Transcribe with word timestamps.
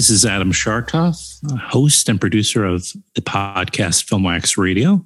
This 0.00 0.08
is 0.08 0.24
Adam 0.24 0.50
Schartoff, 0.50 1.38
host 1.60 2.08
and 2.08 2.18
producer 2.18 2.64
of 2.64 2.90
the 3.16 3.20
podcast 3.20 4.08
Filmwax 4.08 4.56
Radio, 4.56 5.04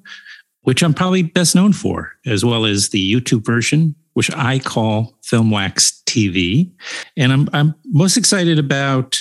which 0.60 0.84
I'm 0.84 0.94
probably 0.94 1.24
best 1.24 1.56
known 1.56 1.72
for, 1.72 2.12
as 2.26 2.44
well 2.44 2.64
as 2.64 2.90
the 2.90 3.12
YouTube 3.12 3.44
version, 3.44 3.96
which 4.12 4.32
I 4.36 4.60
call 4.60 5.18
Filmwax 5.28 6.00
TV. 6.04 6.70
And 7.16 7.32
I'm 7.32 7.48
I'm 7.52 7.74
most 7.86 8.16
excited 8.16 8.56
about 8.56 9.20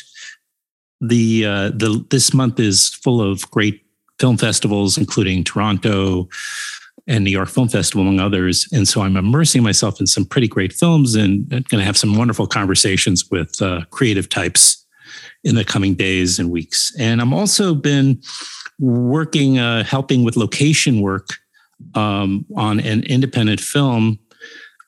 the 1.01 1.43
uh, 1.43 1.69
the 1.69 2.05
this 2.11 2.35
month 2.35 2.59
is 2.59 2.89
full 2.89 3.19
of 3.19 3.49
great 3.49 3.83
film 4.19 4.37
festivals, 4.37 4.95
including 4.95 5.43
Toronto 5.43 6.29
and 7.07 7.23
New 7.23 7.31
York 7.31 7.49
Film 7.49 7.67
Festival, 7.67 8.03
among 8.03 8.19
others. 8.19 8.67
And 8.71 8.87
so 8.87 9.01
I'm 9.01 9.17
immersing 9.17 9.63
myself 9.63 9.99
in 9.99 10.05
some 10.05 10.25
pretty 10.25 10.47
great 10.47 10.71
films 10.71 11.15
and 11.15 11.49
going 11.49 11.63
to 11.63 11.83
have 11.83 11.97
some 11.97 12.15
wonderful 12.15 12.45
conversations 12.45 13.31
with 13.31 13.59
uh, 13.59 13.85
creative 13.89 14.29
types 14.29 14.82
in 15.43 15.55
the 15.55 15.65
coming 15.65 15.93
days 15.95 16.39
and 16.39 16.49
weeks. 16.49 16.93
And 16.97 17.21
I'm 17.21 17.33
also 17.33 17.75
been 17.75 18.21
working, 18.79 19.59
uh, 19.59 19.83
helping 19.83 20.23
with 20.23 20.37
location 20.37 21.01
work 21.01 21.27
um, 21.95 22.45
on 22.55 22.79
an 22.79 23.03
independent 23.03 23.59
film 23.59 24.19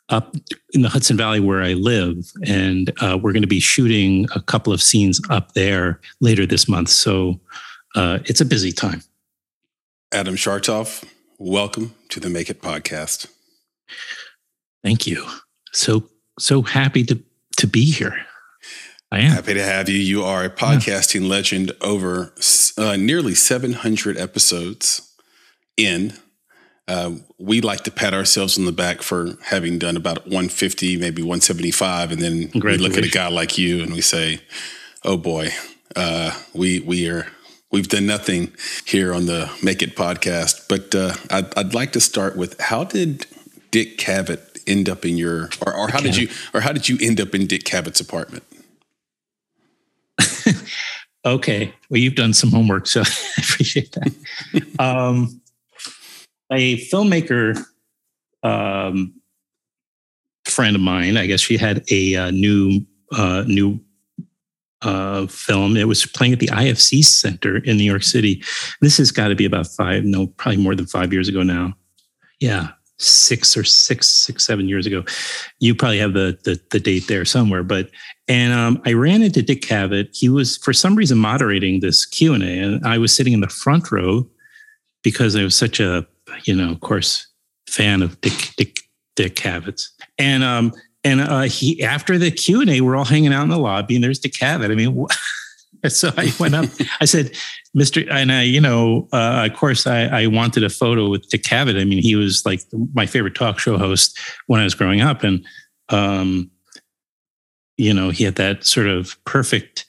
up 0.09 0.35
in 0.73 0.81
the 0.81 0.89
Hudson 0.89 1.17
Valley 1.17 1.39
where 1.39 1.61
I 1.61 1.73
live. 1.73 2.15
And 2.45 2.91
uh, 3.01 3.17
we're 3.21 3.33
going 3.33 3.41
to 3.41 3.47
be 3.47 3.59
shooting 3.59 4.27
a 4.35 4.41
couple 4.41 4.71
of 4.71 4.81
scenes 4.81 5.19
up 5.29 5.53
there 5.53 5.99
later 6.21 6.45
this 6.45 6.67
month. 6.67 6.89
So 6.89 7.39
uh, 7.95 8.19
it's 8.25 8.41
a 8.41 8.45
busy 8.45 8.71
time. 8.71 9.01
Adam 10.13 10.35
Schartoff, 10.35 11.03
welcome 11.37 11.95
to 12.09 12.19
the 12.19 12.29
Make 12.29 12.49
It 12.49 12.61
podcast. 12.61 13.27
Thank 14.83 15.07
you. 15.07 15.25
So, 15.73 16.03
so 16.39 16.61
happy 16.61 17.03
to, 17.05 17.21
to 17.57 17.67
be 17.67 17.91
here. 17.91 18.25
I 19.11 19.19
am. 19.19 19.31
Happy 19.31 19.53
to 19.53 19.63
have 19.63 19.87
you. 19.87 19.97
You 19.97 20.23
are 20.23 20.43
a 20.43 20.49
podcasting 20.49 21.21
yeah. 21.21 21.29
legend 21.29 21.71
over 21.81 22.33
uh, 22.77 22.95
nearly 22.95 23.35
700 23.35 24.17
episodes 24.17 25.13
in. 25.77 26.13
Uh, 26.87 27.15
we 27.39 27.61
like 27.61 27.83
to 27.83 27.91
pat 27.91 28.13
ourselves 28.13 28.57
on 28.59 28.65
the 28.65 28.71
back 28.71 29.01
for 29.01 29.37
having 29.43 29.79
done 29.79 29.97
about 29.97 30.25
150, 30.25 30.97
maybe 30.97 31.21
175. 31.21 32.11
And 32.11 32.21
then 32.21 32.51
we 32.53 32.77
look 32.77 32.97
at 32.97 33.03
a 33.03 33.09
guy 33.09 33.27
like 33.27 33.57
you 33.57 33.81
and 33.81 33.93
we 33.93 34.01
say, 34.01 34.41
oh 35.03 35.17
boy, 35.17 35.49
uh, 35.95 36.37
we, 36.53 36.79
we 36.79 37.09
are, 37.09 37.27
we've 37.71 37.87
done 37.87 38.05
nothing 38.05 38.53
here 38.85 39.13
on 39.13 39.25
the 39.25 39.51
Make 39.63 39.81
It 39.81 39.95
podcast. 39.95 40.67
But 40.67 40.93
uh, 40.93 41.13
I'd, 41.31 41.57
I'd 41.57 41.73
like 41.73 41.91
to 41.93 41.99
start 41.99 42.37
with 42.37 42.59
how 42.59 42.83
did 42.83 43.25
Dick 43.71 43.97
Cavett 43.97 44.61
end 44.67 44.89
up 44.89 45.05
in 45.05 45.17
your, 45.17 45.49
or, 45.65 45.75
or 45.75 45.87
how 45.89 45.99
did 46.01 46.15
you, 46.15 46.29
or 46.53 46.61
how 46.61 46.71
did 46.71 46.87
you 46.87 46.97
end 47.01 47.19
up 47.19 47.33
in 47.33 47.47
Dick 47.47 47.63
Cavett's 47.63 47.99
apartment? 47.99 48.43
okay. 51.25 51.73
Well, 51.89 51.99
you've 51.99 52.15
done 52.15 52.33
some 52.33 52.51
homework, 52.51 52.87
so 52.87 53.01
I 53.05 53.41
appreciate 53.41 53.91
that. 53.93 54.79
um, 54.79 55.41
a 56.51 56.77
filmmaker 56.77 57.63
um, 58.43 59.13
friend 60.45 60.75
of 60.75 60.81
mine, 60.81 61.17
I 61.17 61.25
guess 61.25 61.41
she 61.41 61.57
had 61.57 61.83
a 61.89 62.15
uh, 62.15 62.31
new 62.31 62.85
uh, 63.11 63.43
new 63.47 63.79
uh, 64.81 65.27
film. 65.27 65.77
It 65.77 65.87
was 65.87 66.05
playing 66.05 66.33
at 66.33 66.39
the 66.39 66.47
IFC 66.47 67.03
Center 67.03 67.57
in 67.57 67.77
New 67.77 67.83
York 67.83 68.03
City. 68.03 68.43
This 68.81 68.97
has 68.97 69.11
got 69.11 69.29
to 69.29 69.35
be 69.35 69.45
about 69.45 69.67
five, 69.67 70.03
no, 70.03 70.27
probably 70.27 70.61
more 70.61 70.75
than 70.75 70.85
five 70.85 71.11
years 71.11 71.27
ago 71.27 71.43
now. 71.43 71.73
Yeah, 72.39 72.69
six 72.97 73.57
or 73.57 73.63
six, 73.63 74.07
six, 74.07 74.45
seven 74.45 74.69
years 74.69 74.85
ago. 74.85 75.03
You 75.59 75.75
probably 75.75 75.99
have 75.99 76.13
the 76.13 76.37
the, 76.43 76.59
the 76.71 76.79
date 76.79 77.07
there 77.07 77.25
somewhere. 77.25 77.63
But 77.63 77.89
and 78.27 78.53
um, 78.53 78.81
I 78.85 78.93
ran 78.93 79.21
into 79.21 79.41
Dick 79.41 79.61
Cavett. 79.61 80.15
He 80.15 80.29
was 80.29 80.57
for 80.57 80.73
some 80.73 80.95
reason 80.95 81.17
moderating 81.17 81.79
this 81.79 82.05
Q 82.05 82.33
and 82.33 82.43
A, 82.43 82.59
and 82.59 82.85
I 82.85 82.97
was 82.97 83.13
sitting 83.15 83.33
in 83.33 83.41
the 83.41 83.49
front 83.49 83.91
row 83.91 84.27
because 85.03 85.35
I 85.35 85.43
was 85.43 85.55
such 85.55 85.79
a 85.79 86.07
you 86.43 86.55
know, 86.55 86.71
of 86.71 86.81
course, 86.81 87.27
fan 87.67 88.01
of 88.01 88.19
Dick 88.21 88.51
Dick 88.57 88.79
Dick 89.15 89.35
Cavett's. 89.35 89.93
And 90.17 90.43
um 90.43 90.73
and 91.03 91.21
uh, 91.21 91.41
he 91.41 91.83
after 91.83 92.17
the 92.17 92.31
Q 92.31 92.61
and 92.61 92.69
A, 92.69 92.81
we're 92.81 92.95
all 92.95 93.05
hanging 93.05 93.33
out 93.33 93.43
in 93.43 93.49
the 93.49 93.59
lobby, 93.59 93.95
and 93.95 94.03
there's 94.03 94.19
Dick 94.19 94.33
Cavett. 94.33 94.71
I 94.71 94.75
mean. 94.75 95.05
so 95.87 96.11
I 96.17 96.33
went 96.39 96.55
up. 96.55 96.65
I 96.99 97.05
said, 97.05 97.31
Mr. 97.75 98.07
And 98.09 98.31
I, 98.31 98.43
you 98.43 98.61
know, 98.61 99.07
uh, 99.11 99.47
of 99.49 99.57
course, 99.57 99.85
I, 99.85 100.03
I, 100.05 100.27
wanted 100.27 100.63
a 100.63 100.69
photo 100.69 101.09
with 101.09 101.27
Dick 101.27 101.43
Cavett. 101.43 101.79
I 101.79 101.83
mean, 101.83 102.01
he 102.01 102.15
was 102.15 102.45
like 102.45 102.61
my 102.93 103.05
favorite 103.05 103.35
talk 103.35 103.59
show 103.59 103.77
host 103.77 104.17
when 104.47 104.61
I 104.61 104.63
was 104.63 104.73
growing 104.73 105.01
up, 105.01 105.23
and 105.23 105.45
um, 105.89 106.49
you 107.77 107.93
know, 107.93 108.11
he 108.11 108.23
had 108.23 108.35
that 108.35 108.65
sort 108.65 108.87
of 108.87 109.21
perfect 109.25 109.85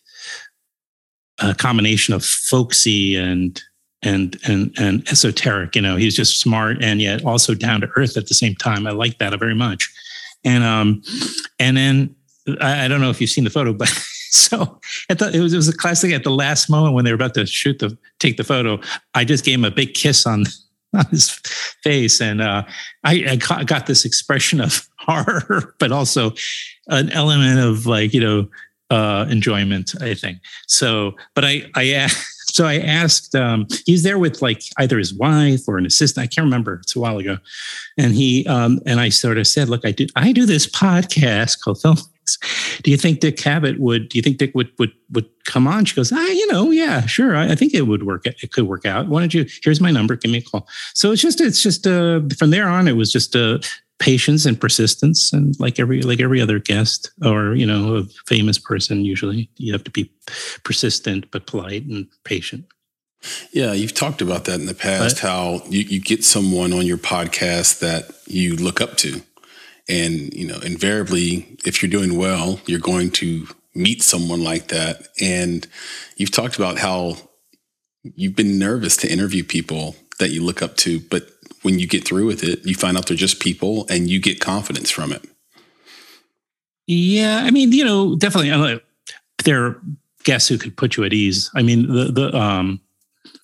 uh, 1.39 1.55
combination 1.55 2.13
of 2.13 2.25
folksy 2.25 3.15
and 3.15 3.63
and 4.03 4.37
and 4.47 4.75
and 4.79 5.09
esoteric. 5.09 5.77
You 5.77 5.83
know, 5.83 5.97
he's 5.97 6.17
just 6.17 6.41
smart 6.41 6.83
and 6.83 7.01
yet 7.01 7.25
also 7.25 7.55
down 7.55 7.83
to 7.83 7.89
earth 7.97 8.17
at 8.17 8.27
the 8.27 8.35
same 8.35 8.57
time. 8.57 8.87
I 8.87 8.91
like 8.91 9.19
that 9.19 9.39
very 9.39 9.55
much. 9.55 9.93
And 10.45 10.65
um, 10.65 11.03
and 11.61 11.77
then 11.77 12.17
I, 12.61 12.87
I 12.87 12.89
don't 12.89 13.01
know 13.01 13.11
if 13.11 13.21
you've 13.21 13.31
seen 13.31 13.45
the 13.45 13.51
photo, 13.51 13.73
but 13.73 13.89
so 14.31 14.81
at 15.09 15.19
the, 15.19 15.31
it 15.33 15.41
was 15.41 15.53
it 15.53 15.57
was 15.57 15.69
a 15.69 15.77
classic 15.77 16.13
at 16.13 16.25
the 16.25 16.31
last 16.31 16.69
moment 16.69 16.95
when 16.95 17.05
they 17.05 17.11
were 17.11 17.17
about 17.17 17.35
to 17.35 17.47
shoot 17.47 17.79
the 17.79 17.97
take 18.19 18.37
the 18.37 18.45
photo. 18.45 18.81
I 19.15 19.25
just 19.25 19.45
gave 19.45 19.59
him 19.59 19.65
a 19.65 19.71
big 19.71 19.95
kiss 19.95 20.27
on 20.27 20.45
on 20.95 21.07
his 21.07 21.31
face, 21.83 22.21
and 22.21 22.41
uh, 22.41 22.65
I, 23.05 23.39
I 23.51 23.65
got 23.65 23.87
this 23.87 24.05
expression 24.05 24.61
of 24.61 24.89
horror, 24.99 25.75
but 25.79 25.93
also 25.93 26.33
an 26.89 27.11
element 27.11 27.61
of 27.61 27.87
like 27.87 28.15
you 28.15 28.21
know 28.21 28.49
uh, 28.91 29.27
enjoyment. 29.29 29.95
I 30.01 30.15
think 30.15 30.39
so. 30.67 31.17
But 31.35 31.45
I 31.45 31.71
I. 31.75 32.09
So 32.49 32.65
I 32.65 32.79
asked, 32.79 33.35
um, 33.35 33.67
he's 33.85 34.03
there 34.03 34.19
with 34.19 34.41
like 34.41 34.63
either 34.79 34.97
his 34.97 35.13
wife 35.13 35.69
or 35.69 35.77
an 35.77 35.85
assistant. 35.85 36.25
I 36.25 36.27
can't 36.27 36.47
remember. 36.47 36.77
It's 36.77 36.97
a 36.97 37.01
while 37.01 37.19
ago. 37.19 37.37
And 37.99 38.15
he, 38.15 38.47
um, 38.47 38.81
and 38.87 38.99
I 38.99 39.11
sort 39.11 39.37
of 39.37 39.47
said, 39.47 39.69
look, 39.69 39.85
I 39.85 39.91
do, 39.91 40.07
I 40.17 40.33
do 40.33 40.47
this 40.47 40.67
podcast 40.67 41.61
called 41.61 41.83
Film 41.83 41.97
do 42.83 42.91
you 42.91 42.97
think 42.97 43.21
Dick 43.21 43.37
Cavett 43.37 43.79
would? 43.79 44.09
Do 44.09 44.19
you 44.19 44.23
think 44.23 44.39
Dick 44.39 44.55
would 44.55 44.71
would 44.79 44.93
would 45.11 45.27
come 45.45 45.67
on? 45.67 45.85
She 45.85 45.95
goes, 45.95 46.13
ah, 46.13 46.27
you 46.27 46.47
know, 46.53 46.71
yeah, 46.71 47.07
sure. 47.07 47.37
I, 47.37 47.53
I, 47.53 47.55
think 47.55 47.75
it 47.75 47.83
would 47.83 48.05
work. 48.05 48.27
It 48.27 48.53
could 48.53 48.67
work 48.67 48.85
out. 48.85 49.09
Why 49.09 49.21
don't 49.21 49.35
you? 49.35 49.47
Here's 49.63 49.81
my 49.81 49.91
number. 49.91 50.17
Give 50.17 50.31
me 50.31 50.39
a 50.39 50.43
call. 50.43 50.69
So 50.95 51.13
it's 51.13 51.23
just 51.23 51.41
it's 51.41 51.63
just 51.63 51.87
uh, 51.87 52.21
from 52.39 52.51
there 52.51 52.69
on, 52.69 52.89
it 52.89 52.97
was 52.97 53.13
just 53.13 53.37
uh, 53.37 53.59
patience 53.99 54.45
and 54.45 54.61
persistence, 54.61 55.33
and 55.33 55.59
like 55.61 55.79
every 55.79 56.03
like 56.03 56.21
every 56.21 56.41
other 56.41 56.59
guest 56.59 57.11
or 57.25 57.55
you 57.55 57.67
know 57.67 57.97
a 57.97 58.05
famous 58.27 58.59
person, 58.59 59.05
usually 59.05 59.49
you 59.57 59.73
have 59.73 59.85
to 59.85 59.91
be 59.91 60.11
persistent 60.65 61.31
but 61.31 61.47
polite 61.47 61.85
and 61.85 62.07
patient. 62.25 62.65
Yeah, 63.53 63.73
you've 63.73 63.95
talked 63.95 64.21
about 64.21 64.45
that 64.45 64.61
in 64.61 64.67
the 64.67 64.75
past. 64.75 65.19
How 65.19 65.63
you, 65.69 65.81
you 65.81 66.01
get 66.01 66.25
someone 66.25 66.73
on 66.73 66.87
your 66.87 66.99
podcast 66.99 67.81
that 67.81 68.11
you 68.27 68.57
look 68.57 68.81
up 68.81 68.97
to 68.99 69.23
and, 69.89 70.33
you 70.35 70.47
know, 70.47 70.59
invariably, 70.61 71.57
if 71.65 71.83
you're 71.83 71.91
doing 71.91 72.19
well, 72.19 72.61
you're 72.67 72.81
going 72.81 73.11
to 73.13 73.47
meet 73.75 74.03
someone 74.03 74.43
like 74.43 74.69
that. 74.69 75.09
And 75.21 75.67
you've 76.17 76.31
talked 76.31 76.57
about 76.57 76.79
how 76.79 77.17
you've 78.03 78.37
been 78.37 78.59
nervous 78.59 78.97
to 78.99 79.13
interview 79.13 79.45
people 79.45 79.97
that 80.19 80.31
you 80.31 80.43
look 80.43 80.63
up 80.63 80.77
to, 80.79 81.01
but 81.01 81.29
when 81.63 81.79
you 81.79 81.87
get 81.87 82.07
through 82.07 82.27
with 82.27 82.43
it, 82.43 82.65
you 82.65 82.75
find 82.75 82.97
out 82.97 83.07
they're 83.07 83.17
just 83.17 83.41
people 83.41 83.87
and 83.89 84.09
you 84.09 84.21
get 84.21 84.41
confidence 84.41 84.91
from 84.91 85.13
it. 85.13 85.25
Yeah, 86.87 87.41
I 87.43 87.51
mean, 87.51 87.73
you 87.73 87.85
know, 87.85 88.15
definitely 88.17 88.81
there 89.45 89.65
are 89.65 89.81
guests 90.23 90.49
who 90.49 90.59
could 90.59 90.77
put 90.77 90.97
you 90.97 91.05
at 91.05 91.13
ease. 91.13 91.51
I 91.55 91.63
mean, 91.63 91.89
the 91.89 92.13
the 92.13 92.37
um, 92.37 92.81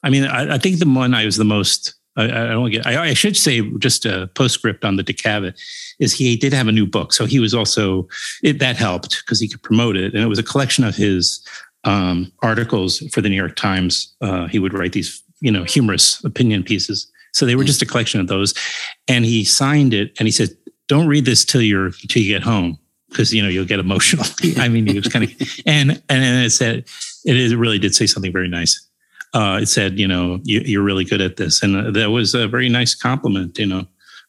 I 0.02 0.10
mean, 0.10 0.24
I, 0.24 0.54
I 0.54 0.58
think 0.58 0.78
the 0.78 0.88
one 0.88 1.14
I 1.14 1.24
was 1.24 1.36
the 1.36 1.44
most 1.44 1.94
I, 2.16 2.24
I 2.24 2.46
don't 2.48 2.70
get. 2.70 2.86
I, 2.86 3.08
I, 3.08 3.14
should 3.14 3.36
say 3.36 3.62
just 3.78 4.04
a 4.04 4.28
postscript 4.34 4.84
on 4.84 4.96
the 4.96 5.02
Dick 5.02 5.16
Cavett 5.16 5.58
is 5.98 6.12
he 6.12 6.36
did 6.36 6.52
have 6.52 6.68
a 6.68 6.72
new 6.72 6.86
book, 6.86 7.12
so 7.12 7.24
he 7.24 7.40
was 7.40 7.54
also 7.54 8.06
it, 8.42 8.58
that 8.58 8.76
helped 8.76 9.22
because 9.24 9.40
he 9.40 9.48
could 9.48 9.62
promote 9.62 9.96
it, 9.96 10.12
and 10.14 10.22
it 10.22 10.28
was 10.28 10.38
a 10.38 10.42
collection 10.42 10.84
of 10.84 10.94
his 10.94 11.46
um, 11.84 12.30
articles 12.42 12.98
for 13.12 13.22
the 13.22 13.28
New 13.28 13.36
York 13.36 13.56
Times. 13.56 14.14
Uh, 14.20 14.46
he 14.46 14.58
would 14.58 14.74
write 14.74 14.92
these, 14.92 15.22
you 15.40 15.50
know, 15.50 15.64
humorous 15.64 16.22
opinion 16.24 16.62
pieces. 16.62 17.10
So 17.32 17.46
they 17.46 17.56
were 17.56 17.64
just 17.64 17.80
a 17.80 17.86
collection 17.86 18.20
of 18.20 18.26
those, 18.26 18.52
and 19.08 19.24
he 19.24 19.44
signed 19.44 19.94
it, 19.94 20.12
and 20.18 20.28
he 20.28 20.32
said, 20.32 20.50
don't 20.88 21.06
read 21.06 21.24
this 21.24 21.44
till 21.44 21.62
you're 21.62 21.90
till 22.08 22.22
you 22.22 22.28
get 22.28 22.42
home 22.42 22.78
because 23.08 23.32
you 23.32 23.42
know 23.42 23.48
you'll 23.48 23.64
get 23.64 23.80
emotional. 23.80 24.26
I 24.58 24.68
mean, 24.68 24.86
it 24.88 24.96
was 24.96 25.08
kind 25.08 25.24
of 25.24 25.30
and 25.64 26.02
and 26.10 26.44
it 26.44 26.50
said 26.50 26.84
it 27.24 27.36
is 27.36 27.52
it 27.52 27.56
really 27.56 27.78
did 27.78 27.94
say 27.94 28.06
something 28.06 28.32
very 28.32 28.48
nice. 28.48 28.86
Uh, 29.34 29.60
it 29.62 29.66
said, 29.66 29.98
you 29.98 30.06
know, 30.06 30.40
you, 30.44 30.78
are 30.78 30.84
really 30.84 31.04
good 31.04 31.22
at 31.22 31.36
this, 31.36 31.62
and 31.62 31.76
uh, 31.76 31.90
that 31.90 32.10
was 32.10 32.34
a 32.34 32.46
very 32.46 32.68
nice 32.68 32.94
compliment. 32.94 33.58
You 33.58 33.66
know, 33.66 33.86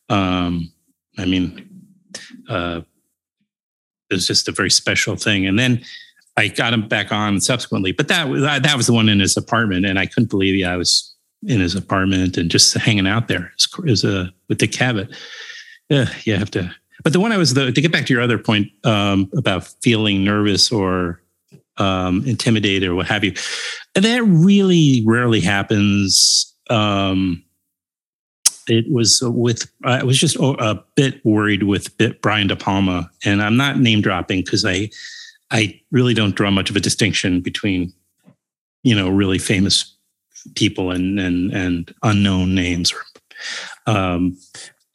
um, 0.09 0.71
I 1.17 1.25
mean, 1.25 1.69
uh, 2.49 2.81
it 4.09 4.13
was 4.13 4.27
just 4.27 4.47
a 4.47 4.51
very 4.51 4.71
special 4.71 5.15
thing. 5.15 5.45
And 5.45 5.59
then 5.59 5.83
I 6.37 6.47
got 6.47 6.73
him 6.73 6.87
back 6.87 7.11
on 7.11 7.41
subsequently, 7.41 7.91
but 7.91 8.07
that 8.07 8.27
that 8.63 8.77
was 8.77 8.87
the 8.87 8.93
one 8.93 9.09
in 9.09 9.19
his 9.19 9.35
apartment, 9.37 9.85
and 9.85 9.99
I 9.99 10.05
couldn't 10.05 10.29
believe 10.29 10.55
yeah, 10.55 10.73
I 10.73 10.77
was 10.77 11.13
in 11.45 11.59
his 11.59 11.75
apartment 11.75 12.37
and 12.37 12.49
just 12.49 12.73
hanging 12.73 13.07
out 13.07 13.27
there 13.27 13.51
as 13.87 14.03
a 14.03 14.33
with 14.47 14.57
Dick 14.57 14.71
Cavett. 14.71 15.13
Yeah, 15.89 16.09
you 16.23 16.35
have 16.35 16.51
to. 16.51 16.73
But 17.03 17.13
the 17.13 17.19
one 17.19 17.31
I 17.31 17.37
was 17.37 17.53
the, 17.53 17.71
to 17.71 17.81
get 17.81 17.91
back 17.91 18.05
to 18.05 18.13
your 18.13 18.21
other 18.21 18.37
point 18.37 18.69
um, 18.85 19.29
about 19.35 19.67
feeling 19.81 20.23
nervous 20.23 20.71
or 20.71 21.21
um, 21.77 22.23
intimidated 22.25 22.87
or 22.87 22.95
what 22.95 23.07
have 23.07 23.23
you, 23.23 23.33
that 23.95 24.23
really 24.23 25.03
rarely 25.05 25.41
happens. 25.41 26.53
Um, 26.69 27.43
it 28.67 28.85
was 28.91 29.21
with 29.23 29.69
I 29.83 30.03
was 30.03 30.17
just 30.17 30.37
a 30.39 30.81
bit 30.95 31.23
worried 31.25 31.63
with 31.63 31.95
Brian 32.21 32.47
De 32.47 32.55
Palma, 32.55 33.09
and 33.25 33.41
I'm 33.41 33.57
not 33.57 33.79
name 33.79 34.01
dropping 34.01 34.39
because 34.39 34.65
I 34.65 34.89
I 35.51 35.79
really 35.91 36.13
don't 36.13 36.35
draw 36.35 36.49
much 36.49 36.69
of 36.69 36.75
a 36.75 36.79
distinction 36.79 37.41
between 37.41 37.93
you 38.83 38.95
know 38.95 39.09
really 39.09 39.37
famous 39.37 39.95
people 40.55 40.91
and 40.91 41.19
and 41.19 41.51
and 41.51 41.93
unknown 42.03 42.55
names. 42.55 42.93
Um, 43.85 44.37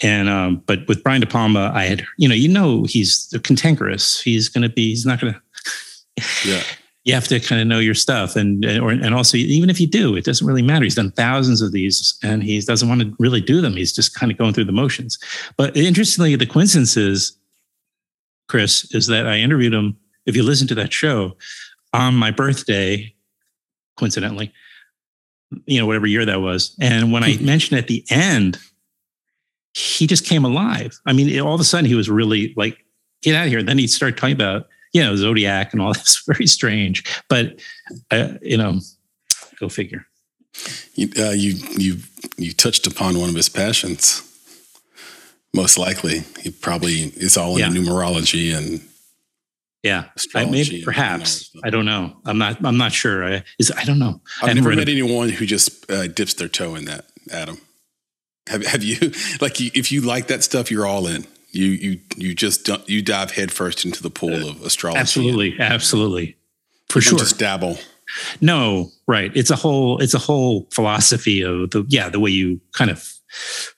and 0.03 0.29
um, 0.29 0.62
but 0.67 0.87
with 0.89 1.03
Brian 1.03 1.21
De 1.21 1.27
Palma, 1.27 1.71
I 1.75 1.85
had 1.85 2.05
you 2.17 2.29
know 2.29 2.35
you 2.35 2.49
know 2.49 2.85
he's 2.85 3.35
cantankerous. 3.43 4.21
He's 4.21 4.49
going 4.49 4.62
to 4.62 4.69
be 4.69 4.91
he's 4.91 5.06
not 5.06 5.21
going 5.21 5.35
to. 5.35 5.41
Yeah. 6.45 6.62
You 7.08 7.14
have 7.14 7.26
to 7.28 7.40
kind 7.40 7.58
of 7.58 7.66
know 7.66 7.78
your 7.78 7.94
stuff, 7.94 8.37
and 8.37 8.62
or 8.64 8.90
and 8.90 9.14
also 9.14 9.38
even 9.38 9.70
if 9.70 9.81
you 9.81 9.87
do, 9.87 10.14
it 10.14 10.25
doesn't 10.25 10.46
really 10.46 10.62
matter. 10.62 10.84
He's 10.84 10.94
done 10.94 11.10
thousands 11.12 11.62
of 11.62 11.72
these, 11.72 12.19
and 12.22 12.43
he 12.43 12.60
doesn't 12.60 12.88
want 12.88 13.00
to 13.00 13.16
really 13.19 13.40
do 13.40 13.62
them. 13.62 13.76
He's 13.76 13.94
just 13.94 14.14
kind 14.14 14.31
of 14.31 14.37
going 14.37 14.52
through 14.52 14.66
the 14.66 14.72
motions. 14.72 15.19
But 15.56 15.75
interestingly, 15.75 16.37
the 16.37 16.46
coincidence 16.46 16.99
is, 16.99 17.37
Chris, 18.49 18.94
is 18.94 19.06
that 19.06 19.26
I 19.26 19.38
interviewed 19.38 19.72
him. 19.72 19.96
If 20.26 20.37
you 20.37 20.43
listen 20.43 20.69
to 20.69 20.75
that 20.75 20.93
show, 20.93 21.34
on 21.93 22.14
my 22.14 22.31
birthday, 22.31 23.14
coincidentally, 23.96 24.52
you 25.66 25.81
know, 25.81 25.87
whatever 25.87 26.06
year 26.06 26.25
that 26.25 26.40
was. 26.40 26.76
And 26.81 27.12
when 27.12 27.25
I 27.25 27.34
hmm. 27.34 27.44
mentioned 27.46 27.78
at 27.78 27.88
the 27.88 28.04
end, 28.11 28.58
he 29.75 30.06
just 30.06 30.25
came 30.25 30.44
alive. 30.44 30.99
I 31.06 31.12
mean, 31.12 31.40
all 31.40 31.54
of 31.54 31.61
a 31.61 31.64
sudden 31.64 31.87
he 31.87 31.94
was 31.94 32.11
really 32.11 32.52
like, 32.56 32.84
get 33.22 33.34
out 33.34 33.44
of 33.44 33.50
here. 33.50 33.58
And 33.58 33.69
then 33.69 33.78
he 33.78 33.87
started 33.87 34.19
talking 34.19 34.34
about, 34.34 34.66
you 34.93 35.02
know, 35.02 35.17
Zodiac 35.17 35.73
and 35.73 35.82
all 35.82 35.93
that's 35.94 36.25
very 36.26 36.46
strange, 36.46 37.05
but, 37.29 37.61
uh, 38.11 38.35
you 38.43 38.56
know, 38.56 38.81
go 39.58 39.69
figure. 39.69 40.06
You, 40.94 41.11
uh, 41.19 41.31
you, 41.31 41.55
you, 41.76 41.96
you 42.37 42.52
touched 42.52 42.87
upon 42.87 43.19
one 43.19 43.29
of 43.29 43.35
his 43.35 43.49
passions. 43.49 44.25
Most 45.55 45.79
likely, 45.79 46.25
he 46.40 46.50
probably 46.50 47.12
is 47.17 47.37
all 47.37 47.56
in 47.56 47.58
yeah. 47.58 47.69
numerology 47.69 48.56
and 48.56 48.82
yeah, 49.82 50.06
I 50.35 50.44
maybe 50.44 50.82
perhaps 50.82 51.50
I 51.62 51.70
don't 51.70 51.85
know. 51.87 52.17
I'm 52.25 52.37
not. 52.37 52.64
I'm 52.64 52.76
not 52.76 52.93
sure. 52.93 53.25
I 53.25 53.44
is. 53.61 53.73
I 53.76 53.85
don't 53.85 54.00
know. 54.00 54.20
I've 54.43 54.56
never 54.56 54.75
met 54.75 54.88
anyone 54.88 55.29
who 55.29 55.46
just 55.46 55.88
uh, 55.90 56.08
dips 56.08 56.35
their 56.35 56.49
toe 56.49 56.75
in 56.75 56.87
that. 56.87 57.06
Adam, 57.31 57.61
have 58.49 58.67
have 58.67 58.82
you? 58.82 59.12
Like, 59.40 59.61
you, 59.61 59.70
if 59.75 59.93
you 59.93 60.00
like 60.00 60.26
that 60.29 60.43
stuff, 60.43 60.70
you're 60.70 60.87
all 60.87 61.06
in. 61.06 61.26
You 61.50 61.67
you 61.67 62.00
you 62.17 62.35
just 62.35 62.69
you 62.89 63.03
dive 63.03 63.31
headfirst 63.31 63.85
into 63.85 64.03
the 64.03 64.11
pool 64.11 64.49
of 64.49 64.62
astrology. 64.62 65.00
Absolutely, 65.00 65.56
absolutely, 65.59 66.37
for 66.89 67.00
sure. 67.00 67.19
Just 67.19 67.39
dabble. 67.39 67.79
No, 68.41 68.91
right. 69.06 69.31
It's 69.35 69.50
a 69.50 69.56
whole. 69.56 69.99
It's 70.00 70.15
a 70.15 70.19
whole 70.19 70.67
philosophy 70.73 71.43
of 71.43 71.71
the 71.71 71.85
yeah 71.89 72.09
the 72.09 72.21
way 72.21 72.31
you 72.31 72.61
kind 72.73 72.91
of 72.91 73.03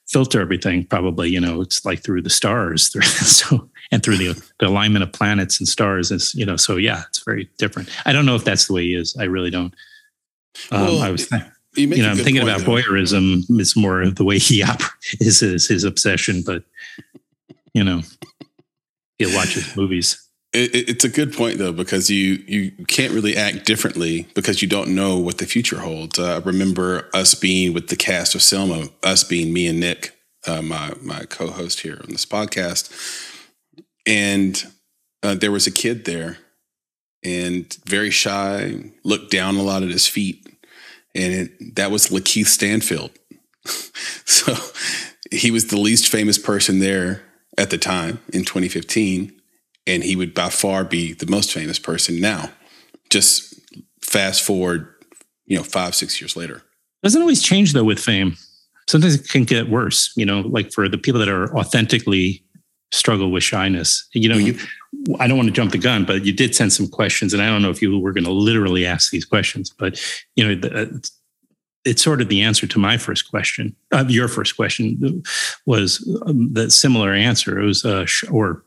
filter 0.08 0.40
everything. 0.40 0.84
Probably 0.84 1.30
you 1.30 1.40
know 1.40 1.60
it's 1.60 1.84
like 1.84 2.02
through 2.02 2.22
the 2.22 2.30
stars. 2.30 2.88
through 2.92 3.02
so 3.02 3.70
and 3.90 4.02
through 4.02 4.16
the, 4.16 4.42
the 4.58 4.66
alignment 4.66 5.02
of 5.02 5.12
planets 5.12 5.58
and 5.58 5.68
stars 5.68 6.10
is 6.10 6.34
you 6.34 6.46
know 6.46 6.56
so 6.56 6.76
yeah 6.76 7.02
it's 7.08 7.22
very 7.24 7.48
different 7.58 7.88
i 8.06 8.12
don't 8.12 8.26
know 8.26 8.34
if 8.34 8.44
that's 8.44 8.66
the 8.66 8.72
way 8.72 8.84
he 8.84 8.94
is 8.94 9.16
i 9.18 9.24
really 9.24 9.50
don't 9.50 9.74
um, 10.70 10.82
well, 10.82 11.02
i 11.02 11.10
was 11.10 11.30
you, 11.74 11.88
you 11.88 12.02
know 12.02 12.10
i'm 12.10 12.16
thinking 12.16 12.42
about 12.42 12.60
though. 12.60 12.72
voyeurism 12.72 13.42
it's 13.50 13.76
more 13.76 14.08
the 14.10 14.24
way 14.24 14.38
he 14.38 14.62
operates 14.62 15.16
is 15.20 15.40
his, 15.40 15.68
his 15.68 15.84
obsession 15.84 16.42
but 16.44 16.64
you 17.74 17.84
know 17.84 18.02
he'll 19.18 19.34
watch 19.34 19.54
his 19.54 19.76
movies 19.76 20.28
it, 20.52 20.88
it's 20.88 21.04
a 21.04 21.08
good 21.08 21.32
point 21.32 21.58
though 21.58 21.72
because 21.72 22.10
you 22.10 22.42
you 22.46 22.72
can't 22.86 23.12
really 23.12 23.36
act 23.36 23.66
differently 23.66 24.26
because 24.34 24.62
you 24.62 24.68
don't 24.68 24.94
know 24.94 25.16
what 25.16 25.38
the 25.38 25.46
future 25.46 25.78
holds. 25.78 26.18
Uh, 26.18 26.34
I 26.34 26.38
remember 26.38 27.08
us 27.14 27.34
being 27.34 27.72
with 27.72 27.86
the 27.86 27.94
cast 27.94 28.34
of 28.34 28.42
Selma, 28.42 28.88
us 29.04 29.22
being 29.22 29.52
me 29.52 29.68
and 29.68 29.78
Nick, 29.78 30.16
uh, 30.48 30.60
my 30.60 30.92
my 31.00 31.20
co-host 31.26 31.80
here 31.80 32.00
on 32.02 32.08
this 32.08 32.26
podcast, 32.26 32.90
and 34.06 34.64
uh, 35.22 35.34
there 35.34 35.52
was 35.52 35.68
a 35.68 35.70
kid 35.70 36.04
there 36.04 36.38
and 37.22 37.76
very 37.86 38.10
shy, 38.10 38.90
looked 39.04 39.30
down 39.30 39.56
a 39.56 39.62
lot 39.62 39.82
at 39.82 39.90
his 39.90 40.06
feet. 40.06 40.46
And 41.14 41.32
it, 41.34 41.74
that 41.76 41.90
was 41.90 42.08
Lakeith 42.08 42.46
Stanfield. 42.46 43.10
so 44.24 44.54
he 45.30 45.50
was 45.50 45.66
the 45.66 45.78
least 45.78 46.08
famous 46.08 46.38
person 46.38 46.78
there 46.78 47.22
at 47.58 47.70
the 47.70 47.78
time 47.78 48.20
in 48.32 48.44
2015. 48.44 49.32
And 49.86 50.04
he 50.04 50.14
would 50.14 50.34
by 50.34 50.50
far 50.50 50.84
be 50.84 51.14
the 51.14 51.26
most 51.26 51.52
famous 51.52 51.78
person 51.78 52.20
now. 52.20 52.50
Just 53.08 53.54
fast 54.02 54.42
forward, 54.42 54.88
you 55.46 55.56
know, 55.56 55.62
five, 55.62 55.94
six 55.94 56.20
years 56.20 56.36
later. 56.36 56.62
Doesn't 57.02 57.20
always 57.20 57.42
change 57.42 57.72
though 57.72 57.84
with 57.84 57.98
fame. 57.98 58.36
Sometimes 58.88 59.14
it 59.14 59.28
can 59.28 59.44
get 59.44 59.70
worse, 59.70 60.12
you 60.16 60.26
know, 60.26 60.40
like 60.40 60.72
for 60.72 60.88
the 60.88 60.98
people 60.98 61.20
that 61.20 61.28
are 61.28 61.56
authentically 61.56 62.44
struggle 62.92 63.30
with 63.30 63.42
shyness. 63.42 64.06
You 64.12 64.28
know, 64.28 64.36
mm-hmm. 64.36 64.58
you 64.58 65.16
I 65.18 65.28
don't 65.28 65.36
want 65.36 65.48
to 65.48 65.54
jump 65.54 65.72
the 65.72 65.78
gun, 65.78 66.04
but 66.04 66.24
you 66.24 66.32
did 66.32 66.54
send 66.54 66.72
some 66.72 66.88
questions, 66.88 67.32
and 67.32 67.42
I 67.42 67.46
don't 67.46 67.62
know 67.62 67.70
if 67.70 67.80
you 67.80 67.96
were 67.98 68.12
going 68.12 68.24
to 68.24 68.32
literally 68.32 68.84
ask 68.84 69.10
these 69.10 69.24
questions, 69.24 69.70
but 69.70 70.00
you 70.34 70.44
know, 70.44 70.54
the, 70.54 70.82
uh, 70.82 70.86
it's 71.84 72.02
sort 72.02 72.20
of 72.20 72.28
the 72.28 72.42
answer 72.42 72.66
to 72.66 72.78
my 72.78 72.96
first 72.96 73.30
question. 73.30 73.74
Uh, 73.92 74.04
your 74.08 74.28
first 74.28 74.56
question 74.56 75.22
was 75.66 76.06
um, 76.26 76.52
the 76.52 76.70
similar 76.70 77.12
answer. 77.12 77.58
It 77.58 77.64
was 77.64 77.84
uh, 77.84 78.04
sh- 78.06 78.24
or 78.30 78.64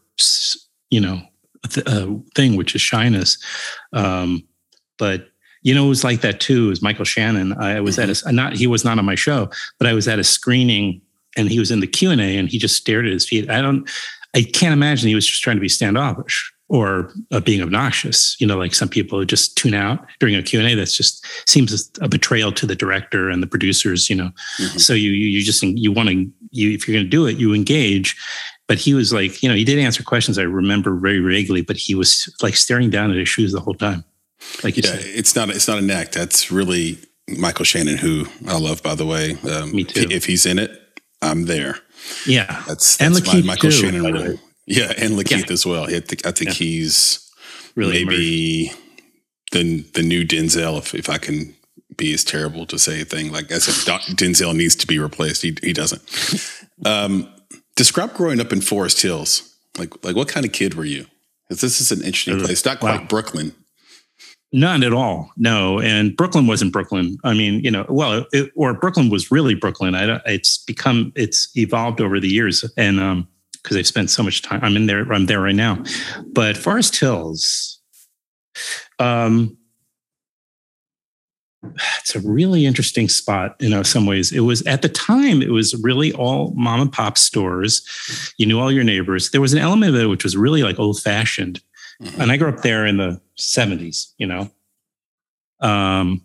you 0.90 1.00
know, 1.00 1.22
a, 1.64 1.68
th- 1.68 1.88
a, 1.88 2.22
thing 2.36 2.56
which 2.56 2.76
is 2.76 2.82
shyness. 2.82 3.38
Um, 3.94 4.44
but 4.98 5.28
you 5.64 5.74
know, 5.74 5.86
it 5.86 5.90
was 5.90 6.04
like 6.04 6.22
that 6.22 6.40
too. 6.40 6.68
It 6.68 6.70
was 6.70 6.82
Michael 6.82 7.06
Shannon. 7.06 7.54
I 7.54 7.80
was 7.80 7.98
mm-hmm. 7.98 8.12
at 8.12 8.24
a 8.24 8.32
not 8.32 8.54
he 8.54 8.68
was 8.68 8.86
not 8.86 9.00
on 9.00 9.06
my 9.06 9.16
show, 9.16 9.50
but 9.80 9.88
I 9.88 9.94
was 9.94 10.08
at 10.08 10.20
a 10.20 10.24
screening 10.24 11.02
and 11.36 11.50
he 11.50 11.60
was 11.60 11.72
in 11.72 11.80
the 11.80 11.88
Q 11.88 12.12
and 12.12 12.22
A 12.22 12.38
and 12.38 12.50
he 12.50 12.60
just 12.60 12.76
stared 12.76 13.06
at 13.06 13.12
his 13.12 13.28
feet. 13.28 13.50
I 13.50 13.62
don't, 13.62 13.90
I 14.36 14.44
can't 14.44 14.74
imagine 14.74 15.08
he 15.08 15.16
was 15.16 15.26
just 15.26 15.42
trying 15.42 15.58
to 15.58 15.62
be 15.62 15.70
standoffish 15.70 16.53
or 16.74 17.14
uh, 17.32 17.40
being 17.40 17.62
obnoxious. 17.62 18.36
You 18.40 18.48
know, 18.48 18.58
like 18.58 18.74
some 18.74 18.90
people 18.90 19.24
just 19.26 19.56
tune 19.56 19.76
out 19.76 20.04
during 20.20 20.36
a 20.36 20.42
Q 20.42 20.60
and 20.60 20.68
A. 20.68 20.74
That's 20.74 20.98
just 20.98 21.24
seems 21.48 21.92
a 22.02 22.10
betrayal 22.10 22.52
to 22.52 22.66
the 22.66 22.76
director 22.76 23.30
and 23.30 23.44
the 23.44 23.48
producers. 23.48 24.10
You 24.10 24.16
know, 24.16 24.32
mm-hmm. 24.60 24.80
so 24.80 24.94
you 24.94 25.12
you 25.12 25.44
just 25.44 25.62
you 25.62 25.92
want 25.92 26.10
to 26.10 26.32
you 26.50 26.72
if 26.72 26.88
you're 26.88 26.96
going 26.96 27.06
to 27.06 27.10
do 27.10 27.28
it, 27.28 27.38
you 27.38 27.54
engage. 27.54 28.18
But 28.68 28.80
he 28.80 28.94
was 28.94 29.14
like, 29.14 29.44
you 29.44 29.50
know, 29.50 29.56
he 29.56 29.64
did 29.64 29.78
answer 29.78 30.04
questions 30.04 30.40
I 30.40 30.44
remember 30.44 30.96
very 30.96 31.20
vaguely, 31.20 31.62
but 31.62 31.78
he 31.78 31.94
was 31.94 32.34
like 32.42 32.56
staring 32.56 32.90
down 32.90 33.12
at 33.12 33.18
his 33.18 33.30
shoes 33.30 33.52
the 33.52 33.60
whole 33.60 33.76
time. 33.76 34.04
Like 34.64 34.76
yeah, 34.78 34.84
said. 34.84 35.02
it's 35.04 35.36
not 35.36 35.50
it's 35.50 35.68
not 35.68 35.78
an 35.78 35.92
act. 35.92 36.14
That's 36.14 36.52
really 36.52 36.98
Michael 37.28 37.66
Shannon, 37.66 37.98
who 37.98 38.26
I 38.48 38.58
love, 38.58 38.82
by 38.82 38.96
the 38.96 39.06
way. 39.06 39.38
Um, 39.50 39.72
Me 39.72 39.84
too. 39.84 40.08
If 40.10 40.26
he's 40.26 40.46
in 40.48 40.58
it, 40.58 40.72
I'm 41.22 41.46
there. 41.46 41.78
Yeah, 42.26 42.64
that's, 42.68 42.98
that's 42.98 43.02
and 43.02 43.16
Lakeith 43.16 43.46
Michael 43.46 43.70
too, 43.70 43.72
Shannon 43.72 44.12
rule. 44.12 44.40
Yeah, 44.66 44.94
and 44.98 45.14
Lakeith 45.14 45.48
yeah. 45.48 45.54
as 45.54 45.66
well. 45.66 45.84
I 45.86 46.00
think, 46.00 46.26
I 46.26 46.32
think 46.32 46.52
yeah. 46.52 46.54
he's 46.54 47.32
really 47.76 48.06
maybe 48.06 48.72
the 49.52 49.82
the 49.94 50.04
new 50.04 50.26
Denzel. 50.26 50.78
If 50.78 50.96
if 50.96 51.10
I 51.10 51.18
can 51.18 51.56
be 51.98 52.14
as 52.14 52.24
terrible 52.24 52.66
to 52.68 52.80
say 52.80 53.02
a 53.02 53.06
thing 53.06 53.32
like 53.32 53.52
as 53.52 53.68
if 53.68 53.86
Denzel 54.16 54.56
needs 54.56 54.76
to 54.78 54.88
be 54.88 55.00
replaced, 55.00 55.42
he 55.42 55.56
he 55.62 55.74
doesn't. 55.74 56.02
Um, 56.86 57.30
describe 57.78 58.14
growing 58.14 58.42
up 58.42 58.52
in 58.52 58.60
Forest 58.60 59.02
Hills. 59.04 59.56
Like 59.78 60.04
like 60.04 60.18
what 60.18 60.28
kind 60.28 60.46
of 60.46 60.52
kid 60.52 60.74
were 60.74 60.84
you? 60.84 61.06
Because 61.48 61.62
this 61.62 61.80
is 61.80 61.94
an 61.94 62.00
interesting 62.00 62.42
uh, 62.42 62.44
place. 62.44 62.66
Not 62.66 62.82
quite 62.82 63.02
wow. 63.02 63.08
Brooklyn, 63.08 63.54
None 64.56 64.84
at 64.84 64.94
all. 64.94 65.32
No, 65.36 65.80
and 65.80 66.16
Brooklyn 66.16 66.46
wasn't 66.46 66.72
Brooklyn. 66.72 67.18
I 67.24 67.34
mean, 67.34 67.62
you 67.64 67.72
know, 67.72 67.88
well, 67.90 68.28
it, 68.32 68.52
or 68.56 68.76
Brooklyn 68.76 69.10
was 69.10 69.32
really 69.32 69.56
Brooklyn. 69.56 69.96
I, 69.96 70.22
it's 70.28 70.60
become, 70.60 71.12
it's 71.16 71.52
evolved 71.58 72.00
over 72.00 72.20
the 72.20 72.28
years, 72.28 72.64
and 72.78 73.00
um, 73.00 73.28
because 73.64 73.78
I've 73.78 73.88
spent 73.88 74.10
so 74.10 74.24
much 74.24 74.42
time, 74.42 74.60
I'm 74.62 74.76
in 74.76 74.88
there. 74.88 75.12
I'm 75.12 75.26
there 75.26 75.42
right 75.42 75.56
now. 75.56 75.84
But 76.28 76.58
Forest 76.58 76.98
Hills, 76.98 77.80
um, 79.00 79.58
it's 82.00 82.16
a 82.16 82.20
really 82.20 82.66
interesting 82.66 83.08
spot 83.08 83.56
in 83.60 83.70
you 83.70 83.76
know, 83.76 83.84
some 83.84 84.06
ways. 84.06 84.32
It 84.32 84.42
was 84.42 84.62
at 84.64 84.82
the 84.82 84.90
time, 84.90 85.42
it 85.42 85.52
was 85.52 85.74
really 85.82 86.12
all 86.12 86.54
mom 86.56 86.82
and 86.82 86.92
pop 86.92 87.18
stores. 87.18 87.88
You 88.38 88.46
knew 88.46 88.60
all 88.60 88.72
your 88.72 88.84
neighbors. 88.84 89.32
There 89.32 89.42
was 89.42 89.54
an 89.54 89.60
element 89.60 89.96
of 89.96 90.02
it 90.02 90.08
which 90.08 90.24
was 90.24 90.36
really 90.36 90.64
like 90.64 90.78
old 90.78 91.02
fashioned. 91.02 91.62
Mm-hmm. 92.02 92.22
And 92.22 92.32
I 92.32 92.38
grew 92.38 92.50
up 92.50 92.62
there 92.62 92.86
in 92.86 92.98
the 92.98 93.22
70s, 93.38 94.12
you 94.18 94.28
know. 94.28 94.52
Um, 95.62 96.22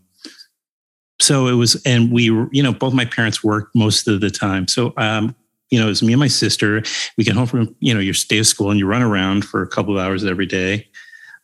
so 1.20 1.46
it 1.46 1.52
was, 1.52 1.80
and 1.84 2.10
we 2.10 2.30
were, 2.30 2.48
you 2.52 2.62
know, 2.62 2.72
both 2.72 2.94
my 2.94 3.04
parents 3.04 3.44
worked 3.44 3.74
most 3.74 4.08
of 4.08 4.20
the 4.20 4.30
time. 4.30 4.66
So, 4.66 4.92
um, 4.96 5.36
you 5.70 5.78
know, 5.78 5.86
it 5.86 5.90
was 5.90 6.02
me 6.02 6.12
and 6.12 6.20
my 6.20 6.28
sister. 6.28 6.82
We 7.16 7.24
get 7.24 7.34
home 7.34 7.46
from, 7.46 7.74
you 7.80 7.92
know, 7.92 8.00
your 8.00 8.14
day 8.28 8.38
of 8.38 8.46
school 8.46 8.70
and 8.70 8.78
you 8.78 8.86
run 8.86 9.02
around 9.02 9.44
for 9.44 9.62
a 9.62 9.68
couple 9.68 9.96
of 9.96 10.04
hours 10.04 10.24
every 10.24 10.46
day. 10.46 10.88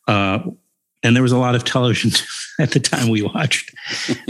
Uh, 0.09 0.41
and 1.03 1.15
there 1.15 1.23
was 1.23 1.33
a 1.33 1.39
lot 1.39 1.55
of 1.55 1.65
television 1.65 2.11
at 2.59 2.73
the 2.73 2.81
time 2.81 3.09
we 3.09 3.23
watched. 3.23 3.75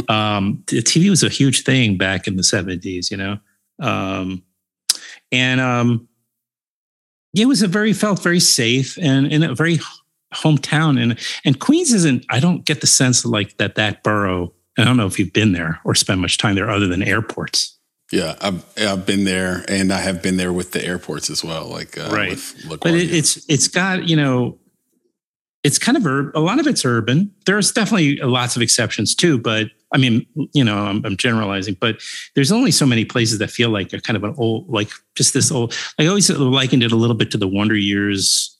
Um, 0.09 0.63
TV 0.67 1.09
was 1.09 1.23
a 1.23 1.31
huge 1.31 1.63
thing 1.63 1.97
back 1.97 2.27
in 2.27 2.37
the 2.37 2.43
70s, 2.43 3.11
you 3.11 3.17
know. 3.17 3.39
Um, 3.81 4.43
and 5.33 5.61
um, 5.61 6.09
it 7.35 7.47
was 7.47 7.63
a 7.63 7.69
very 7.69 7.93
felt 7.93 8.23
very 8.23 8.41
safe 8.41 8.99
and 9.01 9.27
in 9.33 9.43
a 9.43 9.55
very 9.55 9.79
hometown. 10.35 11.01
And 11.01 11.19
and 11.45 11.59
Queens 11.59 11.93
isn't. 11.93 12.27
I 12.29 12.39
don't 12.41 12.65
get 12.65 12.81
the 12.81 12.87
sense 12.87 13.25
of 13.25 13.31
like 13.31 13.57
that 13.57 13.77
that 13.77 14.03
borough. 14.03 14.53
I 14.79 14.85
don't 14.85 14.97
know 14.97 15.07
if 15.07 15.19
you've 15.19 15.33
been 15.33 15.53
there 15.53 15.81
or 15.85 15.95
spent 15.95 16.21
much 16.21 16.39
time 16.39 16.55
there, 16.55 16.71
other 16.71 16.87
than 16.87 17.03
airports. 17.03 17.74
Yeah, 18.15 18.37
I've 18.41 18.65
I've 18.79 19.05
been 19.05 19.25
there, 19.25 19.65
and 19.67 19.93
I 19.93 19.99
have 19.99 20.23
been 20.23 20.37
there 20.37 20.53
with 20.53 20.71
the 20.71 20.85
airports 20.85 21.31
as 21.31 21.43
well. 21.43 21.67
Like 21.67 21.99
uh, 21.99 22.11
right, 22.13 22.39
but 22.69 22.95
it, 22.95 23.13
it's 23.13 23.45
it's 23.51 23.67
got 23.67 24.09
you 24.09 24.15
know 24.15 24.57
it's 25.65 25.79
kind 25.79 25.97
of 25.97 26.07
ur- 26.07 26.31
a 26.33 26.39
lot 26.39 26.61
of 26.61 26.69
it's 26.69 26.85
urban. 26.85 27.35
There's 27.45 27.73
definitely 27.73 28.19
lots 28.19 28.55
of 28.55 28.63
exceptions 28.63 29.17
too, 29.17 29.37
but 29.37 29.67
I 29.93 29.99
mean, 29.99 30.27
you 30.53 30.63
know, 30.63 30.79
I'm, 30.79 31.05
I'm, 31.05 31.17
generalizing, 31.17 31.77
but 31.81 32.01
there's 32.37 32.53
only 32.53 32.71
so 32.71 32.87
many 32.87 33.05
places 33.05 33.39
that 33.41 33.51
feel 33.51 33.71
like 33.71 33.93
a 33.93 34.01
kind 34.01 34.17
of 34.17 34.23
an 34.23 34.35
old, 34.39 34.69
like 34.69 34.91
just 35.17 35.35
this 35.35 35.51
old. 35.51 35.75
I 35.99 36.07
always 36.07 36.31
likened 36.31 36.85
it 36.85 36.93
a 36.93 36.97
little 36.97 37.17
bit 37.17 37.33
to 37.33 37.39
the 37.39 37.49
Wonder 37.49 37.77
Years. 37.77 38.57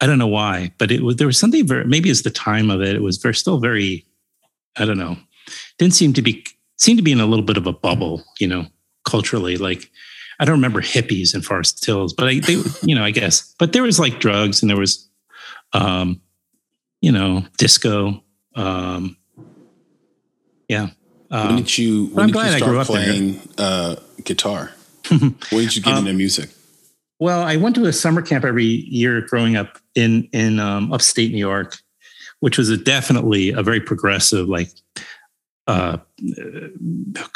I 0.00 0.06
don't 0.06 0.18
know 0.18 0.26
why, 0.26 0.72
but 0.78 0.90
it 0.90 1.02
was 1.02 1.16
there 1.16 1.26
was 1.26 1.36
something 1.36 1.66
very 1.66 1.84
maybe 1.84 2.08
it's 2.08 2.22
the 2.22 2.30
time 2.30 2.70
of 2.70 2.80
it. 2.80 2.96
It 2.96 3.02
was 3.02 3.18
very 3.18 3.34
still 3.34 3.58
very, 3.58 4.06
I 4.78 4.86
don't 4.86 4.98
know, 4.98 5.18
didn't 5.76 5.94
seem 5.94 6.14
to 6.14 6.22
be 6.22 6.46
seemed 6.82 6.98
to 6.98 7.04
be 7.04 7.12
in 7.12 7.20
a 7.20 7.26
little 7.26 7.44
bit 7.44 7.56
of 7.56 7.66
a 7.66 7.72
bubble, 7.72 8.24
you 8.38 8.46
know, 8.46 8.66
culturally. 9.04 9.56
Like 9.56 9.90
I 10.40 10.44
don't 10.44 10.56
remember 10.56 10.80
hippies 10.80 11.34
in 11.34 11.42
Forest 11.42 11.84
Hills, 11.84 12.12
but 12.12 12.28
I, 12.28 12.40
they, 12.40 12.54
you 12.82 12.94
know, 12.94 13.04
I 13.04 13.10
guess, 13.10 13.54
but 13.58 13.72
there 13.72 13.82
was 13.82 13.98
like 13.98 14.20
drugs 14.20 14.62
and 14.62 14.70
there 14.70 14.78
was 14.78 15.08
um, 15.72 16.20
you 17.00 17.12
know, 17.12 17.44
disco. 17.58 18.22
Um, 18.54 19.16
yeah. 20.68 20.88
Um, 21.30 21.48
when 21.48 21.56
did 21.56 21.78
you? 21.78 22.06
When 22.06 22.28
did 22.28 22.36
you 22.36 22.58
start 22.58 22.86
playing 22.86 23.40
uh, 23.58 23.96
guitar? 24.24 24.72
when 25.08 25.36
did 25.50 25.76
you 25.76 25.82
get 25.82 25.94
um, 25.94 26.06
into 26.06 26.12
music? 26.12 26.50
Well, 27.18 27.42
I 27.42 27.56
went 27.56 27.74
to 27.76 27.86
a 27.86 27.92
summer 27.92 28.22
camp 28.22 28.44
every 28.44 28.64
year 28.64 29.20
growing 29.20 29.56
up 29.56 29.78
in 29.94 30.28
in 30.32 30.58
um, 30.58 30.92
upstate 30.92 31.32
New 31.32 31.38
York, 31.38 31.78
which 32.40 32.58
was 32.58 32.68
a 32.68 32.76
definitely 32.76 33.50
a 33.50 33.62
very 33.62 33.80
progressive, 33.80 34.48
like 34.48 34.68
uh, 35.72 35.96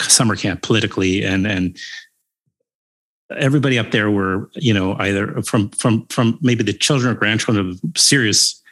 summer 0.01 0.37
camp 0.37 0.63
politically, 0.63 1.25
and 1.25 1.47
and 1.47 1.79
everybody 3.35 3.79
up 3.79 3.91
there 3.91 4.11
were 4.11 4.51
you 4.55 4.75
know 4.75 4.95
either 4.99 5.43
from 5.43 5.71
from 5.71 6.07
from 6.09 6.39
maybe 6.43 6.63
the 6.63 6.73
children 6.73 7.11
or 7.11 7.19
grandchildren 7.19 7.71
of 7.71 7.81
serious 7.99 8.63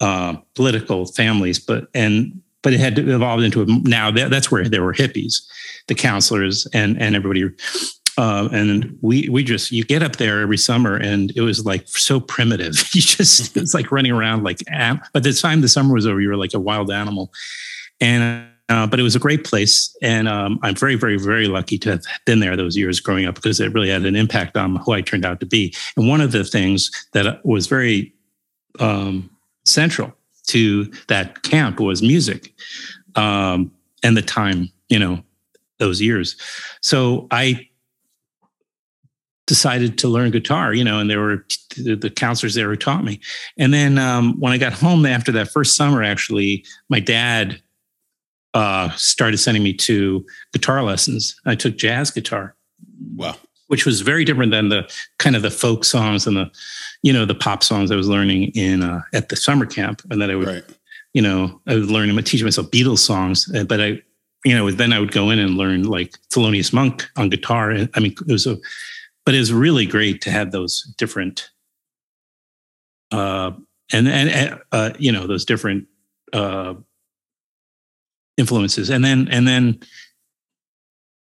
uh, 0.00 0.34
political 0.54 1.06
families 1.06 1.58
but 1.58 1.86
and 1.94 2.40
but 2.62 2.72
it 2.72 2.80
had 2.80 2.98
evolved 2.98 3.44
into 3.44 3.62
a 3.62 3.66
now 3.66 4.10
that, 4.10 4.30
that's 4.30 4.50
where 4.50 4.68
there 4.68 4.82
were 4.82 4.92
hippies 4.92 5.46
the 5.86 5.94
counselors 5.94 6.66
and 6.72 7.00
and 7.00 7.14
everybody 7.14 7.48
uh, 8.16 8.48
and 8.52 8.96
we 9.00 9.28
we 9.28 9.44
just 9.44 9.70
you 9.70 9.84
get 9.84 10.02
up 10.02 10.16
there 10.16 10.40
every 10.40 10.58
summer 10.58 10.96
and 10.96 11.32
it 11.36 11.40
was 11.40 11.64
like 11.64 11.86
so 11.88 12.20
primitive. 12.20 12.74
You 12.94 13.00
just 13.00 13.56
it's 13.56 13.74
like 13.74 13.90
running 13.90 14.12
around 14.12 14.44
like 14.44 14.58
by 15.12 15.20
the 15.20 15.32
time 15.32 15.62
the 15.62 15.68
summer 15.68 15.92
was 15.92 16.06
over 16.06 16.20
you 16.20 16.28
were 16.28 16.36
like 16.36 16.54
a 16.54 16.60
wild 16.60 16.92
animal. 16.92 17.32
And 18.00 18.46
uh, 18.68 18.86
but 18.86 18.98
it 18.98 19.02
was 19.02 19.14
a 19.14 19.20
great 19.20 19.44
place, 19.44 19.94
and 20.00 20.26
um, 20.26 20.58
I'm 20.62 20.74
very, 20.74 20.94
very, 20.94 21.18
very 21.18 21.48
lucky 21.48 21.76
to 21.78 21.90
have 21.92 22.04
been 22.24 22.40
there 22.40 22.56
those 22.56 22.76
years 22.76 22.98
growing 22.98 23.26
up 23.26 23.34
because 23.34 23.60
it 23.60 23.72
really 23.74 23.90
had 23.90 24.06
an 24.06 24.16
impact 24.16 24.56
on 24.56 24.76
who 24.76 24.92
I 24.92 25.02
turned 25.02 25.24
out 25.24 25.40
to 25.40 25.46
be. 25.46 25.74
And 25.96 26.08
one 26.08 26.22
of 26.22 26.32
the 26.32 26.44
things 26.44 26.90
that 27.12 27.44
was 27.44 27.66
very 27.66 28.14
um, 28.80 29.30
central 29.64 30.14
to 30.46 30.84
that 31.08 31.42
camp 31.42 31.78
was 31.78 32.02
music, 32.02 32.54
um, 33.16 33.70
and 34.02 34.16
the 34.16 34.22
time, 34.22 34.70
you 34.88 34.98
know, 34.98 35.22
those 35.78 36.00
years. 36.00 36.36
So 36.80 37.26
I 37.30 37.68
decided 39.46 39.98
to 39.98 40.08
learn 40.08 40.30
guitar, 40.30 40.72
you 40.72 40.84
know, 40.84 40.98
and 40.98 41.10
there 41.10 41.20
were 41.20 41.44
the 41.76 42.10
counselors 42.14 42.54
there 42.54 42.70
who 42.70 42.76
taught 42.76 43.04
me. 43.04 43.20
And 43.58 43.74
then 43.74 43.98
um, 43.98 44.40
when 44.40 44.52
I 44.52 44.58
got 44.58 44.72
home 44.72 45.04
after 45.04 45.32
that 45.32 45.50
first 45.50 45.76
summer, 45.76 46.02
actually, 46.02 46.64
my 46.88 47.00
dad 47.00 47.60
uh, 48.54 48.90
started 48.92 49.38
sending 49.38 49.62
me 49.62 49.72
to 49.72 50.24
guitar 50.52 50.82
lessons. 50.82 51.38
I 51.44 51.54
took 51.56 51.76
jazz 51.76 52.10
guitar. 52.10 52.54
Wow. 53.16 53.36
Which 53.66 53.84
was 53.84 54.02
very 54.02 54.24
different 54.24 54.52
than 54.52 54.68
the 54.68 54.88
kind 55.18 55.34
of 55.34 55.42
the 55.42 55.50
folk 55.50 55.84
songs 55.84 56.26
and 56.26 56.36
the, 56.36 56.50
you 57.02 57.12
know, 57.12 57.24
the 57.24 57.34
pop 57.34 57.64
songs 57.64 57.90
I 57.90 57.96
was 57.96 58.08
learning 58.08 58.52
in 58.54 58.82
uh, 58.82 59.02
at 59.12 59.28
the 59.28 59.36
summer 59.36 59.66
camp, 59.66 60.02
and 60.10 60.22
that 60.22 60.30
I 60.30 60.36
would, 60.36 60.46
right. 60.46 60.64
you 61.14 61.22
know, 61.22 61.60
I 61.66 61.74
was 61.74 61.90
learning, 61.90 62.16
teaching 62.22 62.46
myself 62.46 62.70
Beatles 62.70 62.98
songs, 62.98 63.50
uh, 63.54 63.64
but 63.64 63.80
I, 63.80 64.02
you 64.44 64.54
know, 64.54 64.70
then 64.70 64.92
I 64.92 65.00
would 65.00 65.12
go 65.12 65.30
in 65.30 65.38
and 65.38 65.56
learn 65.56 65.84
like 65.84 66.12
Thelonious 66.30 66.72
Monk 66.72 67.08
on 67.16 67.30
guitar. 67.30 67.72
I 67.94 68.00
mean, 68.00 68.14
it 68.28 68.32
was 68.32 68.46
a, 68.46 68.58
but 69.24 69.34
it 69.34 69.38
was 69.38 69.52
really 69.52 69.86
great 69.86 70.20
to 70.22 70.30
have 70.30 70.52
those 70.52 70.82
different, 70.98 71.50
uh, 73.10 73.52
and 73.92 74.06
and 74.06 74.60
uh, 74.70 74.90
you 74.98 75.10
know, 75.10 75.26
those 75.26 75.46
different 75.46 75.86
uh 76.34 76.74
influences. 78.36 78.90
And 78.90 79.04
then, 79.04 79.28
and 79.30 79.46
then 79.46 79.80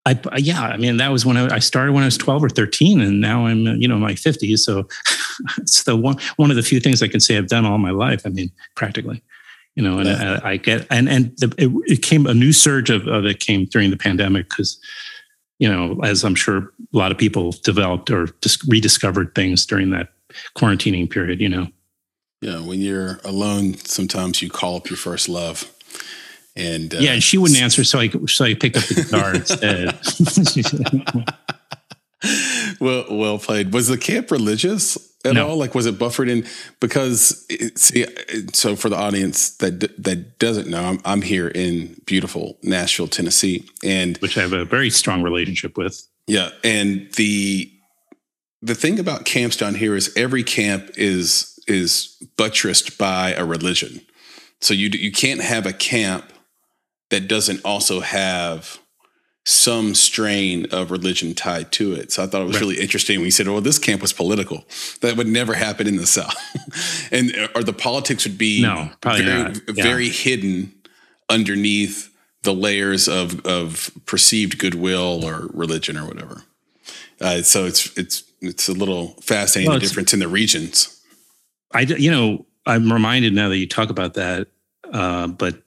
I, 0.08 0.38
yeah, 0.38 0.62
I 0.62 0.78
mean, 0.78 0.98
that 0.98 1.12
was 1.12 1.26
when 1.26 1.36
I, 1.36 1.56
I, 1.56 1.60
started 1.60 1.92
when 1.92 2.04
I 2.04 2.08
was 2.08 2.18
12 2.18 2.46
or 2.46 2.50
13 2.50 3.02
and 3.02 3.20
now 3.20 3.46
I'm, 3.46 3.68
uh, 3.68 3.74
you 3.74 3.90
know, 3.90 3.98
my 3.98 4.14
50s. 4.14 4.60
So 4.60 4.88
it's 5.58 5.84
the 5.84 5.98
one, 5.98 6.16
one 6.38 6.50
of 6.50 6.56
the 6.56 6.64
few 6.64 6.80
things 6.80 7.04
I 7.04 7.10
can 7.10 7.20
say 7.20 7.38
I've 7.38 7.48
done 7.48 7.66
all 7.66 7.78
my 7.78 7.92
life. 7.92 8.22
I 8.26 8.30
mean, 8.30 8.50
practically, 8.76 9.22
you 9.76 9.84
know, 9.84 10.00
and 10.00 10.08
yeah. 10.08 10.40
I, 10.44 10.52
I, 10.52 10.58
get, 10.58 10.88
and, 10.90 11.10
and 11.10 11.36
the, 11.38 11.54
it, 11.58 11.92
it, 11.92 12.02
came, 12.04 12.26
a 12.26 12.34
new 12.34 12.54
surge 12.54 12.90
of, 12.90 13.06
of 13.08 13.26
it 13.26 13.42
came 13.42 13.66
during 13.66 13.90
the 13.90 13.98
pandemic 13.98 14.50
because, 14.50 14.80
you 15.60 15.68
know, 15.68 16.00
as 16.04 16.24
I'm 16.24 16.36
sure 16.36 16.72
a 16.94 16.98
lot 16.98 17.12
of 17.12 17.18
people 17.18 17.52
developed 17.64 18.10
or 18.10 18.28
just 18.42 18.64
rediscovered 18.64 19.36
things 19.36 19.66
during 19.66 19.90
that 19.90 20.10
quarantining 20.56 21.10
period, 21.10 21.42
you 21.42 21.50
know. 21.50 21.68
Yeah. 22.42 22.62
When 22.62 22.80
you're 22.80 23.20
alone, 23.26 23.74
sometimes 23.74 24.42
you 24.42 24.50
call 24.50 24.78
up 24.78 24.90
your 24.90 24.98
first 24.98 25.28
love. 25.28 25.70
And 26.58 26.94
uh, 26.96 26.98
yeah, 27.00 27.14
and 27.14 27.24
she 27.24 27.38
wouldn't 27.38 27.62
answer, 27.62 27.84
so 27.84 28.00
I 28.00 28.10
so 28.26 28.46
I 28.46 28.56
picked 28.56 28.78
up 28.78 28.84
the 28.86 28.96
guitar 28.96 29.36
instead. 29.36 29.94
well, 32.80 33.06
well 33.12 33.38
played. 33.38 33.72
Was 33.74 33.90
the 33.90 33.98
camp 33.98 34.32
religious 34.32 34.98
at 35.24 35.36
no. 35.36 35.50
all? 35.50 35.56
Like, 35.56 35.76
was 35.76 35.86
it 35.86 36.00
buffered 36.00 36.30
in? 36.30 36.48
Because 36.80 37.46
it, 37.48 37.78
see, 37.78 38.08
so 38.54 38.76
for 38.76 38.90
the 38.90 38.96
audience 38.96 39.56
that 39.58 39.82
that 40.04 40.40
doesn't 40.40 40.68
know, 40.68 40.84
I'm 40.84 41.00
I'm 41.06 41.22
here 41.22 41.48
in 41.48 41.96
beautiful 42.08 42.58
Nashville, 42.64 43.08
Tennessee, 43.08 43.70
and 43.84 44.18
which 44.18 44.36
I 44.36 44.42
have 44.42 44.54
a 44.54 44.66
very 44.66 44.90
strong 44.90 45.22
relationship 45.22 45.78
with. 45.78 46.08
Yeah, 46.26 46.50
and 46.64 47.08
the 47.18 47.72
the 48.64 48.74
thing 48.74 48.98
about 49.00 49.26
camps 49.26 49.56
down 49.58 49.76
here 49.76 49.96
is 49.96 50.12
every 50.18 50.44
camp 50.44 50.90
is 50.96 51.60
is 51.68 52.18
buttressed 52.36 52.98
by 52.98 53.34
a 53.34 53.46
religion. 53.46 54.02
So 54.60 54.74
you 54.74 54.90
you 54.90 55.12
can't 55.12 55.42
have 55.42 55.68
a 55.68 55.74
camp 55.74 56.34
that 57.10 57.28
doesn't 57.28 57.62
also 57.64 58.00
have 58.02 58.80
some 59.46 59.96
strain 59.96 60.66
of 60.74 60.92
religion 60.92 61.34
tied 61.34 61.72
to 61.72 61.94
it. 61.94 62.12
So 62.12 62.22
I 62.22 62.28
thought 62.28 62.42
it 62.42 62.46
was 62.46 62.58
right. 62.58 62.62
really 62.64 62.82
interesting 62.82 63.20
when 63.20 63.26
you 63.26 63.32
said, 63.32 63.48
"Oh, 63.48 63.62
this 63.62 63.80
camp 63.80 64.02
was 64.02 64.12
political." 64.12 64.66
That 65.02 65.16
would 65.16 65.28
never 65.28 65.54
happen 65.54 65.88
in 65.88 65.96
the 65.96 66.06
South, 66.06 66.36
and 67.12 67.32
or 67.56 67.64
the 67.64 67.74
politics 67.74 68.26
would 68.26 68.38
be 68.38 68.62
no, 68.62 68.90
probably 69.00 69.24
very, 69.24 69.44
not. 69.44 69.62
Yeah. 69.74 69.84
very 69.84 70.10
hidden 70.10 70.74
underneath 71.30 72.14
the 72.44 72.54
layers 72.54 73.08
of 73.08 73.46
of 73.46 73.92
perceived 74.06 74.60
goodwill 74.60 75.24
or 75.24 75.48
religion 75.54 75.98
or 75.98 76.06
whatever. 76.06 76.44
Uh, 77.22 77.42
so 77.42 77.66
it's 77.66 77.98
it's 77.98 78.24
it's 78.42 78.68
a 78.68 78.74
little 78.74 79.16
fascinating 79.22 79.70
well, 79.70 79.80
the 79.80 79.86
difference 79.86 80.14
in 80.14 80.20
the 80.20 80.28
regions. 80.28 81.02
I 81.74 81.82
you 81.82 82.12
know 82.12 82.46
I'm 82.66 82.92
reminded 82.92 83.34
now 83.34 83.48
that 83.48 83.58
you 83.58 83.68
talk 83.68 83.90
about 83.90 84.16
that, 84.16 84.50
uh, 84.92 85.28
but 85.28 85.62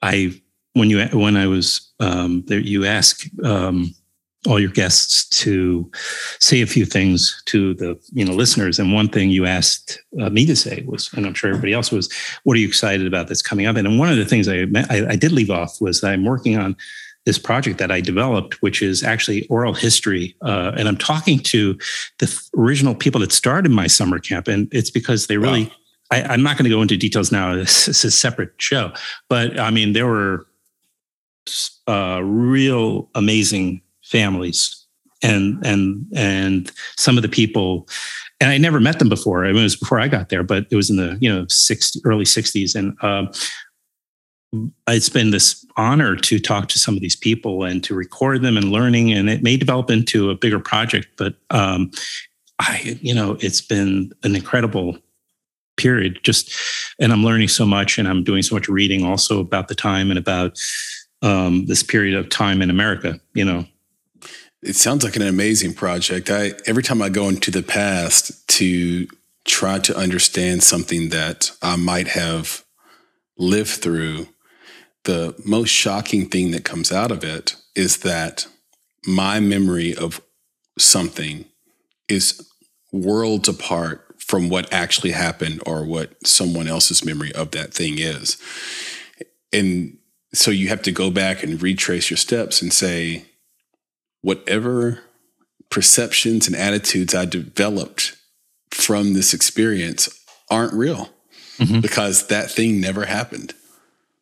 I 0.00 0.40
when 0.78 0.90
you 0.90 1.04
when 1.08 1.36
I 1.36 1.46
was 1.46 1.92
um, 2.00 2.44
there, 2.46 2.58
you 2.58 2.84
ask 2.84 3.24
um, 3.44 3.94
all 4.46 4.60
your 4.60 4.70
guests 4.70 5.28
to 5.28 5.90
say 6.40 6.62
a 6.62 6.66
few 6.66 6.84
things 6.84 7.42
to 7.46 7.74
the 7.74 7.98
you 8.12 8.24
know 8.24 8.32
listeners. 8.32 8.78
And 8.78 8.92
one 8.92 9.08
thing 9.08 9.30
you 9.30 9.46
asked 9.46 10.00
uh, 10.20 10.30
me 10.30 10.46
to 10.46 10.56
say 10.56 10.84
was, 10.86 11.12
and 11.14 11.26
I'm 11.26 11.34
sure 11.34 11.50
everybody 11.50 11.72
else 11.72 11.90
was, 11.90 12.12
what 12.44 12.56
are 12.56 12.60
you 12.60 12.68
excited 12.68 13.06
about 13.06 13.28
that's 13.28 13.42
coming 13.42 13.66
up? 13.66 13.76
And 13.76 13.98
one 13.98 14.08
of 14.08 14.16
the 14.16 14.24
things 14.24 14.48
I, 14.48 14.66
I, 14.90 15.12
I 15.12 15.16
did 15.16 15.32
leave 15.32 15.50
off 15.50 15.80
was 15.80 16.00
that 16.00 16.12
I'm 16.12 16.24
working 16.24 16.56
on 16.56 16.76
this 17.26 17.38
project 17.38 17.78
that 17.78 17.90
I 17.90 18.00
developed, 18.00 18.62
which 18.62 18.80
is 18.80 19.02
actually 19.02 19.46
oral 19.48 19.74
history. 19.74 20.34
Uh, 20.40 20.72
and 20.76 20.88
I'm 20.88 20.96
talking 20.96 21.38
to 21.40 21.76
the 22.18 22.42
original 22.56 22.94
people 22.94 23.20
that 23.20 23.32
started 23.32 23.70
my 23.70 23.86
summer 23.86 24.18
camp. 24.18 24.48
And 24.48 24.66
it's 24.72 24.90
because 24.90 25.26
they 25.26 25.36
really, 25.36 25.64
wow. 25.64 25.70
I, 26.10 26.34
am 26.34 26.42
not 26.42 26.56
going 26.56 26.64
to 26.64 26.74
go 26.74 26.80
into 26.80 26.96
details 26.96 27.30
now. 27.30 27.54
This 27.58 27.86
is 27.86 28.02
a 28.02 28.10
separate 28.10 28.52
show. 28.56 28.92
But 29.28 29.60
I 29.60 29.70
mean, 29.70 29.92
there 29.92 30.06
were 30.06 30.46
uh, 31.86 32.20
real 32.22 33.08
amazing 33.14 33.82
families 34.02 34.86
and 35.22 35.64
and 35.66 36.06
and 36.14 36.72
some 36.96 37.16
of 37.16 37.22
the 37.22 37.28
people 37.28 37.88
and 38.40 38.50
I 38.50 38.58
never 38.58 38.78
met 38.78 39.00
them 39.00 39.08
before. 39.08 39.44
I 39.44 39.48
mean, 39.48 39.58
it 39.58 39.64
was 39.64 39.74
before 39.74 39.98
I 39.98 40.06
got 40.06 40.28
there, 40.28 40.44
but 40.44 40.66
it 40.70 40.76
was 40.76 40.90
in 40.90 40.96
the 40.96 41.18
you 41.20 41.32
know 41.32 41.44
60, 41.48 42.00
early 42.04 42.24
'60s, 42.24 42.76
and 42.76 42.96
um, 43.02 43.30
it's 44.88 45.08
been 45.08 45.30
this 45.30 45.64
honor 45.76 46.16
to 46.16 46.38
talk 46.38 46.68
to 46.68 46.78
some 46.78 46.94
of 46.94 47.00
these 47.00 47.16
people 47.16 47.64
and 47.64 47.84
to 47.84 47.94
record 47.94 48.42
them 48.42 48.56
and 48.56 48.72
learning 48.72 49.12
and 49.12 49.28
it 49.28 49.42
may 49.42 49.56
develop 49.56 49.90
into 49.90 50.30
a 50.30 50.34
bigger 50.34 50.58
project 50.58 51.08
but 51.16 51.34
um, 51.50 51.90
i 52.58 52.98
you 53.02 53.14
know 53.14 53.36
it's 53.40 53.60
been 53.60 54.10
an 54.22 54.34
incredible 54.34 54.96
period 55.76 56.18
just 56.22 56.50
and 56.98 57.12
i'm 57.12 57.22
learning 57.22 57.46
so 57.46 57.66
much 57.66 57.98
and 57.98 58.08
i'm 58.08 58.24
doing 58.24 58.42
so 58.42 58.54
much 58.54 58.68
reading 58.68 59.04
also 59.04 59.38
about 59.38 59.68
the 59.68 59.74
time 59.74 60.10
and 60.10 60.18
about 60.18 60.58
um, 61.22 61.66
this 61.66 61.82
period 61.82 62.14
of 62.14 62.28
time 62.28 62.62
in 62.62 62.70
america 62.70 63.20
you 63.34 63.44
know 63.44 63.64
it 64.62 64.74
sounds 64.74 65.04
like 65.04 65.16
an 65.16 65.22
amazing 65.22 65.74
project 65.74 66.30
i 66.30 66.52
every 66.66 66.82
time 66.82 67.02
i 67.02 67.08
go 67.08 67.28
into 67.28 67.50
the 67.50 67.62
past 67.62 68.46
to 68.48 69.06
try 69.44 69.78
to 69.78 69.96
understand 69.96 70.62
something 70.62 71.08
that 71.08 71.50
i 71.62 71.76
might 71.76 72.08
have 72.08 72.64
lived 73.36 73.70
through 73.70 74.26
the 75.04 75.34
most 75.44 75.70
shocking 75.70 76.28
thing 76.28 76.50
that 76.50 76.64
comes 76.64 76.92
out 76.92 77.10
of 77.10 77.24
it 77.24 77.56
is 77.74 77.98
that 77.98 78.46
my 79.06 79.40
memory 79.40 79.94
of 79.94 80.20
something 80.78 81.46
is 82.08 82.46
worlds 82.92 83.48
apart 83.48 84.04
from 84.18 84.48
what 84.48 84.70
actually 84.72 85.12
happened 85.12 85.62
or 85.64 85.84
what 85.84 86.14
someone 86.26 86.68
else's 86.68 87.04
memory 87.04 87.32
of 87.32 87.52
that 87.52 87.72
thing 87.72 87.94
is. 87.98 88.36
And 89.52 89.96
so 90.32 90.50
you 90.50 90.68
have 90.68 90.82
to 90.82 90.92
go 90.92 91.10
back 91.10 91.42
and 91.42 91.62
retrace 91.62 92.10
your 92.10 92.16
steps 92.16 92.60
and 92.62 92.72
say, 92.72 93.24
whatever 94.20 95.00
perceptions 95.70 96.46
and 96.46 96.56
attitudes 96.56 97.14
I 97.14 97.24
developed 97.24 98.16
from 98.70 99.14
this 99.14 99.32
experience 99.32 100.08
aren't 100.50 100.72
real 100.72 101.10
mm-hmm. 101.58 101.80
because 101.80 102.26
that 102.28 102.50
thing 102.50 102.80
never 102.80 103.06
happened. 103.06 103.54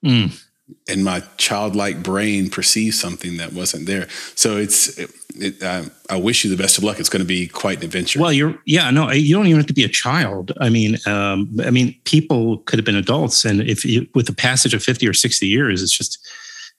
Mm 0.04 0.42
and 0.88 1.04
my 1.04 1.22
childlike 1.36 2.02
brain 2.02 2.50
perceives 2.50 2.98
something 3.00 3.36
that 3.36 3.52
wasn't 3.52 3.86
there. 3.86 4.08
So 4.34 4.56
it's, 4.56 4.98
it, 4.98 5.10
it, 5.36 5.62
I, 5.62 5.84
I, 6.10 6.16
wish 6.16 6.44
you 6.44 6.50
the 6.50 6.60
best 6.60 6.78
of 6.78 6.84
luck. 6.84 6.98
It's 6.98 7.08
going 7.08 7.22
to 7.22 7.26
be 7.26 7.46
quite 7.46 7.78
an 7.78 7.84
adventure. 7.84 8.20
Well, 8.20 8.32
you're, 8.32 8.58
yeah, 8.64 8.90
no, 8.90 9.10
you 9.12 9.34
don't 9.34 9.46
even 9.46 9.58
have 9.58 9.66
to 9.66 9.72
be 9.72 9.84
a 9.84 9.88
child. 9.88 10.52
I 10.60 10.68
mean, 10.68 10.96
um, 11.06 11.56
I 11.64 11.70
mean, 11.70 11.94
people 12.04 12.58
could 12.58 12.78
have 12.78 12.86
been 12.86 12.96
adults, 12.96 13.44
and 13.44 13.60
if 13.60 13.84
you, 13.84 14.06
with 14.14 14.26
the 14.26 14.34
passage 14.34 14.74
of 14.74 14.82
fifty 14.82 15.06
or 15.06 15.12
sixty 15.12 15.46
years, 15.46 15.82
it's 15.82 15.96
just 15.96 16.18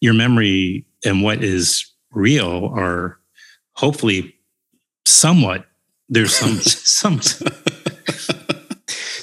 your 0.02 0.14
memory 0.14 0.86
and 1.06 1.24
what 1.24 1.44
is 1.44 1.90
real 2.12 2.72
are 2.76 3.20
hopefully 3.74 4.36
somewhat. 5.06 5.66
There's 6.10 6.36
some 6.36 6.56
some 6.62 7.20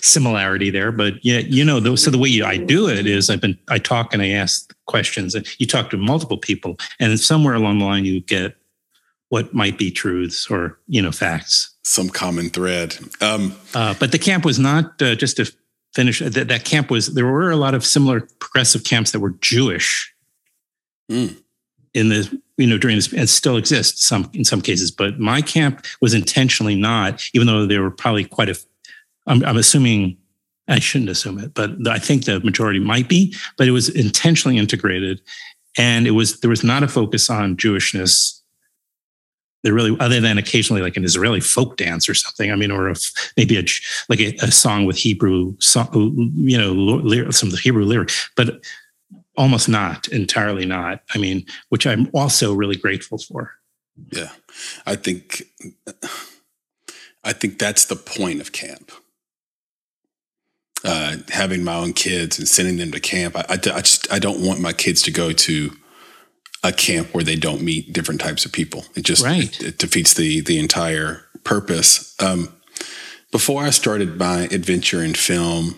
similarity 0.04 0.70
there, 0.70 0.92
but 0.92 1.14
yeah, 1.24 1.38
you 1.38 1.64
know, 1.64 1.96
so 1.96 2.10
the 2.10 2.18
way 2.18 2.42
I 2.42 2.58
do 2.58 2.88
it 2.88 3.06
is 3.06 3.30
I've 3.30 3.40
been, 3.40 3.58
I 3.68 3.78
talk 3.78 4.12
and 4.12 4.22
I 4.22 4.28
ask 4.28 4.74
questions 4.86 5.34
and 5.34 5.46
you 5.58 5.66
talk 5.66 5.90
to 5.90 5.96
multiple 5.96 6.36
people 6.36 6.76
and 7.00 7.18
somewhere 7.18 7.54
along 7.54 7.78
the 7.78 7.86
line 7.86 8.04
you 8.04 8.20
get 8.20 8.56
what 9.30 9.54
might 9.54 9.78
be 9.78 9.90
truths 9.90 10.50
or, 10.50 10.78
you 10.86 11.00
know, 11.00 11.10
facts. 11.10 11.74
Some 11.84 12.10
common 12.10 12.50
thread. 12.50 12.96
Um, 13.20 13.54
uh, 13.74 13.94
but 13.98 14.12
the 14.12 14.18
camp 14.18 14.44
was 14.44 14.58
not 14.58 15.00
uh, 15.00 15.14
just 15.14 15.38
to 15.38 15.50
finish 15.94 16.20
that, 16.20 16.48
that 16.48 16.64
camp 16.64 16.90
was, 16.90 17.14
there 17.14 17.26
were 17.26 17.50
a 17.50 17.56
lot 17.56 17.74
of 17.74 17.84
similar 17.84 18.28
progressive 18.38 18.84
camps 18.84 19.10
that 19.12 19.20
were 19.20 19.34
Jewish. 19.40 20.14
Mm. 21.10 21.40
In 21.94 22.08
the 22.08 22.40
you 22.56 22.66
know 22.66 22.78
during 22.78 22.96
this 22.96 23.12
and 23.12 23.28
still 23.28 23.56
exists 23.56 24.04
some 24.04 24.30
in 24.32 24.44
some 24.44 24.60
cases 24.60 24.90
but 24.90 25.18
my 25.18 25.40
camp 25.40 25.84
was 26.00 26.14
intentionally 26.14 26.74
not 26.74 27.22
even 27.34 27.46
though 27.46 27.66
there 27.66 27.82
were 27.82 27.90
probably 27.90 28.24
quite 28.24 28.48
a 28.48 28.58
I'm, 29.26 29.44
I'm 29.44 29.56
assuming 29.56 30.16
I 30.68 30.78
shouldn't 30.78 31.10
assume 31.10 31.38
it, 31.38 31.54
but 31.54 31.86
I 31.88 31.98
think 31.98 32.24
the 32.24 32.40
majority 32.40 32.80
might 32.80 33.08
be. 33.08 33.34
But 33.58 33.68
it 33.68 33.72
was 33.72 33.88
intentionally 33.88 34.58
integrated, 34.58 35.20
and 35.76 36.06
it 36.06 36.12
was 36.12 36.40
there 36.40 36.50
was 36.50 36.64
not 36.64 36.82
a 36.82 36.88
focus 36.88 37.28
on 37.28 37.56
Jewishness. 37.56 38.40
There 39.62 39.74
really, 39.74 39.96
other 39.98 40.20
than 40.20 40.36
occasionally 40.36 40.82
like 40.82 40.96
an 40.96 41.04
Israeli 41.04 41.40
folk 41.40 41.76
dance 41.76 42.08
or 42.08 42.14
something. 42.14 42.52
I 42.52 42.54
mean, 42.54 42.70
or 42.70 42.92
maybe 43.36 43.58
a 43.58 43.64
like 44.08 44.20
a, 44.20 44.34
a 44.42 44.50
song 44.50 44.84
with 44.84 44.96
Hebrew, 44.96 45.56
song, 45.58 46.32
you 46.34 46.58
know, 46.58 47.30
some 47.30 47.48
of 47.48 47.52
the 47.52 47.60
Hebrew 47.60 47.84
lyric, 47.84 48.10
but 48.36 48.62
almost 49.36 49.68
not 49.68 50.06
entirely 50.08 50.66
not. 50.66 51.02
I 51.14 51.18
mean, 51.18 51.46
which 51.70 51.86
I'm 51.86 52.08
also 52.14 52.54
really 52.54 52.76
grateful 52.76 53.18
for. 53.18 53.52
Yeah, 54.10 54.30
I 54.86 54.96
think 54.96 55.44
I 57.22 57.32
think 57.32 57.58
that's 57.58 57.86
the 57.86 57.96
point 57.96 58.40
of 58.40 58.52
camp 58.52 58.92
uh, 60.84 61.16
having 61.30 61.64
my 61.64 61.74
own 61.74 61.92
kids 61.92 62.38
and 62.38 62.46
sending 62.46 62.76
them 62.76 62.92
to 62.92 63.00
camp. 63.00 63.36
I, 63.36 63.44
I, 63.48 63.52
I, 63.54 63.80
just 63.80 64.12
I 64.12 64.18
don't 64.18 64.46
want 64.46 64.60
my 64.60 64.72
kids 64.72 65.02
to 65.02 65.10
go 65.10 65.32
to 65.32 65.70
a 66.62 66.72
camp 66.72 67.14
where 67.14 67.24
they 67.24 67.36
don't 67.36 67.62
meet 67.62 67.92
different 67.92 68.20
types 68.20 68.44
of 68.44 68.52
people. 68.52 68.84
It 68.94 69.04
just 69.04 69.24
right. 69.24 69.44
it, 69.44 69.62
it, 69.62 69.78
defeats 69.78 70.14
the 70.14 70.40
the 70.40 70.58
entire 70.58 71.22
purpose. 71.44 72.14
Um, 72.20 72.54
before 73.32 73.62
I 73.62 73.70
started 73.70 74.18
my 74.18 74.42
adventure 74.50 75.02
in 75.02 75.14
film 75.14 75.76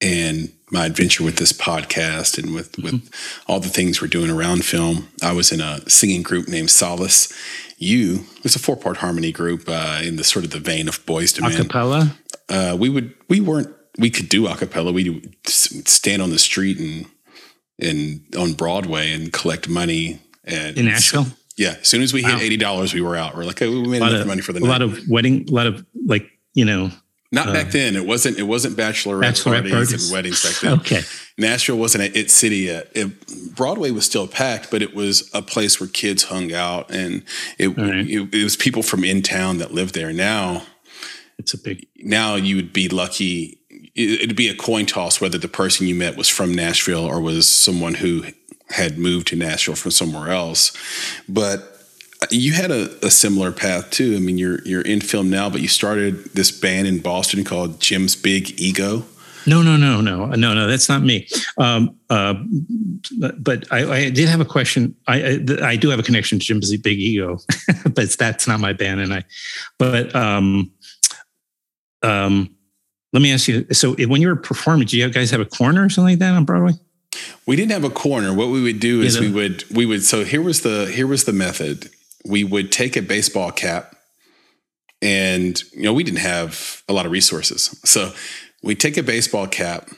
and 0.00 0.52
my 0.70 0.86
adventure 0.86 1.22
with 1.22 1.36
this 1.36 1.52
podcast 1.52 2.38
and 2.38 2.54
with 2.54 2.72
mm-hmm. 2.72 2.96
with 2.96 3.42
all 3.46 3.60
the 3.60 3.68
things 3.68 4.00
we're 4.00 4.08
doing 4.08 4.30
around 4.30 4.64
film, 4.64 5.08
I 5.22 5.32
was 5.32 5.52
in 5.52 5.60
a 5.60 5.88
singing 5.88 6.22
group 6.22 6.48
named 6.48 6.70
Solace. 6.70 7.32
You 7.78 8.24
was 8.42 8.54
a 8.54 8.60
four 8.60 8.76
part 8.76 8.98
harmony 8.98 9.32
group 9.32 9.64
uh, 9.68 10.00
in 10.02 10.16
the 10.16 10.24
sort 10.24 10.44
of 10.44 10.52
the 10.52 10.60
vein 10.60 10.88
of 10.88 11.04
Boyz 11.04 11.36
II 11.36 11.48
Men. 11.48 11.68
Acapella. 11.68 12.16
Uh, 12.48 12.76
we 12.76 12.88
would 12.88 13.14
we 13.28 13.40
weren't 13.40 13.74
we 13.98 14.10
could 14.10 14.28
do 14.28 14.44
acapella. 14.44 14.92
We 14.92 15.30
stand 15.46 16.22
on 16.22 16.30
the 16.30 16.38
street 16.38 16.78
and 16.78 17.06
and 17.78 18.22
on 18.38 18.52
Broadway 18.54 19.12
and 19.12 19.32
collect 19.32 19.68
money. 19.68 20.20
And 20.44 20.76
in 20.76 20.86
Nashville. 20.86 21.26
Yeah, 21.56 21.76
as 21.80 21.88
soon 21.88 22.02
as 22.02 22.12
we 22.12 22.22
wow. 22.22 22.30
hit 22.30 22.42
eighty 22.42 22.56
dollars, 22.56 22.92
we 22.92 23.00
were 23.00 23.16
out. 23.16 23.36
We're 23.36 23.44
like, 23.44 23.60
we 23.60 23.86
made 23.86 23.98
enough 23.98 24.22
of, 24.22 24.26
money 24.26 24.40
for 24.40 24.52
the 24.52 24.58
a 24.58 24.62
night. 24.62 24.68
A 24.68 24.72
lot 24.72 24.82
of 24.82 25.08
wedding, 25.08 25.48
a 25.48 25.52
lot 25.52 25.66
of 25.66 25.86
like 26.06 26.26
you 26.52 26.64
know. 26.64 26.90
Not 27.30 27.48
uh, 27.48 27.52
back 27.52 27.70
then. 27.70 27.96
It 27.96 28.06
wasn't. 28.06 28.38
It 28.38 28.44
wasn't 28.44 28.76
bachelorette, 28.76 29.22
bachelorette 29.22 29.70
parties, 29.70 29.72
parties, 29.72 30.04
and 30.04 30.12
weddings 30.12 30.42
back 30.42 30.60
then. 30.60 30.72
okay. 30.80 31.00
Nashville 31.36 31.78
wasn't 31.78 32.04
a 32.04 32.18
it 32.18 32.30
city 32.30 32.58
yet. 32.58 32.90
It, 32.94 33.54
Broadway 33.56 33.90
was 33.90 34.04
still 34.04 34.28
packed, 34.28 34.70
but 34.70 34.82
it 34.82 34.94
was 34.94 35.30
a 35.32 35.42
place 35.42 35.80
where 35.80 35.88
kids 35.88 36.24
hung 36.24 36.52
out, 36.52 36.90
and 36.90 37.24
it, 37.58 37.68
right. 37.76 38.08
it, 38.08 38.34
it 38.34 38.44
was 38.44 38.56
people 38.56 38.82
from 38.82 39.02
in 39.02 39.22
town 39.22 39.58
that 39.58 39.72
lived 39.72 39.94
there. 39.94 40.12
Now, 40.12 40.62
it's 41.38 41.54
a 41.54 41.58
big. 41.58 41.86
Now 41.96 42.36
you 42.36 42.54
would 42.56 42.72
be 42.72 42.88
lucky 42.88 43.58
it'd 43.94 44.36
be 44.36 44.48
a 44.48 44.56
coin 44.56 44.86
toss 44.86 45.20
whether 45.20 45.38
the 45.38 45.48
person 45.48 45.86
you 45.86 45.94
met 45.94 46.16
was 46.16 46.28
from 46.28 46.54
Nashville 46.54 47.04
or 47.04 47.20
was 47.20 47.48
someone 47.48 47.94
who 47.94 48.24
had 48.70 48.98
moved 48.98 49.28
to 49.28 49.36
Nashville 49.36 49.76
from 49.76 49.90
somewhere 49.92 50.30
else. 50.30 50.72
But 51.28 51.70
you 52.30 52.52
had 52.52 52.70
a, 52.70 52.88
a, 53.04 53.10
similar 53.10 53.52
path 53.52 53.90
too. 53.90 54.16
I 54.16 54.18
mean, 54.18 54.38
you're 54.38 54.62
you're 54.62 54.82
in 54.82 55.00
film 55.00 55.30
now, 55.30 55.50
but 55.50 55.60
you 55.60 55.68
started 55.68 56.24
this 56.34 56.50
band 56.50 56.86
in 56.86 57.00
Boston 57.00 57.44
called 57.44 57.80
Jim's 57.80 58.16
Big 58.16 58.58
Ego. 58.58 59.04
No, 59.46 59.60
no, 59.60 59.76
no, 59.76 60.00
no, 60.00 60.26
no, 60.26 60.54
no. 60.54 60.66
That's 60.66 60.88
not 60.88 61.02
me. 61.02 61.28
Um, 61.58 61.96
uh, 62.08 62.34
but 63.38 63.70
I, 63.70 63.92
I, 63.92 64.10
did 64.10 64.26
have 64.30 64.40
a 64.40 64.44
question. 64.44 64.96
I, 65.06 65.22
I, 65.22 65.38
I 65.62 65.76
do 65.76 65.90
have 65.90 65.98
a 65.98 66.02
connection 66.02 66.38
to 66.38 66.44
Jim's 66.44 66.74
Big 66.78 66.98
Ego, 66.98 67.36
but 67.94 68.10
that's 68.18 68.48
not 68.48 68.60
my 68.60 68.72
band. 68.72 69.00
And 69.00 69.12
I, 69.12 69.24
but 69.78 70.14
um, 70.16 70.72
um, 72.02 72.54
let 73.14 73.22
me 73.22 73.32
ask 73.32 73.48
you. 73.48 73.64
So 73.72 73.94
when 73.94 74.20
you 74.20 74.28
were 74.28 74.36
performing, 74.36 74.86
do 74.86 74.98
you 74.98 75.08
guys 75.08 75.30
have 75.30 75.40
a 75.40 75.46
corner 75.46 75.84
or 75.84 75.88
something 75.88 76.12
like 76.12 76.18
that 76.18 76.34
on 76.34 76.44
Broadway? 76.44 76.72
We 77.46 77.56
didn't 77.56 77.70
have 77.70 77.84
a 77.84 77.90
corner. 77.90 78.34
What 78.34 78.48
we 78.48 78.60
would 78.60 78.80
do 78.80 79.00
is 79.00 79.18
we 79.20 79.30
would 79.30 79.64
we 79.70 79.86
would 79.86 80.02
so 80.02 80.24
here 80.24 80.42
was 80.42 80.60
the 80.62 80.86
here 80.92 81.06
was 81.06 81.24
the 81.24 81.32
method. 81.32 81.88
We 82.26 82.44
would 82.44 82.72
take 82.72 82.96
a 82.96 83.02
baseball 83.02 83.52
cap 83.52 83.94
and 85.00 85.62
you 85.72 85.84
know 85.84 85.94
we 85.94 86.02
didn't 86.02 86.18
have 86.18 86.82
a 86.88 86.92
lot 86.92 87.06
of 87.06 87.12
resources. 87.12 87.78
So 87.84 88.12
we 88.62 88.74
take 88.74 88.96
a 88.96 89.02
baseball 89.02 89.46
cap 89.46 89.90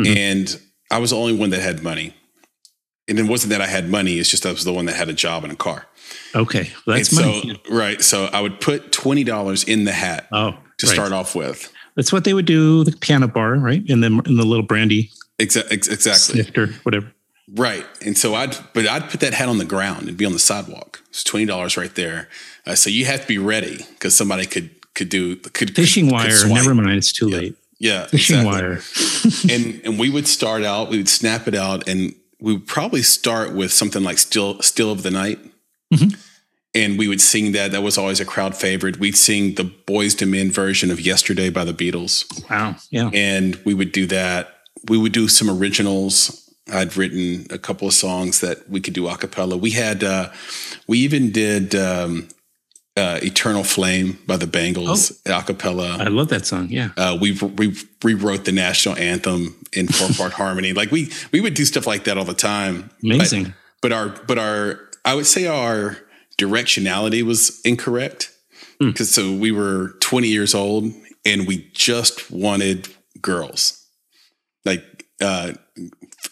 mm-hmm. 0.00 0.16
and 0.16 0.60
I 0.90 0.98
was 0.98 1.10
the 1.10 1.16
only 1.16 1.36
one 1.36 1.50
that 1.50 1.60
had 1.60 1.82
money. 1.82 2.14
and 3.08 3.18
it 3.18 3.26
wasn't 3.26 3.50
that 3.50 3.60
I 3.60 3.66
had 3.66 3.88
money. 3.90 4.18
It's 4.18 4.30
just 4.30 4.46
I 4.46 4.50
was 4.50 4.64
the 4.64 4.72
one 4.72 4.86
that 4.86 4.96
had 4.96 5.08
a 5.08 5.12
job 5.12 5.44
and 5.44 5.52
a 5.52 5.56
car. 5.56 5.86
Okay, 6.34 6.70
well, 6.86 6.96
that's 6.96 7.16
And 7.16 7.26
money. 7.26 7.60
so 7.66 7.74
right. 7.74 8.00
So 8.00 8.26
I 8.32 8.40
would 8.40 8.60
put 8.60 8.92
twenty 8.92 9.24
dollars 9.24 9.64
in 9.64 9.84
the 9.84 9.92
hat 9.92 10.28
oh, 10.32 10.52
to 10.78 10.86
right. 10.86 10.94
start 10.94 11.12
off 11.12 11.34
with. 11.34 11.70
That's 11.96 12.12
what 12.12 12.24
they 12.24 12.34
would 12.34 12.46
do. 12.46 12.84
The 12.84 12.92
piano 12.92 13.28
bar, 13.28 13.54
right? 13.56 13.82
In 13.86 14.00
the 14.00 14.06
in 14.26 14.36
the 14.36 14.44
little 14.44 14.64
brandy 14.66 15.10
Exa- 15.38 15.70
ex- 15.70 15.88
exactly. 15.88 16.42
snifter, 16.42 16.68
whatever. 16.84 17.12
Right. 17.54 17.84
And 18.06 18.16
so 18.16 18.34
I'd, 18.34 18.56
but 18.72 18.86
I'd 18.88 19.10
put 19.10 19.20
that 19.20 19.34
hat 19.34 19.48
on 19.48 19.58
the 19.58 19.64
ground 19.64 20.08
and 20.08 20.16
be 20.16 20.24
on 20.24 20.32
the 20.32 20.38
sidewalk. 20.38 21.02
It's 21.10 21.24
twenty 21.24 21.44
dollars 21.46 21.76
right 21.76 21.94
there. 21.94 22.28
Uh, 22.66 22.74
so 22.76 22.88
you 22.90 23.04
have 23.06 23.22
to 23.22 23.26
be 23.26 23.38
ready 23.38 23.78
because 23.94 24.16
somebody 24.16 24.46
could 24.46 24.70
could 24.94 25.08
do 25.08 25.36
could 25.36 25.74
Fishing 25.74 26.06
could, 26.06 26.12
wire. 26.12 26.30
Could. 26.38 26.50
Never 26.52 26.74
mind. 26.74 26.96
It's 26.98 27.12
too 27.12 27.28
Yeah. 27.28 27.36
late. 27.36 27.56
Yeah, 27.78 28.06
Fishing 28.06 28.36
exactly. 28.46 28.62
wire. 28.62 28.80
and 29.50 29.80
and 29.84 29.98
we 29.98 30.08
would 30.08 30.28
start 30.28 30.62
out. 30.62 30.88
We 30.88 30.98
would 30.98 31.08
snap 31.08 31.48
it 31.48 31.54
out, 31.54 31.88
and 31.88 32.14
we 32.40 32.52
would 32.54 32.66
probably 32.66 33.02
start 33.02 33.52
with 33.54 33.72
something 33.72 34.02
like 34.04 34.18
"Still 34.18 34.62
Still 34.62 34.92
of 34.92 35.02
the 35.02 35.10
Night." 35.10 35.40
Mhm. 35.92 36.16
And 36.74 36.98
we 36.98 37.06
would 37.06 37.20
sing 37.20 37.52
that. 37.52 37.70
That 37.72 37.82
was 37.82 37.98
always 37.98 38.18
a 38.18 38.24
crowd 38.24 38.56
favorite. 38.56 38.98
We'd 38.98 39.16
sing 39.16 39.56
the 39.56 39.64
Boyz 39.64 40.20
II 40.22 40.28
Men 40.28 40.50
version 40.50 40.90
of 40.90 41.00
"Yesterday" 41.00 41.50
by 41.50 41.64
the 41.64 41.74
Beatles. 41.74 42.24
Wow. 42.48 42.76
Yeah. 42.90 43.10
and 43.12 43.56
we 43.64 43.74
would 43.74 43.92
do 43.92 44.06
that. 44.06 44.58
We 44.88 44.96
would 44.96 45.12
do 45.12 45.28
some 45.28 45.50
originals. 45.50 46.38
I'd 46.72 46.96
written 46.96 47.46
a 47.50 47.58
couple 47.58 47.86
of 47.88 47.92
songs 47.94 48.40
that 48.40 48.70
we 48.70 48.80
could 48.80 48.94
do 48.94 49.06
a 49.08 49.16
cappella. 49.16 49.56
We 49.56 49.72
had, 49.72 50.02
uh, 50.02 50.30
we 50.86 51.00
even 51.00 51.30
did 51.30 51.74
um, 51.74 52.28
uh, 52.96 53.18
"Eternal 53.22 53.64
Flame" 53.64 54.18
by 54.26 54.38
the 54.38 54.46
Bangles 54.46 55.20
a 55.26 55.42
cappella. 55.42 55.98
I 56.00 56.08
love 56.08 56.28
that 56.28 56.46
song. 56.46 56.68
Yeah. 56.70 56.90
Uh, 56.96 57.18
we 57.20 57.32
we 57.32 57.76
rewrote 58.02 58.44
the 58.46 58.52
national 58.52 58.96
anthem 58.96 59.56
in 59.74 59.88
four 59.88 60.08
part 60.16 60.32
harmony. 60.32 60.72
Like 60.72 60.90
we 60.90 61.10
we 61.32 61.40
would 61.42 61.52
do 61.54 61.64
stuff 61.66 61.86
like 61.86 62.04
that 62.04 62.16
all 62.16 62.24
the 62.24 62.32
time. 62.32 62.90
But- 63.02 63.14
Amazing. 63.16 63.52
but 63.82 63.92
our 63.92 64.08
but 64.08 64.38
our 64.38 64.80
I 65.04 65.14
would 65.14 65.26
say 65.26 65.46
our 65.46 65.98
directionality 66.42 67.22
was 67.22 67.60
incorrect 67.64 68.30
Hmm. 68.80 68.88
because 68.90 69.10
so 69.14 69.32
we 69.32 69.52
were 69.52 69.94
20 70.00 70.28
years 70.28 70.54
old 70.54 70.92
and 71.24 71.46
we 71.46 71.68
just 71.72 72.30
wanted 72.30 72.88
girls 73.20 73.86
like 74.64 74.82
uh, 75.20 75.52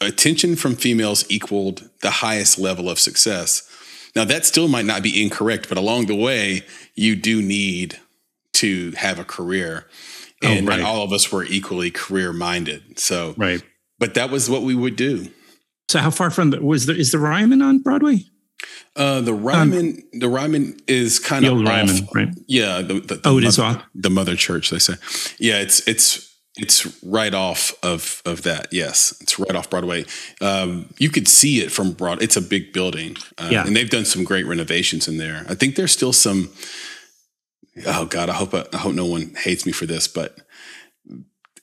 attention 0.00 0.56
from 0.56 0.74
females 0.74 1.24
equaled 1.28 1.88
the 2.02 2.10
highest 2.10 2.58
level 2.58 2.88
of 2.88 2.98
success 2.98 3.68
now 4.16 4.24
that 4.24 4.44
still 4.46 4.68
might 4.68 4.86
not 4.86 5.02
be 5.02 5.22
incorrect 5.22 5.68
but 5.68 5.78
along 5.78 6.06
the 6.06 6.14
way 6.14 6.62
you 6.94 7.14
do 7.14 7.42
need 7.42 7.98
to 8.52 8.92
have 8.92 9.18
a 9.18 9.24
career 9.24 9.86
Oh, 10.42 10.48
and 10.48 10.66
right. 10.66 10.80
not 10.80 10.88
all 10.88 11.04
of 11.04 11.12
us 11.12 11.30
were 11.30 11.44
equally 11.44 11.90
career 11.90 12.32
minded 12.32 12.98
so 12.98 13.34
right. 13.36 13.62
but 13.98 14.14
that 14.14 14.30
was 14.30 14.48
what 14.48 14.62
we 14.62 14.74
would 14.74 14.96
do 14.96 15.28
So 15.90 15.98
how 15.98 16.10
far 16.10 16.30
from 16.30 16.50
the 16.50 16.62
was 16.62 16.86
there 16.86 16.96
is 16.96 17.10
the 17.12 17.18
Ryman 17.18 17.60
on 17.62 17.80
Broadway? 17.82 18.24
Uh, 18.96 19.20
the 19.20 19.32
Ryman, 19.34 20.02
the 20.12 20.28
Ryman 20.28 20.78
is 20.86 21.18
kind 21.18 21.44
of 21.46 21.58
off. 21.58 21.66
Ryman, 21.66 22.08
right? 22.14 22.28
Yeah. 22.46 22.82
The, 22.82 22.94
the, 23.00 23.14
the 23.16 23.20
Oh, 23.24 23.38
it 23.38 23.44
is 23.44 23.58
mother, 23.58 23.78
off. 23.78 23.84
the 23.94 24.10
mother 24.10 24.36
church. 24.36 24.70
They 24.70 24.78
say, 24.78 24.94
yeah. 25.38 25.60
It's 25.60 25.86
it's 25.88 26.28
it's 26.56 27.02
right 27.02 27.32
off 27.32 27.72
of 27.82 28.20
of 28.26 28.42
that. 28.42 28.68
Yes, 28.72 29.16
it's 29.20 29.38
right 29.38 29.54
off 29.54 29.70
Broadway. 29.70 30.04
Um, 30.40 30.92
you 30.98 31.08
could 31.08 31.28
see 31.28 31.60
it 31.60 31.70
from 31.72 31.92
Broad. 31.92 32.20
It's 32.22 32.36
a 32.36 32.42
big 32.42 32.72
building. 32.72 33.16
Uh, 33.38 33.48
Yeah. 33.52 33.66
and 33.66 33.74
they've 33.76 33.88
done 33.88 34.04
some 34.04 34.24
great 34.24 34.44
renovations 34.46 35.06
in 35.08 35.16
there. 35.18 35.46
I 35.48 35.54
think 35.54 35.76
there's 35.76 35.92
still 35.92 36.12
some. 36.12 36.50
Oh 37.86 38.04
God, 38.06 38.28
I 38.28 38.32
hope 38.34 38.52
I 38.54 38.76
hope 38.76 38.94
no 38.94 39.06
one 39.06 39.34
hates 39.36 39.64
me 39.64 39.72
for 39.72 39.86
this, 39.86 40.08
but 40.08 40.36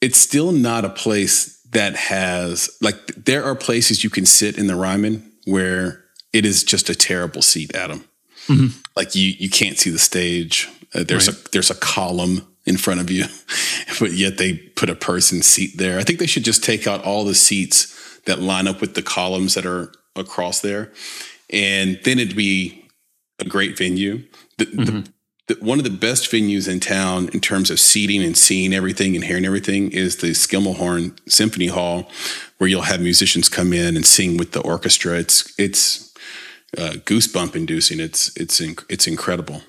it's 0.01 0.17
still 0.17 0.51
not 0.53 0.85
a 0.85 0.89
place 0.89 1.59
that 1.71 1.95
has 1.95 2.69
like 2.81 3.07
there 3.25 3.43
are 3.43 3.55
places 3.55 4.03
you 4.03 4.09
can 4.09 4.25
sit 4.25 4.57
in 4.57 4.67
the 4.67 4.75
Ryman 4.75 5.29
where 5.45 6.05
it 6.33 6.45
is 6.45 6.63
just 6.63 6.89
a 6.89 6.95
terrible 6.95 7.41
seat, 7.41 7.75
Adam. 7.75 8.03
Mhm. 8.47 8.73
Like 8.95 9.15
you 9.15 9.33
you 9.39 9.49
can't 9.49 9.77
see 9.77 9.89
the 9.89 9.99
stage. 9.99 10.67
Uh, 10.93 11.03
there's 11.03 11.27
Right. 11.27 11.37
a 11.37 11.49
there's 11.51 11.69
a 11.71 11.75
column 11.75 12.47
in 12.65 12.77
front 12.77 12.99
of 13.01 13.09
you, 13.11 13.25
but 13.99 14.13
yet 14.13 14.37
they 14.37 14.53
put 14.53 14.89
a 14.89 14.95
person 14.95 15.41
seat 15.41 15.77
there. 15.77 15.99
I 15.99 16.03
think 16.03 16.19
they 16.19 16.27
should 16.27 16.45
just 16.45 16.63
take 16.63 16.87
out 16.87 17.03
all 17.03 17.23
the 17.25 17.35
seats 17.35 17.93
that 18.25 18.39
line 18.41 18.67
up 18.67 18.81
with 18.81 18.93
the 18.93 19.01
columns 19.01 19.53
that 19.53 19.65
are 19.65 19.91
across 20.15 20.59
there, 20.61 20.91
and 21.49 21.99
then 22.03 22.19
it'd 22.19 22.35
be 22.35 22.85
a 23.39 23.45
great 23.45 23.77
venue. 23.77 24.23
The, 24.57 24.65
the, 24.65 25.07
the, 25.47 25.53
one 25.63 25.77
of 25.77 25.83
the 25.83 25.91
best 25.91 26.31
venues 26.31 26.67
in 26.67 26.79
town 26.79 27.29
in 27.33 27.39
terms 27.39 27.69
of 27.69 27.79
seating 27.79 28.23
and 28.23 28.35
seeing 28.37 28.73
everything 28.73 29.15
and 29.15 29.23
hearing 29.23 29.45
everything 29.45 29.91
is 29.91 30.17
the 30.17 30.31
Schermerhorn 30.31 31.17
Symphony 31.29 31.67
Hall, 31.67 32.09
where 32.57 32.67
you'll 32.69 32.81
have 32.81 32.99
musicians 32.99 33.47
come 33.47 33.71
in 33.73 33.95
and 33.95 34.05
sing 34.05 34.35
with 34.37 34.51
the 34.53 34.61
orchestra. 34.61 35.19
It's 35.19 35.53
it's 35.57 36.06
uh, 36.77 36.93
goosebump 37.05 37.55
inducing. 37.55 37.99
It's 37.99 38.35
it's 38.37 38.59
inc- 38.59 38.85
it's 38.89 39.07
incredible. 39.07 39.61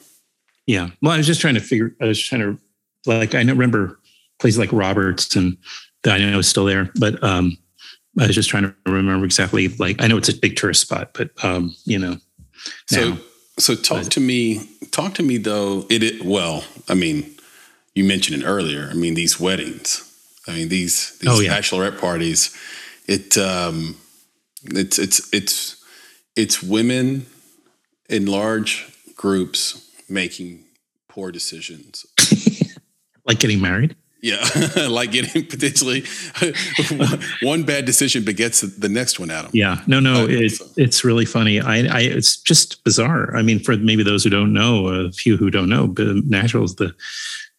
Yeah. 0.66 0.90
Well, 1.02 1.12
I 1.12 1.16
was 1.18 1.26
just 1.26 1.40
trying 1.40 1.54
to 1.54 1.60
figure. 1.60 1.94
I 2.00 2.06
was 2.06 2.20
trying 2.22 2.40
to 2.42 2.58
like. 3.06 3.34
I 3.34 3.40
remember 3.42 3.98
places 4.38 4.58
like 4.58 4.72
Roberts 4.72 5.34
and 5.36 5.56
that 6.04 6.14
I 6.14 6.18
know 6.30 6.38
is 6.38 6.48
still 6.48 6.64
there, 6.66 6.90
but 6.98 7.22
um, 7.24 7.56
I 8.18 8.26
was 8.26 8.34
just 8.34 8.48
trying 8.50 8.64
to 8.64 8.74
remember 8.86 9.24
exactly. 9.24 9.68
Like 9.68 10.02
I 10.02 10.06
know 10.06 10.16
it's 10.16 10.28
a 10.28 10.36
big 10.36 10.56
tourist 10.56 10.82
spot, 10.82 11.10
but 11.14 11.30
um, 11.44 11.74
you 11.84 11.98
know, 11.98 12.16
So 12.86 13.10
now. 13.10 13.18
so 13.58 13.74
talk 13.74 14.04
But- 14.04 14.12
to 14.12 14.20
me. 14.20 14.68
Talk 14.90 15.14
to 15.14 15.22
me 15.22 15.36
though. 15.36 15.86
It, 15.90 16.02
it 16.02 16.24
well. 16.24 16.64
I 16.88 16.94
mean, 16.94 17.36
you 17.94 18.04
mentioned 18.04 18.42
it 18.42 18.46
earlier. 18.46 18.88
I 18.90 18.94
mean, 18.94 19.14
these 19.14 19.38
weddings. 19.38 20.02
I 20.48 20.52
mean, 20.52 20.68
these 20.70 21.16
these 21.18 21.30
Oh, 21.30 21.40
yeah. 21.40 21.56
bachelorette 21.58 22.00
parties. 22.00 22.56
It 23.06 23.36
um, 23.38 23.96
it's 24.64 24.98
it's 24.98 25.28
it's 25.32 25.77
it's 26.38 26.62
women 26.62 27.26
in 28.08 28.26
large 28.26 28.86
groups 29.16 29.90
making 30.08 30.64
poor 31.08 31.32
decisions. 31.32 32.06
like 33.26 33.40
getting 33.40 33.60
married. 33.60 33.96
Yeah, 34.20 34.44
like 34.88 35.12
getting 35.12 35.46
potentially 35.46 36.04
one, 37.42 37.64
bad 37.64 37.84
decision 37.84 38.24
begets 38.24 38.60
the 38.60 38.88
next 38.88 39.20
one. 39.20 39.30
Adam. 39.30 39.50
Yeah, 39.52 39.82
no, 39.86 40.00
no, 40.00 40.26
it, 40.28 40.52
it's 40.76 41.04
really 41.04 41.24
funny. 41.24 41.60
I, 41.60 41.78
I, 41.86 42.00
it's 42.00 42.36
just 42.36 42.82
bizarre. 42.82 43.36
I 43.36 43.42
mean, 43.42 43.60
for 43.60 43.76
maybe 43.76 44.02
those 44.02 44.24
who 44.24 44.30
don't 44.30 44.52
know, 44.52 44.88
a 44.88 45.12
few 45.12 45.36
who 45.36 45.50
don't 45.50 45.68
know, 45.68 45.86
but 45.86 46.06
Nashville 46.24 46.64
is 46.64 46.76
the 46.76 46.94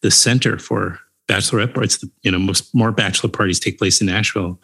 the 0.02 0.10
center 0.10 0.58
for 0.58 0.98
bachelorette 1.28 1.72
parties. 1.72 1.98
The, 1.98 2.10
you 2.22 2.30
know, 2.30 2.38
most 2.38 2.74
more 2.74 2.92
bachelor 2.92 3.30
parties 3.30 3.58
take 3.58 3.78
place 3.78 4.00
in 4.00 4.06
Nashville. 4.06 4.58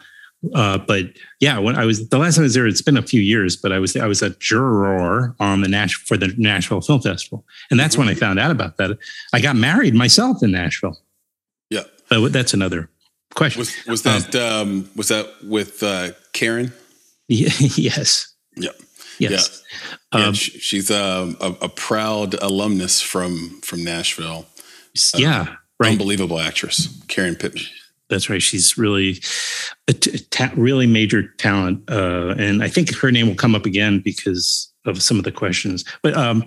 Uh, 0.53 0.77
but 0.77 1.05
yeah, 1.39 1.57
when 1.57 1.75
I 1.75 1.85
was 1.85 2.09
the 2.09 2.17
last 2.19 2.35
time 2.35 2.43
I 2.43 2.45
was 2.45 2.53
there, 2.53 2.67
it's 2.67 2.81
been 2.81 2.95
a 2.97 3.01
few 3.01 3.21
years, 3.21 3.55
but 3.55 3.71
I 3.71 3.79
was 3.79 3.95
I 3.97 4.05
was 4.05 4.21
a 4.21 4.29
juror 4.31 5.35
on 5.39 5.61
the 5.61 5.67
Nash 5.67 5.95
for 5.95 6.15
the 6.15 6.33
Nashville 6.37 6.81
Film 6.81 7.01
Festival, 7.01 7.43
and 7.71 7.79
that's 7.79 7.97
when 7.97 8.07
I 8.07 8.13
found 8.13 8.39
out 8.39 8.51
about 8.51 8.77
that. 8.77 8.97
I 9.33 9.41
got 9.41 9.55
married 9.55 9.95
myself 9.95 10.43
in 10.43 10.51
Nashville. 10.51 10.97
Yeah. 11.69 11.83
But 12.09 12.31
that's 12.33 12.53
another 12.53 12.89
question. 13.35 13.59
Was 13.59 13.75
was 13.87 14.03
that 14.03 14.35
um, 14.35 14.89
was 14.95 15.07
that 15.07 15.27
with 15.43 15.81
uh, 15.81 16.11
Karen? 16.33 16.71
yes. 17.27 18.33
Yeah. 18.55 18.69
Yes. 19.19 19.63
Yeah, 20.13 20.27
Um, 20.27 20.33
sh- 20.35 20.51
she's 20.59 20.91
um, 20.91 21.35
a, 21.41 21.53
a 21.63 21.69
proud 21.69 22.35
alumnus 22.35 23.01
from 23.01 23.59
from 23.61 23.83
Nashville. 23.83 24.45
yeah. 25.15 25.55
Right. 25.79 25.91
Unbelievable 25.91 26.39
actress, 26.39 26.87
Karen 27.07 27.35
Pittman. 27.35 27.63
That's 28.09 28.29
right. 28.29 28.41
She's 28.41 28.77
really 28.77 29.21
a 29.87 29.93
t- 29.93 30.45
really 30.55 30.87
major 30.87 31.23
talent, 31.37 31.83
uh, 31.89 32.35
and 32.37 32.63
I 32.63 32.69
think 32.69 32.95
her 32.95 33.11
name 33.11 33.27
will 33.27 33.35
come 33.35 33.53
up 33.53 33.65
again 33.65 33.99
because 33.99 34.71
of 34.85 35.01
some 35.01 35.17
of 35.17 35.25
the 35.25 35.31
questions. 35.31 35.83
But 36.01 36.15
um, 36.15 36.45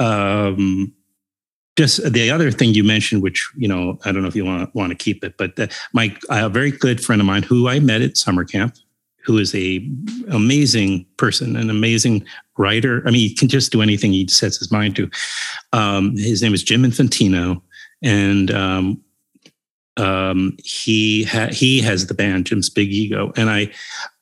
um, 0.00 0.92
just 1.76 2.12
the 2.12 2.30
other 2.30 2.50
thing 2.50 2.74
you 2.74 2.84
mentioned, 2.84 3.22
which 3.22 3.48
you 3.56 3.68
know, 3.68 3.98
I 4.04 4.12
don't 4.12 4.22
know 4.22 4.28
if 4.28 4.36
you 4.36 4.44
want 4.44 4.74
want 4.74 4.90
to 4.90 4.96
keep 4.96 5.24
it, 5.24 5.36
but 5.36 5.56
the, 5.56 5.72
my 5.92 6.16
a 6.28 6.48
very 6.48 6.70
good 6.70 7.02
friend 7.02 7.20
of 7.20 7.26
mine 7.26 7.42
who 7.42 7.68
I 7.68 7.80
met 7.80 8.02
at 8.02 8.16
summer 8.16 8.44
camp, 8.44 8.76
who 9.24 9.38
is 9.38 9.54
a 9.54 9.88
amazing 10.30 11.06
person, 11.16 11.56
an 11.56 11.70
amazing 11.70 12.24
writer. 12.58 13.02
I 13.06 13.10
mean, 13.10 13.28
he 13.28 13.34
can 13.34 13.48
just 13.48 13.72
do 13.72 13.82
anything 13.82 14.12
he 14.12 14.28
sets 14.28 14.58
his 14.58 14.70
mind 14.70 14.96
to. 14.96 15.10
Um, 15.72 16.16
his 16.16 16.42
name 16.42 16.54
is 16.54 16.62
Jim 16.62 16.82
Infantino, 16.82 17.60
and 18.02 18.50
um, 18.50 19.03
um, 19.96 20.56
he 20.64 21.24
ha- 21.24 21.50
he 21.50 21.80
has 21.80 22.06
the 22.06 22.14
band 22.14 22.46
Jim's 22.46 22.68
Big 22.68 22.90
Ego, 22.90 23.32
and 23.36 23.50
I 23.50 23.70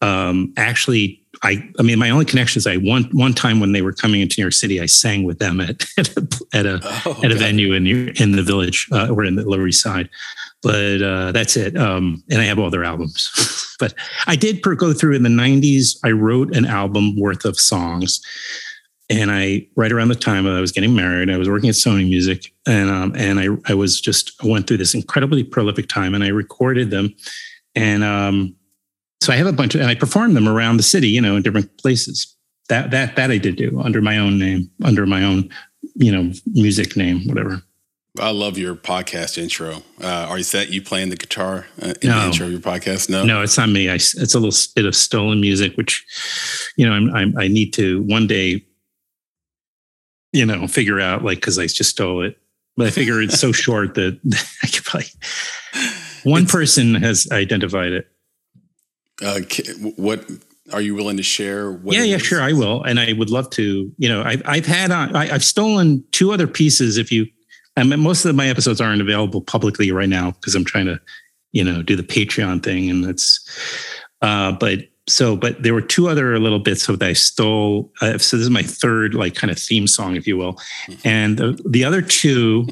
um, 0.00 0.52
actually 0.56 1.22
I 1.42 1.68
I 1.78 1.82
mean 1.82 1.98
my 1.98 2.10
only 2.10 2.24
connection 2.24 2.58
is 2.58 2.66
I 2.66 2.76
one 2.76 3.04
one 3.12 3.32
time 3.32 3.60
when 3.60 3.72
they 3.72 3.82
were 3.82 3.92
coming 3.92 4.20
into 4.20 4.40
New 4.40 4.44
York 4.44 4.52
City, 4.52 4.80
I 4.80 4.86
sang 4.86 5.24
with 5.24 5.38
them 5.38 5.60
at 5.60 5.84
at 5.98 6.16
a 6.16 6.28
at 6.52 6.66
a, 6.66 6.80
Oh, 7.06 7.20
at 7.24 7.32
a 7.32 7.34
venue 7.34 7.72
in 7.72 7.86
in 7.86 8.32
the 8.32 8.42
village 8.42 8.88
uh, 8.92 9.08
or 9.10 9.24
in 9.24 9.36
the 9.36 9.48
Lower 9.48 9.66
East 9.66 9.82
Side. 9.82 10.08
But 10.62 11.02
uh, 11.02 11.32
that's 11.32 11.56
it. 11.56 11.76
Um, 11.76 12.22
and 12.30 12.40
I 12.40 12.44
have 12.44 12.58
all 12.60 12.70
their 12.70 12.84
albums. 12.84 13.76
but 13.80 13.94
I 14.28 14.36
did 14.36 14.62
per- 14.62 14.76
go 14.76 14.92
through 14.92 15.16
in 15.16 15.24
the 15.24 15.28
'90s. 15.28 15.98
I 16.04 16.10
wrote 16.10 16.54
an 16.54 16.66
album 16.66 17.18
worth 17.18 17.44
of 17.44 17.58
songs, 17.58 18.20
and 19.12 19.30
I 19.30 19.66
right 19.76 19.92
around 19.92 20.08
the 20.08 20.14
time 20.14 20.46
I 20.46 20.60
was 20.60 20.72
getting 20.72 20.96
married, 20.96 21.30
I 21.30 21.36
was 21.36 21.48
working 21.48 21.68
at 21.68 21.74
Sony 21.74 22.08
Music, 22.08 22.52
and 22.66 22.90
um, 22.90 23.12
and 23.14 23.38
I 23.38 23.48
I 23.70 23.74
was 23.74 24.00
just 24.00 24.32
I 24.42 24.46
went 24.46 24.66
through 24.66 24.78
this 24.78 24.94
incredibly 24.94 25.44
prolific 25.44 25.88
time, 25.88 26.14
and 26.14 26.24
I 26.24 26.28
recorded 26.28 26.90
them, 26.90 27.14
and 27.74 28.02
um, 28.02 28.56
so 29.20 29.32
I 29.32 29.36
have 29.36 29.46
a 29.46 29.52
bunch 29.52 29.74
of, 29.74 29.82
and 29.82 29.90
I 29.90 29.94
performed 29.94 30.34
them 30.34 30.48
around 30.48 30.78
the 30.78 30.82
city, 30.82 31.08
you 31.08 31.20
know, 31.20 31.36
in 31.36 31.42
different 31.42 31.76
places. 31.78 32.34
That 32.68 32.90
that 32.92 33.16
that 33.16 33.30
I 33.30 33.36
did 33.36 33.56
do 33.56 33.80
under 33.84 34.00
my 34.00 34.16
own 34.16 34.38
name, 34.38 34.70
under 34.82 35.04
my 35.04 35.22
own, 35.22 35.50
you 35.94 36.10
know, 36.10 36.32
music 36.46 36.96
name, 36.96 37.28
whatever. 37.28 37.62
I 38.20 38.30
love 38.30 38.58
your 38.58 38.74
podcast 38.74 39.38
intro. 39.38 39.82
Uh, 40.02 40.26
are 40.28 40.38
you 40.38 40.44
that 40.44 40.70
you 40.70 40.82
playing 40.82 41.08
the 41.08 41.16
guitar 41.16 41.66
uh, 41.80 41.94
in 42.02 42.10
no. 42.10 42.20
the 42.20 42.26
intro 42.26 42.46
of 42.46 42.52
your 42.52 42.60
podcast? 42.60 43.08
No, 43.08 43.24
no, 43.24 43.42
it's 43.42 43.56
not 43.56 43.70
me. 43.70 43.88
I, 43.88 43.94
it's 43.94 44.34
a 44.34 44.38
little 44.38 44.58
bit 44.76 44.84
of 44.84 44.94
stolen 44.94 45.40
music, 45.40 45.74
which, 45.76 46.04
you 46.76 46.86
know, 46.86 46.92
I'm, 46.92 47.14
I'm 47.14 47.38
i 47.38 47.48
need 47.48 47.72
to 47.74 48.02
one 48.02 48.26
day, 48.26 48.66
you 50.32 50.46
know, 50.46 50.66
figure 50.66 51.00
out 51.00 51.24
like 51.24 51.38
because 51.38 51.58
I 51.58 51.66
just 51.66 51.90
stole 51.90 52.22
it. 52.22 52.38
But 52.76 52.86
I 52.86 52.90
figure 52.90 53.20
it's 53.20 53.38
so 53.38 53.52
short 53.52 53.94
that 53.94 54.18
I 54.62 54.66
could 54.66 54.84
probably. 54.84 55.08
One 56.24 56.44
it's, 56.44 56.52
person 56.52 56.94
has 56.94 57.28
identified 57.30 57.92
it. 57.92 58.08
Uh, 59.20 59.40
what 59.96 60.24
are 60.72 60.80
you 60.80 60.94
willing 60.94 61.16
to 61.16 61.22
share? 61.22 61.78
yeah, 61.84 62.02
yeah, 62.02 62.16
is? 62.16 62.22
sure, 62.22 62.40
I 62.40 62.52
will, 62.52 62.82
and 62.82 62.98
I 62.98 63.12
would 63.12 63.30
love 63.30 63.50
to. 63.50 63.92
You 63.98 64.08
know, 64.08 64.22
I've 64.22 64.42
I've 64.46 64.66
had 64.66 64.90
on, 64.90 65.14
I, 65.14 65.34
I've 65.34 65.44
stolen 65.44 66.04
two 66.12 66.32
other 66.32 66.46
pieces. 66.46 66.96
If 66.96 67.12
you 67.12 67.26
I 67.76 67.84
mean, 67.84 68.00
most 68.00 68.24
of 68.24 68.34
my 68.34 68.48
episodes 68.48 68.80
aren't 68.80 69.00
available 69.00 69.40
publicly 69.40 69.90
right 69.92 70.08
now 70.08 70.32
because 70.32 70.54
I'm 70.54 70.64
trying 70.64 70.86
to, 70.86 71.00
you 71.52 71.64
know, 71.64 71.82
do 71.82 71.96
the 71.96 72.02
Patreon 72.02 72.62
thing, 72.62 72.90
and 72.90 73.04
that's. 73.04 73.40
Uh, 74.20 74.52
but 74.52 74.80
so, 75.08 75.36
but 75.36 75.62
there 75.62 75.74
were 75.74 75.82
two 75.82 76.08
other 76.08 76.38
little 76.38 76.60
bits 76.60 76.88
of 76.88 76.98
that 77.00 77.08
I 77.08 77.12
stole. 77.12 77.92
Uh, 78.00 78.18
so 78.18 78.36
this 78.36 78.44
is 78.44 78.50
my 78.50 78.62
third, 78.62 79.14
like, 79.14 79.34
kind 79.34 79.50
of 79.50 79.58
theme 79.58 79.86
song, 79.86 80.16
if 80.16 80.26
you 80.26 80.36
will, 80.36 80.54
mm-hmm. 80.54 81.08
and 81.08 81.38
the, 81.38 81.60
the 81.68 81.84
other 81.84 82.02
two 82.02 82.68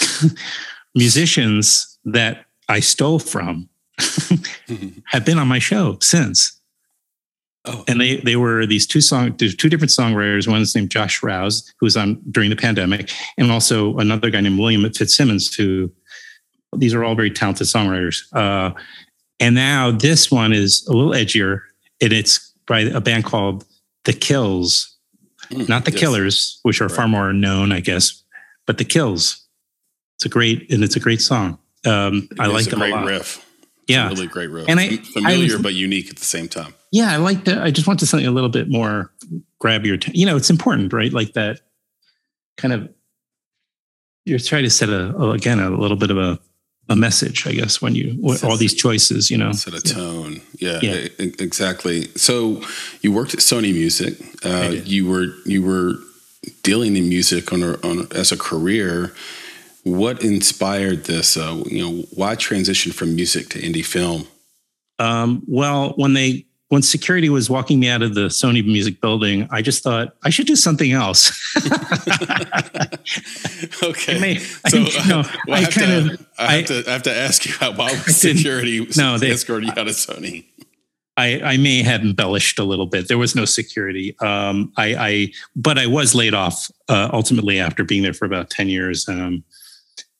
musicians 0.94 1.98
that 2.04 2.44
I 2.68 2.80
stole 2.80 3.18
from 3.18 3.68
have 5.06 5.24
been 5.24 5.38
on 5.38 5.48
my 5.48 5.58
show 5.58 5.98
since. 6.00 6.58
Oh. 7.64 7.84
And 7.86 8.00
they 8.00 8.16
they 8.16 8.34
were 8.34 8.66
these 8.66 8.88
two 8.88 9.00
song 9.00 9.36
there's 9.38 9.54
two 9.54 9.68
different 9.68 9.92
songwriters. 9.92 10.48
One's 10.48 10.74
named 10.74 10.90
Josh 10.90 11.22
Rouse, 11.22 11.72
who 11.78 11.86
was 11.86 11.96
on 11.96 12.20
during 12.28 12.50
the 12.50 12.56
pandemic, 12.56 13.12
and 13.38 13.52
also 13.52 13.96
another 13.98 14.30
guy 14.30 14.40
named 14.40 14.58
William 14.58 14.82
Fitzsimmons, 14.92 15.54
who 15.54 15.92
these 16.76 16.92
are 16.92 17.04
all 17.04 17.14
very 17.14 17.30
talented 17.30 17.68
songwriters. 17.68 18.24
Uh, 18.34 18.72
and 19.42 19.54
now 19.54 19.90
this 19.90 20.30
one 20.30 20.52
is 20.52 20.86
a 20.86 20.92
little 20.92 21.12
edgier, 21.12 21.60
and 22.00 22.12
it's 22.12 22.52
by 22.66 22.80
a 22.80 23.00
band 23.00 23.24
called 23.24 23.64
The 24.04 24.12
Kills, 24.12 24.96
mm, 25.50 25.68
not 25.68 25.84
The 25.84 25.90
yes. 25.90 26.00
Killers, 26.00 26.60
which 26.62 26.80
are 26.80 26.86
right. 26.86 26.96
far 26.96 27.08
more 27.08 27.32
known, 27.32 27.72
I 27.72 27.80
guess, 27.80 28.22
but 28.66 28.78
The 28.78 28.84
Kills. 28.84 29.46
It's 30.16 30.26
a 30.26 30.28
great 30.28 30.70
and 30.72 30.84
it's 30.84 30.96
a 30.96 31.00
great 31.00 31.20
song. 31.20 31.58
Um, 31.84 32.28
I 32.38 32.46
like 32.46 32.66
them 32.66 32.80
a 32.80 32.88
lot. 32.88 33.06
Riff. 33.06 33.44
Yeah, 33.88 34.08
really 34.08 34.28
great 34.28 34.48
riff. 34.50 34.68
And 34.68 34.78
I, 34.78 34.96
familiar 34.96 35.50
I 35.50 35.54
was, 35.54 35.62
but 35.62 35.74
unique 35.74 36.08
at 36.08 36.16
the 36.16 36.24
same 36.24 36.48
time 36.48 36.74
yeah, 36.92 37.10
I 37.10 37.16
like 37.16 37.46
that. 37.46 37.62
I 37.62 37.70
just 37.70 37.88
want 37.88 37.98
to 38.00 38.06
something 38.06 38.26
a 38.26 38.30
little 38.30 38.50
bit 38.50 38.68
more 38.68 39.10
grab 39.58 39.86
your, 39.86 39.96
t- 39.96 40.12
you 40.14 40.26
know, 40.26 40.36
it's 40.36 40.50
important, 40.50 40.92
right? 40.92 41.10
Like 41.10 41.32
that 41.32 41.60
kind 42.58 42.74
of, 42.74 42.90
you're 44.26 44.38
trying 44.38 44.64
to 44.64 44.70
set 44.70 44.90
a, 44.90 45.30
again, 45.30 45.58
a 45.58 45.70
little 45.70 45.96
bit 45.96 46.10
of 46.10 46.18
a, 46.18 46.38
a 46.88 46.96
message, 46.96 47.46
I 47.46 47.52
guess, 47.52 47.80
when 47.80 47.94
you, 47.94 48.18
all 48.42 48.56
these 48.56 48.74
choices, 48.74 49.30
you 49.30 49.38
know. 49.38 49.52
Set 49.52 49.74
a 49.74 49.80
tone. 49.80 50.40
Yeah, 50.58 50.80
yeah. 50.82 50.94
yeah. 50.94 51.08
exactly. 51.18 52.08
So 52.16 52.62
you 53.00 53.12
worked 53.12 53.34
at 53.34 53.40
Sony 53.40 53.72
Music. 53.72 54.14
Uh, 54.44 54.74
you 54.84 55.08
were, 55.08 55.28
you 55.46 55.62
were 55.62 55.94
dealing 56.62 56.96
in 56.96 57.08
music 57.08 57.52
on, 57.52 57.62
a, 57.62 57.72
on 57.86 58.08
as 58.12 58.32
a 58.32 58.36
career. 58.36 59.14
What 59.84 60.22
inspired 60.22 61.04
this? 61.04 61.36
Uh, 61.36 61.62
you 61.66 61.82
know, 61.82 62.02
why 62.14 62.34
transition 62.34 62.92
from 62.92 63.14
music 63.14 63.48
to 63.50 63.60
indie 63.60 63.84
film? 63.84 64.26
Um, 64.98 65.42
well, 65.46 65.94
when 65.96 66.14
they 66.14 66.46
when 66.72 66.80
security 66.80 67.28
was 67.28 67.50
walking 67.50 67.78
me 67.78 67.90
out 67.90 68.00
of 68.00 68.14
the 68.14 68.28
Sony 68.28 68.64
Music 68.64 68.98
building, 69.02 69.46
I 69.50 69.60
just 69.60 69.82
thought 69.82 70.16
I 70.24 70.30
should 70.30 70.46
do 70.46 70.56
something 70.56 70.92
else. 70.92 71.30
okay. 73.82 74.16
I 74.16 74.18
may, 74.18 74.38
so, 74.38 74.78
I, 74.78 75.06
no, 75.06 75.22
well, 75.46 75.60
I, 75.60 75.64
I 75.64 75.64
kind 75.64 75.74
to, 75.74 76.14
of 76.14 76.26
I 76.38 76.52
have, 76.54 76.64
to, 76.64 76.84
I 76.86 76.92
have 76.92 77.02
to 77.02 77.14
ask 77.14 77.44
you 77.44 77.52
how 77.52 77.72
why 77.76 77.90
was 77.90 78.16
security 78.16 78.86
no, 78.96 79.18
they, 79.18 79.32
escorted 79.32 79.66
you 79.66 79.72
out 79.72 79.86
of 79.86 79.94
Sony? 79.96 80.46
I, 81.18 81.42
I 81.42 81.56
may 81.58 81.82
have 81.82 82.00
embellished 82.00 82.58
a 82.58 82.64
little 82.64 82.86
bit. 82.86 83.06
There 83.06 83.18
was 83.18 83.36
no 83.36 83.44
security. 83.44 84.16
Um, 84.20 84.72
I, 84.78 84.94
I, 84.94 85.32
but 85.54 85.76
I 85.76 85.86
was 85.86 86.14
laid 86.14 86.32
off 86.32 86.70
uh, 86.88 87.10
ultimately 87.12 87.60
after 87.60 87.84
being 87.84 88.02
there 88.02 88.14
for 88.14 88.24
about 88.24 88.48
ten 88.48 88.70
years, 88.70 89.06
um, 89.10 89.44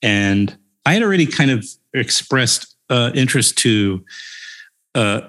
and 0.03 0.55
I 0.85 0.93
had 0.93 1.03
already 1.03 1.25
kind 1.25 1.51
of 1.51 1.65
expressed 1.95 2.77
uh, 2.91 3.11
interest 3.15 3.57
to 3.59 4.05
uh, 4.95 5.23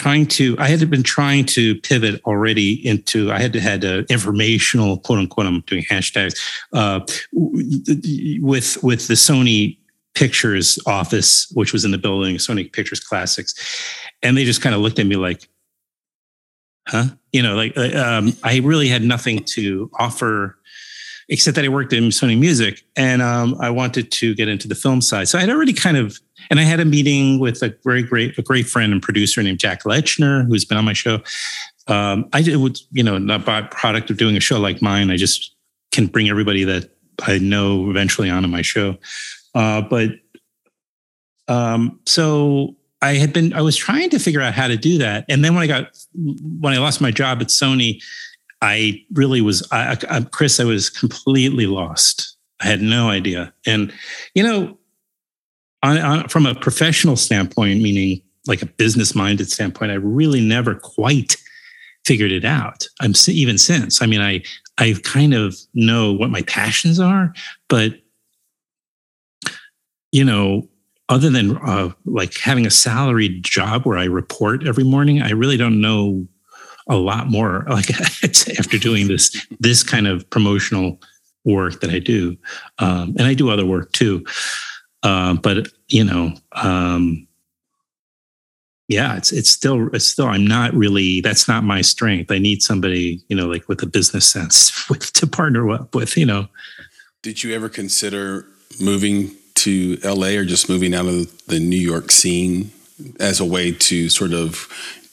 trying 0.00 0.24
to 0.24 0.56
i 0.58 0.66
had 0.66 0.88
been 0.88 1.02
trying 1.02 1.44
to 1.44 1.74
pivot 1.82 2.22
already 2.24 2.86
into 2.86 3.30
i 3.30 3.38
had 3.38 3.52
to 3.52 3.60
had 3.60 3.84
a 3.84 3.98
informational 4.06 4.96
quote 4.98 5.18
unquote 5.18 5.44
i'm 5.44 5.60
doing 5.66 5.84
hashtags 5.84 6.34
uh, 6.72 7.00
with 8.40 8.82
with 8.82 9.08
the 9.08 9.14
sony 9.14 9.76
pictures 10.14 10.78
office 10.86 11.50
which 11.52 11.74
was 11.74 11.84
in 11.84 11.90
the 11.90 11.98
building 11.98 12.36
sony 12.36 12.72
pictures 12.72 13.00
classics. 13.00 13.54
And 14.22 14.36
they 14.36 14.44
just 14.44 14.62
kind 14.62 14.74
of 14.74 14.80
looked 14.80 14.98
at 14.98 15.06
me 15.06 15.16
like 15.16 15.48
huh? 16.88 17.04
You 17.32 17.42
know 17.42 17.54
like 17.54 17.76
uh, 17.76 17.90
um, 18.02 18.32
i 18.42 18.58
really 18.58 18.88
had 18.88 19.02
nothing 19.02 19.44
to 19.56 19.90
offer 19.98 20.56
except 21.30 21.54
that 21.54 21.64
i 21.64 21.68
worked 21.68 21.92
in 21.92 22.04
sony 22.04 22.38
music 22.38 22.82
and 22.96 23.22
um, 23.22 23.56
i 23.60 23.70
wanted 23.70 24.12
to 24.12 24.34
get 24.34 24.48
into 24.48 24.68
the 24.68 24.74
film 24.74 25.00
side 25.00 25.28
so 25.28 25.38
I 25.38 25.40
had 25.40 25.50
already 25.50 25.72
kind 25.72 25.96
of 25.96 26.20
and 26.50 26.58
I 26.58 26.62
had 26.62 26.80
a 26.80 26.84
meeting 26.84 27.38
with 27.38 27.62
a 27.62 27.74
very 27.84 28.02
great, 28.02 28.38
a 28.38 28.42
great 28.42 28.66
friend 28.66 28.92
and 28.92 29.02
producer 29.02 29.42
named 29.42 29.58
Jack 29.58 29.84
Lechner, 29.84 30.46
who's 30.46 30.64
been 30.64 30.78
on 30.78 30.84
my 30.84 30.92
show. 30.92 31.20
Um, 31.86 32.28
I 32.32 32.42
would, 32.56 32.78
you 32.92 33.02
know, 33.02 33.18
not 33.18 33.44
by 33.44 33.62
product 33.62 34.10
of 34.10 34.16
doing 34.16 34.36
a 34.36 34.40
show 34.40 34.58
like 34.58 34.80
mine. 34.80 35.10
I 35.10 35.16
just 35.16 35.54
can 35.92 36.06
bring 36.06 36.28
everybody 36.28 36.64
that 36.64 36.90
I 37.22 37.38
know 37.38 37.90
eventually 37.90 38.30
onto 38.30 38.48
my 38.48 38.62
show. 38.62 38.96
Uh, 39.54 39.82
but 39.82 40.10
um, 41.48 42.00
so 42.06 42.76
I 43.02 43.14
had 43.14 43.32
been, 43.32 43.52
I 43.52 43.60
was 43.60 43.76
trying 43.76 44.10
to 44.10 44.18
figure 44.18 44.40
out 44.40 44.54
how 44.54 44.68
to 44.68 44.76
do 44.76 44.98
that. 44.98 45.24
And 45.28 45.44
then 45.44 45.54
when 45.54 45.62
I 45.62 45.66
got, 45.66 45.90
when 46.14 46.72
I 46.72 46.78
lost 46.78 47.00
my 47.00 47.10
job 47.10 47.40
at 47.40 47.48
Sony, 47.48 48.02
I 48.62 49.04
really 49.12 49.40
was, 49.40 49.66
I, 49.72 49.96
I, 50.10 50.20
Chris, 50.22 50.60
I 50.60 50.64
was 50.64 50.90
completely 50.90 51.66
lost. 51.66 52.36
I 52.60 52.66
had 52.66 52.82
no 52.82 53.08
idea. 53.08 53.52
And, 53.66 53.92
you 54.34 54.42
know, 54.42 54.78
on, 55.82 55.98
on, 55.98 56.28
from 56.28 56.46
a 56.46 56.54
professional 56.54 57.16
standpoint, 57.16 57.80
meaning 57.80 58.22
like 58.46 58.62
a 58.62 58.66
business 58.66 59.14
minded 59.14 59.50
standpoint, 59.50 59.92
I 59.92 59.94
really 59.94 60.40
never 60.40 60.74
quite 60.74 61.36
figured 62.04 62.32
it 62.32 62.44
out. 62.44 62.86
I'm 63.00 63.12
even 63.28 63.58
since. 63.58 64.02
I 64.02 64.06
mean, 64.06 64.20
I 64.20 64.42
I 64.78 64.94
kind 65.04 65.34
of 65.34 65.56
know 65.74 66.12
what 66.12 66.30
my 66.30 66.42
passions 66.42 66.98
are, 66.98 67.32
but 67.68 67.94
you 70.12 70.24
know, 70.24 70.68
other 71.08 71.30
than 71.30 71.56
uh, 71.58 71.90
like 72.04 72.36
having 72.38 72.66
a 72.66 72.70
salaried 72.70 73.44
job 73.44 73.84
where 73.84 73.98
I 73.98 74.04
report 74.04 74.66
every 74.66 74.84
morning, 74.84 75.22
I 75.22 75.30
really 75.30 75.56
don't 75.56 75.80
know 75.80 76.26
a 76.88 76.96
lot 76.96 77.28
more. 77.28 77.66
Like 77.70 77.90
after 78.58 78.78
doing 78.78 79.08
this 79.08 79.46
this 79.60 79.82
kind 79.82 80.06
of 80.06 80.28
promotional 80.30 81.00
work 81.44 81.80
that 81.80 81.90
I 81.90 81.98
do, 81.98 82.36
um, 82.78 83.14
and 83.18 83.22
I 83.22 83.34
do 83.34 83.50
other 83.50 83.66
work 83.66 83.92
too. 83.92 84.24
Uh, 85.02 85.34
but 85.34 85.68
you 85.88 86.04
know, 86.04 86.34
um, 86.52 87.26
yeah, 88.88 89.16
it's 89.16 89.32
it's 89.32 89.50
still 89.50 89.88
it's 89.94 90.06
still 90.06 90.26
I'm 90.26 90.46
not 90.46 90.74
really 90.74 91.20
that's 91.20 91.46
not 91.46 91.64
my 91.64 91.80
strength. 91.80 92.30
I 92.30 92.38
need 92.38 92.62
somebody 92.62 93.22
you 93.28 93.36
know 93.36 93.46
like 93.46 93.68
with 93.68 93.82
a 93.82 93.86
business 93.86 94.26
sense 94.26 94.88
with 94.90 95.12
to 95.14 95.26
partner 95.26 95.70
up 95.70 95.94
with. 95.94 96.16
You 96.16 96.26
know. 96.26 96.48
Did 97.22 97.44
you 97.44 97.54
ever 97.54 97.68
consider 97.68 98.46
moving 98.80 99.30
to 99.56 99.98
LA 100.02 100.28
or 100.28 100.44
just 100.44 100.68
moving 100.68 100.94
out 100.94 101.06
of 101.06 101.46
the 101.46 101.60
New 101.60 101.78
York 101.78 102.10
scene 102.10 102.72
as 103.18 103.38
a 103.38 103.44
way 103.44 103.72
to 103.72 104.08
sort 104.08 104.32
of 104.32 104.68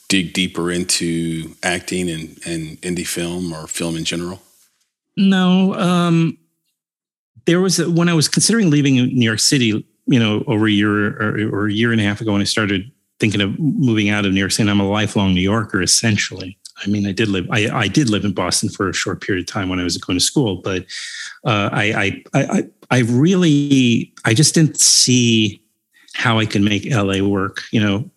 dig 0.10 0.34
deeper 0.34 0.72
into 0.72 1.56
acting 1.63 2.10
and, 2.10 2.39
and 2.46 2.82
indie 2.82 3.08
film 3.08 3.54
or 3.54 3.67
film 3.67 3.96
in 3.96 4.04
general? 4.04 4.41
No, 5.15 5.74
um, 5.76 6.38
there 7.46 7.60
was 7.60 7.80
a, 7.80 7.89
when 7.89 8.10
I 8.10 8.13
was 8.13 8.28
considering 8.28 8.70
leaving 8.70 8.96
New 8.96 9.26
York 9.26 9.39
City, 9.39 9.86
you 10.06 10.20
know, 10.20 10.43
over 10.48 10.67
a 10.67 10.72
year 10.72 11.17
or, 11.17 11.50
or, 11.50 11.67
a 11.67 11.74
year 11.74 11.91
and 11.91 12.00
a 12.00 12.04
half 12.04 12.22
ago, 12.22 12.34
when 12.34 12.41
I 12.41 12.46
started 12.46 12.91
thinking 13.20 13.41
of 13.41 13.58
moving 13.58 14.10
out 14.10 14.26
of 14.26 14.34
New 14.34 14.39
York 14.39 14.52
City, 14.52 14.70
I'm 14.70 14.80
a 14.80 14.88
lifelong 14.88 15.34
New 15.34 15.41
Yorker, 15.41 15.82
essentially. 15.82 16.58
I 16.86 16.88
mean, 16.88 17.08
I 17.08 17.12
did 17.12 17.30
live, 17.30 17.48
I, 17.50 17.70
I 17.70 17.88
did 17.88 18.10
live 18.10 18.24
in 18.24 18.34
Boston 18.34 18.70
for 18.70 18.89
a 18.89 18.93
short 18.93 19.22
period 19.22 19.48
of 19.48 19.52
time 19.52 19.70
when 19.70 19.80
I 19.80 19.84
was 19.84 19.98
going 19.98 20.20
to 20.20 20.24
school, 20.24 20.58
but 20.58 20.84
uh, 21.43 21.70
I, 21.72 22.24
I, 22.34 22.41
I, 22.41 22.63
I 22.91 23.00
really, 23.00 24.13
I 24.26 24.36
just 24.36 24.54
didn't 24.54 24.80
see 24.80 25.62
how 26.13 26.38
I 26.38 26.46
could 26.46 26.62
make 26.62 26.86
LA 26.86 27.26
work, 27.28 27.63
you 27.72 27.80
know. 27.80 28.10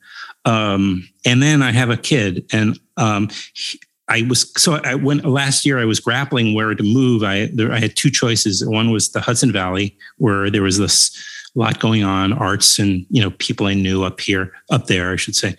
Um, 0.45 1.09
and 1.27 1.43
then 1.43 1.63
I 1.63 1.73
have 1.73 1.91
a 1.91 1.97
kid, 1.97 2.47
and 2.53 2.79
um, 2.97 3.29
I 4.09 4.23
was 4.23 4.51
so 4.61 4.81
I 4.85 4.95
went 4.95 5.25
last 5.25 5.65
year. 5.67 5.79
I 5.79 5.85
was 5.85 6.01
grappling 6.01 6.55
where 6.55 6.75
to 6.75 6.83
move. 6.83 7.23
I 7.23 7.51
there, 7.53 7.73
I 7.73 7.79
had 7.79 7.97
two 7.97 8.11
choices. 8.11 8.65
One 8.67 8.91
was 8.91 9.11
the 9.11 9.21
Hudson 9.21 9.53
Valley, 9.53 9.97
where 10.19 10.51
there 10.51 10.63
was 10.63 10.79
this 10.79 11.11
lot 11.55 11.81
going 11.81 12.05
on, 12.05 12.33
arts 12.33 12.79
and 12.79 13.05
you 13.11 13.23
know 13.23 13.31
people 13.33 13.67
I 13.67 13.75
knew 13.75 14.03
up 14.03 14.21
here, 14.21 14.53
up 14.71 14.87
there, 14.87 15.13
I 15.13 15.17
should 15.17 15.37
say, 15.37 15.57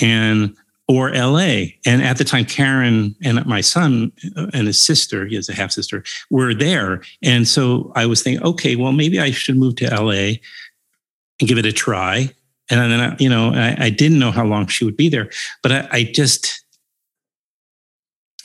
and 0.00 0.56
or 0.88 1.10
LA. 1.14 1.64
And 1.86 2.02
at 2.02 2.18
the 2.18 2.24
time, 2.24 2.44
Karen 2.44 3.14
and 3.22 3.44
my 3.46 3.60
son 3.60 4.12
uh, 4.36 4.48
and 4.52 4.66
his 4.66 4.80
sister, 4.80 5.26
he 5.26 5.36
has 5.36 5.48
a 5.48 5.54
half 5.54 5.72
sister, 5.72 6.04
were 6.30 6.54
there. 6.54 7.02
And 7.22 7.46
so 7.46 7.92
I 7.94 8.06
was 8.06 8.22
thinking, 8.22 8.44
okay, 8.44 8.76
well, 8.76 8.92
maybe 8.92 9.20
I 9.20 9.30
should 9.30 9.56
move 9.56 9.76
to 9.76 9.88
LA 9.88 10.38
and 11.40 11.48
give 11.48 11.58
it 11.58 11.66
a 11.66 11.72
try. 11.72 12.30
And 12.72 12.90
then, 12.90 13.00
I, 13.00 13.16
you 13.18 13.28
know, 13.28 13.52
I, 13.52 13.76
I, 13.86 13.90
didn't 13.90 14.18
know 14.18 14.30
how 14.30 14.46
long 14.46 14.66
she 14.66 14.84
would 14.84 14.96
be 14.96 15.08
there, 15.08 15.30
but 15.62 15.72
I, 15.72 15.88
I 15.92 16.02
just, 16.04 16.64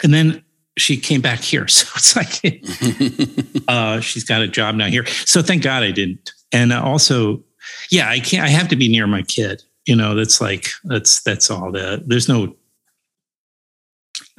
and 0.04 0.14
then 0.14 0.44
she 0.78 0.98
came 0.98 1.22
back 1.22 1.40
here. 1.40 1.66
So 1.70 1.88
it's 1.96 2.16
like, 2.16 3.66
uh, 3.68 4.02
she's 4.02 4.26
got 4.26 4.42
a 4.42 4.48
job 4.48 4.76
now 4.76 4.88
here. 4.88 5.06
So 5.26 5.42
thank 5.42 5.64
God 5.64 5.84
I 5.84 5.92
didn't. 5.92 6.34
And 6.52 6.74
also, 6.74 7.44
yeah, 7.90 8.10
I 8.10 8.20
can't, 8.20 8.44
I 8.44 8.50
have 8.50 8.68
to 8.68 8.76
be 8.76 8.90
near 8.90 9.08
my 9.08 9.22
kid 9.24 9.64
you 9.88 9.96
know 9.96 10.14
that's 10.14 10.42
like 10.42 10.68
that's 10.84 11.22
that's 11.24 11.50
all 11.50 11.72
the 11.72 12.04
there's 12.06 12.28
no 12.28 12.54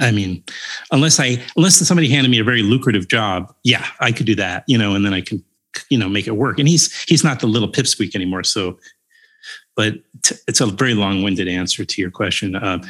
I 0.01 0.13
mean, 0.13 0.45
unless 0.93 1.19
I 1.19 1.45
unless 1.57 1.77
somebody 1.77 2.09
handed 2.09 2.31
me 2.31 2.39
a 2.39 2.45
very 2.45 2.63
lucrative 2.63 3.09
job, 3.09 3.53
yeah, 3.65 3.85
I 4.01 4.13
could 4.13 4.27
do 4.27 4.35
that, 4.37 4.65
you 4.69 4.79
know, 4.79 4.95
and 4.95 5.05
then 5.05 5.13
I 5.13 5.21
can, 5.21 5.43
you 5.91 5.99
know, 5.99 6.09
make 6.09 6.27
it 6.27 6.37
work. 6.37 6.59
And 6.59 6.69
he's 6.69 6.93
he's 7.03 7.25
not 7.25 7.41
the 7.41 7.47
little 7.47 7.71
pipsqueak 7.71 8.15
anymore. 8.15 8.45
So, 8.45 8.79
but 9.79 9.95
t- 10.25 10.35
it's 10.49 10.61
a 10.61 10.67
very 10.67 10.95
long-winded 10.95 11.47
answer 11.47 11.85
to 11.85 12.03
your 12.03 12.11
question. 12.11 12.57
Uh, 12.57 12.83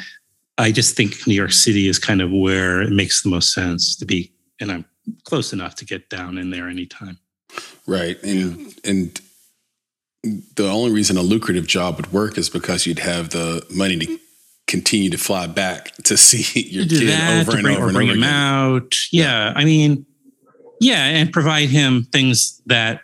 I 0.57 0.71
just 0.71 0.97
think 0.97 1.27
New 1.27 1.35
York 1.35 1.51
City 1.51 1.87
is 1.87 1.99
kind 1.99 2.19
of 2.19 2.31
where 2.31 2.81
it 2.81 2.89
makes 2.89 3.21
the 3.21 3.29
most 3.29 3.53
sense 3.53 3.95
to 3.97 4.05
be, 4.05 4.33
and 4.59 4.71
I'm 4.71 4.85
close 5.23 5.53
enough 5.53 5.75
to 5.75 5.85
get 5.85 6.09
down 6.09 6.39
in 6.39 6.49
there 6.49 6.67
anytime. 6.67 7.19
Right, 7.85 8.21
and 8.23 8.73
and 8.83 9.21
the 10.23 10.67
only 10.67 10.91
reason 10.91 11.15
a 11.15 11.21
lucrative 11.21 11.67
job 11.67 11.97
would 11.97 12.11
work 12.11 12.39
is 12.39 12.49
because 12.49 12.87
you'd 12.87 12.99
have 12.99 13.29
the 13.29 13.63
money 13.69 13.99
to 13.99 14.19
continue 14.65 15.11
to 15.11 15.17
fly 15.17 15.45
back 15.45 15.95
to 16.05 16.17
see 16.17 16.59
your 16.69 16.85
kid 16.85 17.09
that, 17.09 17.41
over 17.41 17.55
and 17.55 17.61
bring, 17.61 17.77
over 17.77 17.85
and 17.85 17.93
bring 17.93 18.09
over 18.09 18.17
him 18.17 18.23
again. 18.23 18.33
out. 18.33 18.95
Yeah, 19.11 19.53
I 19.55 19.63
mean, 19.63 20.07
yeah, 20.81 21.05
and 21.05 21.31
provide 21.31 21.69
him 21.69 22.07
things 22.11 22.59
that 22.65 23.03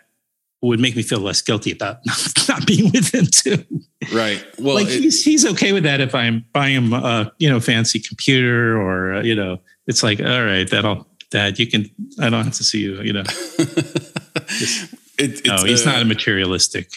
would 0.68 0.80
make 0.80 0.96
me 0.96 1.02
feel 1.02 1.20
less 1.20 1.42
guilty 1.42 1.72
about 1.72 1.98
not 2.48 2.66
being 2.66 2.90
with 2.92 3.14
him 3.14 3.26
too. 3.26 3.64
Right. 4.12 4.44
Well, 4.58 4.74
like 4.74 4.88
it, 4.88 5.02
he's 5.02 5.24
he's 5.24 5.46
okay 5.46 5.72
with 5.72 5.84
that 5.84 6.00
if 6.00 6.14
I'm 6.14 6.44
buying 6.52 6.74
him 6.74 6.92
a 6.92 7.32
you 7.38 7.48
know 7.48 7.60
fancy 7.60 8.00
computer 8.00 8.80
or 8.80 9.14
uh, 9.14 9.22
you 9.22 9.34
know 9.34 9.58
it's 9.86 10.02
like 10.02 10.20
all 10.20 10.44
right 10.44 10.68
that'll 10.68 11.06
dad 11.30 11.58
you 11.58 11.66
can 11.66 11.90
I 12.20 12.30
don't 12.30 12.44
have 12.44 12.54
to 12.54 12.64
see 12.64 12.80
you 12.80 13.00
you 13.02 13.12
know. 13.12 13.24
It, 15.18 15.46
no, 15.46 15.64
he's 15.64 15.86
not 15.86 16.02
a 16.02 16.04
materialistic. 16.04 16.90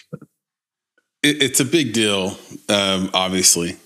It, 1.23 1.41
it's 1.41 1.59
a 1.59 1.65
big 1.65 1.93
deal, 1.93 2.37
um, 2.67 3.09
obviously. 3.13 3.77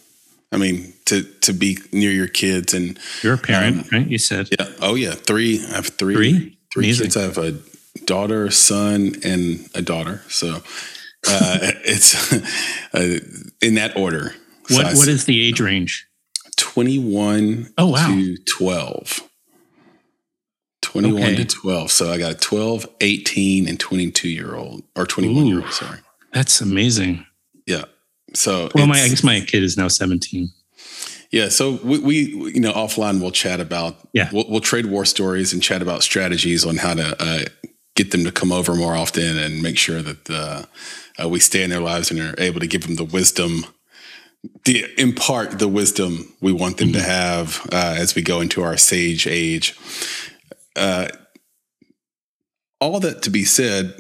I 0.51 0.57
mean, 0.57 0.93
to 1.05 1.23
to 1.41 1.53
be 1.53 1.77
near 1.91 2.11
your 2.11 2.27
kids 2.27 2.73
and 2.73 2.97
you're 3.21 3.35
a 3.35 3.37
parent, 3.37 3.77
um, 3.77 3.89
right? 3.91 4.07
You 4.07 4.17
said, 4.17 4.49
yeah. 4.51 4.67
Oh, 4.81 4.95
yeah. 4.95 5.11
Three. 5.11 5.63
I 5.65 5.75
have 5.75 5.87
three. 5.87 6.15
Three, 6.15 6.57
three 6.73 6.93
kids. 6.93 7.17
I 7.17 7.23
have 7.23 7.37
a 7.37 7.59
daughter, 8.05 8.49
son, 8.51 9.15
and 9.23 9.69
a 9.75 9.81
daughter. 9.81 10.21
So 10.29 10.55
uh, 11.27 11.59
it's 11.85 12.33
uh, 12.93 13.19
in 13.61 13.75
that 13.75 13.95
order. 13.95 14.33
What 14.69 14.91
so 14.91 14.97
What 14.97 15.07
is 15.07 15.25
the 15.25 15.45
age 15.45 15.59
range? 15.59 16.07
Twenty 16.57 16.99
one. 16.99 17.73
Oh 17.77 17.89
wow. 17.89 18.07
To 18.07 18.37
twelve. 18.57 19.21
21 20.93 21.23
okay. 21.23 21.35
to 21.37 21.45
12. 21.45 21.89
So 21.89 22.11
I 22.11 22.19
got 22.19 22.31
a 22.33 22.35
12, 22.35 22.87
18, 23.01 23.67
and 23.67 23.79
22 23.79 24.29
year 24.29 24.53
old 24.53 24.83
or 24.95 25.07
21 25.07 25.43
Ooh, 25.43 25.47
year 25.47 25.61
old. 25.61 25.71
Sorry. 25.71 25.97
That's 26.33 26.61
amazing. 26.61 27.25
Yeah. 27.65 27.85
So, 28.35 28.69
well, 28.75 28.85
my, 28.85 28.99
I 28.99 29.07
guess 29.07 29.23
my 29.23 29.39
kid 29.41 29.63
is 29.63 29.75
now 29.75 29.87
17. 29.87 30.49
Yeah. 31.31 31.49
So 31.49 31.79
we, 31.83 31.99
we 31.99 32.15
you 32.53 32.59
know, 32.59 32.73
offline 32.73 33.21
we'll 33.21 33.31
chat 33.31 33.59
about, 33.59 33.95
yeah, 34.13 34.29
we'll, 34.31 34.45
we'll, 34.47 34.59
trade 34.59 34.85
war 34.85 35.03
stories 35.05 35.51
and 35.51 35.63
chat 35.63 35.81
about 35.81 36.03
strategies 36.03 36.63
on 36.63 36.77
how 36.77 36.93
to 36.93 37.15
uh, 37.19 37.45
get 37.95 38.11
them 38.11 38.23
to 38.23 38.31
come 38.31 38.51
over 38.51 38.73
more 38.75 38.95
often 38.95 39.37
and 39.37 39.61
make 39.61 39.77
sure 39.77 40.01
that 40.01 40.29
uh, 40.29 40.63
uh, 41.23 41.29
we 41.29 41.39
stay 41.39 41.63
in 41.63 41.69
their 41.69 41.79
lives 41.81 42.09
and 42.09 42.19
are 42.19 42.35
able 42.37 42.59
to 42.59 42.67
give 42.67 42.85
them 42.85 42.95
the 42.95 43.03
wisdom 43.03 43.65
the 44.65 44.85
impart 44.97 45.59
the 45.59 45.69
wisdom 45.69 46.33
we 46.41 46.51
want 46.51 46.77
them 46.77 46.89
mm-hmm. 46.89 46.97
to 46.97 47.03
have 47.03 47.65
uh, 47.71 47.95
as 47.97 48.13
we 48.13 48.21
go 48.21 48.41
into 48.41 48.61
our 48.61 48.75
sage 48.75 49.25
age 49.25 49.77
uh, 50.75 51.07
all 52.83 52.99
that 52.99 53.21
to 53.23 53.29
be 53.29 53.45
said, 53.45 53.95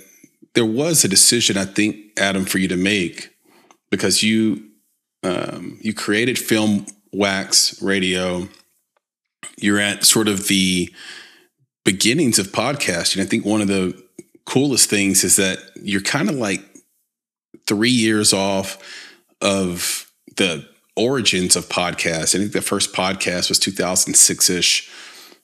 there 0.55 0.65
was 0.65 1.03
a 1.03 1.07
decision 1.07 1.57
I 1.57 1.65
think, 1.65 1.97
Adam, 2.17 2.45
for 2.45 2.57
you 2.57 2.67
to 2.67 2.75
make 2.75 3.33
because 3.89 4.21
you 4.21 4.69
um, 5.23 5.79
you 5.81 5.93
created 5.93 6.37
Film 6.37 6.85
Wax 7.13 7.81
Radio. 7.81 8.49
You're 9.57 9.79
at 9.79 10.03
sort 10.03 10.27
of 10.27 10.47
the 10.47 10.93
beginnings 11.83 12.39
of 12.39 12.47
podcasting. 12.47 13.21
I 13.21 13.25
think 13.25 13.45
one 13.45 13.61
of 13.61 13.67
the 13.67 14.01
coolest 14.45 14.89
things 14.89 15.23
is 15.23 15.35
that 15.37 15.59
you're 15.75 16.01
kind 16.01 16.29
of 16.29 16.35
like 16.35 16.61
three 17.67 17.89
years 17.89 18.33
off 18.33 18.77
of 19.41 20.11
the 20.37 20.67
origins 20.95 21.55
of 21.55 21.67
podcasts. 21.69 22.35
I 22.35 22.39
think 22.39 22.51
the 22.51 22.61
first 22.61 22.93
podcast 22.93 23.49
was 23.49 23.59
2006 23.59 24.49
ish. 24.49 24.89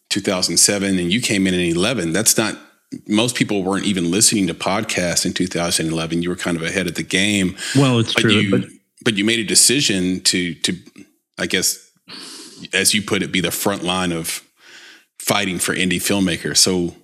2007 0.10 0.98
and 0.98 1.14
you 1.14 1.22
came 1.22 1.46
in 1.46 1.54
in 1.54 1.60
11 1.60 2.12
that's 2.14 2.36
not 2.36 2.58
most 3.08 3.36
people 3.36 3.62
weren't 3.62 3.86
even 3.86 4.10
listening 4.10 4.48
to 4.48 4.56
podcasts 4.56 5.24
in 5.24 5.34
2011 5.34 6.24
you 6.24 6.30
were 6.30 6.36
kind 6.36 6.58
of 6.58 6.64
ahead 6.64 6.88
of 6.88 6.96
the 6.96 7.04
game 7.04 7.56
well 7.76 8.00
it's 8.00 8.16
but 8.16 8.22
true 8.22 8.32
you, 8.32 8.50
but, 8.50 8.70
but 9.06 9.18
you 9.18 9.24
made 9.24 9.38
a 9.38 9.44
decision 9.44 10.20
to 10.22 10.56
to 10.56 10.76
i 11.38 11.46
guess 11.46 11.92
as 12.74 12.96
you 12.96 13.04
put 13.04 13.22
it 13.22 13.32
be 13.32 13.40
the 13.40 13.52
front 13.52 13.84
line 13.84 14.12
of 14.12 14.42
fighting 15.20 15.60
for 15.60 15.76
indie 15.76 15.98
filmmakers 15.98 16.58
so 16.58 16.96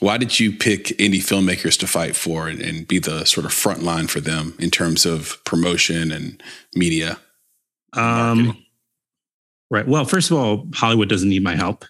why 0.00 0.18
did 0.18 0.38
you 0.38 0.52
pick 0.52 0.86
indie 0.98 1.22
filmmakers 1.22 1.78
to 1.78 1.86
fight 1.86 2.14
for 2.14 2.48
and, 2.48 2.60
and 2.60 2.86
be 2.86 2.98
the 2.98 3.24
sort 3.24 3.46
of 3.46 3.52
front 3.52 3.82
line 3.82 4.06
for 4.06 4.20
them 4.20 4.54
in 4.58 4.70
terms 4.70 5.06
of 5.06 5.42
promotion 5.44 6.10
and 6.12 6.42
media 6.74 7.18
um 7.92 8.56
right 9.70 9.86
well 9.86 10.04
first 10.04 10.30
of 10.30 10.36
all 10.36 10.66
hollywood 10.74 11.08
doesn't 11.08 11.28
need 11.28 11.42
my 11.42 11.56
help 11.56 11.84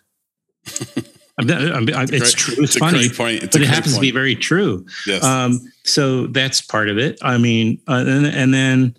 I'm, 1.38 1.50
I'm, 1.50 1.88
I'm, 1.90 2.04
it's, 2.04 2.12
it's 2.12 2.32
true. 2.32 2.54
It's, 2.58 2.76
it's 2.76 2.78
funny, 2.78 3.08
but 3.42 3.54
it 3.54 3.66
happens 3.66 3.92
point. 3.92 3.94
to 3.96 4.00
be 4.00 4.10
very 4.10 4.34
true. 4.34 4.86
Yes. 5.06 5.22
Um, 5.22 5.60
so 5.84 6.26
that's 6.28 6.62
part 6.62 6.88
of 6.88 6.98
it. 6.98 7.18
I 7.22 7.36
mean, 7.36 7.80
uh, 7.86 8.04
and, 8.06 8.26
and, 8.26 8.54
then 8.54 8.96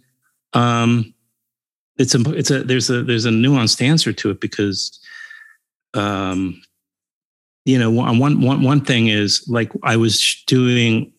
um, 0.54 1.14
it's 1.98 2.14
a 2.14 2.22
it's 2.34 2.52
a 2.52 2.64
there's 2.64 2.92
a 2.92 3.02
there's 3.04 3.26
a 3.26 3.32
nuanced 3.32 3.82
answer 3.82 4.14
to 4.14 4.30
it 4.30 4.40
because, 4.40 5.00
um, 5.98 6.62
you 7.66 7.78
know, 7.78 7.92
one 7.92 8.18
one 8.20 8.62
one 8.62 8.82
thing 8.82 9.08
is 9.08 9.46
like 9.48 9.72
I 9.84 9.98
was 9.98 10.44
doing 10.48 11.12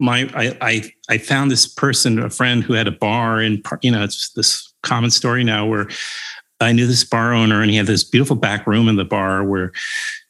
my 0.00 0.28
I 0.34 0.56
I 0.60 0.92
I 1.08 1.18
found 1.18 1.50
this 1.50 1.66
person 1.66 2.18
a 2.18 2.30
friend 2.30 2.64
who 2.64 2.72
had 2.72 2.88
a 2.88 2.92
bar 2.92 3.40
in 3.40 3.62
you 3.82 3.92
know 3.92 4.02
it's 4.02 4.30
this 4.32 4.72
common 4.82 5.10
story 5.10 5.44
now 5.44 5.66
where 5.66 5.88
I 6.60 6.72
knew 6.72 6.86
this 6.86 7.04
bar 7.04 7.32
owner, 7.32 7.60
and 7.60 7.70
he 7.70 7.76
had 7.76 7.86
this 7.86 8.04
beautiful 8.04 8.36
back 8.36 8.66
room 8.66 8.88
in 8.88 8.96
the 8.96 9.04
bar 9.04 9.44
where 9.44 9.72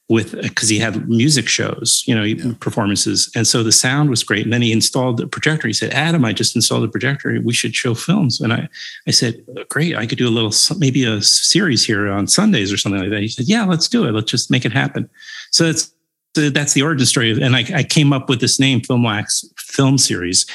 with 0.08 0.40
because 0.42 0.68
he 0.68 0.78
had 0.78 1.08
music 1.08 1.48
shows, 1.48 2.04
you 2.06 2.14
know, 2.14 2.22
yeah. 2.22 2.52
performances, 2.60 3.30
and 3.34 3.46
so 3.46 3.62
the 3.62 3.72
sound 3.72 4.10
was 4.10 4.22
great. 4.22 4.44
And 4.44 4.52
then 4.52 4.60
he 4.60 4.70
installed 4.70 5.16
the 5.16 5.26
projector. 5.26 5.66
He 5.66 5.72
said, 5.72 5.92
"Adam, 5.92 6.24
I 6.24 6.32
just 6.32 6.54
installed 6.54 6.84
the 6.84 6.88
projector. 6.88 7.40
We 7.42 7.54
should 7.54 7.74
show 7.74 7.94
films." 7.94 8.40
And 8.40 8.52
I, 8.52 8.68
I 9.08 9.12
said, 9.12 9.44
"Great, 9.70 9.96
I 9.96 10.06
could 10.06 10.18
do 10.18 10.28
a 10.28 10.30
little, 10.30 10.52
maybe 10.78 11.04
a 11.04 11.22
series 11.22 11.86
here 11.86 12.10
on 12.10 12.26
Sundays 12.26 12.72
or 12.72 12.76
something 12.76 13.00
like 13.00 13.10
that." 13.10 13.22
He 13.22 13.28
said, 13.28 13.48
"Yeah, 13.48 13.64
let's 13.64 13.88
do 13.88 14.04
it. 14.04 14.12
Let's 14.12 14.30
just 14.30 14.50
make 14.50 14.66
it 14.66 14.72
happen." 14.72 15.08
So 15.50 15.64
it's 15.64 15.90
that's 16.34 16.74
the 16.74 16.82
origin 16.82 17.06
story. 17.06 17.30
And 17.40 17.56
I, 17.56 17.64
I 17.74 17.82
came 17.82 18.12
up 18.12 18.28
with 18.28 18.40
this 18.40 18.60
name, 18.60 18.80
Film 18.80 19.04
Wax 19.04 19.44
Film 19.56 19.96
Series. 19.96 20.46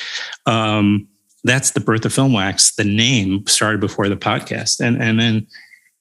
Um, 0.46 1.08
that's 1.44 1.72
the 1.72 1.80
birth 1.80 2.06
of 2.06 2.14
Film 2.14 2.34
Wax. 2.34 2.76
The 2.76 2.84
name 2.84 3.48
started 3.48 3.80
before 3.80 4.10
the 4.10 4.18
podcast, 4.18 4.80
and 4.80 5.02
and 5.02 5.20
then 5.20 5.48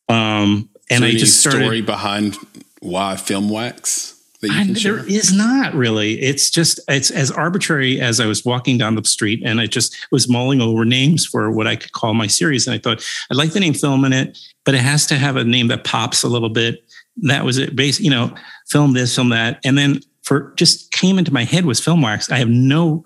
um, 0.08 0.68
and 0.90 1.04
I 1.04 1.12
just 1.12 1.40
started. 1.40 1.62
Story 1.62 1.80
behind 1.80 2.36
why 2.80 3.16
Film 3.16 3.48
Wax? 3.48 4.14
There 4.40 5.04
is 5.04 5.32
not 5.32 5.74
really. 5.74 6.20
It's 6.20 6.48
just 6.48 6.78
it's 6.86 7.10
as 7.10 7.30
arbitrary 7.30 8.00
as 8.00 8.20
I 8.20 8.26
was 8.26 8.44
walking 8.44 8.78
down 8.78 8.94
the 8.94 9.02
street, 9.02 9.42
and 9.44 9.60
I 9.60 9.66
just 9.66 9.96
was 10.12 10.28
mulling 10.28 10.60
over 10.60 10.84
names 10.84 11.26
for 11.26 11.50
what 11.50 11.66
I 11.66 11.74
could 11.74 11.90
call 11.90 12.14
my 12.14 12.28
series. 12.28 12.66
And 12.66 12.74
I 12.74 12.78
thought 12.78 13.04
I 13.32 13.34
like 13.34 13.52
the 13.52 13.58
name 13.58 13.74
Film 13.74 14.04
in 14.04 14.12
it, 14.12 14.38
but 14.64 14.76
it 14.76 14.80
has 14.80 15.06
to 15.06 15.16
have 15.16 15.34
a 15.34 15.42
name 15.42 15.66
that 15.68 15.82
pops 15.82 16.22
a 16.22 16.28
little 16.28 16.50
bit. 16.50 16.84
That 17.16 17.44
was 17.44 17.58
it. 17.58 17.74
Base, 17.74 17.98
you 17.98 18.10
know, 18.10 18.32
film 18.68 18.92
this, 18.92 19.12
film 19.12 19.30
that, 19.30 19.58
and 19.64 19.76
then 19.76 20.00
for 20.22 20.52
just 20.54 20.92
came 20.92 21.18
into 21.18 21.32
my 21.32 21.42
head 21.42 21.64
was 21.64 21.80
Film 21.80 22.02
Wax. 22.02 22.30
I 22.30 22.36
have 22.36 22.48
no, 22.48 23.04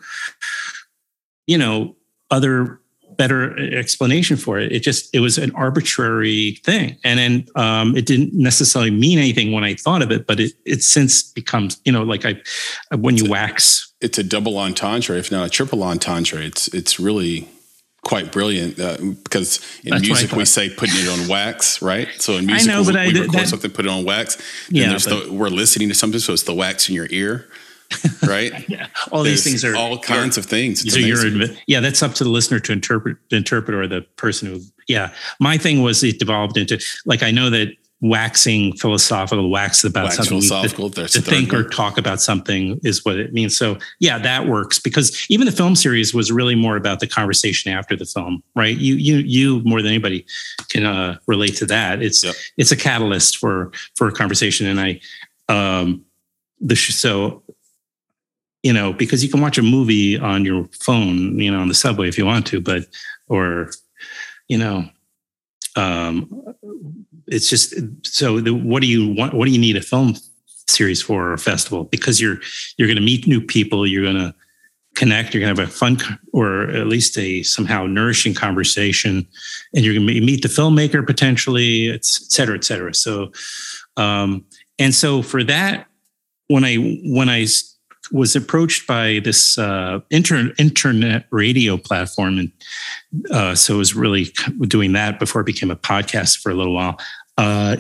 you 1.47 1.57
know, 1.57 1.97
other 2.31 2.79
better 3.17 3.59
explanation 3.75 4.37
for 4.37 4.59
it. 4.59 4.73
It 4.73 4.81
just 4.81 5.15
it 5.15 5.21
was 5.21 5.39
an 5.39 5.53
arbitrary 5.55 6.61
thing, 6.65 6.99
and 7.05 7.19
then 7.19 7.47
um, 7.55 7.97
it 7.97 8.07
didn't 8.07 8.33
necessarily 8.35 8.91
mean 8.91 9.19
anything 9.19 9.53
when 9.53 9.65
I 9.65 9.75
thought 9.75 10.03
of 10.03 10.11
it, 10.11 10.27
but 10.27 10.41
it 10.41 10.53
it 10.65 10.83
since 10.83 11.23
becomes 11.23 11.81
you 11.85 11.93
know 11.93 12.03
like 12.03 12.25
I 12.25 12.41
when 12.97 13.17
you 13.17 13.31
wax. 13.31 13.93
It's 14.01 14.19
a 14.19 14.25
double 14.25 14.59
entendre, 14.59 15.17
if 15.17 15.31
not 15.31 15.47
a 15.47 15.51
triple 15.51 15.83
entendre. 15.83 16.41
It's 16.41 16.69
it's 16.69 16.99
really 16.99 17.49
quite 18.03 18.33
brilliant 18.33 18.79
uh, 18.81 18.97
because 19.23 19.61
in 19.85 19.91
That's 19.91 20.03
music 20.03 20.33
we 20.33 20.45
say 20.45 20.69
putting 20.69 20.97
it 20.97 21.09
on 21.09 21.29
wax, 21.29 21.81
right? 21.81 22.09
So 22.19 22.35
in 22.35 22.47
music, 22.47 22.69
I 22.69 22.75
know, 22.75 22.81
we, 22.81 22.87
but 22.87 22.95
we 22.95 23.01
I, 23.01 23.23
record 23.23 23.41
that, 23.41 23.49
something, 23.49 23.71
put 23.71 23.87
it 23.87 23.91
on 23.91 24.05
wax. 24.05 24.39
Yeah, 24.69 24.89
there's 24.89 25.07
but, 25.07 25.27
the, 25.27 25.33
we're 25.33 25.49
listening 25.49 25.89
to 25.89 25.95
something, 25.95 26.21
so 26.21 26.33
it's 26.33 26.43
the 26.43 26.55
wax 26.55 26.89
in 26.89 26.95
your 26.95 27.07
ear. 27.11 27.49
right? 28.27 28.69
yeah. 28.69 28.89
All 29.11 29.23
There's 29.23 29.45
these 29.45 29.63
things 29.63 29.65
are 29.65 29.77
all 29.77 29.99
kinds 29.99 30.39
of 30.39 30.47
things. 30.47 30.83
These 30.83 30.97
are 30.97 31.01
your, 31.01 31.49
yeah, 31.67 31.81
that's 31.81 32.03
up 32.03 32.15
to 32.15 32.25
the 32.25 32.31
listener 32.31 32.61
to 32.61 32.73
interpret, 32.73 33.17
the 33.31 33.37
interpreter 33.37 33.83
or 33.83 33.87
the 33.87 34.03
person 34.17 34.49
who, 34.49 34.61
yeah. 34.89 35.13
My 35.41 35.57
thing 35.57 35.83
was 35.83 36.03
it 36.03 36.19
devolved 36.19 36.57
into 36.57 36.79
like 37.07 37.23
I 37.23 37.31
know 37.31 37.51
that 37.51 37.77
waxing 38.03 38.73
philosophical, 38.77 39.49
wax 39.49 39.85
about 39.85 40.05
wax 40.05 40.17
something 40.17 40.41
philosophical, 40.41 40.91
to, 40.91 41.07
to 41.07 41.23
think 41.23 41.55
or 41.55 41.63
talk 41.63 41.97
about 41.97 42.21
something 42.21 42.79
is 42.83 43.05
what 43.05 43.17
it 43.17 43.33
means. 43.33 43.57
So 43.57 43.79
yeah, 44.01 44.19
that 44.19 44.49
works 44.49 44.81
because 44.81 45.25
even 45.31 45.47
the 45.47 45.53
film 45.53 45.77
series 45.77 46.13
was 46.13 46.33
really 46.33 46.57
more 46.57 46.77
about 46.77 46.99
the 46.99 47.07
conversation 47.07 47.73
after 47.73 47.97
the 47.97 48.05
film, 48.05 48.43
right? 48.57 48.77
You 48.77 48.97
you 48.97 49.19
you 49.19 49.61
more 49.65 49.81
than 49.81 49.93
anybody 49.93 50.27
can 50.69 50.85
uh, 50.85 51.19
relate 51.27 51.57
to 51.59 51.67
that. 51.67 52.03
It's 52.03 52.25
yep. 52.25 52.35
it's 52.57 52.73
a 52.73 52.77
catalyst 52.77 53.39
for 53.39 53.71
for 53.95 54.09
a 54.09 54.13
conversation, 54.13 54.67
and 54.67 54.81
I 54.81 55.01
um 55.49 56.05
the 56.61 56.77
so 56.77 57.43
you 58.63 58.73
know, 58.73 58.93
because 58.93 59.25
you 59.25 59.31
can 59.31 59.41
watch 59.41 59.59
a 59.59 59.63
movie 59.63 60.19
on 60.19 60.45
your 60.45 60.69
phone, 60.81 61.39
you 61.39 61.51
know, 61.51 61.61
on 61.61 61.69
the 61.69 61.75
subway 61.75 62.09
if 62.09 62.17
you 62.17 62.25
want 62.25 62.47
to, 62.47 62.61
but, 62.61 62.87
or, 63.29 63.71
you 64.49 64.57
know, 64.57 64.89
um, 65.75 66.55
it's 67.27 67.49
just 67.49 67.75
so 68.07 68.41
the, 68.41 68.55
what 68.55 68.83
do 68.83 68.89
you 68.89 69.15
want? 69.15 69.35
What 69.35 69.47
do 69.47 69.51
you 69.51 69.59
need 69.59 69.77
a 69.77 69.81
film 69.81 70.15
series 70.69 71.03
for 71.03 71.29
or 71.29 71.33
a 71.33 71.39
festival? 71.39 71.85
Because 71.85 72.21
you're, 72.21 72.39
you're 72.77 72.87
going 72.87 72.97
to 72.97 73.03
meet 73.03 73.27
new 73.27 73.41
people. 73.41 73.87
You're 73.87 74.05
going 74.05 74.17
to 74.17 74.35
connect. 74.95 75.35
You're 75.35 75.43
going 75.43 75.57
to 75.57 75.63
have 75.63 75.71
a 75.71 75.73
fun 75.73 75.99
or 76.33 76.71
at 76.71 76.87
least 76.87 77.19
a 77.19 77.43
somehow 77.43 77.87
nourishing 77.87 78.35
conversation 78.35 79.27
and 79.75 79.85
you're 79.85 79.95
going 79.95 80.07
to 80.07 80.21
meet 80.21 80.43
the 80.43 80.49
filmmaker 80.49 81.05
potentially, 81.05 81.91
et 81.91 82.05
cetera, 82.05 82.55
et 82.55 82.65
cetera. 82.65 82.95
So, 82.95 83.33
um, 83.97 84.45
and 84.79 84.95
so 84.95 85.23
for 85.23 85.43
that, 85.45 85.89
when 86.49 86.65
I, 86.65 86.77
when 87.05 87.29
I, 87.29 87.47
was 88.11 88.35
approached 88.35 88.87
by 88.87 89.21
this 89.23 89.59
uh, 89.59 90.01
inter- 90.11 90.53
internet 90.59 91.27
radio 91.31 91.77
platform, 91.77 92.39
and 92.39 92.53
uh, 93.31 93.55
so 93.55 93.75
it 93.75 93.79
was 93.79 93.95
really 93.95 94.33
doing 94.67 94.93
that 94.93 95.19
before 95.19 95.43
it 95.43 95.47
became 95.47 95.71
a 95.71 95.77
podcast 95.77 96.41
for 96.41 96.51
a 96.51 96.55
little 96.55 96.75
while. 96.75 96.99
Uh, 97.39 97.77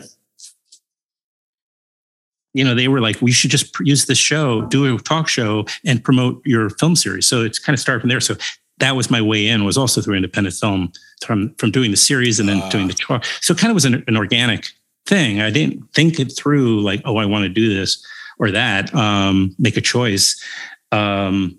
you 2.55 2.64
know, 2.64 2.75
they 2.75 2.89
were 2.89 3.01
like, 3.01 3.20
we 3.23 3.33
should 3.33 3.51
just 3.51 3.75
use 3.81 4.07
this 4.07 4.18
show, 4.18 4.62
do 4.62 4.95
a 4.95 4.99
talk 4.99 5.27
show, 5.29 5.64
and 5.85 6.05
promote 6.05 6.43
your 6.45 6.70
film 6.70 6.95
series. 6.95 7.27
So 7.27 7.43
it's 7.43 7.59
kind 7.59 7.75
of 7.75 7.81
started 7.81 8.01
from 8.01 8.11
there. 8.11 8.20
So 8.20 8.37
that 8.79 8.95
was 8.95 9.11
my 9.11 9.23
way 9.23 9.47
in. 9.47 9.64
Was 9.64 9.79
also 9.79 10.01
through 10.01 10.16
independent 10.16 10.55
film 10.57 10.93
from 11.25 11.55
from 11.57 11.70
doing 11.70 11.91
the 11.91 11.97
series 11.97 12.39
and 12.39 12.49
then 12.49 12.68
doing 12.68 12.89
the 12.89 12.95
talk. 12.95 13.25
So 13.41 13.55
it 13.55 13.59
kind 13.59 13.70
of 13.70 13.75
was 13.75 13.85
an, 13.85 14.05
an 14.07 14.16
organic 14.16 14.66
thing. 15.07 15.41
I 15.41 15.51
didn't 15.51 15.93
think 15.95 16.20
it 16.20 16.33
through 16.37 16.81
like, 16.81 17.01
oh, 17.05 17.16
I 17.16 17.27
want 17.27 17.45
to 17.45 17.49
do 17.49 17.75
this 17.75 18.05
or 18.39 18.51
that, 18.51 18.95
um, 18.95 19.55
make 19.59 19.76
a 19.76 19.80
choice. 19.80 20.43
Um, 20.91 21.59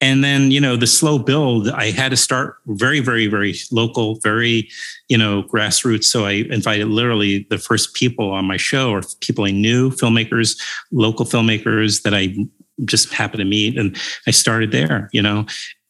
and 0.00 0.22
then, 0.22 0.52
you 0.52 0.60
know, 0.60 0.76
the 0.76 0.86
slow 0.86 1.18
build, 1.18 1.68
I 1.70 1.90
had 1.90 2.10
to 2.10 2.16
start 2.16 2.56
very, 2.66 3.00
very, 3.00 3.26
very 3.26 3.54
local, 3.72 4.20
very, 4.20 4.68
you 5.08 5.18
know, 5.18 5.42
grassroots. 5.42 6.04
So 6.04 6.24
I 6.24 6.44
invited 6.50 6.86
literally 6.86 7.48
the 7.50 7.58
first 7.58 7.94
people 7.94 8.30
on 8.30 8.44
my 8.44 8.56
show 8.56 8.90
or 8.90 9.02
people 9.20 9.44
I 9.44 9.50
knew, 9.50 9.90
filmmakers, 9.90 10.56
local 10.92 11.26
filmmakers 11.26 12.02
that 12.02 12.14
I 12.14 12.36
just 12.84 13.12
happened 13.12 13.40
to 13.40 13.44
meet. 13.44 13.76
And 13.76 13.96
I 14.26 14.30
started 14.30 14.70
there, 14.70 15.08
you 15.12 15.20
know. 15.20 15.46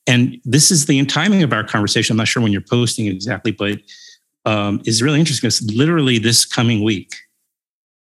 And 0.06 0.40
this 0.42 0.70
is 0.70 0.86
the 0.86 1.04
timing 1.04 1.42
of 1.42 1.52
our 1.52 1.64
conversation. 1.64 2.14
I'm 2.14 2.18
not 2.18 2.28
sure 2.28 2.42
when 2.42 2.50
you're 2.50 2.62
posting 2.62 3.08
exactly, 3.08 3.52
but 3.52 3.78
um, 4.46 4.80
is 4.86 5.02
really 5.02 5.20
interesting. 5.20 5.48
It's 5.48 5.60
literally 5.62 6.18
this 6.18 6.46
coming 6.46 6.82
week 6.82 7.14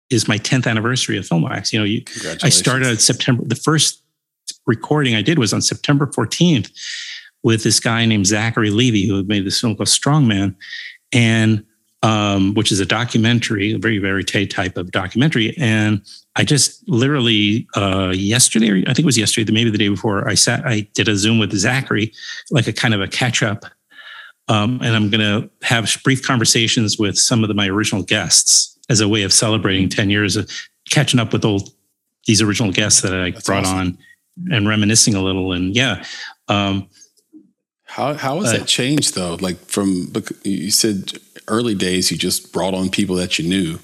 is 0.10 0.28
my 0.28 0.38
10th 0.38 0.68
anniversary 0.68 1.18
of 1.18 1.26
FilmWax. 1.26 1.72
You 1.72 1.80
know, 1.80 1.86
you, 1.86 2.04
I 2.44 2.50
started 2.50 3.02
September. 3.02 3.44
The 3.46 3.56
first 3.56 4.04
recording 4.66 5.16
I 5.16 5.22
did 5.22 5.40
was 5.40 5.54
on 5.54 5.62
September 5.62 6.08
14th 6.08 6.72
with 7.44 7.64
this 7.64 7.80
guy 7.80 8.06
named 8.06 8.28
Zachary 8.28 8.70
Levy, 8.70 9.08
who 9.08 9.24
made 9.24 9.46
this 9.46 9.60
film 9.60 9.76
called 9.76 9.88
Strongman, 9.88 10.56
and 11.14 11.64
um, 12.02 12.54
which 12.54 12.72
is 12.72 12.80
a 12.80 12.86
documentary, 12.86 13.74
a 13.74 13.78
very 13.78 13.98
very 13.98 14.24
type 14.24 14.78
of 14.78 14.92
documentary. 14.92 15.56
And 15.58 16.02
I 16.36 16.44
just 16.44 16.88
literally 16.88 17.68
uh, 17.76 18.14
yesterday, 18.16 18.82
I 18.84 18.94
think 18.94 19.00
it 19.00 19.06
was 19.06 19.18
yesterday, 19.18 19.52
maybe 19.52 19.70
the 19.70 19.78
day 19.78 19.90
before, 19.90 20.28
I 20.28 20.36
sat, 20.36 20.66
I 20.66 20.82
did 20.94 21.10
a 21.10 21.16
Zoom 21.18 21.40
with 21.40 21.54
Zachary, 21.54 22.14
like 22.52 22.68
a 22.68 22.74
kind 22.74 22.94
of 22.94 23.02
a 23.02 23.08
catch 23.08 23.44
up. 23.44 23.66
Um, 24.48 24.80
and 24.82 24.96
I'm 24.96 25.12
going 25.12 25.20
to 25.20 25.50
have 25.68 25.96
brief 26.04 26.26
conversations 26.26 26.98
with 26.98 27.20
some 27.20 27.44
of 27.44 27.50
the, 27.50 27.54
my 27.54 27.68
original 27.68 28.02
guests 28.02 28.79
as 28.90 29.02
a 29.02 29.08
way 29.08 29.24
of 29.24 29.32
celebrating 29.32 29.88
10 29.88 30.10
years 30.10 30.36
of 30.36 30.50
catching 30.90 31.20
up 31.20 31.32
with 31.32 31.46
old 31.46 31.70
these 32.26 32.42
original 32.42 32.72
guests 32.72 33.02
that 33.02 33.14
I 33.14 33.32
That's 33.32 33.46
brought 33.46 33.66
awesome. 33.66 33.78
on 33.78 33.98
and 34.52 34.68
reminiscing 34.68 35.16
a 35.16 35.22
little. 35.22 35.52
And 35.52 35.76
yeah. 35.76 36.04
Um, 36.48 36.90
how 37.86 38.14
how 38.14 38.40
has 38.40 38.54
uh, 38.54 38.60
that 38.60 38.68
changed 38.68 39.16
though? 39.16 39.36
Like 39.36 39.58
from 39.58 40.14
you 40.44 40.72
said 40.72 41.14
early 41.48 41.76
days, 41.76 42.12
you 42.12 42.18
just 42.18 42.54
brought 42.54 42.74
on 42.74 42.90
people 42.90 43.16
that 43.16 43.40
you 43.40 43.48
knew. 43.48 43.80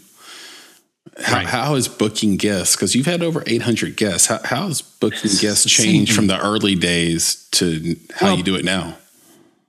How, 1.24 1.38
right. 1.38 1.48
how 1.48 1.76
is 1.76 1.88
booking 1.88 2.36
guests? 2.36 2.76
Because 2.76 2.94
you've 2.94 3.06
had 3.06 3.24
over 3.24 3.42
800 3.48 3.96
guests. 3.96 4.28
How, 4.28 4.40
how 4.44 4.68
has 4.68 4.82
booking 4.82 5.32
guests 5.40 5.70
changed 5.70 6.14
from 6.14 6.28
the 6.28 6.38
early 6.38 6.76
days 6.76 7.48
to 7.52 7.96
how 8.14 8.28
well, 8.28 8.38
you 8.38 8.44
do 8.44 8.56
it 8.56 8.66
now? 8.66 8.98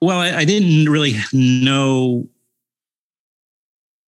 Well, 0.01 0.19
I, 0.19 0.39
I 0.39 0.45
didn't 0.45 0.91
really 0.91 1.15
know 1.33 2.27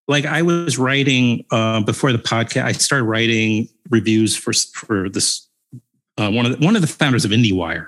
like 0.08 0.24
I 0.24 0.42
was 0.42 0.78
writing 0.78 1.44
uh, 1.50 1.82
before 1.82 2.10
the 2.12 2.18
podcast. 2.18 2.64
I 2.64 2.72
started 2.72 3.04
writing 3.04 3.68
reviews 3.90 4.34
for 4.36 4.52
for 4.52 5.08
this. 5.08 5.46
Uh, 6.16 6.30
one 6.30 6.46
of 6.46 6.58
the, 6.58 6.66
one 6.66 6.74
of 6.74 6.82
the 6.82 6.88
founders 6.88 7.24
of 7.24 7.30
IndieWire, 7.30 7.86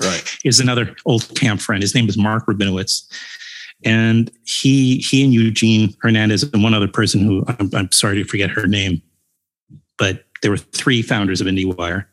right, 0.00 0.38
is 0.44 0.60
another 0.60 0.94
old 1.04 1.34
camp 1.34 1.60
friend. 1.60 1.82
His 1.82 1.92
name 1.92 2.08
is 2.08 2.16
Mark 2.16 2.46
Rabinowitz, 2.46 3.02
and 3.84 4.30
he 4.44 4.98
he 4.98 5.24
and 5.24 5.32
Eugene 5.32 5.96
Hernandez 6.00 6.44
and 6.44 6.62
one 6.62 6.74
other 6.74 6.86
person 6.86 7.20
who 7.22 7.44
I'm, 7.48 7.70
I'm 7.74 7.90
sorry 7.90 8.22
to 8.22 8.28
forget 8.28 8.50
her 8.50 8.68
name, 8.68 9.02
but 9.98 10.26
there 10.42 10.50
were 10.50 10.58
three 10.58 11.02
founders 11.02 11.40
of 11.40 11.46
IndieWire. 11.46 12.04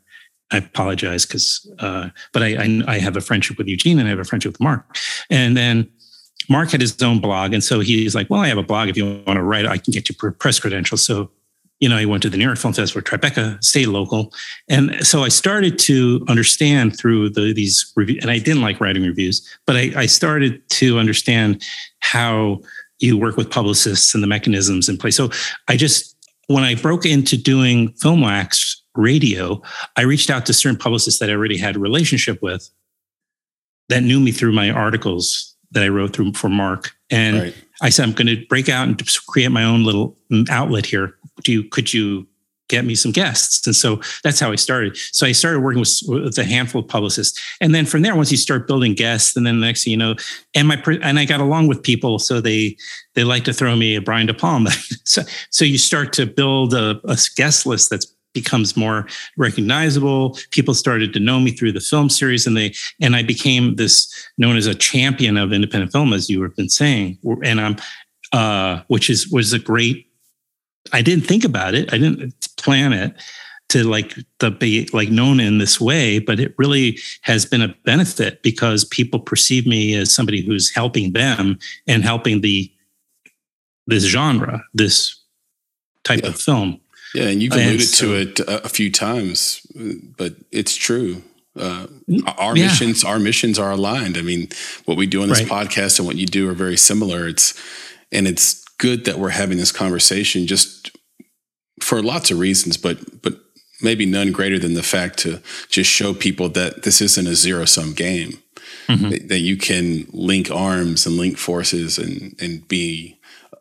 I 0.54 0.58
apologize 0.58 1.26
because, 1.26 1.66
uh, 1.80 2.10
but 2.34 2.44
I, 2.44 2.56
I, 2.58 2.84
I 2.88 3.00
have 3.00 3.16
a 3.16 3.22
friendship 3.22 3.58
with 3.58 3.68
Eugene 3.68 4.00
and 4.00 4.08
I 4.08 4.10
have 4.10 4.20
a 4.20 4.26
friendship 4.26 4.54
with 4.54 4.62
Mark, 4.62 4.98
and 5.30 5.56
then 5.56 5.90
Mark 6.50 6.72
had 6.72 6.82
his 6.82 7.02
own 7.02 7.20
blog. 7.20 7.54
And 7.54 7.64
so 7.64 7.80
he's 7.80 8.16
like, 8.16 8.30
well, 8.30 8.42
I 8.42 8.48
have 8.48 8.58
a 8.58 8.64
blog. 8.64 8.90
If 8.90 8.98
you 8.98 9.24
want 9.26 9.38
to 9.38 9.44
write, 9.44 9.66
I 9.66 9.78
can 9.78 9.92
get 9.92 10.10
you 10.10 10.16
press 10.16 10.60
credentials. 10.60 11.04
So, 11.04 11.32
you 11.80 11.90
know, 11.90 11.98
he 11.98 12.06
went 12.06 12.24
to 12.24 12.30
the 12.30 12.38
New 12.38 12.46
York 12.46 12.58
Film 12.58 12.74
Festival, 12.74 13.02
Tribeca, 13.02 13.64
stay 13.64 13.86
local. 13.86 14.34
And 14.70 15.06
so 15.06 15.24
I 15.24 15.30
started 15.30 15.80
to 15.80 16.24
understand 16.28 16.98
through 16.98 17.32
the, 17.32 17.54
these 17.54 17.92
reviews, 17.96 18.22
and 18.22 18.32
I 18.32 18.38
didn't 18.38 18.62
like 18.62 18.80
writing 18.80 19.04
reviews, 19.04 19.48
but 19.66 19.76
I, 19.76 19.92
I 19.96 20.06
started 20.06 20.68
to 20.70 21.00
understand 21.00 21.64
how 22.00 22.62
you 23.00 23.18
work 23.18 23.36
with 23.36 23.50
publicists 23.50 24.14
and 24.14 24.22
the 24.22 24.28
mechanisms 24.28 24.88
in 24.88 24.98
place. 24.98 25.16
So 25.16 25.32
I 25.68 25.76
just, 25.76 26.16
when 26.48 26.64
I 26.64 26.76
broke 26.76 27.06
into 27.06 27.36
doing 27.36 27.94
film 27.94 28.22
wax 28.22 28.82
radio, 28.96 29.62
I 29.98 30.02
reached 30.02 30.30
out 30.30 30.46
to 30.46 30.54
certain 30.54 30.78
publicists 30.78 31.20
that 31.20 31.30
I 31.30 31.34
already 31.34 31.58
had 31.58 31.78
a 31.78 31.80
relationship 31.80 32.42
with 32.44 32.70
that 33.90 34.04
knew 34.04 34.20
me 34.20 34.32
through 34.32 34.54
my 34.54 34.70
articles 34.70 35.51
that 35.72 35.84
I 35.84 35.88
wrote 35.88 36.14
through 36.14 36.34
for 36.34 36.50
Mark. 36.50 36.92
And 37.10 37.40
right. 37.40 37.56
I 37.82 37.90
said, 37.90 38.04
I'm 38.04 38.14
going 38.14 38.28
to 38.28 38.46
break 38.48 38.70
out 38.70 38.88
and 38.88 39.02
create 39.28 39.50
my 39.50 39.64
own 39.64 39.84
little 39.84 40.18
mm, 40.32 40.50
outlet 40.50 40.86
here. 40.86 41.16
Do 41.44 41.52
you, 41.52 41.64
could 41.64 41.94
you 41.94 42.28
get 42.68 42.86
me 42.86 42.96
some 42.96 43.12
guests? 43.12 43.66
And 43.66 43.76
so 43.76 44.00
that's 44.24 44.40
how 44.40 44.52
I 44.52 44.56
started. 44.56 44.98
So 45.12 45.26
I 45.26 45.32
started 45.34 45.60
working 45.60 45.80
with, 45.80 46.02
with 46.08 46.38
a 46.38 46.44
handful 46.44 46.82
of 46.82 46.88
publicists. 46.88 47.42
And 47.60 47.76
then 47.76 47.86
from 47.86 48.02
there, 48.02 48.16
once 48.16 48.32
you 48.32 48.38
start 48.38 48.68
building 48.68 48.94
guests, 48.94 49.36
and 49.36 49.46
then 49.46 49.60
the 49.60 49.66
next 49.66 49.84
thing 49.84 49.92
you 49.92 49.98
know, 49.98 50.16
and 50.56 50.68
my, 50.68 50.82
and 51.02 51.20
I 51.20 51.26
got 51.26 51.42
along 51.42 51.68
with 51.68 51.84
people. 51.84 52.20
So 52.20 52.40
they, 52.40 52.78
they 53.16 53.24
like 53.24 53.44
to 53.46 53.54
throw 53.54 53.76
me 53.76 53.96
a 53.96 54.02
Brian 54.02 54.28
De 54.28 54.34
Palma. 54.34 54.72
so, 55.04 55.24
so 55.50 55.66
you 55.66 55.78
start 55.78 56.14
to 56.14 56.26
build 56.26 56.74
a, 56.74 57.02
a 57.06 57.18
guest 57.36 57.66
list 57.66 57.90
that's 57.90 58.14
becomes 58.34 58.78
more 58.78 59.08
recognizable. 59.38 60.38
People 60.52 60.74
started 60.74 61.14
to 61.14 61.20
know 61.20 61.40
me 61.40 61.52
through 61.52 61.72
the 61.72 61.80
film 61.80 62.10
series, 62.10 62.48
and 62.48 62.56
they 62.56 62.74
and 63.00 63.16
I 63.16 63.24
became 63.24 63.76
this 63.76 64.12
known 64.38 64.58
as 64.58 64.68
a 64.68 64.76
champion 64.76 65.38
of 65.38 65.54
independent 65.54 65.92
film, 65.92 66.14
as 66.14 66.30
you 66.30 66.42
have 66.44 66.56
been 66.56 66.70
saying. 66.70 67.18
And 67.44 67.62
I'm, 67.62 67.76
uh, 68.32 68.82
which 68.88 69.10
is 69.10 69.30
was 69.30 69.54
a 69.54 69.60
great. 69.60 70.08
I 70.94 71.02
didn't 71.02 71.26
think 71.26 71.44
about 71.44 71.76
it. 71.76 71.94
I 71.94 71.98
didn't 71.98 72.34
plan 72.58 72.92
it 72.92 73.14
to 73.72 73.86
like 73.86 74.16
to 74.40 74.52
be 74.52 74.90
like 74.92 75.10
known 75.10 75.40
in 75.40 75.58
this 75.58 75.80
way, 75.80 76.20
but 76.20 76.42
it 76.42 76.54
really 76.58 77.00
has 77.22 77.46
been 77.46 77.62
a 77.62 77.74
benefit 77.86 78.44
because 78.44 78.84
people 78.84 79.20
perceive 79.20 79.66
me 79.66 79.96
as 79.96 80.14
somebody 80.14 80.42
who's 80.42 80.74
helping 80.76 81.14
them 81.14 81.58
and 81.88 82.04
helping 82.04 82.42
the 82.42 82.70
this 83.88 84.04
genre, 84.04 84.62
this 84.74 85.18
type 86.04 86.20
yeah. 86.24 86.30
of 86.30 86.40
film. 86.40 86.81
Yeah, 87.14 87.28
and 87.28 87.42
you've 87.42 87.54
alluded 87.54 87.88
so, 87.88 88.06
to 88.08 88.16
it 88.16 88.40
a, 88.48 88.70
few 88.70 88.92
times, 88.92 89.66
but 90.18 90.36
it's 90.52 90.76
true. 90.76 91.24
Uh, 91.58 91.88
our 92.38 92.56
yeah. 92.56 92.68
missions, 92.68 93.04
our 93.04 93.20
missions 93.20 93.60
are 93.60 93.72
aligned. 93.72 94.18
I 94.18 94.22
mean, 94.22 94.48
what 94.86 94.96
we 94.96 95.08
do 95.08 95.22
on 95.22 95.30
this 95.30 95.44
right. 95.44 95.68
podcast 95.68 96.00
and 96.00 96.08
what 96.08 96.16
you 96.16 96.26
do 96.26 96.50
are 96.50 96.54
very 96.54 96.78
similar. 96.78 97.28
It's 97.28 97.54
and 98.12 98.28
it's 98.28 98.64
good 98.78 99.06
that 99.06 99.20
we're 99.20 99.30
having 99.30 99.58
this 99.58 99.72
conversation 99.72 100.48
just 100.48 100.92
for 101.82 102.02
lots 102.02 102.32
of 102.32 102.40
reasons, 102.40 102.78
but 102.78 103.22
but 103.22 103.34
maybe 103.82 104.06
none 104.06 104.32
greater 104.32 104.60
than 104.60 104.76
the 104.76 104.84
fact 104.84 105.20
to 105.20 105.42
just 105.68 105.90
show 105.90 106.14
people 106.14 106.48
that 106.50 106.84
this 106.84 107.02
isn't 107.02 107.28
a 107.28 107.36
zero 107.36 107.66
sum 107.66 107.94
game. 107.94 108.42
Mm-hmm. 108.88 109.10
That, 109.10 109.30
that, 109.30 109.40
you 109.40 109.58
can 109.58 110.08
link 110.12 110.50
arms 110.52 111.06
and 111.06 111.18
link 111.18 111.38
forces 111.38 111.98
and 111.98 112.36
and 112.42 112.68
be 112.68 113.20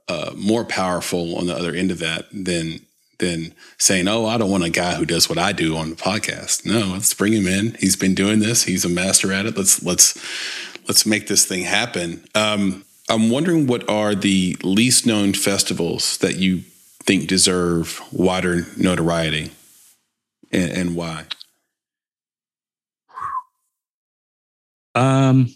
uh, 0.09 0.33
more 0.37 0.65
powerful 0.65 1.37
on 1.37 1.47
the 1.47 1.57
other 1.57 1.75
end 1.75 1.91
of 1.91 1.99
that 1.99 2.27
than 2.33 2.81
than 3.21 3.55
saying, 3.79 4.09
"Oh, 4.09 4.27
I 4.27 4.37
don't 4.37 4.51
want 4.51 4.65
a 4.65 4.71
guy 4.71 4.97
who 4.97 5.07
does 5.07 5.29
what 5.29 5.39
I 5.39 5.53
do 5.53 5.77
on 5.77 5.91
the 5.91 5.97
podcast." 5.97 6.67
No, 6.67 6.81
let's 6.93 7.15
bring 7.15 7.33
him 7.33 7.47
in. 7.47 7.77
He's 7.79 7.97
been 7.97 8.15
doing 8.15 8.41
this. 8.41 8.65
He's 8.65 8.85
a 8.85 8.89
master 8.89 9.33
at 9.33 9.47
it. 9.47 9.57
Let's 9.57 9.83
let's 9.83 10.19
let's 10.89 11.07
make 11.07 11.29
this 11.29 11.47
thing 11.47 11.63
happen. 11.63 12.25
Um, 12.35 12.85
I'm 13.09 13.31
wondering 13.31 13.67
what 13.67 13.89
are 13.89 14.15
the 14.15 14.57
least 14.63 15.07
known 15.07 15.33
festivals 15.33 16.19
that 16.19 16.37
you 16.37 16.63
think 17.05 17.29
deserve 17.29 18.01
wider 18.13 18.67
notoriety, 18.77 19.53
and, 20.53 20.71
and 20.73 20.97
why? 20.97 21.27
Um, 24.95 25.55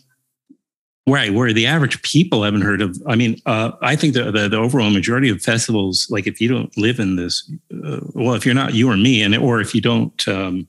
right 1.07 1.35
where 1.35 1.53
the 1.53 1.67
average 1.67 2.01
people 2.03 2.43
haven't 2.43 2.63
heard 2.63 2.81
of 2.81 3.01
i 3.07 3.15
mean 3.15 3.41
uh, 3.47 3.73
i 3.83 3.95
think 3.95 4.15
the, 4.15 4.31
the, 4.31 4.49
the 4.49 4.57
overall 4.57 4.91
majority 4.91 5.29
of 5.29 5.43
festivals 5.43 6.07
like 6.11 6.27
if 6.27 6.41
you 6.41 6.49
don't 6.49 6.77
live 6.79 6.99
in 6.99 7.17
this 7.17 7.51
uh, 7.85 8.01
well 8.15 8.35
if 8.35 8.47
you're 8.47 8.55
not 8.55 8.75
you 8.75 8.89
or 8.91 8.97
me 8.97 9.23
and 9.23 9.37
or 9.37 9.61
if 9.61 9.75
you 9.75 9.81
don't 9.81 10.27
um, 10.29 10.67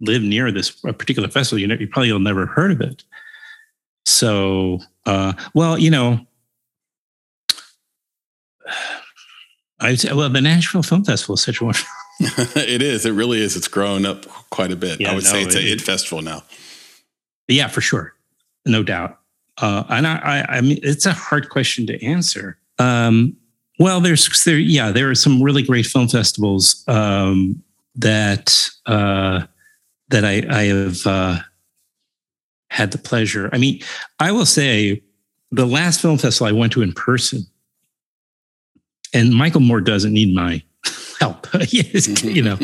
live 0.00 0.22
near 0.22 0.50
this 0.50 0.70
particular 0.70 1.28
festival 1.28 1.58
you 1.60 1.66
know 1.66 1.74
you 1.74 1.86
probably 1.88 2.12
will 2.12 2.20
never 2.20 2.46
heard 2.46 2.70
of 2.70 2.80
it. 2.80 3.02
So 4.06 4.80
uh, 5.06 5.32
well 5.54 5.78
you 5.78 5.90
know 5.90 6.20
i 9.80 9.94
say 9.96 10.12
well 10.12 10.28
the 10.28 10.40
nashville 10.40 10.82
film 10.82 11.04
festival 11.04 11.34
is 11.34 11.42
such 11.42 11.60
a 11.60 11.64
wonderful 11.64 11.88
it 12.56 12.80
is 12.80 13.04
it 13.04 13.10
really 13.12 13.42
is 13.42 13.56
it's 13.56 13.66
grown 13.66 14.06
up 14.06 14.24
quite 14.50 14.70
a 14.70 14.76
bit. 14.76 15.00
Yeah, 15.00 15.10
i 15.10 15.14
would 15.14 15.24
no, 15.24 15.30
say 15.30 15.42
it's 15.42 15.56
it, 15.56 15.58
a 15.58 15.62
hit 15.62 15.80
festival 15.80 16.22
now. 16.22 16.44
Yeah 17.48 17.68
for 17.68 17.80
sure 17.80 18.14
no 18.64 18.82
doubt 18.82 19.18
uh, 19.58 19.84
and 19.88 20.06
I, 20.06 20.16
I, 20.16 20.56
I, 20.56 20.60
mean, 20.60 20.78
it's 20.82 21.06
a 21.06 21.12
hard 21.12 21.48
question 21.48 21.86
to 21.86 22.04
answer. 22.04 22.58
Um, 22.78 23.36
well, 23.78 24.00
there's 24.00 24.44
there, 24.44 24.58
yeah, 24.58 24.90
there 24.90 25.10
are 25.10 25.14
some 25.14 25.42
really 25.42 25.62
great 25.62 25.86
film 25.86 26.08
festivals 26.08 26.84
um, 26.88 27.62
that 27.96 28.70
uh, 28.86 29.46
that 30.08 30.24
I, 30.24 30.44
I 30.48 30.62
have 30.64 31.06
uh, 31.06 31.38
had 32.70 32.92
the 32.92 32.98
pleasure. 32.98 33.50
I 33.52 33.58
mean, 33.58 33.80
I 34.20 34.32
will 34.32 34.46
say 34.46 35.02
the 35.50 35.66
last 35.66 36.00
film 36.00 36.18
festival 36.18 36.48
I 36.48 36.58
went 36.58 36.72
to 36.74 36.82
in 36.82 36.92
person, 36.92 37.42
and 39.12 39.34
Michael 39.34 39.60
Moore 39.60 39.80
doesn't 39.80 40.12
need 40.12 40.34
my 40.34 40.62
help, 41.20 41.46
you 41.68 42.42
know, 42.42 42.58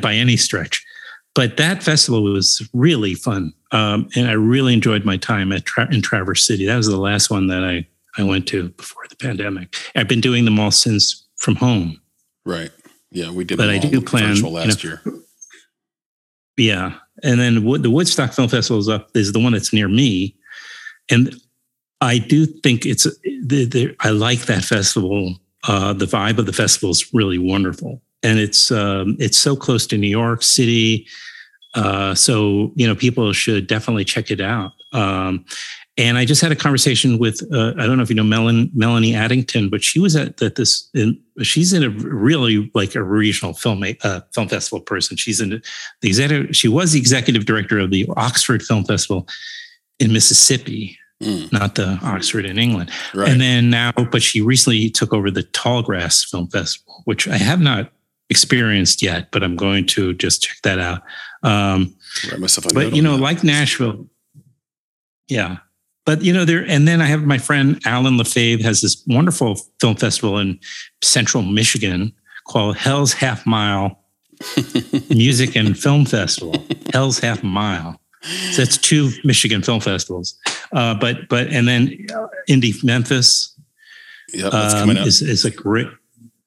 by 0.00 0.14
any 0.14 0.36
stretch. 0.36 0.84
But 1.34 1.56
that 1.56 1.82
festival 1.82 2.22
was 2.24 2.68
really 2.74 3.14
fun. 3.14 3.54
Um, 3.70 4.08
and 4.14 4.28
I 4.28 4.32
really 4.32 4.74
enjoyed 4.74 5.04
my 5.04 5.16
time 5.16 5.50
at 5.52 5.64
Tra- 5.64 5.92
in 5.92 6.02
Traverse 6.02 6.46
City. 6.46 6.66
That 6.66 6.76
was 6.76 6.88
the 6.88 6.98
last 6.98 7.30
one 7.30 7.46
that 7.46 7.64
I, 7.64 7.86
I 8.18 8.22
went 8.22 8.46
to 8.48 8.68
before 8.70 9.04
the 9.08 9.16
pandemic. 9.16 9.74
I've 9.96 10.08
been 10.08 10.20
doing 10.20 10.44
them 10.44 10.60
all 10.60 10.70
since 10.70 11.26
from 11.36 11.56
home. 11.56 12.00
Right. 12.44 12.70
Yeah, 13.10 13.30
we 13.30 13.44
did. 13.44 13.58
But 13.58 13.70
I 13.70 13.78
do 13.78 14.00
plan 14.00 14.40
last 14.42 14.84
you 14.84 14.90
know, 14.90 14.98
year. 15.04 15.22
Yeah, 16.56 16.94
and 17.22 17.40
then 17.40 17.64
the 17.82 17.90
Woodstock 17.90 18.32
Film 18.32 18.48
Festival 18.48 18.78
is 18.78 18.88
up 18.88 19.10
is 19.14 19.32
the 19.32 19.38
one 19.38 19.52
that's 19.52 19.72
near 19.72 19.88
me, 19.88 20.36
and 21.10 21.34
I 22.00 22.18
do 22.18 22.46
think 22.46 22.84
it's 22.84 23.04
the, 23.44 23.64
the, 23.64 23.96
I 24.00 24.10
like 24.10 24.40
that 24.46 24.64
festival. 24.64 25.36
Uh, 25.64 25.92
the 25.92 26.06
vibe 26.06 26.38
of 26.38 26.46
the 26.46 26.52
festival 26.52 26.90
is 26.90 27.14
really 27.14 27.38
wonderful, 27.38 28.02
and 28.22 28.38
it's 28.38 28.70
um, 28.70 29.16
it's 29.18 29.38
so 29.38 29.56
close 29.56 29.86
to 29.88 29.98
New 29.98 30.08
York 30.08 30.42
City. 30.42 31.06
Uh, 31.74 32.14
so 32.14 32.72
you 32.74 32.86
know, 32.86 32.94
people 32.94 33.32
should 33.32 33.66
definitely 33.66 34.04
check 34.04 34.30
it 34.30 34.40
out. 34.40 34.72
Um, 34.92 35.44
and 35.98 36.16
I 36.16 36.24
just 36.24 36.40
had 36.40 36.52
a 36.52 36.56
conversation 36.56 37.18
with 37.18 37.42
uh, 37.52 37.74
I 37.78 37.86
don't 37.86 37.96
know 37.96 38.02
if 38.02 38.08
you 38.08 38.16
know 38.16 38.24
Melanie, 38.24 38.70
Melanie 38.74 39.14
Addington, 39.14 39.68
but 39.68 39.84
she 39.84 40.00
was 40.00 40.16
at, 40.16 40.40
at 40.40 40.54
this. 40.54 40.88
In, 40.94 41.20
she's 41.42 41.72
in 41.72 41.82
a 41.82 41.90
really 41.90 42.70
like 42.74 42.94
a 42.94 43.02
regional 43.02 43.52
film 43.52 43.84
uh, 44.02 44.20
film 44.34 44.48
festival 44.48 44.80
person. 44.80 45.16
She's 45.16 45.40
in 45.40 45.50
the 45.50 46.08
executive. 46.08 46.56
She 46.56 46.68
was 46.68 46.92
the 46.92 46.98
executive 46.98 47.44
director 47.44 47.78
of 47.78 47.90
the 47.90 48.06
Oxford 48.16 48.62
Film 48.62 48.84
Festival 48.84 49.28
in 49.98 50.14
Mississippi, 50.14 50.98
mm. 51.22 51.52
not 51.52 51.74
the 51.74 51.98
Oxford 52.02 52.46
in 52.46 52.58
England. 52.58 52.90
Right. 53.14 53.28
And 53.28 53.40
then 53.40 53.68
now, 53.68 53.92
but 53.92 54.22
she 54.22 54.40
recently 54.40 54.88
took 54.88 55.12
over 55.12 55.30
the 55.30 55.42
Tallgrass 55.42 56.26
Film 56.26 56.48
Festival, 56.48 57.02
which 57.04 57.28
I 57.28 57.36
have 57.36 57.60
not 57.60 57.92
experienced 58.32 59.02
yet, 59.02 59.30
but 59.30 59.42
I'm 59.42 59.56
going 59.56 59.86
to 59.88 60.14
just 60.14 60.42
check 60.42 60.56
that 60.62 60.78
out. 60.78 61.02
Um, 61.42 61.94
but 62.72 62.94
you 62.94 63.02
know, 63.02 63.16
that. 63.16 63.22
like 63.22 63.44
Nashville, 63.44 64.08
yeah. 65.28 65.58
But 66.06 66.22
you 66.22 66.32
know, 66.32 66.44
there 66.44 66.64
and 66.66 66.88
then 66.88 67.00
I 67.00 67.04
have 67.04 67.22
my 67.24 67.38
friend 67.38 67.78
Alan 67.84 68.16
Lefebvre 68.16 68.64
has 68.64 68.80
this 68.80 69.04
wonderful 69.06 69.60
film 69.80 69.96
festival 69.96 70.38
in 70.38 70.58
Central 71.02 71.42
Michigan 71.42 72.12
called 72.48 72.76
Hell's 72.76 73.12
Half 73.12 73.46
Mile 73.46 74.02
Music 75.10 75.54
and 75.54 75.78
Film 75.78 76.06
Festival. 76.06 76.54
Hell's 76.92 77.18
Half 77.18 77.42
Mile. 77.44 78.00
So 78.52 78.62
that's 78.62 78.78
two 78.78 79.10
Michigan 79.24 79.62
film 79.62 79.80
festivals. 79.80 80.38
Uh, 80.72 80.94
but 80.94 81.28
but 81.28 81.48
and 81.48 81.68
then 81.68 82.06
uh, 82.14 82.26
Indie 82.48 82.82
Memphis. 82.82 83.48
Yeah, 84.32 84.48
that's 84.48 84.74
um, 84.74 84.80
coming 84.80 84.96
up. 84.98 85.06
Is, 85.06 85.20
is 85.20 85.44
a 85.44 85.50
great 85.50 85.88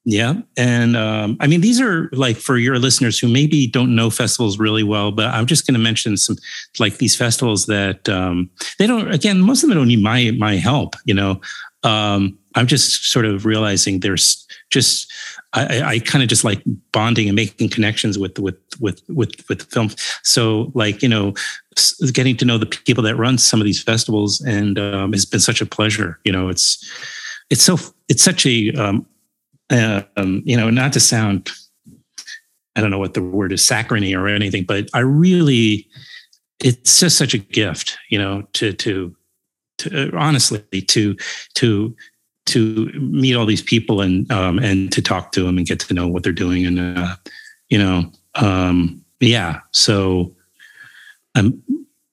yeah. 0.08 0.34
And 0.56 0.96
um, 0.96 1.36
I 1.40 1.48
mean, 1.48 1.62
these 1.62 1.80
are 1.80 2.08
like 2.12 2.36
for 2.36 2.56
your 2.56 2.78
listeners 2.78 3.18
who 3.18 3.26
maybe 3.26 3.66
don't 3.66 3.96
know 3.96 4.08
festivals 4.08 4.56
really 4.56 4.84
well, 4.84 5.10
but 5.10 5.26
I'm 5.34 5.46
just 5.46 5.66
going 5.66 5.74
to 5.74 5.80
mention 5.80 6.16
some 6.16 6.36
like 6.78 6.98
these 6.98 7.16
festivals 7.16 7.66
that 7.66 8.08
um, 8.08 8.48
they 8.78 8.86
don't, 8.86 9.12
again, 9.12 9.40
most 9.40 9.64
of 9.64 9.68
them 9.68 9.76
don't 9.76 9.88
need 9.88 10.02
my, 10.02 10.30
my 10.38 10.54
help, 10.54 10.94
you 11.06 11.12
know. 11.12 11.40
Um, 11.82 12.38
I'm 12.54 12.68
just 12.68 13.10
sort 13.10 13.24
of 13.24 13.44
realizing 13.44 13.98
there's 13.98 14.46
just, 14.70 15.12
I, 15.54 15.82
I 15.82 15.98
kind 15.98 16.22
of 16.22 16.28
just 16.28 16.44
like 16.44 16.62
bonding 16.92 17.28
and 17.28 17.34
making 17.34 17.70
connections 17.70 18.16
with, 18.16 18.38
with, 18.38 18.58
with, 18.78 19.02
with, 19.08 19.48
with 19.48 19.62
film. 19.72 19.90
So 20.22 20.70
like, 20.74 21.02
you 21.02 21.08
know, 21.08 21.34
getting 22.12 22.36
to 22.36 22.44
know 22.44 22.58
the 22.58 22.66
people 22.66 23.02
that 23.02 23.16
run 23.16 23.38
some 23.38 23.60
of 23.60 23.64
these 23.64 23.82
festivals 23.82 24.40
and 24.40 24.78
um, 24.78 25.12
has 25.12 25.24
been 25.24 25.40
such 25.40 25.60
a 25.60 25.66
pleasure. 25.66 26.20
You 26.24 26.30
know, 26.30 26.48
it's, 26.48 26.78
it's 27.50 27.62
so, 27.62 27.76
it's 28.08 28.22
such 28.22 28.46
a, 28.46 28.70
um, 28.74 29.04
um, 29.70 30.42
you 30.44 30.56
know, 30.56 30.70
not 30.70 30.92
to 30.92 31.00
sound, 31.00 31.50
I 32.76 32.80
don't 32.80 32.90
know 32.90 32.98
what 32.98 33.14
the 33.14 33.22
word 33.22 33.52
is, 33.52 33.66
saccharine 33.66 34.14
or 34.14 34.28
anything, 34.28 34.64
but 34.64 34.88
I 34.94 35.00
really, 35.00 35.88
it's 36.60 37.00
just 37.00 37.18
such 37.18 37.34
a 37.34 37.38
gift, 37.38 37.98
you 38.10 38.18
know, 38.18 38.42
to 38.54 38.72
to 38.72 39.14
to 39.78 40.08
uh, 40.08 40.18
honestly 40.18 40.60
to 40.82 41.16
to 41.54 41.94
to 42.46 42.86
meet 42.94 43.34
all 43.34 43.46
these 43.46 43.62
people 43.62 44.00
and 44.00 44.30
um, 44.30 44.58
and 44.58 44.92
to 44.92 45.02
talk 45.02 45.32
to 45.32 45.44
them 45.44 45.58
and 45.58 45.66
get 45.66 45.80
to 45.80 45.94
know 45.94 46.08
what 46.08 46.22
they're 46.22 46.32
doing 46.32 46.64
and 46.64 46.98
uh, 46.98 47.16
you 47.68 47.78
know 47.78 48.10
um, 48.36 49.04
yeah 49.20 49.60
so 49.72 50.34
I'm 51.34 51.62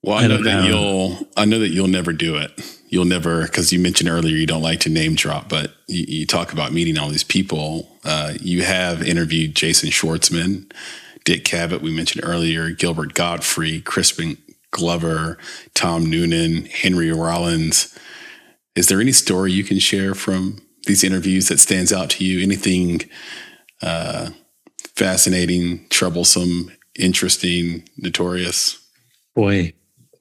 well 0.01 0.17
I, 0.17 0.23
I 0.23 0.27
know 0.27 0.43
that 0.43 0.61
know. 0.61 0.67
you'll 0.67 1.27
I 1.37 1.45
know 1.45 1.59
that 1.59 1.69
you'll 1.69 1.87
never 1.87 2.11
do 2.13 2.35
it 2.35 2.51
you'll 2.93 3.05
never 3.05 3.41
because 3.41 3.73
you 3.73 3.79
mentioned 3.79 4.07
earlier 4.07 4.35
you 4.35 4.45
don't 4.45 4.61
like 4.61 4.79
to 4.79 4.87
name 4.87 5.15
drop 5.15 5.49
but 5.49 5.73
you, 5.87 6.05
you 6.07 6.25
talk 6.27 6.53
about 6.53 6.71
meeting 6.71 6.95
all 6.99 7.09
these 7.09 7.23
people. 7.23 7.97
Uh, 8.05 8.33
you 8.39 8.61
have 8.61 9.01
interviewed 9.01 9.55
jason 9.55 9.89
schwartzman 9.89 10.71
dick 11.25 11.43
cavett 11.43 11.81
we 11.81 11.91
mentioned 11.91 12.23
earlier 12.23 12.69
gilbert 12.69 13.15
gottfried 13.15 13.83
crispin 13.83 14.37
glover 14.69 15.39
tom 15.73 16.05
noonan 16.05 16.65
henry 16.65 17.11
rollins. 17.11 17.97
Is 18.75 18.87
there 18.87 19.01
any 19.01 19.11
story 19.11 19.51
you 19.51 19.63
can 19.63 19.79
share 19.79 20.13
from 20.13 20.61
these 20.85 21.03
interviews 21.03 21.47
that 21.47 21.59
stands 21.59 21.93
out 21.93 22.09
to 22.11 22.25
you? 22.25 22.41
Anything 22.41 23.01
uh, 23.81 24.31
fascinating 24.95 25.87
troublesome 25.89 26.71
interesting 26.97 27.87
notorious? 27.97 28.79
Boy 29.35 29.73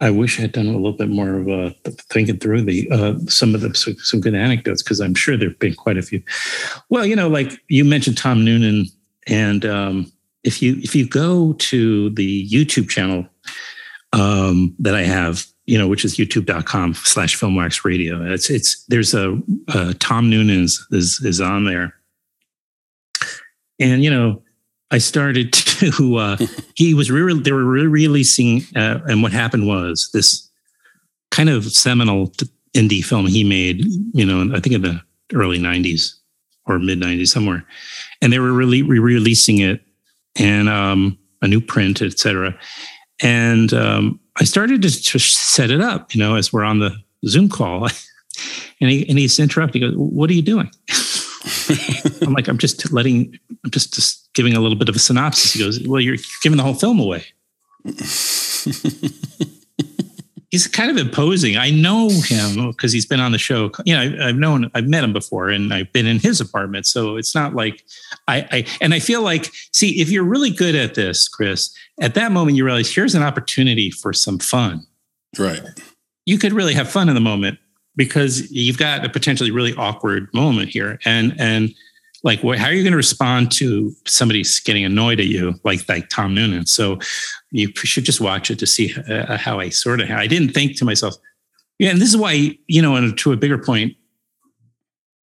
I 0.03 0.11
wish 0.11 0.39
I 0.39 0.43
had 0.43 0.53
done 0.53 0.67
a 0.67 0.73
little 0.73 0.93
bit 0.93 1.09
more 1.09 1.37
of 1.39 1.49
a 1.49 1.71
thinking 2.11 2.39
through 2.39 2.63
the 2.63 2.91
uh, 2.91 3.15
some 3.29 3.55
of 3.55 3.61
the 3.61 3.73
some 4.03 4.21
good 4.21 4.35
anecdotes 4.35 4.83
because 4.83 5.01
I'm 5.01 5.15
sure 5.15 5.37
there've 5.37 5.59
been 5.61 5.75
quite 5.75 5.97
a 5.97 6.03
few. 6.03 6.21
Well, 6.91 7.07
you 7.07 7.15
know, 7.15 7.29
like 7.29 7.53
you 7.69 7.85
mentioned 7.85 8.19
Tom 8.19 8.45
Noonan, 8.45 8.87
and 9.29 9.65
um, 9.65 10.13
if 10.43 10.61
you 10.61 10.77
if 10.79 10.97
you 10.97 11.09
go 11.09 11.53
to 11.53 12.11
the 12.11 12.49
YouTube 12.49 12.89
channel 12.89 13.29
um, 14.13 14.75
that 14.81 14.97
I 14.97 15.03
have, 15.03 15.47
you 15.67 15.79
know, 15.79 15.87
which 15.87 16.05
is 16.05 16.17
youtube.com 16.17 16.95
slash 16.95 17.39
filmwax 17.39 17.85
radio. 17.85 18.25
It's 18.25 18.51
it's 18.51 18.85
there's 18.87 19.15
a 19.15 19.41
uh, 19.69 19.95
Tom 20.01 20.29
Noonan 20.29 20.65
is, 20.65 20.85
is 20.91 21.21
is 21.25 21.41
on 21.41 21.65
there. 21.65 21.95
And 23.79 24.03
you 24.03 24.11
know, 24.11 24.43
I 24.91 24.99
started 24.99 25.53
to 25.97 26.17
uh, 26.17 26.37
he 26.75 26.95
was 26.95 27.11
re- 27.11 27.41
they 27.41 27.53
were 27.53 27.65
re-releasing 27.65 28.63
uh, 28.77 29.01
and 29.07 29.23
what 29.23 29.33
happened 29.33 29.67
was 29.67 30.11
this 30.13 30.49
kind 31.31 31.49
of 31.49 31.73
seminal 31.73 32.33
indie 32.75 33.05
film 33.05 33.27
he 33.27 33.43
made, 33.43 33.85
you 34.15 34.25
know, 34.25 34.55
I 34.55 34.61
think 34.61 34.75
in 34.75 34.83
the 34.83 35.01
early 35.35 35.59
90s 35.59 36.15
or 36.67 36.79
mid 36.79 37.01
90s 37.01 37.29
somewhere. 37.29 37.67
And 38.21 38.33
they 38.33 38.39
were 38.39 38.53
really 38.53 38.83
re-releasing 38.83 39.59
it 39.59 39.81
and 40.37 40.69
um, 40.69 41.19
a 41.41 41.49
new 41.49 41.61
print, 41.61 42.03
etc. 42.03 42.57
And 43.21 43.73
um, 43.75 44.21
I 44.37 44.45
started 44.45 44.83
to, 44.83 45.03
to 45.03 45.19
set 45.19 45.71
it 45.71 45.81
up, 45.81 46.15
you 46.15 46.21
know, 46.21 46.37
as 46.37 46.53
we're 46.53 46.65
on 46.65 46.79
the 46.79 46.95
Zoom 47.27 47.49
call. 47.49 47.87
and 48.81 48.91
he 48.91 49.09
and 49.09 49.19
he's 49.19 49.39
interrupting. 49.39 49.83
He 49.83 49.89
goes, 49.89 49.97
"What 49.97 50.31
are 50.31 50.35
you 50.35 50.43
doing?" 50.43 50.71
I'm 52.23 52.33
like, 52.33 52.49
"I'm 52.49 52.59
just 52.59 52.93
letting. 52.93 53.39
I'm 53.65 53.71
just 53.71 53.95
just 53.95 54.33
giving 54.35 54.55
a 54.55 54.61
little 54.61 54.79
bit 54.79 54.89
of 54.89 54.97
a 54.97 54.99
synopsis." 54.99 55.53
He 55.53 55.59
goes, 55.59 55.81
"Well, 55.87 56.01
you're 56.01 56.17
giving 56.43 56.57
the 56.57 56.63
whole 56.63 56.75
film 56.75 57.01
away." 57.01 57.25
he's 60.53 60.69
kind 60.69 60.91
of 60.91 60.99
imposing. 60.99 61.57
I 61.57 61.71
know 61.71 62.11
him 62.11 62.71
because 62.71 62.93
he's 62.93 63.07
been 63.07 63.19
on 63.19 63.33
the 63.33 63.39
show. 63.39 63.73
You 63.85 63.95
know, 63.95 64.23
I, 64.23 64.27
have 64.29 64.37
known, 64.37 64.71
I've 64.75 64.87
met 64.87 65.03
him 65.03 65.13
before, 65.13 65.49
and 65.49 65.75
I've 65.75 65.93
been 65.93 66.07
in 66.07 66.21
his 66.21 66.41
apartment. 66.41 66.87
So 66.87 67.17
it's 67.17 67.35
not 67.35 67.55
like 67.55 67.83
I, 68.29 68.47
I, 68.53 68.67
and 68.81 68.95
I 68.95 69.01
feel 69.01 69.23
like, 69.23 69.51
see, 69.73 70.01
if 70.01 70.11
you're 70.11 70.25
really 70.25 70.51
good 70.51 70.75
at 70.75 70.95
this, 70.95 71.27
Chris, 71.27 71.75
at 72.01 72.15
that 72.15 72.31
moment 72.31 72.57
you 72.57 72.65
realize 72.65 72.95
here's 72.95 73.15
an 73.15 73.23
opportunity 73.23 73.91
for 73.91 74.13
some 74.13 74.39
fun. 74.39 74.87
Right. 75.39 75.63
You 76.27 76.39
could 76.39 76.53
really 76.53 76.75
have 76.75 76.89
fun 76.89 77.09
in 77.09 77.15
the 77.15 77.21
moment 77.21 77.59
because 77.97 78.51
you've 78.51 78.79
got 78.79 79.05
a 79.05 79.09
potentially 79.09 79.51
really 79.51 79.75
awkward 79.77 80.29
moment 80.33 80.71
here, 80.71 80.99
and 81.05 81.35
and 81.39 81.75
like 82.25 82.43
what, 82.43 82.59
how 82.59 82.67
are 82.67 82.73
you 82.73 82.83
going 82.83 82.93
to 82.93 82.97
respond 82.97 83.51
to 83.51 83.93
somebody 84.07 84.45
getting 84.65 84.85
annoyed 84.85 85.19
at 85.19 85.27
you 85.27 85.55
like 85.65 85.89
like 85.89 86.09
tom 86.09 86.35
noonan? 86.35 86.67
So 86.67 86.99
you 87.53 87.73
should 87.77 88.05
just 88.05 88.21
watch 88.21 88.51
it 88.51 88.59
to 88.59 88.67
see 88.67 88.95
uh, 89.09 89.37
how 89.37 89.61
i 89.61 89.69
sort 89.69 90.01
of 90.01 90.11
i 90.11 90.27
didn't 90.27 90.51
think 90.51 90.77
to 90.79 90.85
myself 90.85 91.15
yeah 91.79 91.91
and 91.91 92.01
this 92.01 92.09
is 92.09 92.17
why 92.17 92.59
you 92.67 92.83
know 92.83 92.97
and 92.97 93.17
to 93.19 93.33
a 93.33 93.37
bigger 93.37 93.59
point 93.59 93.95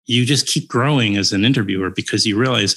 you 0.07 0.25
just 0.25 0.47
keep 0.47 0.69
growing 0.69 1.17
as 1.17 1.33
an 1.33 1.45
interviewer 1.45 1.91
because 1.91 2.27
you 2.27 2.37
realize 2.37 2.77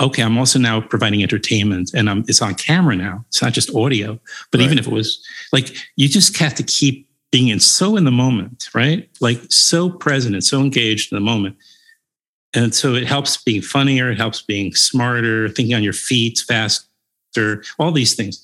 okay 0.00 0.22
i'm 0.22 0.38
also 0.38 0.58
now 0.58 0.80
providing 0.80 1.22
entertainment 1.22 1.92
and 1.94 2.08
I'm, 2.08 2.24
it's 2.28 2.42
on 2.42 2.54
camera 2.54 2.96
now. 2.96 3.24
It's 3.28 3.40
not 3.40 3.52
just 3.52 3.74
audio. 3.74 4.18
But 4.50 4.58
right. 4.58 4.64
even 4.64 4.78
if 4.78 4.86
it 4.86 4.92
was 4.92 5.24
like 5.52 5.76
you 5.96 6.08
just 6.08 6.36
have 6.38 6.54
to 6.56 6.62
keep 6.64 7.03
being 7.34 7.48
in 7.48 7.58
so 7.58 7.96
in 7.96 8.04
the 8.04 8.10
moment 8.12 8.68
right 8.74 9.10
like 9.20 9.40
so 9.48 9.90
present 9.90 10.34
and 10.34 10.44
so 10.44 10.60
engaged 10.60 11.10
in 11.12 11.16
the 11.16 11.20
moment 11.20 11.56
and 12.54 12.74
so 12.74 12.94
it 12.94 13.06
helps 13.06 13.36
being 13.36 13.62
funnier, 13.62 14.10
it 14.10 14.16
helps 14.16 14.40
being 14.40 14.74
smarter, 14.74 15.48
thinking 15.48 15.74
on 15.74 15.82
your 15.82 15.92
feet 15.92 16.42
faster, 16.46 17.62
all 17.78 17.90
these 17.90 18.14
things. 18.14 18.42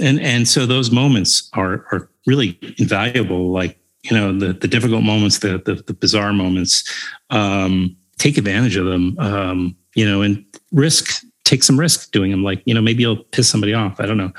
And 0.00 0.20
and 0.20 0.48
so 0.48 0.66
those 0.66 0.90
moments 0.90 1.50
are 1.52 1.84
are 1.92 2.08
really 2.26 2.58
invaluable. 2.78 3.50
Like 3.50 3.78
you 4.02 4.16
know 4.16 4.36
the 4.36 4.52
the 4.52 4.68
difficult 4.68 5.02
moments, 5.02 5.38
the 5.38 5.62
the, 5.64 5.74
the 5.74 5.94
bizarre 5.94 6.32
moments. 6.32 6.88
Um, 7.30 7.96
take 8.18 8.38
advantage 8.38 8.76
of 8.76 8.86
them. 8.86 9.16
Um, 9.18 9.76
you 9.94 10.08
know, 10.08 10.22
and 10.22 10.44
risk. 10.72 11.24
Take 11.44 11.62
some 11.62 11.78
risk 11.78 12.10
doing 12.10 12.30
them. 12.30 12.42
Like 12.42 12.62
you 12.64 12.74
know, 12.74 12.80
maybe 12.80 13.02
you'll 13.02 13.22
piss 13.22 13.48
somebody 13.48 13.74
off. 13.74 14.00
I 14.00 14.06
don't 14.06 14.16
know 14.16 14.32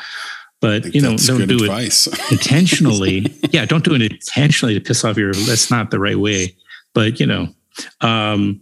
but 0.65 0.95
you 0.95 1.01
know 1.01 1.15
don't 1.15 1.47
do 1.47 1.63
advice. 1.63 2.07
it 2.07 2.19
intentionally 2.31 3.31
yeah 3.51 3.65
don't 3.65 3.83
do 3.83 3.93
it 3.93 4.01
intentionally 4.01 4.73
to 4.73 4.81
piss 4.81 5.05
off 5.05 5.15
your 5.15 5.33
that's 5.33 5.69
not 5.69 5.91
the 5.91 5.99
right 5.99 6.17
way 6.17 6.55
but 6.93 7.19
you 7.19 7.25
know 7.25 7.47
um, 8.01 8.61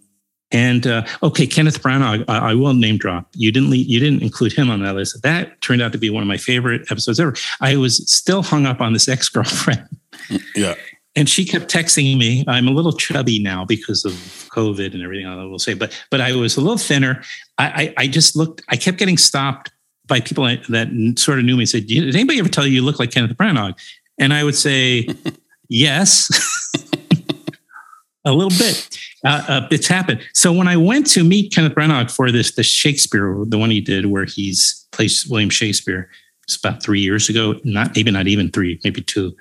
and 0.52 0.86
uh, 0.86 1.04
okay, 1.24 1.48
Kenneth 1.48 1.82
Branagh, 1.82 2.24
I, 2.28 2.52
I, 2.52 2.54
will 2.54 2.74
name 2.74 2.98
drop. 2.98 3.28
You 3.34 3.52
didn't 3.52 3.72
leave, 3.72 3.88
you 3.88 4.00
didn't 4.00 4.22
include 4.22 4.54
him 4.54 4.70
on 4.70 4.84
that 4.84 4.94
list. 4.94 5.22
That 5.24 5.60
turned 5.62 5.82
out 5.82 5.92
to 5.94 5.98
be 5.98 6.12
one 6.12 6.22
of 6.22 6.28
my 6.28 6.38
favorite 6.38 6.84
episodes 6.92 7.20
ever. 7.20 7.36
I 7.60 7.76
was 7.76 8.08
still 8.12 8.44
hung 8.44 8.68
up 8.68 8.80
on 8.80 8.94
this 8.94 9.08
ex 9.08 9.30
girlfriend. 9.30 9.88
Yeah. 10.56 10.76
And 11.16 11.30
she 11.30 11.46
kept 11.46 11.72
texting 11.72 12.18
me. 12.18 12.44
I'm 12.48 12.68
a 12.68 12.72
little 12.72 12.94
chubby 12.94 13.40
now 13.40 13.66
because 13.66 14.06
of 14.06 14.14
COVID 14.56 14.94
and 14.94 15.04
everything 15.04 15.28
I 15.28 15.44
will 15.46 15.60
say, 15.60 15.74
but 15.74 15.92
but 16.10 16.22
I 16.22 16.34
was 16.34 16.58
a 16.58 16.62
little 16.62 16.78
thinner. 16.78 17.22
I, 17.58 17.66
I, 17.66 18.04
I 18.04 18.08
just 18.08 18.36
looked. 18.36 18.64
I 18.70 18.78
kept 18.78 18.98
getting 18.98 19.18
stopped 19.18 19.72
by 20.14 20.20
people 20.20 20.44
that 20.44 21.16
sort 21.18 21.40
of 21.40 21.46
knew 21.46 21.58
me. 21.58 21.66
Said, 21.66 21.88
"Did 21.88 22.16
anybody 22.16 22.38
ever 22.38 22.48
tell 22.48 22.68
you 22.68 22.74
you 22.74 22.82
look 22.84 23.00
like 23.00 23.10
Kenneth 23.10 23.36
Branagh?" 23.36 23.74
And 24.20 24.32
I 24.32 24.44
would 24.44 24.56
say, 24.56 25.08
"Yes." 25.70 26.30
a 28.26 28.32
little 28.32 28.56
bit. 28.58 28.96
Uh, 29.26 29.44
uh, 29.48 29.68
it's 29.72 29.88
happened. 29.88 30.22
So 30.34 30.54
when 30.54 30.68
I 30.68 30.78
went 30.78 31.08
to 31.08 31.24
meet 31.24 31.52
Kenneth 31.52 31.74
Branagh 31.74 32.12
for 32.12 32.32
this, 32.32 32.52
the 32.52 32.62
Shakespeare, 32.62 33.36
the 33.48 33.58
one 33.58 33.72
he 33.72 33.82
did 33.82 34.06
where 34.06 34.26
he's 34.26 34.86
plays 34.92 35.26
William 35.28 35.50
Shakespeare, 35.50 36.12
it's 36.44 36.58
about 36.58 36.84
three 36.84 37.00
years 37.00 37.28
ago. 37.28 37.60
Not 37.64 37.96
maybe 37.96 38.12
not 38.12 38.28
even 38.28 38.52
three, 38.52 38.80
maybe 38.84 39.02
two. 39.02 39.36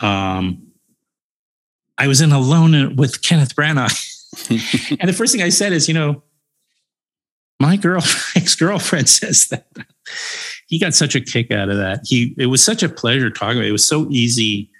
Um, 0.00 0.62
I 1.96 2.06
was 2.06 2.20
in 2.20 2.32
alone 2.32 2.96
with 2.96 3.22
Kenneth 3.22 3.56
Branagh, 3.56 3.96
and 5.00 5.08
the 5.08 5.14
first 5.14 5.32
thing 5.32 5.42
I 5.42 5.48
said 5.48 5.72
is, 5.72 5.88
you 5.88 5.94
know, 5.94 6.22
my 7.58 7.76
girl, 7.76 8.02
ex 8.36 8.54
girlfriend 8.54 9.08
says 9.08 9.48
that. 9.48 9.66
He 10.66 10.78
got 10.78 10.94
such 10.94 11.14
a 11.14 11.20
kick 11.20 11.50
out 11.50 11.70
of 11.70 11.76
that. 11.78 12.00
He 12.04 12.34
it 12.38 12.46
was 12.46 12.62
such 12.62 12.82
a 12.82 12.88
pleasure 12.88 13.30
talking. 13.30 13.62
It 13.62 13.70
was 13.70 13.86
so 13.86 14.06
easy, 14.10 14.70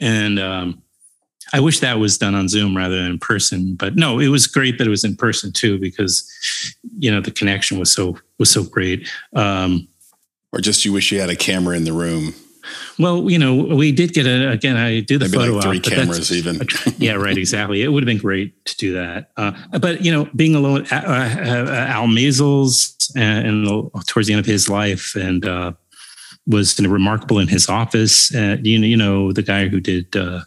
and 0.00 0.38
um, 0.38 0.82
I 1.52 1.60
wish 1.60 1.80
that 1.80 1.98
was 1.98 2.18
done 2.18 2.34
on 2.34 2.48
Zoom 2.48 2.76
rather 2.76 2.96
than 2.96 3.12
in 3.12 3.18
person. 3.18 3.74
But 3.74 3.96
no, 3.96 4.18
it 4.18 4.28
was 4.28 4.46
great 4.46 4.78
that 4.78 4.86
it 4.86 4.90
was 4.90 5.04
in 5.04 5.16
person 5.16 5.52
too 5.52 5.78
because 5.78 6.28
you 6.98 7.10
know 7.10 7.20
the 7.20 7.30
connection 7.30 7.78
was 7.78 7.92
so 7.92 8.18
was 8.38 8.50
so 8.50 8.64
great. 8.64 9.08
Um, 9.34 9.88
or 10.52 10.60
just 10.60 10.84
you 10.84 10.92
wish 10.92 11.12
you 11.12 11.20
had 11.20 11.30
a 11.30 11.36
camera 11.36 11.76
in 11.76 11.84
the 11.84 11.92
room. 11.92 12.34
Well, 12.98 13.30
you 13.30 13.38
know, 13.38 13.54
we 13.54 13.92
did 13.92 14.14
get 14.14 14.26
a 14.26 14.50
again. 14.50 14.76
I 14.76 15.00
do 15.00 15.18
the 15.18 15.26
Maybe 15.26 15.36
photo 15.36 15.52
like 15.54 15.62
three 15.64 15.78
op, 15.78 15.98
cameras 15.98 16.32
even. 16.32 16.60
yeah, 16.98 17.12
right. 17.12 17.36
Exactly. 17.36 17.82
It 17.82 17.88
would 17.88 18.02
have 18.02 18.06
been 18.06 18.18
great 18.18 18.64
to 18.66 18.76
do 18.76 18.94
that. 18.94 19.30
Uh, 19.36 19.52
but 19.78 20.04
you 20.04 20.12
know, 20.12 20.28
being 20.34 20.54
alone, 20.54 20.86
uh, 20.90 20.96
uh, 20.96 21.86
Al 21.88 22.06
Maysles, 22.06 22.93
and, 23.16 23.46
and, 23.46 23.90
towards 24.06 24.28
the 24.28 24.34
end 24.34 24.40
of 24.40 24.46
his 24.46 24.68
life, 24.68 25.14
and 25.14 25.46
uh, 25.46 25.72
was 26.46 26.78
remarkable 26.80 27.38
in 27.38 27.48
his 27.48 27.68
office. 27.68 28.30
you 28.32 28.78
know, 28.78 28.86
you 28.86 28.96
know, 28.96 29.32
the 29.32 29.42
guy 29.42 29.68
who 29.68 29.80
did 29.80 30.14
uh, 30.16 30.40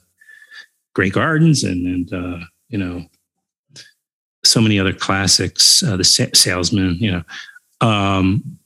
Grey 0.94 1.10
Gardens 1.10 1.64
and 1.64 1.86
and 1.88 2.14
uh, 2.14 2.46
you 2.70 2.78
know 2.78 3.06
so 4.44 4.62
many 4.62 4.80
other 4.80 4.94
classics. 4.94 5.84
Uh, 5.84 5.98
the 5.98 6.04
sa- 6.04 6.34
Salesman, 6.34 6.96
you 7.00 7.12
know, 7.12 7.24
um, 7.88 8.58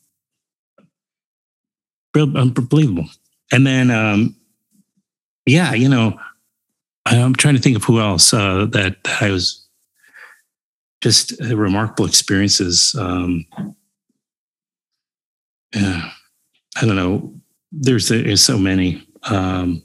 unbelievable. 2.15 3.07
And 3.51 3.65
then, 3.67 3.91
um, 3.91 4.35
yeah, 5.45 5.73
you 5.73 5.89
know, 5.89 6.19
I'm 7.05 7.35
trying 7.35 7.55
to 7.55 7.61
think 7.61 7.75
of 7.75 7.83
who 7.83 7.99
else 7.99 8.33
uh, 8.33 8.65
that, 8.71 8.97
I 9.19 9.31
was 9.31 9.67
just 11.01 11.39
remarkable 11.41 12.05
experiences. 12.05 12.95
Um, 12.97 13.45
yeah, 15.75 16.11
I 16.77 16.85
don't 16.85 16.95
know. 16.95 17.33
There's, 17.71 18.09
there's 18.09 18.43
so 18.43 18.57
many. 18.57 19.05
Um, 19.23 19.83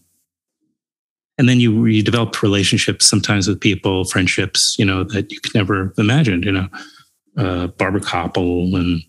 and 1.39 1.49
then 1.49 1.61
you 1.61 1.85
you 1.85 2.03
develop 2.03 2.43
relationships 2.43 3.07
sometimes 3.07 3.47
with 3.47 3.61
people, 3.61 4.05
friendships, 4.05 4.77
you 4.79 4.85
know, 4.85 5.05
that 5.05 5.31
you 5.31 5.41
could 5.41 5.55
never 5.55 5.93
imagined. 5.99 6.45
You 6.45 6.53
know, 6.53 6.69
uh, 7.37 7.67
Barbara 7.69 8.01
Kopple 8.01 8.75
and 8.75 9.03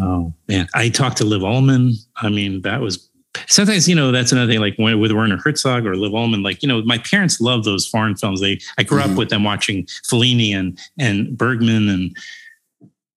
oh 0.00 0.34
man, 0.48 0.66
I 0.74 0.88
talked 0.88 1.18
to 1.18 1.24
Liv 1.24 1.42
Ullmann. 1.42 1.92
I 2.16 2.28
mean, 2.28 2.62
that 2.62 2.80
was 2.80 3.08
sometimes 3.46 3.88
you 3.88 3.94
know 3.94 4.10
that's 4.10 4.32
another 4.32 4.50
thing. 4.50 4.60
Like 4.60 4.74
when, 4.76 4.98
with 4.98 5.12
Werner 5.12 5.38
Herzog 5.38 5.86
or 5.86 5.96
Liv 5.96 6.12
Ullmann, 6.12 6.42
like 6.42 6.62
you 6.62 6.68
know, 6.68 6.82
my 6.82 6.98
parents 6.98 7.40
love 7.40 7.64
those 7.64 7.86
foreign 7.86 8.16
films. 8.16 8.40
They 8.40 8.58
I 8.78 8.82
grew 8.82 9.00
mm-hmm. 9.00 9.12
up 9.12 9.18
with 9.18 9.30
them 9.30 9.44
watching 9.44 9.84
Fellini 10.10 10.52
and 10.52 10.78
and 10.98 11.36
Bergman 11.36 11.88
and 11.88 12.16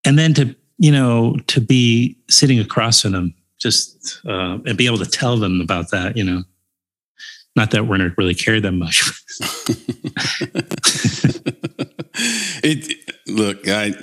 and 0.05 0.19
then 0.19 0.33
to 0.35 0.55
you 0.79 0.91
know 0.91 1.35
to 1.47 1.61
be 1.61 2.17
sitting 2.27 2.59
across 2.59 3.01
from 3.01 3.11
them 3.11 3.35
just 3.59 4.21
uh, 4.25 4.57
and 4.65 4.77
be 4.77 4.87
able 4.87 4.97
to 4.97 5.05
tell 5.05 5.37
them 5.37 5.61
about 5.61 5.91
that, 5.91 6.17
you 6.17 6.23
know. 6.23 6.43
Not 7.55 7.71
that 7.71 7.87
Werner 7.87 8.13
really 8.17 8.35
cared 8.35 8.63
that 8.63 8.71
much. 8.71 9.01
it 12.63 12.95
look, 13.27 13.67
I 13.67 13.93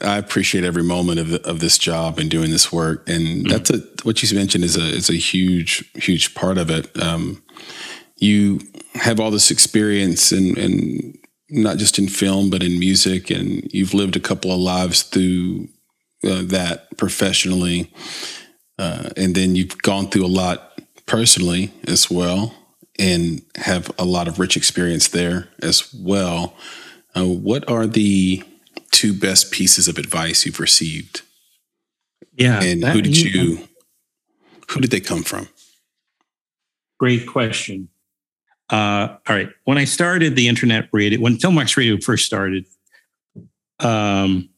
I 0.00 0.16
appreciate 0.18 0.64
every 0.64 0.82
moment 0.82 1.20
of 1.20 1.34
of 1.34 1.60
this 1.60 1.78
job 1.78 2.18
and 2.18 2.30
doing 2.30 2.50
this 2.50 2.72
work, 2.72 3.08
and 3.08 3.26
mm-hmm. 3.26 3.48
that's 3.48 3.70
a 3.70 3.82
what 4.02 4.22
you 4.22 4.36
mentioned 4.36 4.64
is 4.64 4.76
a 4.76 4.88
is 4.88 5.08
a 5.10 5.14
huge 5.14 5.88
huge 5.94 6.34
part 6.34 6.58
of 6.58 6.70
it. 6.70 7.00
Um, 7.00 7.42
you 8.16 8.60
have 8.94 9.20
all 9.20 9.30
this 9.30 9.50
experience 9.50 10.32
and 10.32 10.56
and 10.58 11.18
not 11.50 11.76
just 11.76 11.98
in 11.98 12.08
film 12.08 12.50
but 12.50 12.62
in 12.62 12.80
music, 12.80 13.30
and 13.30 13.70
you've 13.72 13.94
lived 13.94 14.16
a 14.16 14.20
couple 14.20 14.50
of 14.50 14.58
lives 14.58 15.02
through 15.02 15.68
uh, 16.24 16.42
that 16.44 16.96
professionally, 16.96 17.92
uh, 18.78 19.10
and 19.16 19.34
then 19.34 19.56
you've 19.56 19.78
gone 19.82 20.08
through 20.08 20.24
a 20.24 20.28
lot 20.28 20.80
personally 21.06 21.72
as 21.86 22.10
well, 22.10 22.54
and 22.98 23.42
have 23.56 23.90
a 23.98 24.04
lot 24.04 24.28
of 24.28 24.38
rich 24.38 24.56
experience 24.56 25.08
there 25.08 25.48
as 25.62 25.92
well. 25.94 26.54
Uh, 27.16 27.24
what 27.24 27.68
are 27.68 27.86
the 27.86 28.42
two 28.90 29.12
best 29.12 29.50
pieces 29.50 29.88
of 29.88 29.98
advice 29.98 30.44
you've 30.44 30.60
received? 30.60 31.22
Yeah, 32.36 32.62
and 32.62 32.84
who 32.84 33.02
did 33.02 33.18
you? 33.18 33.68
Who 34.70 34.80
did 34.80 34.90
they 34.90 35.00
come 35.00 35.22
from? 35.22 35.48
Great 36.98 37.26
question. 37.26 37.88
Uh, 38.70 39.16
all 39.28 39.36
right. 39.36 39.48
When 39.64 39.78
I 39.78 39.84
started 39.84 40.34
the 40.34 40.48
internet 40.48 40.88
radio, 40.92 41.20
when 41.20 41.36
Filmwax 41.36 41.76
Radio 41.76 41.98
first 41.98 42.26
started, 42.26 42.66
um, 43.78 44.48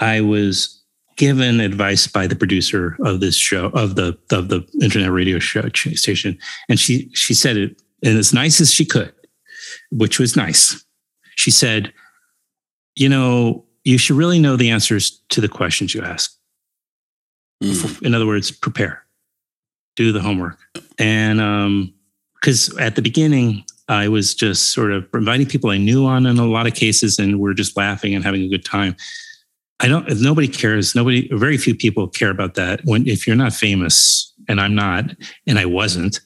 I 0.00 0.20
was 0.20 0.78
given 1.18 1.60
advice 1.60 2.06
by 2.06 2.26
the 2.26 2.36
producer 2.36 2.96
of 3.04 3.20
this 3.20 3.34
show 3.34 3.66
of 3.66 3.96
the 3.96 4.16
of 4.30 4.48
the 4.48 4.66
internet 4.80 5.10
radio 5.10 5.38
show 5.38 5.68
station, 5.70 6.38
and 6.68 6.80
she 6.80 7.10
she 7.12 7.34
said 7.34 7.56
it 7.56 7.82
in 8.02 8.16
as 8.16 8.32
nice 8.32 8.60
as 8.60 8.72
she 8.72 8.86
could, 8.86 9.12
which 9.90 10.18
was 10.18 10.36
nice. 10.36 10.84
She 11.36 11.50
said, 11.50 11.92
"You 12.96 13.08
know, 13.08 13.66
you 13.84 13.98
should 13.98 14.16
really 14.16 14.38
know 14.38 14.56
the 14.56 14.70
answers 14.70 15.20
to 15.30 15.40
the 15.40 15.48
questions 15.48 15.94
you 15.94 16.02
ask. 16.02 16.34
Mm. 17.62 18.02
In 18.02 18.14
other 18.14 18.26
words, 18.26 18.50
prepare, 18.52 19.04
do 19.96 20.12
the 20.12 20.20
homework, 20.20 20.58
and 20.98 21.40
um, 21.40 21.92
because 22.40 22.74
at 22.78 22.94
the 22.94 23.02
beginning 23.02 23.64
I 23.88 24.06
was 24.06 24.34
just 24.34 24.72
sort 24.72 24.92
of 24.92 25.08
inviting 25.12 25.46
people 25.46 25.70
I 25.70 25.78
knew 25.78 26.06
on 26.06 26.26
in 26.26 26.38
a 26.38 26.46
lot 26.46 26.68
of 26.68 26.74
cases, 26.74 27.18
and 27.18 27.40
we're 27.40 27.54
just 27.54 27.76
laughing 27.76 28.14
and 28.14 28.24
having 28.24 28.42
a 28.42 28.48
good 28.48 28.64
time." 28.64 28.94
I 29.80 29.86
don't. 29.88 30.08
Nobody 30.20 30.48
cares, 30.48 30.94
nobody. 30.94 31.28
Very 31.32 31.56
few 31.56 31.74
people 31.74 32.08
care 32.08 32.30
about 32.30 32.54
that. 32.54 32.80
When 32.84 33.06
if 33.06 33.26
you're 33.26 33.36
not 33.36 33.52
famous, 33.52 34.32
and 34.48 34.60
I'm 34.60 34.74
not, 34.74 35.04
and 35.46 35.58
I 35.58 35.66
wasn't, 35.66 36.20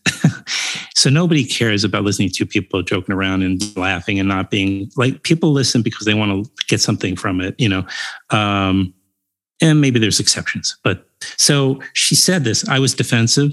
so 0.95 1.11
nobody 1.11 1.45
cares 1.45 1.85
about 1.85 2.05
listening 2.05 2.31
to 2.31 2.47
people 2.47 2.83
joking 2.83 3.15
around 3.15 3.43
and 3.43 3.77
laughing 3.77 4.19
and 4.19 4.29
not 4.29 4.51
being 4.51 4.91
like 4.97 5.23
people 5.23 5.53
listen 5.53 5.83
because 5.83 6.07
they 6.07 6.15
want 6.15 6.45
to 6.45 6.51
get 6.67 6.81
something 6.81 7.15
from 7.15 7.41
it, 7.41 7.55
you 7.59 7.69
know. 7.69 7.85
Um, 8.31 8.95
and 9.61 9.81
maybe 9.81 9.99
there's 9.99 10.19
exceptions, 10.19 10.77
but 10.83 11.07
so 11.37 11.81
she 11.93 12.15
said 12.15 12.45
this. 12.45 12.67
I 12.69 12.79
was 12.79 12.95
defensive, 12.95 13.53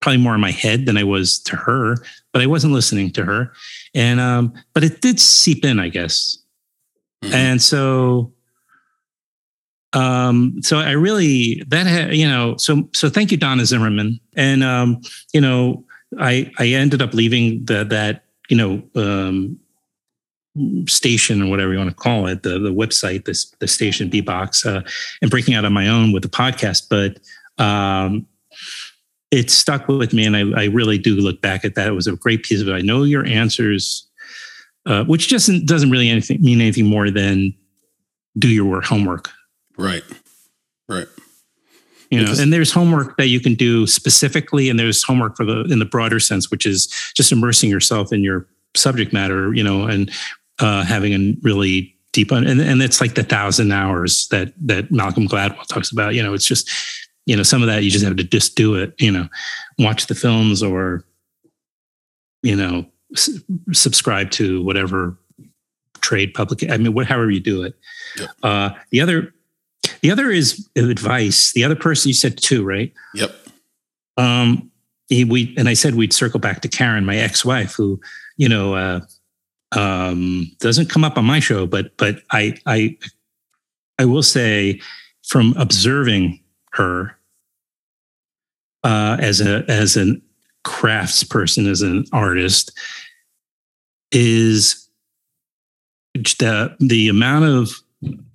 probably 0.00 0.18
more 0.18 0.34
in 0.36 0.40
my 0.40 0.52
head 0.52 0.86
than 0.86 0.96
I 0.96 1.04
was 1.04 1.40
to 1.40 1.56
her, 1.56 1.96
but 2.32 2.42
I 2.42 2.46
wasn't 2.46 2.74
listening 2.74 3.10
to 3.12 3.24
her, 3.24 3.52
and 3.92 4.20
um, 4.20 4.54
but 4.72 4.84
it 4.84 5.00
did 5.00 5.18
seep 5.18 5.64
in, 5.64 5.80
I 5.80 5.88
guess. 5.88 6.38
Mm-hmm. 7.24 7.34
And 7.34 7.60
so 7.60 8.32
um 9.92 10.54
so 10.60 10.78
i 10.78 10.90
really 10.90 11.62
that 11.68 11.86
ha, 11.86 12.10
you 12.10 12.28
know 12.28 12.56
so 12.58 12.88
so 12.94 13.08
thank 13.08 13.30
you 13.30 13.36
donna 13.36 13.64
zimmerman. 13.64 14.20
And 14.36 14.62
um 14.62 15.00
you 15.32 15.40
know 15.40 15.84
i 16.18 16.50
i 16.58 16.66
ended 16.66 17.00
up 17.00 17.14
leaving 17.14 17.64
the 17.64 17.84
that 17.84 18.24
you 18.48 18.56
know 18.56 18.82
um 18.96 19.58
station 20.86 21.42
or 21.42 21.48
whatever 21.48 21.72
you 21.72 21.78
want 21.78 21.90
to 21.90 21.96
call 21.96 22.26
it 22.26 22.42
the 22.42 22.58
the 22.58 22.72
website 22.72 23.24
this 23.24 23.50
the 23.60 23.68
station 23.68 24.10
bbox 24.10 24.66
uh 24.66 24.82
and 25.22 25.30
breaking 25.30 25.54
out 25.54 25.64
on 25.64 25.72
my 25.72 25.88
own 25.88 26.12
with 26.12 26.22
the 26.22 26.28
podcast. 26.28 26.88
But 26.90 27.18
um 27.62 28.26
it 29.30 29.50
stuck 29.50 29.88
with 29.88 30.14
me 30.14 30.24
and 30.24 30.36
I, 30.36 30.62
I 30.62 30.64
really 30.66 30.96
do 30.96 31.14
look 31.14 31.42
back 31.42 31.62
at 31.62 31.74
that. 31.74 31.86
It 31.86 31.92
was 31.92 32.06
a 32.06 32.16
great 32.16 32.44
piece 32.44 32.62
of 32.62 32.68
it. 32.68 32.72
I 32.72 32.80
know 32.80 33.02
your 33.02 33.26
answers 33.26 34.08
uh, 34.88 35.04
which 35.04 35.28
just 35.28 35.50
doesn't 35.66 35.90
really 35.90 36.08
anything 36.08 36.40
mean 36.40 36.60
anything 36.60 36.86
more 36.86 37.10
than 37.10 37.54
do 38.38 38.48
your 38.48 38.64
work 38.64 38.84
homework 38.84 39.30
Right. 39.78 40.02
Right. 40.88 41.06
You 42.10 42.24
know, 42.24 42.32
and 42.38 42.52
there's 42.52 42.72
homework 42.72 43.18
that 43.18 43.28
you 43.28 43.38
can 43.38 43.54
do 43.54 43.86
specifically, 43.86 44.70
and 44.70 44.78
there's 44.78 45.02
homework 45.02 45.36
for 45.36 45.44
the 45.44 45.64
in 45.64 45.78
the 45.78 45.84
broader 45.84 46.18
sense, 46.18 46.50
which 46.50 46.64
is 46.64 46.86
just 47.14 47.32
immersing 47.32 47.68
yourself 47.68 48.12
in 48.14 48.24
your 48.24 48.46
subject 48.74 49.12
matter, 49.12 49.52
you 49.52 49.62
know, 49.62 49.84
and 49.84 50.10
uh, 50.58 50.84
having 50.84 51.12
a 51.12 51.36
really 51.42 51.94
deep 52.12 52.32
and 52.32 52.48
and 52.48 52.82
it's 52.82 53.02
like 53.02 53.14
the 53.14 53.22
thousand 53.22 53.72
hours 53.72 54.26
that 54.28 54.54
that 54.56 54.90
Malcolm 54.90 55.28
Gladwell 55.28 55.66
talks 55.66 55.92
about. 55.92 56.14
You 56.14 56.22
know, 56.22 56.32
it's 56.32 56.46
just 56.46 56.70
you 57.26 57.36
know 57.36 57.42
some 57.42 57.60
of 57.60 57.68
that 57.68 57.84
you 57.84 57.90
just 57.90 58.04
have 58.04 58.16
to 58.16 58.24
just 58.24 58.56
do 58.56 58.74
it. 58.74 58.94
You 58.98 59.12
know, 59.12 59.28
watch 59.78 60.06
the 60.06 60.14
films 60.14 60.62
or 60.62 61.04
you 62.42 62.56
know 62.56 62.86
s- 63.14 63.38
subscribe 63.72 64.30
to 64.32 64.62
whatever 64.62 65.18
trade 66.00 66.32
public. 66.32 66.70
I 66.70 66.78
mean, 66.78 66.94
what 66.94 67.06
however 67.06 67.30
you 67.30 67.40
do 67.40 67.64
it. 67.64 67.74
Yep. 68.18 68.30
Uh, 68.42 68.70
the 68.90 69.02
other 69.02 69.34
the 70.02 70.10
other 70.10 70.30
is 70.30 70.68
advice. 70.76 71.52
The 71.52 71.64
other 71.64 71.76
person 71.76 72.08
you 72.08 72.14
said 72.14 72.38
two, 72.38 72.64
right? 72.64 72.92
Yep. 73.14 73.34
Um, 74.16 74.70
we 75.10 75.54
and 75.56 75.68
I 75.68 75.74
said 75.74 75.94
we'd 75.94 76.12
circle 76.12 76.40
back 76.40 76.60
to 76.62 76.68
Karen, 76.68 77.06
my 77.06 77.16
ex-wife, 77.16 77.74
who 77.74 78.00
you 78.36 78.48
know 78.48 78.74
uh, 78.74 79.00
um, 79.72 80.50
doesn't 80.60 80.90
come 80.90 81.04
up 81.04 81.16
on 81.16 81.24
my 81.24 81.40
show, 81.40 81.66
but 81.66 81.96
but 81.96 82.22
I 82.30 82.56
I 82.66 82.96
I 83.98 84.04
will 84.04 84.22
say 84.22 84.80
from 85.26 85.54
observing 85.56 86.40
her 86.72 87.16
uh, 88.84 89.16
as 89.20 89.40
a 89.40 89.64
as 89.68 89.96
an 89.96 90.22
crafts 90.64 91.24
person, 91.24 91.66
as 91.66 91.82
an 91.82 92.04
artist, 92.12 92.72
is 94.12 94.88
the 96.14 96.76
the 96.80 97.08
amount 97.08 97.44
of 97.44 97.72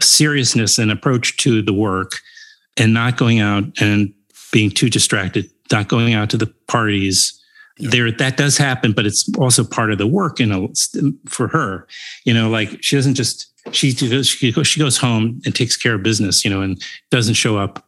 seriousness 0.01 0.78
and 0.78 0.91
approach 0.91 1.38
to 1.38 1.61
the 1.61 1.74
work 1.74 2.14
and 2.78 2.93
not 2.93 3.18
going 3.18 3.39
out 3.39 3.64
and 3.80 4.14
being 4.51 4.70
too 4.70 4.89
distracted, 4.89 5.49
not 5.72 5.88
going 5.88 6.14
out 6.14 6.30
to 6.32 6.38
the 6.38 6.53
parties. 6.68 7.39
Yeah. 7.78 7.89
There, 7.89 8.11
that 8.11 8.38
does 8.38 8.57
happen, 8.57 8.93
but 8.93 9.05
it's 9.05 9.28
also 9.38 9.64
part 9.64 9.91
of 9.91 9.97
the 9.97 10.07
work. 10.07 10.39
You 10.39 10.45
know, 10.45 10.72
for 11.28 11.47
her, 11.47 11.88
you 12.24 12.34
know, 12.34 12.49
like 12.49 12.84
she 12.84 12.95
doesn't 12.95 13.16
just 13.16 13.51
she 13.72 13.93
goes 13.93 14.28
she 14.28 14.51
goes 14.51 14.68
she 14.68 14.80
goes 14.80 14.97
home 14.97 15.41
and 15.45 15.55
takes 15.55 15.76
care 15.76 15.95
of 15.95 16.03
business, 16.03 16.43
you 16.43 16.51
know, 16.51 16.61
and 16.61 16.82
doesn't 17.09 17.34
show 17.34 17.57
up 17.57 17.88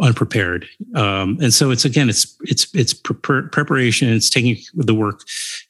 unprepared. 0.00 0.66
Um, 0.94 1.38
and 1.40 1.52
so 1.52 1.70
it's 1.70 1.84
again, 1.84 2.08
it's 2.08 2.36
it's 2.42 2.72
it's 2.74 2.94
pre- 2.94 3.48
preparation. 3.48 4.08
It's 4.08 4.30
taking 4.30 4.56
the 4.74 4.94
work. 4.94 5.20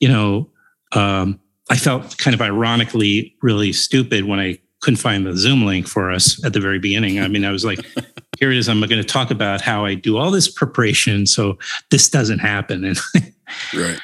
You 0.01 0.09
know, 0.09 0.51
um, 0.93 1.41
I 1.71 1.77
felt 1.77 2.17
kind 2.19 2.35
of 2.35 2.41
ironically 2.41 3.37
really 3.43 3.73
stupid 3.73 4.25
when 4.25 4.41
I 4.41 4.59
couldn't 4.81 4.99
find 4.99 5.27
the 5.27 5.37
Zoom 5.37 5.65
link 5.65 5.89
for 5.89 6.11
us 6.11 6.43
at 6.45 6.53
the 6.53 6.61
very 6.61 6.79
beginning. 6.79 7.21
I 7.21 7.29
mean, 7.29 7.45
I 7.45 7.51
was 7.51 7.65
like, 7.65 7.85
here 8.39 8.51
it 8.51 8.57
is. 8.57 8.69
I'm 8.69 8.81
going 8.81 8.91
to 8.91 9.05
talk 9.05 9.31
about 9.31 9.61
how 9.61 9.85
I 9.85 9.95
do 9.95 10.17
all 10.17 10.31
this 10.31 10.49
preparation 10.49 11.27
so 11.27 11.59
this 11.91 12.09
doesn't 12.09 12.39
happen. 12.39 12.85
And 12.85 12.99
right. 13.75 14.01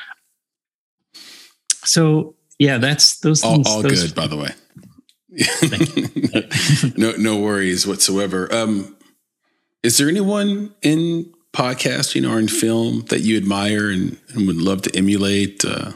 So 1.85 2.35
yeah, 2.59 2.79
that's 2.79 3.21
those 3.21 3.45
all, 3.45 3.55
things, 3.55 3.67
all 3.69 3.83
those, 3.83 4.03
good, 4.03 4.15
by 4.15 4.27
the 4.27 4.37
way. 4.37 4.51
no, 6.97 7.13
no 7.19 7.41
worries 7.41 7.87
whatsoever. 7.87 8.53
Um, 8.53 8.97
is 9.83 9.99
there 9.99 10.09
anyone 10.09 10.75
in 10.83 11.33
podcasting 11.53 12.29
or 12.29 12.39
in 12.39 12.49
film 12.49 13.05
that 13.09 13.21
you 13.21 13.37
admire 13.37 13.91
and, 13.91 14.19
and 14.35 14.47
would 14.47 14.57
love 14.57 14.83
to 14.83 14.97
emulate? 14.97 15.65
Uh, 15.65 15.93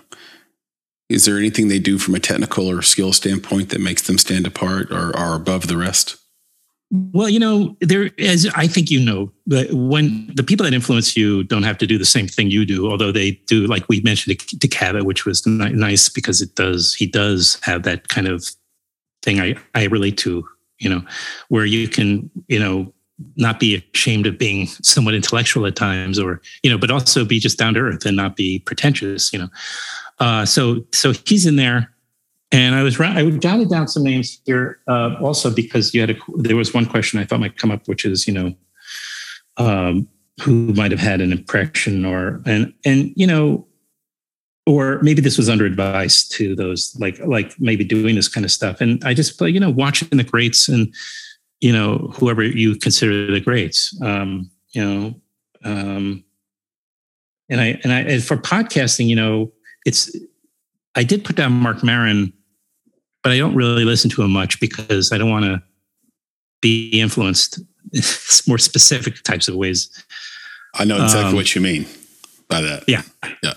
is 1.08 1.24
there 1.24 1.38
anything 1.38 1.68
they 1.68 1.78
do 1.78 1.98
from 1.98 2.14
a 2.14 2.20
technical 2.20 2.68
or 2.68 2.82
skill 2.82 3.12
standpoint 3.12 3.70
that 3.70 3.80
makes 3.80 4.02
them 4.02 4.18
stand 4.18 4.46
apart 4.46 4.90
or 4.90 5.16
are 5.16 5.34
above 5.34 5.66
the 5.66 5.76
rest? 5.76 6.16
Well, 6.90 7.28
you 7.28 7.38
know, 7.38 7.76
there 7.80 8.10
as 8.18 8.46
I 8.54 8.66
think 8.66 8.90
you 8.90 8.98
know, 9.00 9.30
when 9.46 10.30
the 10.34 10.42
people 10.42 10.64
that 10.64 10.72
influence 10.72 11.16
you 11.16 11.44
don't 11.44 11.62
have 11.62 11.76
to 11.78 11.86
do 11.86 11.98
the 11.98 12.06
same 12.06 12.26
thing 12.26 12.50
you 12.50 12.64
do, 12.64 12.90
although 12.90 13.12
they 13.12 13.32
do, 13.46 13.66
like 13.66 13.86
we 13.88 14.00
mentioned 14.00 14.38
to 14.38 14.68
Cavett, 14.68 15.04
which 15.04 15.26
was 15.26 15.46
nice 15.46 16.08
because 16.08 16.40
it 16.40 16.54
does, 16.54 16.94
he 16.94 17.06
does 17.06 17.58
have 17.62 17.82
that 17.82 18.08
kind 18.08 18.26
of 18.26 18.46
thing 19.22 19.38
I, 19.38 19.56
I 19.74 19.84
relate 19.84 20.16
to, 20.18 20.46
you 20.78 20.88
know, 20.88 21.02
where 21.48 21.66
you 21.66 21.88
can, 21.88 22.30
you 22.48 22.58
know, 22.58 22.92
not 23.36 23.60
be 23.60 23.84
ashamed 23.92 24.26
of 24.26 24.38
being 24.38 24.66
somewhat 24.66 25.14
intellectual 25.14 25.66
at 25.66 25.76
times 25.76 26.18
or, 26.18 26.40
you 26.62 26.70
know, 26.70 26.78
but 26.78 26.90
also 26.90 27.24
be 27.24 27.38
just 27.38 27.58
down 27.58 27.74
to 27.74 27.80
earth 27.80 28.06
and 28.06 28.16
not 28.16 28.36
be 28.36 28.60
pretentious, 28.60 29.30
you 29.32 29.38
know. 29.38 29.48
Uh, 30.20 30.44
so 30.44 30.84
so 30.92 31.12
he's 31.26 31.46
in 31.46 31.56
there, 31.56 31.92
and 32.50 32.74
I 32.74 32.82
was 32.82 33.00
I 33.00 33.30
jotted 33.30 33.70
down 33.70 33.88
some 33.88 34.02
names 34.02 34.40
here 34.44 34.80
uh, 34.88 35.16
also 35.20 35.50
because 35.50 35.94
you 35.94 36.00
had 36.00 36.10
a 36.10 36.16
there 36.36 36.56
was 36.56 36.74
one 36.74 36.86
question 36.86 37.20
I 37.20 37.24
thought 37.24 37.40
might 37.40 37.58
come 37.58 37.70
up, 37.70 37.86
which 37.86 38.04
is 38.04 38.26
you 38.26 38.34
know 38.34 38.54
um, 39.56 40.08
who 40.40 40.72
might 40.74 40.90
have 40.90 41.00
had 41.00 41.20
an 41.20 41.32
impression 41.32 42.04
or 42.04 42.42
and 42.46 42.72
and 42.84 43.12
you 43.16 43.26
know 43.26 43.66
or 44.66 45.00
maybe 45.00 45.22
this 45.22 45.38
was 45.38 45.48
under 45.48 45.64
advice 45.64 46.28
to 46.28 46.54
those 46.54 46.94
like 47.00 47.18
like 47.20 47.58
maybe 47.58 47.84
doing 47.84 48.14
this 48.16 48.28
kind 48.28 48.44
of 48.44 48.50
stuff. 48.50 48.80
And 48.80 49.02
i 49.04 49.14
just 49.14 49.38
play 49.38 49.50
you 49.50 49.60
know 49.60 49.70
watching 49.70 50.08
the 50.10 50.24
greats 50.24 50.68
and 50.68 50.92
you 51.60 51.72
know 51.72 52.12
whoever 52.14 52.42
you 52.42 52.76
consider 52.76 53.32
the 53.32 53.40
greats 53.40 53.98
um 54.02 54.50
you 54.72 54.84
know 54.84 55.14
um 55.64 56.24
and 57.48 57.60
i 57.60 57.80
and 57.82 57.92
i 57.92 58.00
and 58.00 58.22
for 58.22 58.36
podcasting 58.36 59.06
you 59.06 59.16
know 59.16 59.50
it's 59.88 60.14
I 60.94 61.02
did 61.02 61.24
put 61.24 61.36
down 61.36 61.52
Mark 61.52 61.82
Maron, 61.82 62.32
but 63.22 63.32
I 63.32 63.38
don't 63.38 63.54
really 63.54 63.84
listen 63.84 64.10
to 64.10 64.22
him 64.22 64.30
much 64.30 64.60
because 64.60 65.12
I 65.12 65.18
don't 65.18 65.30
want 65.30 65.46
to 65.46 65.62
be 66.60 67.00
influenced 67.00 67.58
in 67.92 68.02
more 68.46 68.58
specific 68.58 69.22
types 69.22 69.48
of 69.48 69.54
ways. 69.56 69.90
I 70.74 70.84
know 70.84 70.96
exactly 70.96 71.30
um, 71.30 71.34
what 71.34 71.54
you 71.54 71.60
mean 71.60 71.86
by 72.48 72.60
that. 72.60 72.84
Yeah. 72.86 73.02
Yeah. 73.42 73.54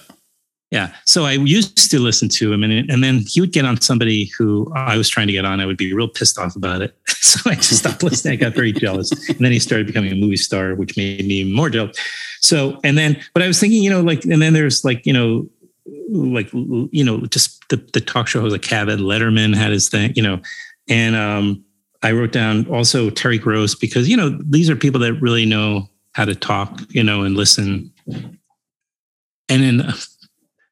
Yeah. 0.72 0.94
So 1.06 1.26
I 1.26 1.34
used 1.34 1.92
to 1.92 2.00
listen 2.00 2.30
to 2.30 2.54
him 2.54 2.64
and, 2.64 2.90
and 2.90 3.04
then 3.04 3.24
he 3.28 3.42
would 3.42 3.52
get 3.52 3.66
on 3.66 3.82
somebody 3.82 4.32
who 4.38 4.72
I 4.74 4.96
was 4.96 5.10
trying 5.10 5.28
to 5.28 5.34
get 5.34 5.44
on. 5.44 5.60
I 5.60 5.66
would 5.66 5.76
be 5.76 5.94
real 5.94 6.08
pissed 6.08 6.40
off 6.40 6.56
about 6.56 6.82
it. 6.82 6.96
so 7.08 7.50
I 7.50 7.56
just 7.56 7.80
stopped 7.80 8.04
listening. 8.04 8.34
I 8.34 8.38
got 8.38 8.54
very 8.54 8.72
jealous. 8.72 9.12
And 9.28 9.40
then 9.40 9.52
he 9.52 9.60
started 9.60 9.86
becoming 9.86 10.14
a 10.14 10.16
movie 10.16 10.38
star, 10.38 10.76
which 10.76 10.96
made 10.96 11.26
me 11.26 11.36
even 11.36 11.54
more 11.54 11.70
jealous. 11.70 11.98
So, 12.40 12.80
and 12.86 12.98
then, 12.98 13.22
but 13.34 13.44
I 13.44 13.48
was 13.48 13.60
thinking, 13.60 13.84
you 13.84 13.90
know, 13.90 14.02
like, 14.02 14.24
and 14.24 14.42
then 14.42 14.54
there's 14.54 14.86
like, 14.86 15.06
you 15.06 15.12
know, 15.12 15.50
like, 15.86 16.52
you 16.54 17.04
know, 17.04 17.26
just 17.26 17.68
the, 17.70 17.78
the 17.94 18.02
talk 18.02 18.28
show 18.28 18.42
host, 18.42 18.52
like 18.52 18.62
Kevin 18.62 19.00
Letterman 19.00 19.56
had 19.56 19.72
his 19.72 19.90
thing, 19.90 20.14
you 20.16 20.24
know, 20.24 20.42
and 20.90 21.16
um, 21.16 21.64
I 22.04 22.12
wrote 22.12 22.32
down 22.32 22.68
also 22.68 23.10
Terry 23.10 23.38
Gross 23.38 23.76
because, 23.76 24.10
you 24.10 24.18
know, 24.18 24.38
these 24.44 24.70
are 24.70 24.76
people 24.76 25.00
that 25.02 25.14
really 25.16 25.46
know 25.46 25.90
how 26.14 26.26
to 26.26 26.36
talk, 26.36 26.82
you 26.90 27.04
know, 27.04 27.24
and 27.24 27.36
listen. 27.36 27.92
And 28.08 29.64
then 29.64 29.78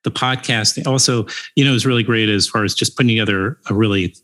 the 0.04 0.12
podcast 0.12 0.86
also, 0.88 1.28
you 1.56 1.64
know, 1.64 1.74
is 1.74 1.86
really 1.86 2.04
great 2.04 2.30
as 2.30 2.48
far 2.48 2.64
as 2.64 2.74
just 2.74 2.96
putting 2.96 3.10
together 3.10 3.58
a 3.70 3.74
really 3.74 4.16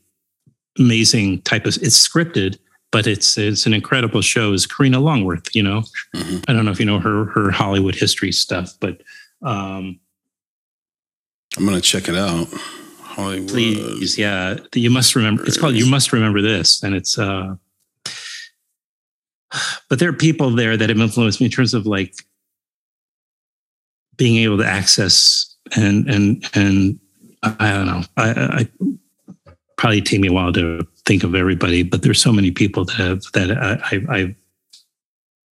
amazing 0.78 1.42
type 1.42 1.66
of. 1.66 1.78
It's 1.78 2.08
scripted, 2.08 2.58
but 2.92 3.08
it's 3.08 3.38
it's 3.38 3.66
an 3.66 3.74
incredible 3.74 4.22
show. 4.22 4.54
Is 4.54 4.66
Karina 4.66 5.00
Longworth? 5.00 5.56
You 5.56 5.64
know, 5.64 5.84
mm-hmm. 6.16 6.40
I 6.48 6.54
don't 6.54 6.66
know 6.66 6.72
if 6.72 6.80
you 6.80 6.86
know 6.86 7.00
her 7.00 7.26
her 7.26 7.52
Hollywood 7.52 7.96
history 7.96 8.32
stuff, 8.32 8.74
but 8.80 9.02
um, 9.42 10.00
I'm 11.58 11.66
gonna 11.66 11.82
check 11.82 12.08
it 12.10 12.16
out. 12.16 12.48
Hollywood. 13.02 13.50
Please, 13.50 14.18
yeah, 14.18 14.58
you 14.74 14.90
must 14.90 15.16
remember. 15.16 15.46
It's 15.46 15.58
called 15.58 15.76
"You 15.76 15.86
Must 15.86 16.12
Remember 16.12 16.42
This," 16.42 16.84
and 16.84 16.94
it's. 16.96 17.18
uh 17.18 17.56
But 19.90 20.00
there 20.00 20.10
are 20.10 20.14
people 20.14 20.50
there 20.50 20.76
that 20.76 20.90
have 20.90 21.00
influenced 21.00 21.40
me 21.40 21.46
in 21.46 21.52
terms 21.52 21.74
of 21.74 21.86
like 21.86 22.14
being 24.18 24.38
able 24.38 24.58
to 24.58 24.66
access 24.66 25.56
and 25.76 26.10
and 26.10 26.46
and 26.54 27.00
I 27.44 27.72
don't 27.72 27.86
know. 27.86 28.02
I, 28.18 28.30
I 28.32 28.68
probably 29.78 30.02
take 30.02 30.20
me 30.20 30.28
a 30.28 30.34
while 30.34 30.52
to 30.54 30.86
think 31.06 31.24
of 31.24 31.36
everybody, 31.36 31.84
but 31.84 32.02
there's 32.02 32.22
so 32.22 32.34
many 32.34 32.52
people 32.52 32.86
that 32.86 32.96
have 32.96 33.22
that 33.34 33.52
I, 33.52 34.02
I've 34.10 34.36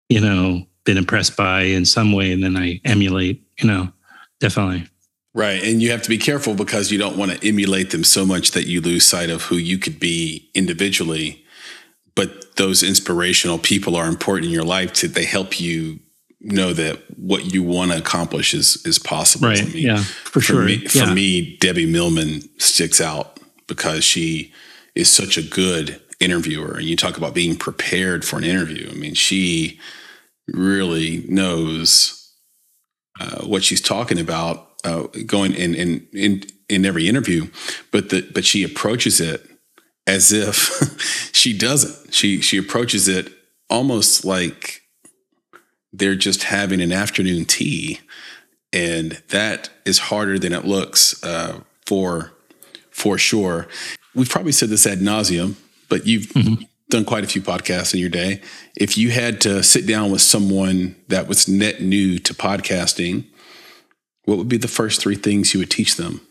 you 0.08 0.22
know 0.22 0.66
been 0.86 0.98
impressed 0.98 1.36
by 1.36 1.62
in 1.62 1.86
some 1.86 2.14
way, 2.14 2.32
and 2.32 2.44
then 2.44 2.56
I 2.56 2.80
emulate. 2.86 3.44
You 3.60 3.68
know, 3.68 3.92
definitely. 4.40 4.88
Right. 5.34 5.64
And 5.64 5.82
you 5.82 5.92
have 5.92 6.02
to 6.02 6.10
be 6.10 6.18
careful 6.18 6.56
because 6.56 6.92
you 6.92 6.98
don't 6.98 7.18
want 7.18 7.32
to 7.32 7.48
emulate 7.48 7.92
them 7.92 8.04
so 8.04 8.26
much 8.26 8.52
that 8.52 8.66
you 8.66 8.82
lose 8.82 9.06
sight 9.06 9.30
of 9.30 9.44
who 9.44 9.56
you 9.56 9.78
could 9.78 10.00
be 10.00 10.50
individually. 10.56 11.46
But 12.16 12.56
those 12.58 12.82
inspirational 12.84 13.60
people 13.60 13.96
are 13.96 14.08
important 14.08 14.48
in 14.48 14.52
your 14.52 14.64
life 14.64 14.92
to 14.94 15.08
they 15.08 15.26
help 15.26 15.60
you 15.60 16.00
know 16.42 16.74
that 16.74 17.02
what 17.18 17.54
you 17.54 17.62
want 17.62 17.92
to 17.92 17.98
accomplish 17.98 18.54
is 18.54 18.84
is 18.86 18.98
possible. 18.98 19.50
Right. 19.50 19.64
Mean, 19.66 19.86
yeah. 19.86 19.98
For, 19.98 20.32
for 20.32 20.42
sure. 20.42 20.66
Me, 20.66 20.86
for 20.88 21.14
me, 21.14 21.58
Debbie 21.58 21.86
Millman 21.86 22.42
sticks 22.60 23.00
out 23.00 23.40
because 23.68 24.04
she 24.04 24.52
is 24.96 25.10
such 25.10 25.38
a 25.38 25.44
good 25.44 26.02
interviewer. 26.20 26.74
And 26.74 26.86
you 26.86 26.96
talk 26.96 27.18
about 27.18 27.34
being 27.34 27.56
prepared 27.56 28.26
for 28.26 28.38
an 28.38 28.44
interview. 28.44 28.90
I 28.90 28.96
mean, 28.96 29.14
she 29.14 29.80
really 30.48 31.24
knows 31.28 32.34
uh, 33.20 33.44
what 33.46 33.64
she's 33.64 33.82
talking 33.82 34.20
about 34.20 34.69
uh, 34.84 35.04
going 35.26 35.54
in, 35.54 35.76
in 35.76 36.08
in 36.14 36.44
in 36.70 36.86
every 36.86 37.08
interview, 37.08 37.48
but 37.92 38.10
the 38.10 38.28
but 38.34 38.46
she 38.46 38.64
approaches 38.64 39.20
it 39.20 39.46
as 40.08 40.32
if 40.32 41.32
she 41.34 41.58
doesn't. 41.58 42.14
She 42.14 42.42
she 42.42 42.58
approaches 42.58 43.08
it 43.08 43.32
almost 43.70 44.26
like 44.26 44.82
they're 45.92 46.16
just 46.16 46.44
having 46.44 46.82
an 46.82 46.92
afternoon 46.92 47.46
tea, 47.46 48.00
and 48.72 49.22
that 49.30 49.70
is 49.86 50.00
harder 50.00 50.38
than 50.40 50.54
it 50.54 50.66
looks 50.66 51.22
uh, 51.24 51.62
for 51.86 52.32
for 52.92 53.18
sure. 53.18 53.68
We've 54.16 54.30
probably 54.30 54.52
said 54.52 54.70
this 54.70 54.86
ad 54.88 55.00
nauseum, 55.00 55.56
but 55.88 56.06
you've 56.06 56.28
mm-hmm. 56.28 56.64
done 56.90 57.06
quite 57.06 57.24
a 57.24 57.28
few 57.28 57.42
podcasts 57.42 57.94
in 57.94 58.00
your 58.00 58.10
day. 58.10 58.42
If 58.76 58.98
you 58.98 59.12
had 59.12 59.40
to 59.42 59.64
sit 59.64 59.86
down 59.88 60.12
with 60.12 60.22
someone 60.22 60.96
that 61.08 61.28
was 61.28 61.48
net 61.48 61.82
new 61.82 62.20
to 62.20 62.34
podcasting, 62.34 63.26
what 64.26 64.38
would 64.38 64.50
be 64.50 64.58
the 64.58 64.68
first 64.68 65.02
three 65.02 65.16
things 65.16 65.54
you 65.54 65.60
would 65.60 65.72
teach 65.72 65.96
them? 65.96 66.22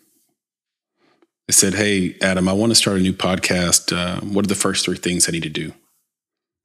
I 1.48 1.52
said, 1.52 1.74
Hey, 1.74 2.16
Adam, 2.20 2.48
I 2.48 2.52
want 2.52 2.70
to 2.70 2.76
start 2.76 2.98
a 2.98 3.00
new 3.00 3.12
podcast. 3.12 3.96
Uh, 3.96 4.20
what 4.20 4.44
are 4.44 4.48
the 4.48 4.54
first 4.54 4.84
three 4.84 4.96
things 4.96 5.28
I 5.28 5.32
need 5.32 5.44
to 5.44 5.48
do 5.48 5.72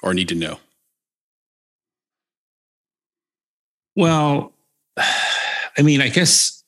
or 0.02 0.14
need 0.14 0.30
to 0.30 0.36
know? 0.36 0.60
Well, 3.96 4.54
I 4.98 5.82
mean, 5.82 6.02
I 6.02 6.10
guess 6.10 6.64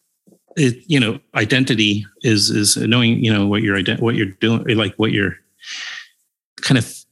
it, 0.56 0.78
you 0.88 0.99
know, 0.99 1.20
identity 1.34 2.06
is 2.22 2.49
is 2.49 2.78
knowing, 2.78 3.24
you 3.24 3.34
know, 3.34 3.45
what 3.47 3.62
you're 3.62 3.82
what 3.97 4.16
you're 4.16 4.28
doing, 4.28 4.78
like 4.78 4.95
what 4.95 5.12
you're 5.12 5.36
kind 6.62 6.78
of 6.78 7.06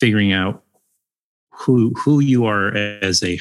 figuring 0.00 0.32
out 0.32 0.62
who 1.52 1.92
who 1.94 2.20
you 2.20 2.46
are 2.46 2.68
as 2.76 3.22
a 3.22 3.38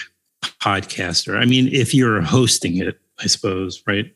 podcaster. 0.62 1.40
I 1.40 1.46
mean, 1.46 1.68
if 1.68 1.94
you're 1.94 2.22
hosting 2.22 2.78
it, 2.78 3.00
I 3.20 3.28
suppose, 3.28 3.84
right? 3.88 4.14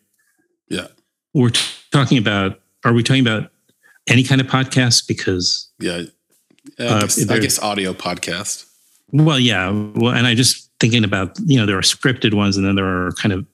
Yeah. 0.70 0.88
We're 1.34 1.50
t- 1.50 1.62
talking 1.92 2.18
about. 2.18 2.60
Are 2.84 2.94
we 2.94 3.04
talking 3.04 3.22
about 3.22 3.52
any 4.08 4.24
kind 4.24 4.42
of 4.42 4.48
podcast? 4.48 5.08
Because 5.08 5.70
yeah, 5.80 6.04
uh, 6.80 6.96
I, 6.96 7.02
guess, 7.02 7.30
I 7.30 7.40
guess 7.40 7.60
audio 7.60 7.94
podcast. 7.94 8.66
Well, 9.12 9.40
yeah. 9.40 9.70
Well, 9.70 10.14
and 10.14 10.26
I 10.26 10.34
just 10.34 10.72
thinking 10.80 11.04
about 11.04 11.38
you 11.46 11.58
know 11.58 11.66
there 11.66 11.78
are 11.78 11.84
scripted 11.84 12.34
ones 12.34 12.58
and 12.58 12.66
then 12.66 12.76
there 12.76 12.86
are 12.86 13.12
kind 13.12 13.32
of 13.32 13.46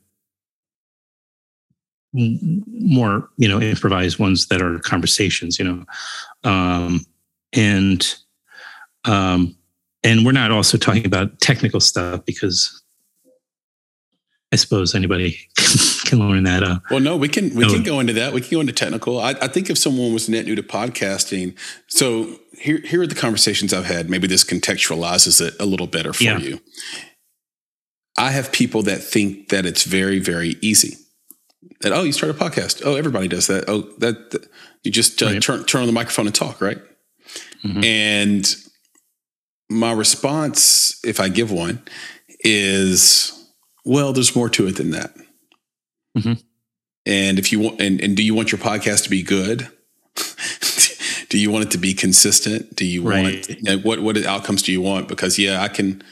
more 2.13 3.29
you 3.37 3.47
know 3.47 3.61
improvised 3.61 4.17
ones 4.17 4.47
that 4.47 4.61
are 4.61 4.79
conversations 4.79 5.59
you 5.59 5.65
know 5.65 5.83
um 6.49 7.05
and 7.53 8.15
um 9.03 9.55
and 10.03 10.25
we're 10.25 10.31
not 10.31 10.51
also 10.51 10.77
talking 10.77 11.05
about 11.05 11.39
technical 11.41 11.81
stuff 11.81 12.23
because 12.25 12.81
i 14.51 14.55
suppose 14.55 14.95
anybody 14.95 15.37
can 16.05 16.19
learn 16.19 16.43
that 16.43 16.63
uh 16.63 16.79
well 16.89 16.99
no 16.99 17.17
we 17.17 17.27
can 17.27 17.53
we 17.55 17.65
no. 17.65 17.73
can 17.73 17.83
go 17.83 17.99
into 17.99 18.13
that 18.13 18.33
we 18.33 18.41
can 18.41 18.51
go 18.51 18.61
into 18.61 18.73
technical 18.73 19.19
I, 19.19 19.31
I 19.31 19.47
think 19.47 19.69
if 19.69 19.77
someone 19.77 20.13
was 20.13 20.29
net 20.29 20.45
new 20.45 20.55
to 20.55 20.63
podcasting 20.63 21.57
so 21.87 22.39
here 22.53 22.79
here 22.79 23.01
are 23.01 23.07
the 23.07 23.15
conversations 23.15 23.73
i've 23.73 23.85
had 23.85 24.09
maybe 24.09 24.27
this 24.27 24.43
contextualizes 24.43 25.41
it 25.41 25.55
a 25.59 25.65
little 25.65 25.87
better 25.87 26.13
for 26.13 26.23
yeah. 26.23 26.37
you 26.37 26.59
I 28.17 28.31
have 28.31 28.51
people 28.51 28.81
that 28.83 29.03
think 29.03 29.49
that 29.49 29.65
it's 29.65 29.83
very, 29.83 30.19
very 30.19 30.55
easy. 30.61 30.97
That 31.81 31.93
oh, 31.93 32.03
you 32.03 32.11
start 32.11 32.31
a 32.31 32.33
podcast. 32.33 32.81
Oh, 32.83 32.95
everybody 32.95 33.27
does 33.27 33.47
that. 33.47 33.65
Oh, 33.67 33.81
that, 33.99 34.31
that 34.31 34.47
you 34.83 34.91
just 34.91 35.21
uh, 35.21 35.27
right. 35.27 35.41
turn 35.41 35.63
turn 35.65 35.81
on 35.81 35.87
the 35.87 35.93
microphone 35.93 36.25
and 36.25 36.33
talk, 36.33 36.59
right? 36.59 36.79
Mm-hmm. 37.63 37.83
And 37.83 38.55
my 39.69 39.91
response, 39.91 40.99
if 41.05 41.19
I 41.19 41.29
give 41.29 41.51
one, 41.51 41.83
is 42.39 43.36
well, 43.87 44.13
there's 44.13 44.35
more 44.35 44.49
to 44.49 44.67
it 44.67 44.75
than 44.75 44.91
that. 44.91 45.15
Mm-hmm. 46.17 46.33
And 47.05 47.39
if 47.39 47.51
you 47.51 47.59
want, 47.59 47.81
and, 47.81 48.01
and 48.01 48.17
do 48.17 48.23
you 48.23 48.35
want 48.35 48.51
your 48.51 48.59
podcast 48.59 49.03
to 49.03 49.09
be 49.09 49.23
good? 49.23 49.69
do 51.29 51.37
you 51.37 51.49
want 51.49 51.65
it 51.65 51.71
to 51.71 51.77
be 51.77 51.93
consistent? 51.93 52.75
Do 52.75 52.85
you 52.85 53.07
right. 53.07 53.47
want 53.63 53.85
what 53.85 53.99
what 54.01 54.25
outcomes 54.25 54.61
do 54.61 54.71
you 54.71 54.81
want? 54.81 55.07
Because 55.07 55.39
yeah, 55.39 55.61
I 55.61 55.69
can 55.69 56.03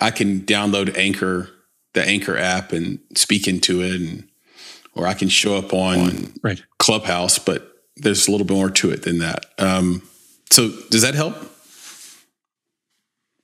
I 0.00 0.10
can 0.10 0.40
download 0.40 0.96
Anchor, 0.98 1.48
the 1.94 2.06
Anchor 2.06 2.36
app, 2.36 2.72
and 2.72 2.98
speak 3.14 3.48
into 3.48 3.80
it, 3.80 4.00
and 4.00 4.28
or 4.94 5.06
I 5.06 5.14
can 5.14 5.28
show 5.28 5.56
up 5.56 5.72
on 5.72 6.34
right. 6.42 6.62
Clubhouse, 6.78 7.38
but 7.38 7.74
there's 7.96 8.28
a 8.28 8.30
little 8.30 8.46
bit 8.46 8.56
more 8.56 8.70
to 8.70 8.90
it 8.90 9.02
than 9.02 9.18
that. 9.18 9.46
Um, 9.58 10.02
so 10.50 10.70
does 10.90 11.02
that 11.02 11.14
help? 11.14 11.36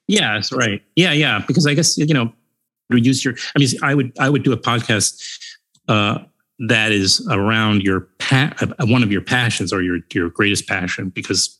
Yeah, 0.07 0.35
that's 0.35 0.53
right. 0.53 0.83
Yeah, 0.97 1.13
yeah. 1.13 1.43
Because 1.47 1.67
I 1.67 1.75
guess 1.75 1.97
you 1.97 2.13
know, 2.13 2.33
use 2.99 3.25
your. 3.25 3.35
I 3.57 3.59
mean, 3.59 3.69
I 3.83 3.95
would 3.95 4.13
I 4.19 4.29
would 4.29 4.43
do 4.43 4.53
a 4.53 4.57
podcast 4.57 5.23
uh, 5.89 6.19
that 6.61 6.93
is 6.93 7.27
around 7.31 7.83
your 7.83 8.09
pa- 8.19 8.55
one 8.81 9.03
of 9.03 9.11
your 9.11 9.23
passions 9.23 9.73
or 9.73 9.83
your 9.83 9.99
your 10.13 10.29
greatest 10.29 10.69
passion 10.69 11.09
because 11.09 11.59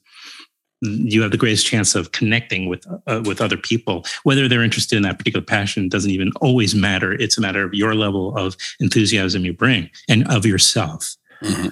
you 0.83 1.21
have 1.21 1.31
the 1.31 1.37
greatest 1.37 1.67
chance 1.67 1.95
of 1.95 2.13
connecting 2.13 2.67
with 2.69 2.87
uh, 3.07 3.23
with 3.25 3.41
other 3.41 3.57
people 3.57 4.05
whether 4.23 4.49
they're 4.49 4.63
interested 4.63 4.97
in 4.97 5.03
that 5.03 5.19
particular 5.19 5.45
passion 5.45 5.89
doesn't 5.89 6.11
even 6.11 6.31
always 6.41 6.75
matter 6.75 7.13
it's 7.13 7.37
a 7.37 7.41
matter 7.41 7.65
of 7.65 7.75
your 7.75 7.95
level 7.95 8.37
of 8.37 8.57
enthusiasm 8.79 9.45
you 9.45 9.53
bring 9.53 9.91
and 10.09 10.27
of 10.31 10.47
yourself 10.47 11.17
mm-hmm. 11.43 11.69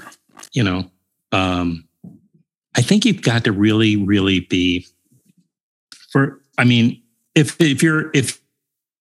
you 0.52 0.62
know 0.62 0.90
um, 1.32 1.86
i 2.76 2.82
think 2.82 3.04
you've 3.04 3.22
got 3.22 3.44
to 3.44 3.52
really 3.52 3.96
really 3.96 4.40
be 4.40 4.86
for 6.10 6.40
i 6.58 6.64
mean 6.64 7.00
if 7.34 7.58
if 7.60 7.82
you're 7.82 8.10
if 8.14 8.40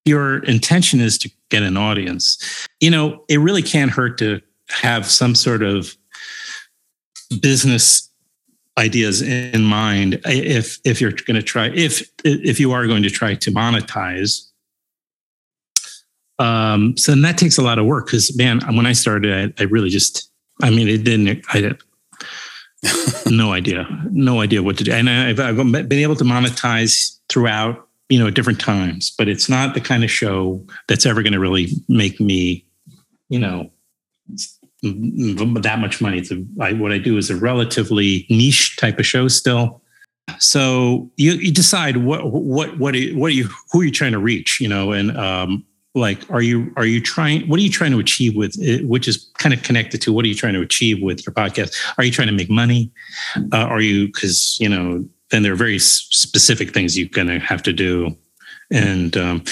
your 0.08 0.39
intention 0.39 0.99
is 0.99 1.18
to 1.18 1.30
get 1.49 1.64
an 1.64 1.78
audience 1.78 2.68
you 2.80 2.89
know 2.89 3.24
it 3.28 3.38
really 3.38 3.62
can't 3.62 3.91
hurt 3.91 4.18
to 4.18 4.41
have 4.70 5.05
some 5.05 5.36
sort 5.36 5.64
of 5.64 5.95
business 7.41 8.10
ideas 8.78 9.22
in 9.22 9.64
mind. 9.64 10.20
If 10.26 10.80
if 10.86 11.01
you're 11.01 11.12
going 11.12 11.36
to 11.36 11.41
try 11.41 11.70
if 11.70 12.08
if 12.24 12.60
you 12.60 12.72
are 12.72 12.88
going 12.88 13.03
to 13.03 13.10
try 13.10 13.36
to 13.36 13.51
monetize 13.51 14.43
um 16.39 16.95
so 16.97 17.12
then 17.12 17.24
that 17.24 17.38
takes 17.38 17.58
a 17.58 17.64
lot 17.64 17.80
of 17.80 17.86
work 17.88 18.05
because 18.05 18.38
man 18.38 18.60
when 18.76 18.86
i 18.86 18.93
started 18.93 19.55
I, 19.58 19.64
I, 19.64 19.66
really 19.66 19.89
just 19.89 20.30
i 20.62 20.70
mean 20.70 20.88
it 20.88 21.03
didn't 21.03 21.43
i 21.51 21.62
did 21.62 21.82
no 23.26 23.53
idea 23.53 23.88
no 24.12 24.41
idea 24.41 24.64
what 24.64 24.78
to 24.78 24.84
do. 24.84 24.91
And 24.91 25.10
I've, 25.10 25.39
I've 25.39 25.55
been 25.55 25.93
able 25.93 26.16
to 26.16 26.24
monetize 26.24 27.18
throughout 27.30 27.87
you 28.10 28.18
know 28.18 28.28
at 28.28 28.34
different 28.34 28.60
times 28.60 29.14
but 29.18 29.28
it's 29.28 29.49
not 29.49 29.74
the 29.74 29.82
kind 29.82 30.03
of 30.03 30.12
show 30.12 30.66
that's 30.88 31.05
ever 31.05 31.22
going 31.22 31.34
to 31.34 31.39
really 31.39 31.70
make 31.89 32.20
me 32.20 32.66
you 33.30 33.39
know 33.39 33.70
that 34.84 35.78
much 35.80 36.01
money. 36.01 36.20
It's 36.20 36.32
a, 36.32 36.43
I, 36.62 36.74
what 36.74 36.91
I 36.91 36.97
do 36.97 37.18
is 37.18 37.30
a 37.30 37.36
relatively 37.36 38.26
niche 38.30 38.78
type 38.78 38.99
of 38.99 39.05
show 39.05 39.28
still. 39.28 39.82
So 40.39 41.10
you, 41.16 41.34
you 41.34 41.51
decide 41.53 41.97
what 41.97 42.32
what 42.32 42.78
what 42.78 42.95
are 42.95 43.10
what 43.10 43.28
are 43.28 43.34
you 43.34 43.49
who 43.72 43.82
are 43.82 43.86
you 43.86 43.91
trying 43.91 44.12
to 44.12 44.20
reach, 44.20 44.60
you 44.60 44.68
know, 44.68 44.91
and 44.91 45.18
um, 45.18 45.66
like 45.95 46.20
are 46.30 46.41
you 46.41 46.72
are 46.76 46.86
you 46.86 47.01
trying 47.01 47.47
what 47.47 47.60
are 47.60 47.64
you 47.64 47.72
trying 47.72 47.91
to 47.91 47.99
achieve 47.99 48.36
with 48.36 48.55
it, 48.62 48.86
which 48.88 49.08
is 49.08 49.32
kind 49.38 49.53
of 49.53 49.64
connected 49.64 50.01
to 50.01 50.12
what 50.12 50.26
are 50.26 50.28
you 50.28 50.36
trying 50.36 50.53
to 50.53 50.62
achieve 50.62 51.01
with 51.01 51.26
your 51.26 51.34
podcast? 51.34 51.74
Are 51.97 52.03
you 52.03 52.12
trying 52.12 52.28
to 52.28 52.34
make 52.34 52.49
money? 52.49 52.91
Uh, 53.53 53.58
are 53.58 53.82
you 53.82 54.08
because 54.08 54.58
you 54.60 54.68
know 54.68 55.08
then 55.30 55.43
there 55.43 55.53
are 55.53 55.57
very 55.57 55.80
specific 55.80 56.73
things 56.73 56.97
you're 56.97 57.09
going 57.09 57.28
to 57.28 57.39
have 57.39 57.63
to 57.63 57.73
do, 57.73 58.15
and 58.71 59.15
um, 59.17 59.43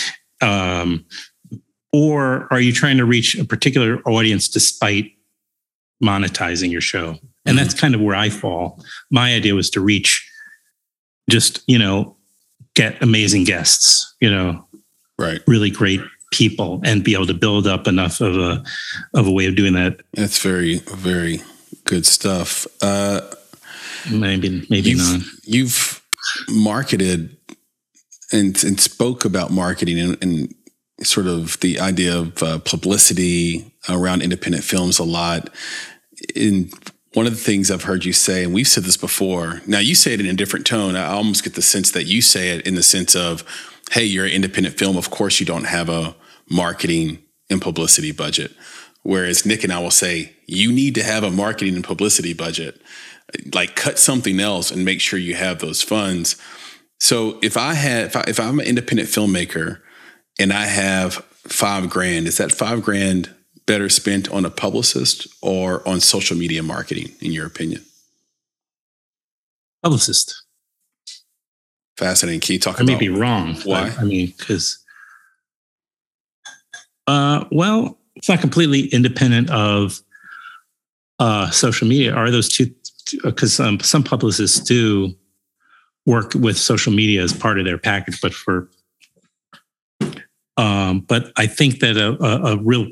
um, 0.42 1.06
or 1.92 2.48
are 2.52 2.60
you 2.60 2.74
trying 2.74 2.98
to 2.98 3.06
reach 3.06 3.38
a 3.38 3.46
particular 3.46 4.02
audience 4.06 4.48
despite 4.48 5.16
monetizing 6.04 6.72
your 6.72 6.82
show. 6.82 7.10
And 7.10 7.20
mm-hmm. 7.20 7.58
that's 7.58 7.74
kind 7.74 7.96
of 7.96 8.02
where 8.02 8.16
I 8.16 8.30
fall. 8.30 8.84
My 9.12 9.34
idea 9.34 9.56
was 9.56 9.70
to 9.72 9.82
reach 9.82 10.30
just, 11.30 11.64
you 11.68 11.80
know, 11.80 12.16
get 12.76 13.02
amazing 13.02 13.46
guests, 13.46 14.16
you 14.20 14.30
know, 14.30 14.66
right. 15.18 15.42
Really 15.48 15.70
great 15.70 16.02
people 16.32 16.82
and 16.84 17.04
be 17.04 17.14
able 17.14 17.28
to 17.28 17.34
build 17.34 17.66
up 17.66 17.88
enough 17.88 18.20
of 18.20 18.36
a 18.36 18.64
of 19.14 19.28
a 19.28 19.32
way 19.32 19.46
of 19.46 19.56
doing 19.56 19.74
that. 19.74 20.02
That's 20.14 20.42
very 20.42 20.80
very 20.80 21.42
good 21.86 22.06
stuff. 22.06 22.68
Uh 22.82 23.22
maybe 24.12 24.66
maybe 24.70 24.92
you've, 24.92 24.98
not. 25.00 25.22
You've 25.44 26.02
marketed 26.50 27.38
and 28.32 28.62
and 28.64 28.80
spoke 28.80 29.26
about 29.26 29.52
marketing 29.52 30.00
and, 30.00 30.18
and 30.22 30.56
sort 31.04 31.28
of 31.28 31.60
the 31.60 31.80
idea 31.80 32.18
of 32.18 32.42
uh, 32.42 32.60
publicity 32.60 33.74
around 33.90 34.22
independent 34.22 34.64
films 34.64 35.00
a 35.00 35.04
lot. 35.04 35.50
In 36.36 36.70
one 37.14 37.26
of 37.26 37.34
the 37.34 37.40
things 37.40 37.72
I've 37.72 37.84
heard 37.84 38.04
you 38.04 38.14
say, 38.14 38.44
and 38.44 38.54
we've 38.54 38.68
said 38.68 38.84
this 38.84 38.98
before. 38.98 39.62
Now 39.66 39.80
you 39.80 39.96
say 39.96 40.14
it 40.14 40.20
in 40.20 40.26
a 40.26 40.34
different 40.34 40.66
tone. 40.66 40.96
I 40.96 41.08
almost 41.08 41.44
get 41.44 41.56
the 41.56 41.62
sense 41.62 41.92
that 41.92 42.06
you 42.06 42.22
say 42.22 42.50
it 42.50 42.68
in 42.68 42.76
the 42.76 42.84
sense 42.84 43.16
of, 43.16 43.44
"Hey, 43.92 44.06
you're 44.06 44.26
an 44.26 44.32
independent 44.32 44.78
film. 44.78 44.98
Of 44.98 45.10
course, 45.10 45.40
you 45.40 45.46
don't 45.46 45.66
have 45.66 45.90
a 45.90 46.16
marketing 46.50 47.20
and 47.50 47.62
publicity 47.62 48.12
budget." 48.12 48.52
Whereas 49.04 49.46
Nick 49.46 49.64
and 49.64 49.72
I 49.72 49.80
will 49.80 49.92
say, 49.92 50.34
"You 50.48 50.72
need 50.72 50.96
to 50.96 51.04
have 51.04 51.24
a 51.24 51.32
marketing 51.32 51.76
and 51.76 51.84
publicity 51.84 52.34
budget. 52.34 52.82
Like, 53.54 53.76
cut 53.76 54.00
something 54.00 54.40
else 54.40 54.72
and 54.72 54.86
make 54.86 55.02
sure 55.02 55.20
you 55.20 55.36
have 55.36 55.60
those 55.60 55.82
funds." 55.82 56.36
So 57.00 57.40
if 57.42 57.58
I 57.58 57.74
had, 57.74 58.06
if, 58.06 58.16
I, 58.16 58.24
if 58.28 58.40
I'm 58.40 58.60
an 58.60 58.66
independent 58.66 59.10
filmmaker 59.10 59.82
and 60.40 60.54
I 60.54 60.66
have 60.66 61.16
five 61.44 61.90
grand, 61.90 62.28
is 62.28 62.38
that 62.38 62.52
five 62.52 62.82
grand 62.82 63.30
better 63.66 63.90
spent 63.90 64.30
on 64.32 64.46
a 64.46 64.50
publicist 64.50 65.28
or 65.42 65.88
on 65.88 66.00
social 66.00 66.38
media 66.38 66.64
marketing, 66.64 67.12
in 67.20 67.32
your 67.32 67.46
opinion? 67.46 67.82
Publicist. 69.84 70.44
Fascinating. 71.98 72.42
Can 72.42 72.54
you 72.54 72.60
talk 72.60 72.80
I 72.80 72.84
about 72.84 72.94
may 72.94 72.98
be 72.98 73.10
wrong. 73.10 73.56
Why? 73.64 73.94
I 74.00 74.04
mean, 74.04 74.34
because, 74.38 74.84
uh, 77.08 77.46
well, 77.52 77.98
it's 78.16 78.30
not 78.30 78.42
completely 78.42 78.88
independent 78.88 79.50
of 79.50 80.00
uh, 81.20 81.50
social 81.52 81.88
media. 81.88 82.14
Are 82.14 82.32
those 82.32 82.50
two? 82.50 82.74
Because 83.24 83.60
um, 83.60 83.80
some 83.80 84.04
publicists 84.04 84.60
do 84.60 85.14
work 86.06 86.34
with 86.34 86.58
social 86.58 86.94
media 86.94 87.22
as 87.22 87.34
part 87.34 87.60
of 87.60 87.66
their 87.66 87.78
package, 87.78 88.20
but 88.22 88.34
for 88.34 88.70
um, 90.58 91.02
but 91.02 91.32
I 91.36 91.48
think 91.48 91.80
that 91.80 91.98
a, 91.98 92.22
a, 92.24 92.54
a, 92.54 92.58
real 92.58 92.88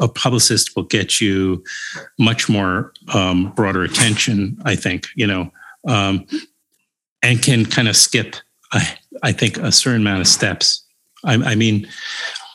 a 0.00 0.08
publicist 0.08 0.74
will 0.74 0.84
get 0.84 1.20
you 1.20 1.62
much 2.18 2.48
more 2.48 2.92
um, 3.12 3.52
broader 3.54 3.82
attention. 3.82 4.58
I 4.64 4.74
think 4.74 5.08
you 5.14 5.26
know, 5.26 5.52
um, 5.86 6.26
and 7.22 7.42
can 7.42 7.66
kind 7.66 7.88
of 7.88 7.96
skip. 7.96 8.36
I, 8.72 8.96
I 9.22 9.32
think 9.32 9.58
a 9.58 9.70
certain 9.70 10.00
amount 10.00 10.22
of 10.22 10.28
steps. 10.28 10.84
I, 11.24 11.34
I 11.34 11.54
mean, 11.54 11.86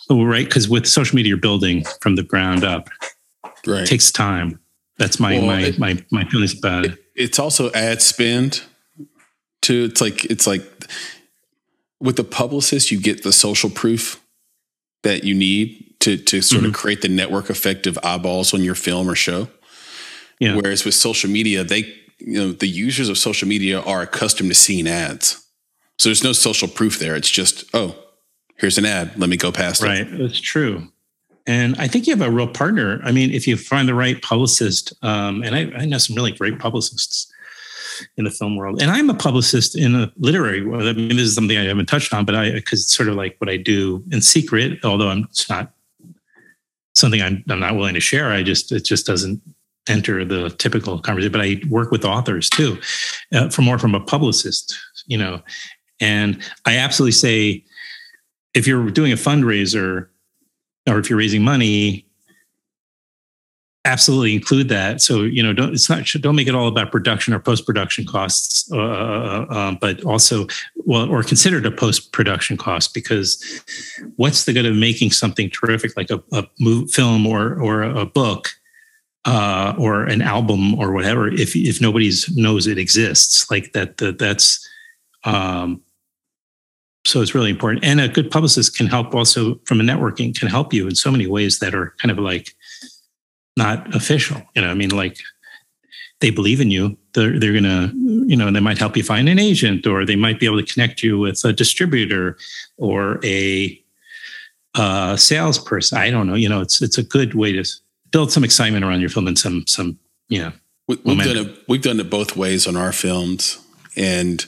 right? 0.09 0.45
Because 0.45 0.67
with 0.67 0.87
social 0.87 1.15
media, 1.15 1.29
you're 1.29 1.37
building 1.37 1.83
from 2.01 2.15
the 2.15 2.23
ground 2.23 2.63
up. 2.63 2.89
Right, 3.67 3.83
it 3.83 3.87
takes 3.87 4.11
time. 4.11 4.59
That's 4.99 5.19
my 5.19 5.37
well, 5.37 5.47
my, 5.47 5.61
it, 5.61 5.79
my 5.79 5.97
my 6.11 6.25
feelings 6.25 6.55
about 6.55 6.85
it, 6.85 6.91
it. 6.91 6.99
It's 7.15 7.39
also 7.39 7.71
ad 7.71 8.01
spend. 8.01 8.61
Too. 9.61 9.85
It's 9.89 10.01
like 10.01 10.25
it's 10.25 10.45
like 10.45 10.61
with 11.99 12.17
the 12.17 12.23
publicist, 12.23 12.91
you 12.91 12.99
get 12.99 13.23
the 13.23 13.33
social 13.33 13.69
proof 13.69 14.21
that 15.03 15.23
you 15.23 15.33
need 15.33 15.95
to 16.01 16.17
to 16.17 16.41
sort 16.41 16.61
mm-hmm. 16.61 16.69
of 16.69 16.75
create 16.75 17.01
the 17.01 17.07
network 17.07 17.49
effect 17.49 17.87
of 17.87 17.97
eyeballs 18.03 18.53
on 18.53 18.61
your 18.63 18.75
film 18.75 19.09
or 19.09 19.15
show. 19.15 19.47
Yeah. 20.39 20.55
Whereas 20.55 20.85
with 20.85 20.95
social 20.95 21.29
media, 21.29 21.63
they 21.63 21.95
you 22.19 22.39
know 22.39 22.51
the 22.51 22.67
users 22.67 23.07
of 23.07 23.17
social 23.17 23.47
media 23.47 23.79
are 23.79 24.01
accustomed 24.01 24.49
to 24.49 24.55
seeing 24.55 24.87
ads, 24.87 25.45
so 25.97 26.09
there's 26.09 26.23
no 26.23 26.33
social 26.33 26.67
proof 26.67 26.99
there. 26.99 27.15
It's 27.15 27.29
just 27.29 27.63
oh, 27.73 27.95
here's 28.57 28.77
an 28.77 28.85
ad. 28.85 29.17
Let 29.17 29.29
me 29.29 29.37
go 29.37 29.51
past 29.51 29.81
right. 29.81 29.99
it. 29.99 30.11
Right, 30.11 30.19
that's 30.19 30.39
true. 30.41 30.89
And 31.49 31.75
I 31.79 31.87
think 31.87 32.05
you 32.05 32.15
have 32.15 32.21
a 32.21 32.29
real 32.29 32.47
partner. 32.47 33.01
I 33.03 33.11
mean, 33.11 33.31
if 33.31 33.47
you 33.47 33.57
find 33.57 33.89
the 33.89 33.95
right 33.95 34.21
publicist, 34.21 34.93
um, 35.01 35.41
and 35.41 35.55
I, 35.55 35.61
I 35.79 35.85
know 35.85 35.97
some 35.97 36.15
really 36.15 36.31
great 36.31 36.59
publicists 36.59 37.33
in 38.17 38.25
the 38.25 38.29
film 38.29 38.55
world. 38.55 38.79
And 38.79 38.91
I'm 38.91 39.09
a 39.09 39.15
publicist 39.15 39.75
in 39.75 39.95
a 39.95 40.13
literary 40.17 40.63
world. 40.63 40.83
I 40.83 40.93
mean, 40.93 41.09
this 41.09 41.25
is 41.25 41.33
something 41.33 41.57
I 41.57 41.63
haven't 41.63 41.87
touched 41.87 42.13
on, 42.13 42.23
but 42.23 42.35
I 42.35 42.51
because 42.51 42.81
it's 42.83 42.93
sort 42.93 43.09
of 43.09 43.15
like 43.15 43.35
what 43.39 43.49
I 43.49 43.57
do 43.57 44.03
in 44.11 44.21
secret, 44.21 44.77
although 44.85 45.09
I'm 45.09 45.23
it's 45.23 45.49
not 45.49 45.73
something 46.93 47.19
I'm, 47.19 47.43
I'm 47.49 47.59
not 47.59 47.75
willing 47.75 47.95
to 47.95 47.99
share. 47.99 48.31
I 48.31 48.43
just 48.43 48.71
it 48.71 48.85
just 48.85 49.07
doesn't 49.07 49.41
enter 49.87 50.23
the 50.23 50.51
typical 50.51 50.99
conversation. 50.99 51.31
But 51.31 51.41
I 51.41 51.61
work 51.67 51.89
with 51.89 52.05
authors 52.05 52.47
too, 52.47 52.77
uh, 53.33 53.49
for 53.49 53.63
more 53.63 53.79
from 53.79 53.95
a 53.95 53.99
publicist, 53.99 54.77
you 55.07 55.17
know. 55.17 55.41
And 55.99 56.43
I 56.67 56.77
absolutely 56.77 57.13
say, 57.13 57.65
if 58.53 58.67
you're 58.67 58.91
doing 58.91 59.11
a 59.11 59.15
fundraiser 59.15 60.09
or 60.89 60.99
if 60.99 61.09
you're 61.09 61.19
raising 61.19 61.43
money, 61.43 62.05
absolutely 63.85 64.35
include 64.35 64.69
that. 64.69 65.01
So 65.01 65.21
you 65.21 65.41
know, 65.41 65.53
don't 65.53 65.73
it's 65.73 65.89
not 65.89 66.05
don't 66.21 66.35
make 66.35 66.47
it 66.47 66.55
all 66.55 66.67
about 66.67 66.91
production 66.91 67.33
or 67.33 67.39
post 67.39 67.65
production 67.65 68.05
costs, 68.05 68.71
uh, 68.71 68.77
uh, 68.77 69.45
uh, 69.49 69.53
um, 69.53 69.77
but 69.79 70.03
also 70.03 70.47
well, 70.75 71.09
or 71.09 71.23
consider 71.23 71.65
a 71.65 71.71
post 71.71 72.11
production 72.11 72.57
cost 72.57 72.93
because 72.93 73.63
what's 74.17 74.45
the 74.45 74.53
good 74.53 74.65
of 74.65 74.75
making 74.75 75.11
something 75.11 75.49
terrific 75.49 75.95
like 75.95 76.09
a, 76.09 76.21
a 76.33 76.45
film 76.87 77.25
or 77.25 77.59
or 77.61 77.83
a 77.83 78.05
book 78.05 78.49
uh, 79.25 79.73
or 79.77 80.03
an 80.05 80.21
album 80.21 80.75
or 80.75 80.91
whatever 80.91 81.27
if 81.27 81.55
if 81.55 81.81
nobody 81.81 82.11
knows 82.35 82.67
it 82.67 82.77
exists 82.77 83.49
like 83.51 83.73
that, 83.73 83.97
that 83.97 84.19
that's 84.19 84.67
um, 85.23 85.81
so 87.05 87.21
it's 87.21 87.33
really 87.33 87.49
important 87.49 87.83
and 87.83 88.01
a 88.01 88.07
good 88.07 88.29
publicist 88.29 88.75
can 88.75 88.87
help 88.87 89.15
also 89.15 89.55
from 89.65 89.79
a 89.79 89.83
networking 89.83 90.37
can 90.37 90.47
help 90.47 90.73
you 90.73 90.87
in 90.87 90.95
so 90.95 91.09
many 91.11 91.27
ways 91.27 91.59
that 91.59 91.73
are 91.73 91.93
kind 91.97 92.11
of 92.11 92.19
like 92.19 92.55
not 93.59 93.93
official. 93.93 94.41
You 94.55 94.63
know, 94.63 94.69
I 94.69 94.73
mean, 94.73 94.89
like 94.89 95.19
they 96.21 96.31
believe 96.31 96.59
in 96.59 96.71
you. 96.71 96.97
They're 97.13 97.39
they're 97.39 97.53
gonna, 97.53 97.91
you 97.93 98.35
know, 98.35 98.51
they 98.51 98.59
might 98.59 98.79
help 98.79 98.97
you 98.97 99.03
find 99.03 99.29
an 99.29 99.37
agent, 99.37 99.85
or 99.85 100.05
they 100.05 100.15
might 100.15 100.39
be 100.39 100.47
able 100.47 100.59
to 100.59 100.73
connect 100.73 101.03
you 101.03 101.19
with 101.19 101.43
a 101.45 101.53
distributor 101.53 102.37
or 102.77 103.19
a 103.23 103.79
uh, 104.75 105.15
salesperson. 105.15 105.97
I 105.97 106.09
don't 106.09 106.25
know. 106.25 106.35
You 106.35 106.49
know, 106.49 106.61
it's 106.61 106.81
it's 106.81 106.97
a 106.97 107.03
good 107.03 107.35
way 107.35 107.51
to 107.51 107.63
build 108.11 108.31
some 108.31 108.43
excitement 108.43 108.83
around 108.83 109.01
your 109.01 109.09
film 109.09 109.27
and 109.27 109.37
some 109.37 109.67
some 109.67 109.99
you 110.29 110.41
know. 110.41 110.51
We, 110.87 110.97
have 111.05 111.23
done 111.23 111.37
it. 111.37 111.63
We've 111.67 111.83
done 111.83 111.99
it 111.99 112.09
both 112.09 112.35
ways 112.35 112.65
on 112.65 112.75
our 112.75 112.91
films, 112.91 113.59
and 113.95 114.43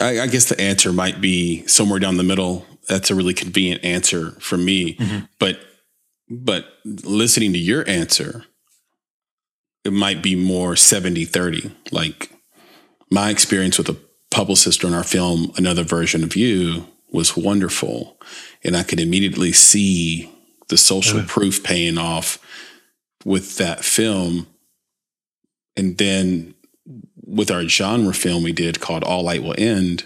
I, 0.00 0.20
I, 0.20 0.26
guess 0.26 0.48
the 0.48 0.60
answer 0.60 0.92
might 0.92 1.20
be 1.20 1.66
somewhere 1.66 1.98
down 1.98 2.16
the 2.16 2.22
middle. 2.22 2.66
That's 2.88 3.10
a 3.10 3.14
really 3.14 3.34
convenient 3.34 3.84
answer 3.84 4.32
for 4.32 4.56
me, 4.56 4.94
mm-hmm. 4.94 5.24
but 5.38 5.60
but 6.28 6.66
listening 6.84 7.52
to 7.54 7.58
your 7.58 7.88
answer, 7.88 8.44
it 9.84 9.92
might 9.92 10.22
be 10.22 10.36
more 10.36 10.76
70 10.76 11.24
30. 11.24 11.72
Like 11.90 12.30
my 13.10 13.30
experience 13.30 13.78
with 13.78 13.88
a 13.88 13.96
publicist 14.30 14.84
on 14.84 14.94
our 14.94 15.02
film, 15.02 15.52
Another 15.56 15.82
Version 15.82 16.22
of 16.22 16.36
You, 16.36 16.86
was 17.10 17.36
wonderful. 17.36 18.16
And 18.62 18.76
I 18.76 18.84
could 18.84 19.00
immediately 19.00 19.52
see 19.52 20.32
the 20.68 20.76
social 20.76 21.22
proof 21.24 21.64
paying 21.64 21.98
off 21.98 22.38
with 23.24 23.56
that 23.58 23.84
film. 23.84 24.46
And 25.76 25.98
then 25.98 26.54
with 27.30 27.50
our 27.50 27.62
genre 27.62 28.12
film 28.12 28.42
we 28.42 28.52
did 28.52 28.80
called 28.80 29.04
All 29.04 29.22
Light 29.22 29.42
Will 29.42 29.54
End, 29.56 30.04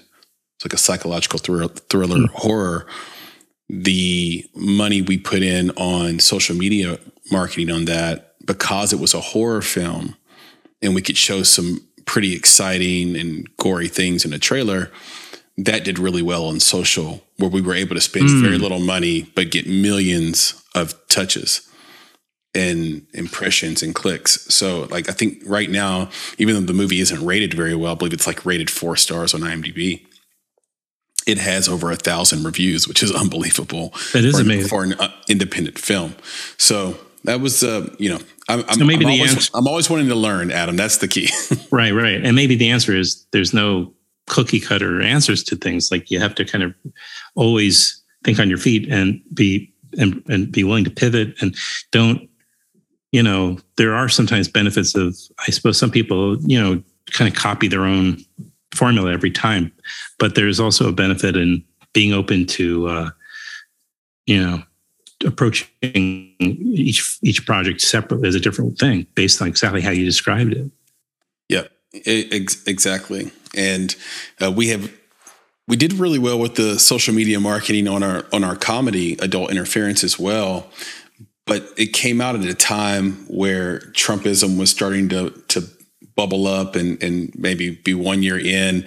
it's 0.57 0.65
like 0.65 0.75
a 0.75 0.79
psychological 0.79 1.39
thriller, 1.39 1.69
thriller 1.69 2.19
mm. 2.19 2.29
horror. 2.31 2.87
The 3.69 4.47
money 4.55 5.01
we 5.01 5.17
put 5.17 5.43
in 5.43 5.71
on 5.71 6.21
social 6.21 6.55
media 6.55 6.99
marketing 7.33 7.71
on 7.71 7.87
that, 7.87 8.35
because 8.45 8.93
it 8.93 9.01
was 9.01 9.15
a 9.15 9.21
horror 9.21 9.63
film 9.63 10.17
and 10.83 10.95
we 10.95 11.03
could 11.03 11.17
show 11.17 11.43
some 11.43 11.81
pretty 12.05 12.35
exciting 12.35 13.17
and 13.17 13.49
gory 13.57 13.89
things 13.89 14.25
in 14.25 14.35
a 14.35 14.39
trailer, 14.39 14.93
that 15.57 15.85
did 15.85 15.99
really 15.99 16.21
well 16.21 16.45
on 16.45 16.61
social, 16.61 17.25
where 17.39 17.49
we 17.49 17.63
were 17.63 17.75
able 17.75 17.95
to 17.95 18.01
spend 18.01 18.29
mm. 18.29 18.43
very 18.43 18.59
little 18.59 18.81
money 18.81 19.23
but 19.35 19.51
get 19.51 19.67
millions 19.67 20.63
of 20.75 20.95
touches 21.09 21.69
and 22.55 23.07
impressions 23.13 23.83
and 23.83 23.95
clicks. 23.95 24.43
So, 24.55 24.83
like, 24.91 25.09
I 25.09 25.13
think 25.13 25.43
right 25.45 25.69
now, 25.69 26.11
even 26.39 26.55
though 26.55 26.61
the 26.61 26.73
movie 26.73 27.01
isn't 27.01 27.25
rated 27.25 27.55
very 27.55 27.75
well, 27.75 27.93
I 27.93 27.95
believe 27.97 28.13
it's 28.13 28.27
like 28.27 28.47
rated 28.47 28.71
four 28.71 28.97
stars 28.97 29.35
on 29.35 29.41
IMDb. 29.41 30.07
It 31.27 31.39
has 31.39 31.69
over 31.69 31.91
a 31.91 31.97
thousand 31.97 32.45
reviews, 32.45 32.87
which 32.87 33.03
is 33.03 33.13
unbelievable. 33.15 33.93
That 34.13 34.25
is 34.25 34.37
for, 34.37 34.43
amazing 34.43 34.69
for 34.69 34.85
an 34.85 34.95
uh, 34.95 35.13
independent 35.29 35.79
film. 35.79 36.15
So 36.59 36.97
that 37.25 37.41
was, 37.41 37.65
uh, 37.65 37.93
you 37.99 38.11
know, 38.11 38.21
I'm, 38.49 38.61
so 38.69 38.85
maybe 38.85 39.05
I'm, 39.05 39.13
the 39.13 39.19
always, 39.19 39.35
answer, 39.35 39.51
I'm 39.55 39.67
always 39.67 39.89
wanting 39.91 40.09
to 40.09 40.15
learn, 40.15 40.51
Adam. 40.51 40.77
That's 40.77 40.99
the 40.99 41.09
key. 41.09 41.31
right, 41.71 41.93
right. 41.93 42.23
And 42.23 42.37
maybe 42.37 42.55
the 42.55 42.71
answer 42.71 42.95
is 42.95 43.27
there's 43.33 43.55
no 43.55 43.93
cookie 44.27 44.61
cutter 44.61 45.01
answers 45.01 45.43
to 45.45 45.57
things. 45.57 45.91
Like 45.91 46.11
you 46.11 46.21
have 46.21 46.35
to 46.37 46.45
kind 46.45 46.63
of 46.63 46.75
always 47.35 48.03
think 48.23 48.39
on 48.39 48.49
your 48.49 48.59
feet 48.59 48.91
and 48.91 49.21
be 49.33 49.73
and, 49.99 50.23
and 50.29 50.51
be 50.51 50.65
willing 50.65 50.85
to 50.85 50.91
pivot 50.91 51.35
and 51.41 51.55
don't 51.93 52.29
you 53.15 53.23
know 53.23 53.57
there 53.77 53.95
are 53.95 54.09
sometimes 54.09 54.49
benefits 54.49 54.95
of 54.97 55.17
i 55.47 55.51
suppose 55.51 55.79
some 55.79 55.91
people 55.91 56.37
you 56.43 56.61
know 56.61 56.83
kind 57.13 57.31
of 57.31 57.39
copy 57.39 57.69
their 57.69 57.85
own 57.85 58.19
formula 58.75 59.13
every 59.13 59.31
time 59.31 59.71
but 60.19 60.35
there's 60.35 60.59
also 60.59 60.89
a 60.89 60.93
benefit 60.93 61.37
in 61.37 61.63
being 61.93 62.13
open 62.13 62.45
to 62.45 62.89
uh, 62.89 63.11
you 64.27 64.45
know 64.45 64.63
approaching 65.25 66.35
each 66.41 67.19
each 67.23 67.47
project 67.47 67.81
separately 67.81 68.29
as 68.29 68.35
a 68.35 68.41
different 68.41 68.79
thing 68.79 69.07
based 69.15 69.41
on 69.41 69.49
exactly 69.49 69.81
how 69.81 69.91
you 69.91 70.05
described 70.05 70.53
it. 70.53 70.71
Yep, 71.49 71.71
ex- 72.05 72.63
exactly. 72.67 73.31
And 73.57 73.95
uh, 74.43 74.51
we 74.51 74.69
have 74.69 74.93
we 75.67 75.77
did 75.77 75.95
really 75.95 76.19
well 76.19 76.39
with 76.39 76.57
the 76.57 76.79
social 76.79 77.15
media 77.15 77.41
marketing 77.41 77.89
on 77.89 78.03
our 78.03 78.27
on 78.33 78.45
our 78.45 78.57
comedy 78.57 79.15
adult 79.21 79.51
interference 79.51 80.05
as 80.05 80.19
well. 80.19 80.69
But 81.47 81.69
it 81.77 81.93
came 81.93 82.21
out 82.21 82.37
at 82.37 82.45
a 82.45 82.55
time 82.55 83.27
where 83.29 83.81
Trumpism 83.93 84.59
was 84.59 84.71
starting 84.71 85.09
to 85.11 85.31
to 85.49 85.69
bubble 86.17 86.47
up 86.47 86.77
and 86.77 87.03
and 87.03 87.35
maybe 87.37 87.71
be 87.71 87.95
one 87.95 88.23
year 88.23 88.39
in 88.39 88.87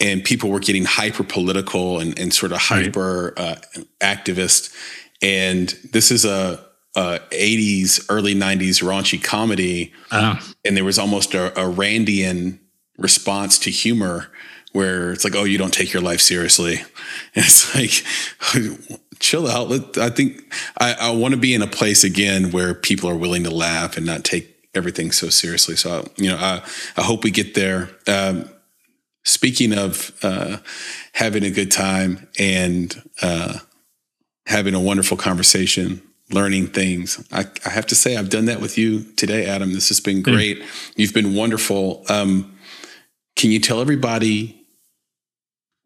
and 0.00 0.22
people 0.22 0.50
were 0.50 0.60
getting 0.60 0.84
hyper 0.84 1.24
political 1.24 1.98
and, 1.98 2.18
and 2.18 2.32
sort 2.32 2.52
of 2.52 2.58
hyper 2.58 3.34
right. 3.36 3.58
uh, 3.76 3.80
activist. 4.00 4.72
And 5.20 5.68
this 5.92 6.10
is 6.10 6.24
a, 6.24 6.64
a 6.94 7.18
80s 7.30 8.06
early 8.08 8.34
90s 8.34 8.82
raunchy 8.82 9.22
comedy. 9.22 9.92
Uh 10.10 10.40
and 10.64 10.76
there 10.76 10.84
was 10.84 10.98
almost 10.98 11.34
a, 11.34 11.46
a 11.58 11.72
randian 11.72 12.58
response 12.96 13.58
to 13.60 13.70
humor 13.70 14.28
where 14.72 15.12
it's 15.12 15.24
like 15.24 15.34
oh 15.34 15.44
you 15.44 15.58
don't 15.58 15.74
take 15.74 15.92
your 15.92 16.02
life 16.02 16.20
seriously 16.20 16.76
and 16.76 16.86
it's 17.34 17.74
like 17.74 18.04
chill 19.18 19.48
out 19.48 19.98
i 19.98 20.10
think 20.10 20.52
i, 20.78 20.94
I 21.00 21.10
want 21.10 21.34
to 21.34 21.40
be 21.40 21.54
in 21.54 21.62
a 21.62 21.66
place 21.66 22.04
again 22.04 22.50
where 22.50 22.74
people 22.74 23.08
are 23.10 23.16
willing 23.16 23.44
to 23.44 23.50
laugh 23.50 23.96
and 23.96 24.06
not 24.06 24.24
take 24.24 24.54
everything 24.74 25.10
so 25.10 25.28
seriously 25.28 25.76
so 25.76 26.06
you 26.16 26.30
know 26.30 26.36
i, 26.36 26.62
I 26.96 27.02
hope 27.02 27.24
we 27.24 27.30
get 27.30 27.54
there 27.54 27.90
um, 28.06 28.48
speaking 29.24 29.76
of 29.76 30.12
uh, 30.22 30.58
having 31.12 31.44
a 31.44 31.50
good 31.50 31.70
time 31.70 32.28
and 32.38 33.02
uh, 33.22 33.58
having 34.46 34.74
a 34.74 34.80
wonderful 34.80 35.16
conversation, 35.16 36.02
learning 36.30 36.68
things. 36.68 37.22
I, 37.30 37.46
I, 37.64 37.70
have 37.70 37.86
to 37.86 37.94
say, 37.94 38.16
I've 38.16 38.30
done 38.30 38.46
that 38.46 38.60
with 38.60 38.78
you 38.78 39.02
today, 39.14 39.46
Adam. 39.46 39.72
This 39.72 39.88
has 39.88 40.00
been 40.00 40.22
great. 40.22 40.60
Mm. 40.60 40.92
You've 40.96 41.14
been 41.14 41.34
wonderful. 41.34 42.04
Um, 42.08 42.56
can 43.36 43.50
you 43.50 43.60
tell 43.60 43.80
everybody 43.80 44.57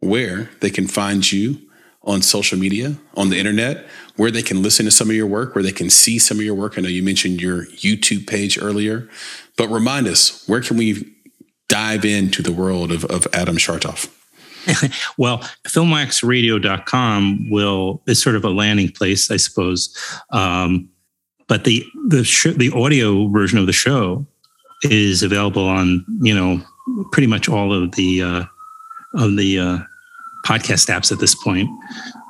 where 0.03 0.51
they 0.61 0.69
can 0.69 0.87
find 0.87 1.31
you 1.31 1.59
on 2.03 2.21
social 2.21 2.59
media, 2.59 2.97
on 3.15 3.31
the 3.31 3.39
internet, 3.39 3.87
where 4.17 4.33
they 4.33 4.43
can 4.43 4.61
listen 4.61 4.85
to 4.85 4.91
some 4.91 5.09
of 5.09 5.15
your 5.15 5.27
work, 5.27 5.55
where 5.55 5.63
they 5.63 5.73
can 5.73 5.89
see 5.89 6.19
some 6.19 6.39
of 6.39 6.43
your 6.43 6.57
work? 6.57 6.77
I 6.77 6.83
know 6.83 6.89
you 6.89 7.03
mentioned 7.03 7.41
your 7.41 7.67
YouTube 7.67 8.27
page 8.27 8.59
earlier, 8.61 9.09
but 9.57 9.69
remind 9.69 10.09
us, 10.09 10.47
where 10.49 10.61
can 10.61 10.77
we 10.77 11.15
dive 11.69 12.05
into 12.05 12.43
the 12.43 12.53
world 12.53 12.91
of, 12.91 13.05
of 13.05 13.29
Adam 13.33 13.57
Schartoff? 13.57 14.11
well, 15.17 15.39
filmwaxradio.com 15.65 17.51
will 17.51 18.03
is 18.09 18.21
sort 18.21 18.37
of 18.37 18.45
a 18.45 18.51
landing 18.51 18.91
place, 18.91 19.31
I 19.31 19.37
suppose. 19.37 19.97
Um, 20.31 20.89
but 21.49 21.65
the 21.65 21.85
the 22.09 22.25
sh- 22.25 22.57
the 22.57 22.73
audio 22.73 23.29
version 23.29 23.59
of 23.59 23.67
the 23.67 23.73
show 23.73 24.27
is 24.83 25.23
available 25.23 25.69
on 25.69 26.05
you 26.21 26.35
know 26.35 26.61
pretty 27.11 27.27
much 27.27 27.49
all 27.49 27.73
of 27.73 27.93
the 27.93 28.23
uh, 28.23 28.45
of 29.15 29.37
the 29.37 29.59
uh, 29.59 29.79
podcast 30.45 30.89
apps 30.89 31.13
at 31.13 31.19
this 31.19 31.35
point, 31.35 31.69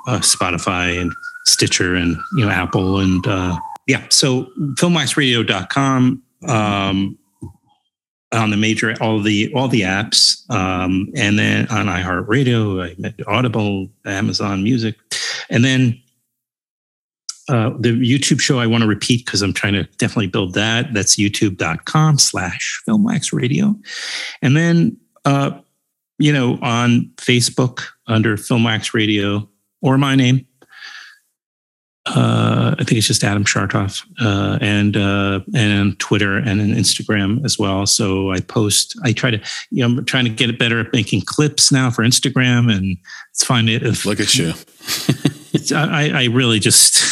uh, 0.07 0.19
Spotify 0.19 1.01
and 1.01 1.13
Stitcher 1.47 1.95
and 1.95 2.17
you 2.37 2.45
know 2.45 2.51
Apple 2.51 2.99
and 2.99 3.27
uh, 3.27 3.59
yeah. 3.87 4.07
So 4.11 4.45
filmwaxradio.com. 4.75 6.23
Um, 6.49 7.19
on 8.33 8.49
the 8.49 8.57
major 8.57 8.95
all 9.01 9.21
the 9.21 9.53
all 9.55 9.69
the 9.69 9.83
apps, 9.83 10.49
um, 10.51 11.13
and 11.15 11.39
then 11.39 11.69
on 11.69 11.87
iHeartRadio, 11.87 13.27
Audible, 13.27 13.91
Amazon 14.07 14.65
Music, 14.65 14.97
and 15.51 15.63
then 15.63 16.03
uh, 17.49 17.71
the 17.79 17.91
YouTube 17.91 18.41
show 18.41 18.59
I 18.59 18.67
want 18.67 18.83
to 18.83 18.89
repeat 18.89 19.25
because 19.25 19.43
I'm 19.43 19.53
trying 19.53 19.75
to 19.75 19.85
definitely 19.99 20.29
build 20.29 20.55
that. 20.55 20.95
That's 20.95 21.17
youtube.com 21.17 22.19
slash 22.19 22.81
filmwax 22.89 23.33
radio. 23.33 23.75
And 24.41 24.57
then, 24.57 24.97
uh, 25.25 25.59
you 26.19 26.33
know, 26.33 26.59
on 26.63 27.11
Facebook 27.17 27.83
under 28.13 28.37
Filmwax 28.37 28.95
Radio 28.95 29.49
or 29.81 29.99
my 29.99 30.15
name, 30.15 30.47
uh, 32.07 32.75
I 32.79 32.85
think 32.85 32.99
it's 32.99 33.07
just 33.07 33.23
Adam 33.23 33.45
Schartoff, 33.45 34.05
uh, 34.21 34.59
and 34.61 34.97
uh, 34.97 35.41
and 35.55 35.97
Twitter 36.01 36.37
and 36.37 36.61
an 36.61 36.75
Instagram 36.75 37.45
as 37.45 37.61
well. 37.61 37.87
So 37.87 38.33
I 38.33 38.41
post. 38.41 38.99
I 39.05 39.13
try 39.13 39.31
to, 39.31 39.41
you 39.71 39.87
know, 39.87 39.99
I'm 39.99 40.05
trying 40.05 40.25
to 40.25 40.31
get 40.31 40.59
better 40.59 40.81
at 40.81 40.93
making 40.93 41.23
clips 41.27 41.71
now 41.71 41.91
for 41.91 42.03
Instagram, 42.03 42.75
and 42.77 42.97
it's 43.31 43.45
fine. 43.45 43.69
If 43.69 44.05
look 44.05 44.19
at 44.19 44.35
you, 44.35 44.53
I, 45.77 46.11
I 46.13 46.25
really 46.25 46.59
just. 46.59 47.05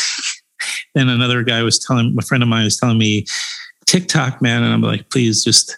and 0.96 1.08
another 1.08 1.44
guy 1.44 1.62
was 1.62 1.78
telling, 1.78 2.16
a 2.18 2.22
friend 2.22 2.42
of 2.42 2.48
mine 2.48 2.64
was 2.64 2.76
telling 2.76 2.98
me, 2.98 3.24
TikTok, 3.86 4.42
man, 4.42 4.64
and 4.64 4.72
I'm 4.72 4.82
like, 4.82 5.08
please, 5.10 5.44
just. 5.44 5.76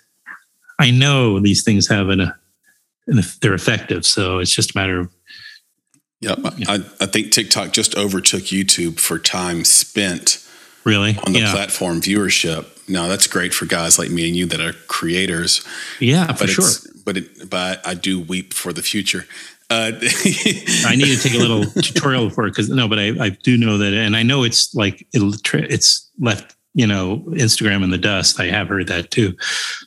I 0.79 0.91
know 0.91 1.39
these 1.39 1.63
things 1.63 1.87
have 1.89 2.09
an, 2.09 2.33
a, 3.09 3.23
they're 3.41 3.55
effective, 3.55 4.07
so 4.07 4.39
it's 4.39 4.55
just 4.55 4.75
a 4.75 4.79
matter 4.79 5.01
of. 5.01 5.13
Yeah. 6.21 6.37
I, 6.69 6.85
I 7.01 7.07
think 7.07 7.33
TikTok 7.33 7.73
just 7.73 7.97
overtook 7.97 8.43
YouTube 8.43 9.01
for 9.01 9.19
time 9.19 9.65
spent 9.65 10.39
really 10.85 11.19
on 11.27 11.33
the 11.33 11.41
yeah. 11.41 11.53
platform 11.53 12.01
viewership. 12.01 12.67
Now 12.89 13.09
that's 13.09 13.27
great 13.27 13.53
for 13.53 13.67
guys 13.67 13.99
like 13.99 14.11
me 14.11 14.29
and 14.29 14.37
you 14.37 14.47
that 14.47 14.61
are 14.61 14.73
creators. 14.87 15.67
Yeah, 16.01 16.33
for 16.33 16.47
sure. 16.47 16.69
But 17.05 17.17
it, 17.17 17.51
but 17.51 17.85
I 17.87 17.95
do 17.95 18.21
weep 18.21 18.55
for 18.55 18.73
the 18.73 18.83
future. 18.83 19.27
Uh, 19.69 19.93
I 20.85 20.95
need 20.97 21.07
to 21.07 21.19
take 21.19 21.35
a 21.35 21.39
little 21.39 21.65
tutorial 21.65 22.31
for 22.31 22.47
it 22.47 22.51
because 22.51 22.69
no, 22.69 22.89
but 22.89 22.99
I, 22.99 23.09
I 23.19 23.29
do 23.31 23.57
know 23.57 23.79
that, 23.79 23.93
and 23.93 24.17
I 24.17 24.23
know 24.23 24.45
it's 24.45 24.75
like 24.75 25.07
it, 25.13 25.41
it's 25.55 26.11
left 26.21 26.55
you 26.75 26.87
know 26.87 27.19
Instagram 27.29 27.85
in 27.85 27.91
the 27.91 27.99
dust. 27.99 28.41
I 28.41 28.47
have 28.47 28.69
heard 28.69 28.87
that 28.89 29.11
too. 29.11 29.37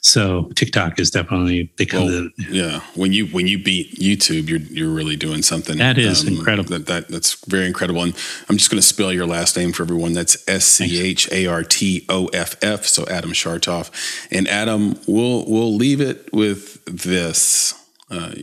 So 0.01 0.51
TikTok 0.55 0.99
is 0.99 1.09
definitely 1.09 1.63
become 1.77 2.05
well, 2.05 2.11
the 2.11 2.31
yeah. 2.49 2.79
When 2.95 3.11
you 3.11 3.27
when 3.27 3.47
you 3.47 3.61
beat 3.61 3.95
YouTube, 3.95 4.49
you're 4.49 4.59
you're 4.59 4.93
really 4.93 5.15
doing 5.15 5.41
something. 5.41 5.77
That 5.77 5.97
is 5.97 6.21
um, 6.27 6.35
incredible. 6.35 6.69
That, 6.69 6.85
that 6.87 7.07
that's 7.07 7.43
very 7.45 7.65
incredible. 7.65 8.03
And 8.03 8.15
I'm 8.49 8.57
just 8.57 8.69
going 8.69 8.81
to 8.81 8.87
spell 8.87 9.11
your 9.11 9.25
last 9.25 9.57
name 9.57 9.73
for 9.73 9.83
everyone. 9.83 10.13
That's 10.13 10.47
S 10.47 10.65
C 10.65 11.01
H 11.01 11.31
A 11.31 11.47
R 11.47 11.63
T 11.63 12.05
O 12.09 12.27
F 12.27 12.55
F. 12.63 12.85
So 12.85 13.05
Adam 13.07 13.31
Schartoff. 13.31 13.91
And 14.31 14.47
Adam, 14.47 14.99
we'll 15.07 15.45
we'll 15.47 15.75
leave 15.75 16.01
it 16.01 16.31
with 16.31 16.83
this. 16.85 17.73
Uh, 18.09 18.33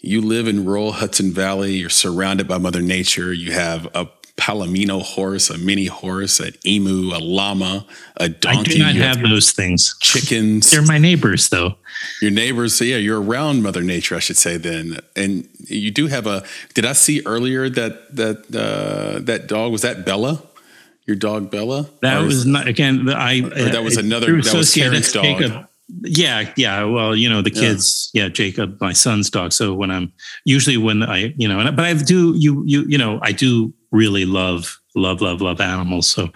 you 0.00 0.20
live 0.20 0.46
in 0.46 0.64
rural 0.64 0.92
Hudson 0.92 1.32
Valley. 1.32 1.74
You're 1.74 1.90
surrounded 1.90 2.46
by 2.46 2.58
Mother 2.58 2.80
Nature. 2.80 3.32
You 3.32 3.52
have 3.52 3.86
a 3.94 4.08
palomino 4.36 5.02
horse, 5.02 5.50
a 5.50 5.58
mini 5.58 5.86
horse, 5.86 6.40
an 6.40 6.52
emu, 6.66 7.14
a 7.14 7.18
llama, 7.18 7.86
a 8.18 8.28
donkey. 8.28 8.58
I 8.58 8.62
do 8.74 8.78
not 8.78 8.94
you 8.94 9.02
have, 9.02 9.16
have 9.16 9.28
those 9.28 9.52
things. 9.52 9.96
Chickens. 10.00 10.70
They're 10.70 10.82
my 10.82 10.98
neighbors, 10.98 11.48
though. 11.48 11.76
Your 12.20 12.30
neighbors. 12.30 12.76
So 12.76 12.84
yeah, 12.84 12.96
you're 12.96 13.20
around 13.20 13.62
Mother 13.62 13.82
Nature, 13.82 14.16
I 14.16 14.18
should 14.18 14.36
say. 14.36 14.56
Then, 14.56 14.98
and 15.14 15.48
you 15.58 15.90
do 15.90 16.06
have 16.06 16.26
a. 16.26 16.44
Did 16.74 16.84
I 16.84 16.92
see 16.92 17.22
earlier 17.24 17.68
that 17.70 18.14
that 18.14 18.54
uh, 18.54 19.20
that 19.20 19.46
dog 19.46 19.72
was 19.72 19.82
that 19.82 20.04
Bella? 20.04 20.42
Your 21.06 21.16
dog 21.16 21.50
Bella? 21.50 21.88
That 22.02 22.22
or 22.22 22.26
was 22.26 22.44
not 22.44 22.68
again. 22.68 23.08
I 23.08 23.40
or 23.40 23.70
that 23.70 23.82
was 23.82 23.96
another. 23.96 24.42
That 24.42 24.54
was 24.54 24.74
Karen's 24.74 25.12
dog. 25.12 25.66
Yeah, 26.02 26.52
yeah. 26.56 26.82
Well, 26.82 27.14
you 27.14 27.28
know, 27.28 27.42
the 27.42 27.50
kids, 27.50 28.10
yeah. 28.12 28.24
yeah, 28.24 28.28
Jacob, 28.28 28.80
my 28.80 28.92
son's 28.92 29.30
dog. 29.30 29.52
So 29.52 29.72
when 29.72 29.92
I'm 29.92 30.12
usually 30.44 30.76
when 30.76 31.04
I, 31.04 31.32
you 31.36 31.46
know, 31.46 31.62
but 31.70 31.84
I 31.84 31.94
do 31.94 32.34
you 32.36 32.64
you 32.66 32.84
you 32.88 32.98
know, 32.98 33.20
I 33.22 33.30
do 33.30 33.72
really 33.96 34.24
love 34.24 34.80
love 34.94 35.20
love 35.20 35.40
love 35.40 35.60
animals. 35.60 36.06
So 36.06 36.30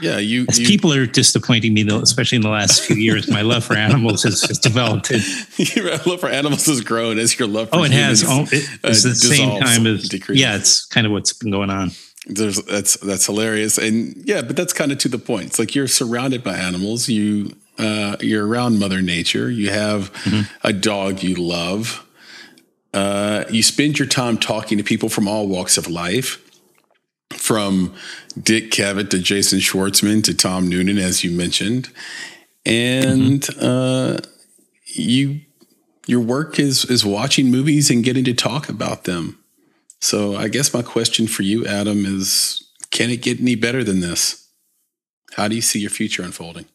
yeah, 0.00 0.18
you, 0.18 0.46
you 0.54 0.66
people 0.66 0.92
are 0.92 1.06
disappointing 1.06 1.72
me, 1.72 1.86
especially 1.88 2.36
in 2.36 2.42
the 2.42 2.48
last 2.48 2.82
few 2.82 2.96
years. 2.96 3.30
My 3.30 3.42
love 3.42 3.64
for 3.64 3.76
animals 3.76 4.24
has, 4.24 4.42
has 4.42 4.58
developed. 4.58 5.10
your 5.56 5.90
love 5.98 6.20
for 6.20 6.28
animals 6.28 6.66
has 6.66 6.80
grown 6.80 7.18
as 7.18 7.38
your 7.38 7.46
love. 7.46 7.70
for 7.70 7.76
Oh, 7.76 7.84
it 7.84 7.92
has. 7.92 8.24
Oh, 8.26 8.42
it, 8.42 8.68
it's 8.82 9.04
uh, 9.04 9.10
the 9.10 9.14
same 9.14 9.60
time 9.60 9.86
as 9.86 10.08
decreases. 10.08 10.42
yeah. 10.42 10.56
It's 10.56 10.84
kind 10.86 11.06
of 11.06 11.12
what's 11.12 11.32
been 11.32 11.52
going 11.52 11.70
on. 11.70 11.92
There's 12.26 12.56
that's 12.62 12.96
that's 12.96 13.26
hilarious, 13.26 13.76
and 13.76 14.16
yeah, 14.24 14.40
but 14.40 14.56
that's 14.56 14.72
kind 14.72 14.90
of 14.90 14.98
to 14.98 15.08
the 15.08 15.18
point. 15.18 15.46
It's 15.46 15.58
like 15.58 15.74
you're 15.74 15.86
surrounded 15.86 16.42
by 16.42 16.56
animals. 16.56 17.08
You 17.08 17.54
uh, 17.78 18.16
you're 18.20 18.46
around 18.46 18.78
Mother 18.78 19.02
Nature. 19.02 19.50
You 19.50 19.70
have 19.70 20.12
mm-hmm. 20.12 20.66
a 20.66 20.72
dog 20.72 21.22
you 21.22 21.34
love. 21.34 22.04
Uh, 22.94 23.44
you 23.50 23.62
spend 23.62 23.98
your 23.98 24.08
time 24.08 24.38
talking 24.38 24.78
to 24.78 24.84
people 24.84 25.08
from 25.08 25.28
all 25.28 25.46
walks 25.48 25.76
of 25.76 25.88
life 25.88 26.43
from 27.32 27.94
Dick 28.40 28.70
Cavett 28.70 29.10
to 29.10 29.18
Jason 29.18 29.58
Schwartzman 29.58 30.22
to 30.24 30.34
Tom 30.34 30.68
Noonan, 30.68 30.98
as 30.98 31.24
you 31.24 31.30
mentioned, 31.30 31.90
and 32.64 33.42
mm-hmm. 33.42 33.64
uh, 33.64 34.18
you 34.86 35.40
your 36.06 36.20
work 36.20 36.58
is 36.58 36.84
is 36.84 37.04
watching 37.04 37.50
movies 37.50 37.90
and 37.90 38.04
getting 38.04 38.24
to 38.24 38.34
talk 38.34 38.68
about 38.68 39.04
them. 39.04 39.38
So 40.00 40.36
I 40.36 40.48
guess 40.48 40.74
my 40.74 40.82
question 40.82 41.26
for 41.26 41.42
you, 41.42 41.66
Adam, 41.66 42.04
is: 42.04 42.62
Can 42.90 43.10
it 43.10 43.22
get 43.22 43.40
any 43.40 43.54
better 43.54 43.82
than 43.82 44.00
this? 44.00 44.48
How 45.34 45.48
do 45.48 45.54
you 45.56 45.62
see 45.62 45.80
your 45.80 45.90
future 45.90 46.22
unfolding? 46.22 46.66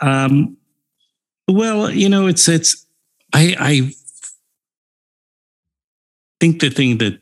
Um, 0.00 0.56
well, 1.46 1.90
you 1.90 2.08
know, 2.08 2.26
it's 2.26 2.48
it's 2.48 2.86
I 3.32 3.56
I 3.58 3.92
think 6.40 6.60
the 6.60 6.70
thing 6.70 6.98
that 6.98 7.20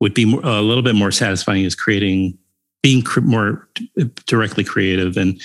would 0.00 0.14
be 0.14 0.22
a 0.22 0.62
little 0.62 0.82
bit 0.82 0.94
more 0.94 1.10
satisfying 1.10 1.64
is 1.64 1.74
creating, 1.74 2.38
being 2.82 3.04
more 3.22 3.68
directly 4.26 4.64
creative. 4.64 5.16
And 5.16 5.40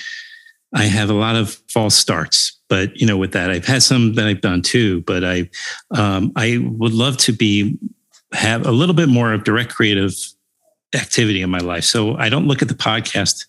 I 0.74 0.84
have 0.84 1.10
a 1.10 1.14
lot 1.14 1.36
of 1.36 1.60
false 1.68 1.94
starts, 1.94 2.60
but 2.68 2.96
you 2.96 3.06
know, 3.06 3.16
with 3.16 3.32
that, 3.32 3.50
I've 3.50 3.66
had 3.66 3.82
some 3.82 4.14
that 4.14 4.26
I've 4.26 4.40
done 4.40 4.62
too. 4.62 5.02
But 5.02 5.24
I, 5.24 5.50
um, 5.92 6.32
I 6.36 6.58
would 6.62 6.92
love 6.92 7.16
to 7.18 7.32
be 7.32 7.78
have 8.32 8.66
a 8.66 8.72
little 8.72 8.94
bit 8.94 9.08
more 9.08 9.32
of 9.32 9.44
direct 9.44 9.72
creative 9.72 10.14
activity 10.94 11.42
in 11.42 11.50
my 11.50 11.58
life. 11.58 11.84
So 11.84 12.16
I 12.16 12.28
don't 12.28 12.46
look 12.46 12.62
at 12.62 12.68
the 12.68 12.74
podcast. 12.74 13.46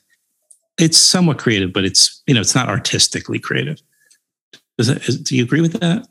It's 0.80 0.98
somewhat 0.98 1.38
creative, 1.38 1.73
but 1.73 1.86
it's 1.86 2.22
you 2.27 2.34
know, 2.34 2.41
it's 2.41 2.56
not 2.56 2.69
artistically 2.69 3.40
creative. 3.40 3.82
Does 4.77 4.88
that, 4.88 5.07
is, 5.07 5.19
do 5.19 5.36
you 5.36 5.44
agree 5.44 5.61
with 5.61 5.80
that? 5.80 6.07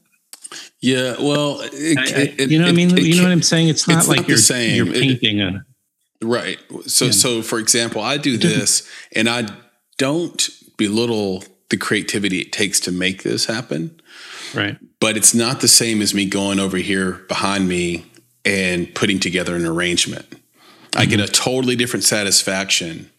Yeah, 0.80 1.16
well, 1.20 1.58
it, 1.60 1.98
I, 1.98 2.02
I, 2.02 2.34
it, 2.38 2.50
you 2.50 2.58
know 2.58 2.66
what 2.66 2.72
I 2.72 2.76
mean. 2.76 2.96
you 2.96 3.16
know 3.16 3.22
what 3.22 3.32
I'm 3.32 3.42
saying? 3.42 3.68
It's 3.68 3.88
not 3.88 3.98
it's 3.98 4.08
like 4.08 4.20
not 4.20 4.28
you're, 4.28 4.38
same. 4.38 4.76
you're 4.76 4.94
painting 4.94 5.40
a 5.40 5.64
right. 6.22 6.58
So, 6.86 7.06
yeah. 7.06 7.10
so 7.12 7.42
for 7.42 7.58
example, 7.58 8.02
I 8.02 8.16
do 8.18 8.36
this, 8.36 8.88
and 9.12 9.28
I 9.28 9.46
don't 9.98 10.48
belittle 10.76 11.44
the 11.70 11.76
creativity 11.76 12.40
it 12.40 12.52
takes 12.52 12.80
to 12.80 12.92
make 12.92 13.22
this 13.22 13.46
happen. 13.46 14.00
Right. 14.54 14.76
But 15.00 15.16
it's 15.16 15.34
not 15.34 15.60
the 15.60 15.68
same 15.68 16.02
as 16.02 16.14
me 16.14 16.26
going 16.26 16.60
over 16.60 16.76
here 16.76 17.24
behind 17.28 17.68
me 17.68 18.06
and 18.44 18.94
putting 18.94 19.18
together 19.18 19.56
an 19.56 19.66
arrangement. 19.66 20.30
Mm-hmm. 20.30 21.00
I 21.00 21.06
get 21.06 21.20
mm-hmm. 21.20 21.24
a 21.24 21.32
totally 21.32 21.76
different 21.76 22.04
satisfaction 22.04 23.10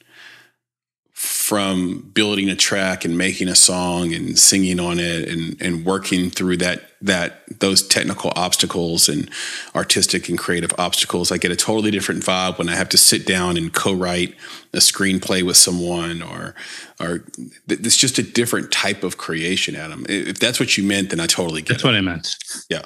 from 1.25 1.99
building 2.13 2.49
a 2.49 2.55
track 2.55 3.03
and 3.03 3.17
making 3.17 3.47
a 3.47 3.55
song 3.55 4.13
and 4.13 4.37
singing 4.37 4.79
on 4.79 4.99
it 4.99 5.27
and, 5.27 5.59
and 5.59 5.83
working 5.83 6.29
through 6.29 6.55
that 6.55 6.83
that 7.01 7.41
those 7.59 7.85
technical 7.87 8.31
obstacles 8.35 9.09
and 9.09 9.29
artistic 9.75 10.29
and 10.29 10.37
creative 10.37 10.71
obstacles 10.77 11.31
i 11.31 11.37
get 11.37 11.51
a 11.51 11.55
totally 11.55 11.89
different 11.89 12.23
vibe 12.23 12.59
when 12.59 12.69
i 12.69 12.75
have 12.75 12.87
to 12.87 12.97
sit 12.97 13.25
down 13.25 13.57
and 13.57 13.73
co-write 13.73 14.35
a 14.73 14.77
screenplay 14.77 15.43
with 15.43 15.57
someone 15.57 16.21
or 16.21 16.53
or 16.99 17.25
it's 17.67 17.97
just 17.97 18.19
a 18.19 18.23
different 18.23 18.71
type 18.71 19.03
of 19.03 19.17
creation 19.17 19.75
adam. 19.75 20.05
If 20.07 20.39
that's 20.39 20.59
what 20.59 20.77
you 20.77 20.83
meant 20.83 21.09
then 21.09 21.19
i 21.19 21.25
totally 21.25 21.61
get 21.61 21.69
that's 21.69 21.83
it. 21.83 21.87
what 21.87 21.95
i 21.95 22.01
meant. 22.01 22.35
Yeah. 22.69 22.85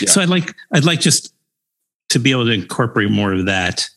yeah. 0.00 0.10
So 0.10 0.20
i'd 0.20 0.28
like 0.28 0.54
i'd 0.72 0.84
like 0.84 1.00
just 1.00 1.32
to 2.08 2.18
be 2.18 2.32
able 2.32 2.46
to 2.46 2.52
incorporate 2.52 3.10
more 3.10 3.32
of 3.32 3.46
that 3.46 3.88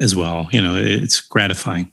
as 0.00 0.16
well. 0.16 0.48
You 0.52 0.60
know 0.60 0.76
it's 0.76 1.20
gratifying 1.20 1.92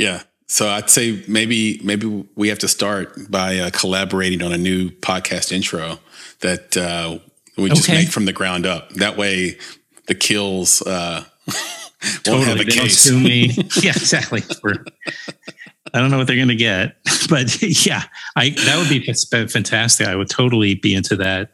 yeah. 0.00 0.22
So 0.46 0.68
I'd 0.68 0.90
say 0.90 1.22
maybe 1.28 1.80
maybe 1.84 2.26
we 2.34 2.48
have 2.48 2.58
to 2.60 2.68
start 2.68 3.30
by 3.30 3.58
uh, 3.58 3.70
collaborating 3.70 4.42
on 4.42 4.52
a 4.52 4.58
new 4.58 4.90
podcast 4.90 5.52
intro 5.52 6.00
that 6.40 6.76
uh, 6.76 7.18
we 7.56 7.68
just 7.68 7.88
okay. 7.88 8.00
make 8.00 8.08
from 8.08 8.24
the 8.24 8.32
ground 8.32 8.66
up. 8.66 8.90
That 8.94 9.16
way, 9.16 9.58
the 10.08 10.16
kills 10.16 10.82
uh, 10.82 11.24
totally. 12.24 12.36
won't 12.38 12.48
have 12.48 12.60
a 12.60 12.64
they 12.64 12.72
case. 12.72 12.98
sue 12.98 13.20
me. 13.20 13.50
yeah, 13.80 13.90
exactly. 13.90 14.42
We're, 14.64 14.84
I 15.94 16.00
don't 16.00 16.10
know 16.10 16.18
what 16.18 16.26
they're 16.26 16.34
going 16.34 16.48
to 16.48 16.56
get, 16.56 16.96
but 17.28 17.62
yeah, 17.62 18.02
I 18.34 18.50
that 18.50 18.76
would 18.76 18.88
be 18.88 19.12
fantastic. 19.46 20.08
I 20.08 20.16
would 20.16 20.30
totally 20.30 20.74
be 20.74 20.94
into 20.94 21.14
that. 21.16 21.52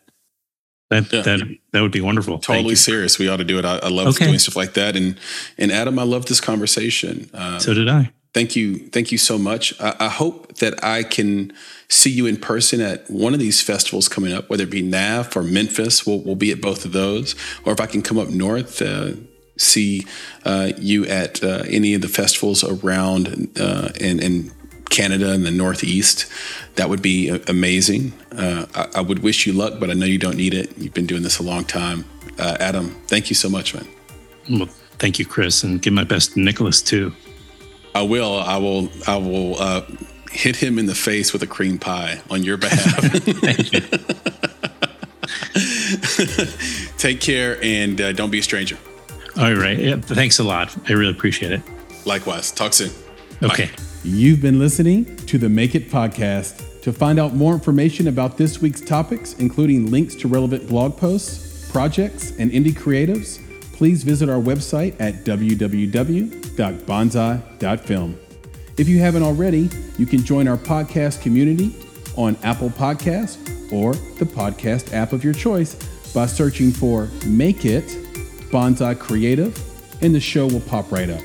That 0.88 1.12
yeah. 1.12 1.20
that 1.20 1.40
that 1.72 1.82
would 1.82 1.92
be 1.92 2.00
wonderful. 2.00 2.38
Totally 2.38 2.76
serious. 2.76 3.18
We 3.18 3.28
ought 3.28 3.38
to 3.38 3.44
do 3.44 3.58
it. 3.58 3.66
I, 3.66 3.76
I 3.76 3.88
love 3.88 4.08
okay. 4.08 4.24
doing 4.24 4.38
stuff 4.38 4.56
like 4.56 4.72
that. 4.72 4.96
And 4.96 5.18
and 5.58 5.70
Adam, 5.70 5.98
I 5.98 6.04
love 6.04 6.26
this 6.26 6.40
conversation. 6.40 7.28
Um, 7.34 7.60
so 7.60 7.74
did 7.74 7.90
I 7.90 8.12
thank 8.36 8.54
you 8.54 8.76
thank 8.76 9.10
you 9.10 9.16
so 9.16 9.38
much. 9.38 9.72
I, 9.80 9.96
I, 9.98 10.08
hope 10.10 10.56
that 10.56 10.84
i 10.84 11.02
can 11.02 11.54
see 11.88 12.10
you 12.10 12.26
in 12.26 12.36
person 12.36 12.82
at 12.82 13.10
one 13.10 13.32
of 13.32 13.40
these 13.40 13.62
festivals 13.62 14.08
coming 14.08 14.34
up 14.34 14.50
whether 14.50 14.64
it 14.64 14.70
be 14.70 14.82
NAFF 14.82 15.34
or 15.36 15.42
memphis. 15.42 16.06
We'll, 16.06 16.20
we'll 16.20 16.42
be 16.46 16.52
at 16.52 16.60
both 16.60 16.84
of 16.84 16.92
those. 16.92 17.34
Or 17.64 17.72
if 17.72 17.80
i 17.80 17.86
can 17.86 18.02
come 18.02 18.18
up 18.18 18.28
north 18.28 18.82
uh, 18.82 19.12
see 19.56 20.06
uh, 20.44 20.72
you 20.76 21.06
at 21.06 21.42
uh, 21.42 21.62
any 21.66 21.94
of 21.94 22.02
the 22.02 22.08
festivals 22.08 22.62
around 22.62 23.48
uh, 23.58 23.88
in, 23.98 24.20
in 24.20 24.52
canada 24.90 25.32
and 25.32 25.46
the 25.46 25.50
northeast 25.50 26.30
that 26.74 26.90
would 26.90 27.00
be 27.00 27.30
amazing. 27.48 28.12
Uh, 28.32 28.66
I, 28.74 28.98
I, 28.98 29.00
would 29.00 29.20
wish 29.20 29.46
you 29.46 29.54
luck 29.54 29.80
but 29.80 29.88
i 29.88 29.94
know 29.94 30.04
you 30.04 30.18
don't 30.18 30.36
need 30.36 30.52
it. 30.52 30.76
You've 30.76 30.92
been 31.00 31.06
doing 31.06 31.22
this 31.22 31.38
a 31.38 31.42
long 31.42 31.64
time. 31.64 32.04
Uh, 32.38 32.58
adam 32.60 32.90
thank 33.08 33.30
you 33.30 33.34
so 33.34 33.48
much 33.48 33.74
man. 33.74 33.88
Well, 34.50 34.68
thank 34.98 35.18
you 35.18 35.24
chris 35.24 35.62
and 35.64 35.80
give 35.80 35.94
my 35.94 36.04
best 36.04 36.34
to 36.34 36.40
nicholas 36.40 36.82
too 36.82 37.14
I 37.96 38.02
will. 38.02 38.38
I 38.38 38.58
will. 38.58 38.90
I 39.06 39.16
will 39.16 39.58
uh, 39.58 39.80
hit 40.30 40.56
him 40.56 40.78
in 40.78 40.84
the 40.84 40.94
face 40.94 41.32
with 41.32 41.42
a 41.42 41.46
cream 41.46 41.78
pie 41.78 42.20
on 42.28 42.42
your 42.42 42.58
behalf. 42.58 43.02
Take 46.98 47.22
care 47.22 47.58
and 47.62 47.98
uh, 47.98 48.12
don't 48.12 48.28
be 48.28 48.40
a 48.40 48.42
stranger. 48.42 48.76
All 49.38 49.54
right. 49.54 49.78
Yeah, 49.78 49.96
thanks 49.96 50.38
a 50.38 50.44
lot. 50.44 50.76
I 50.86 50.92
really 50.92 51.12
appreciate 51.12 51.52
it. 51.52 51.62
Likewise. 52.04 52.52
Talk 52.52 52.74
soon. 52.74 52.90
Okay. 53.42 53.66
Bye. 53.66 53.72
You've 54.04 54.42
been 54.42 54.58
listening 54.58 55.16
to 55.16 55.38
the 55.38 55.48
Make 55.48 55.74
It 55.74 55.90
podcast. 55.90 56.82
To 56.82 56.92
find 56.92 57.18
out 57.18 57.32
more 57.34 57.54
information 57.54 58.08
about 58.08 58.36
this 58.36 58.60
week's 58.60 58.82
topics, 58.82 59.32
including 59.38 59.90
links 59.90 60.14
to 60.16 60.28
relevant 60.28 60.68
blog 60.68 60.98
posts, 60.98 61.70
projects, 61.72 62.32
and 62.38 62.52
indie 62.52 62.74
creatives, 62.74 63.40
please 63.76 64.02
visit 64.02 64.28
our 64.30 64.40
website 64.40 64.96
at 64.98 65.24
www.bonsai.film. 65.24 68.18
If 68.78 68.88
you 68.88 68.98
haven't 69.00 69.22
already, 69.22 69.68
you 69.98 70.06
can 70.06 70.24
join 70.24 70.48
our 70.48 70.56
podcast 70.56 71.20
community 71.20 71.76
on 72.16 72.38
Apple 72.42 72.70
Podcasts 72.70 73.36
or 73.70 73.92
the 74.18 74.24
podcast 74.24 74.94
app 74.94 75.12
of 75.12 75.22
your 75.22 75.34
choice 75.34 75.74
by 76.14 76.24
searching 76.24 76.72
for 76.72 77.10
Make 77.26 77.66
It 77.66 77.84
Bonsai 78.50 78.98
Creative, 78.98 79.54
and 80.02 80.14
the 80.14 80.20
show 80.20 80.46
will 80.46 80.60
pop 80.60 80.90
right 80.90 81.10
up. 81.10 81.20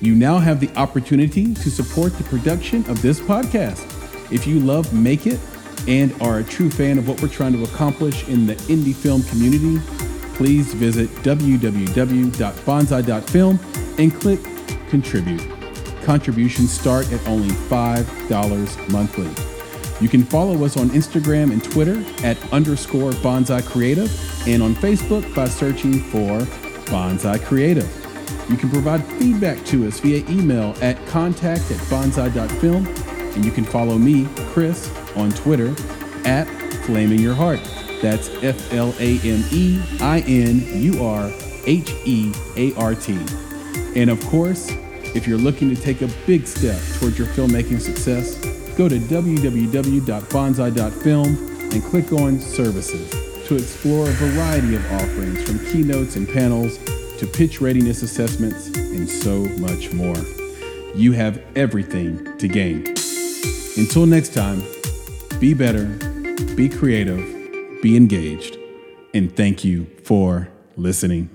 You 0.00 0.16
now 0.16 0.38
have 0.38 0.58
the 0.58 0.74
opportunity 0.76 1.54
to 1.54 1.70
support 1.70 2.18
the 2.18 2.24
production 2.24 2.84
of 2.90 3.00
this 3.00 3.20
podcast. 3.20 3.84
If 4.32 4.44
you 4.46 4.58
love 4.58 4.92
Make 4.92 5.28
It 5.28 5.38
and 5.86 6.12
are 6.20 6.38
a 6.38 6.44
true 6.44 6.70
fan 6.70 6.98
of 6.98 7.06
what 7.06 7.22
we're 7.22 7.28
trying 7.28 7.52
to 7.52 7.62
accomplish 7.62 8.26
in 8.26 8.46
the 8.46 8.54
indie 8.54 8.94
film 8.94 9.22
community, 9.24 9.78
please 10.34 10.74
visit 10.74 11.08
www.bonsai.film 11.22 13.58
and 13.98 14.14
click 14.14 14.40
Contribute. 14.88 15.42
Contributions 16.02 16.70
start 16.70 17.10
at 17.12 17.26
only 17.26 17.48
$5 17.48 18.90
monthly. 18.90 19.30
You 20.00 20.08
can 20.08 20.24
follow 20.24 20.64
us 20.64 20.76
on 20.76 20.90
Instagram 20.90 21.52
and 21.52 21.64
Twitter 21.64 22.04
at 22.24 22.36
underscore 22.52 23.12
bonsai 23.12 23.64
creative 23.64 24.10
and 24.46 24.62
on 24.62 24.74
Facebook 24.74 25.34
by 25.34 25.48
searching 25.48 26.02
for 26.10 26.40
bonsai 26.90 27.42
creative. 27.44 27.88
You 28.50 28.56
can 28.56 28.70
provide 28.70 29.04
feedback 29.18 29.64
to 29.66 29.86
us 29.86 30.00
via 30.00 30.28
email 30.28 30.74
at 30.82 31.04
contact 31.06 31.70
at 31.70 31.78
bonsai.film 31.88 32.86
and 32.86 33.44
you 33.44 33.50
can 33.50 33.64
follow 33.64 33.98
me, 33.98 34.28
Chris, 34.52 34.90
on 35.16 35.30
Twitter 35.30 35.74
at 36.24 36.46
Flaming 36.84 37.20
Your 37.20 37.34
Heart. 37.34 37.83
That's 38.02 38.28
F 38.42 38.72
L 38.72 38.94
A 38.98 39.18
M 39.20 39.44
E 39.50 39.80
I 40.00 40.24
N 40.26 40.62
U 40.82 41.04
R 41.04 41.30
H 41.66 41.92
E 42.04 42.32
A 42.56 42.74
R 42.74 42.94
T. 42.94 43.18
And 43.96 44.10
of 44.10 44.20
course, 44.26 44.70
if 45.14 45.26
you're 45.26 45.38
looking 45.38 45.74
to 45.74 45.80
take 45.80 46.02
a 46.02 46.08
big 46.26 46.46
step 46.46 46.78
towards 46.98 47.18
your 47.18 47.28
filmmaking 47.28 47.80
success, 47.80 48.36
go 48.76 48.86
to 48.88 48.98
www.bonsai.film 48.98 51.26
and 51.72 51.82
click 51.84 52.12
on 52.12 52.38
Services 52.40 53.10
to 53.46 53.56
explore 53.56 54.08
a 54.08 54.12
variety 54.12 54.74
of 54.74 54.92
offerings 54.92 55.42
from 55.42 55.58
keynotes 55.70 56.16
and 56.16 56.26
panels 56.28 56.78
to 57.18 57.26
pitch 57.26 57.60
readiness 57.60 58.02
assessments 58.02 58.68
and 58.76 59.08
so 59.08 59.44
much 59.60 59.92
more. 59.92 60.16
You 60.94 61.12
have 61.12 61.40
everything 61.54 62.36
to 62.38 62.48
gain. 62.48 62.86
Until 63.76 64.06
next 64.06 64.34
time, 64.34 64.62
be 65.38 65.54
better, 65.54 65.86
be 66.56 66.68
creative, 66.68 67.33
be 67.84 67.98
engaged, 67.98 68.56
and 69.12 69.36
thank 69.36 69.62
you 69.62 69.86
for 70.04 70.48
listening. 70.74 71.28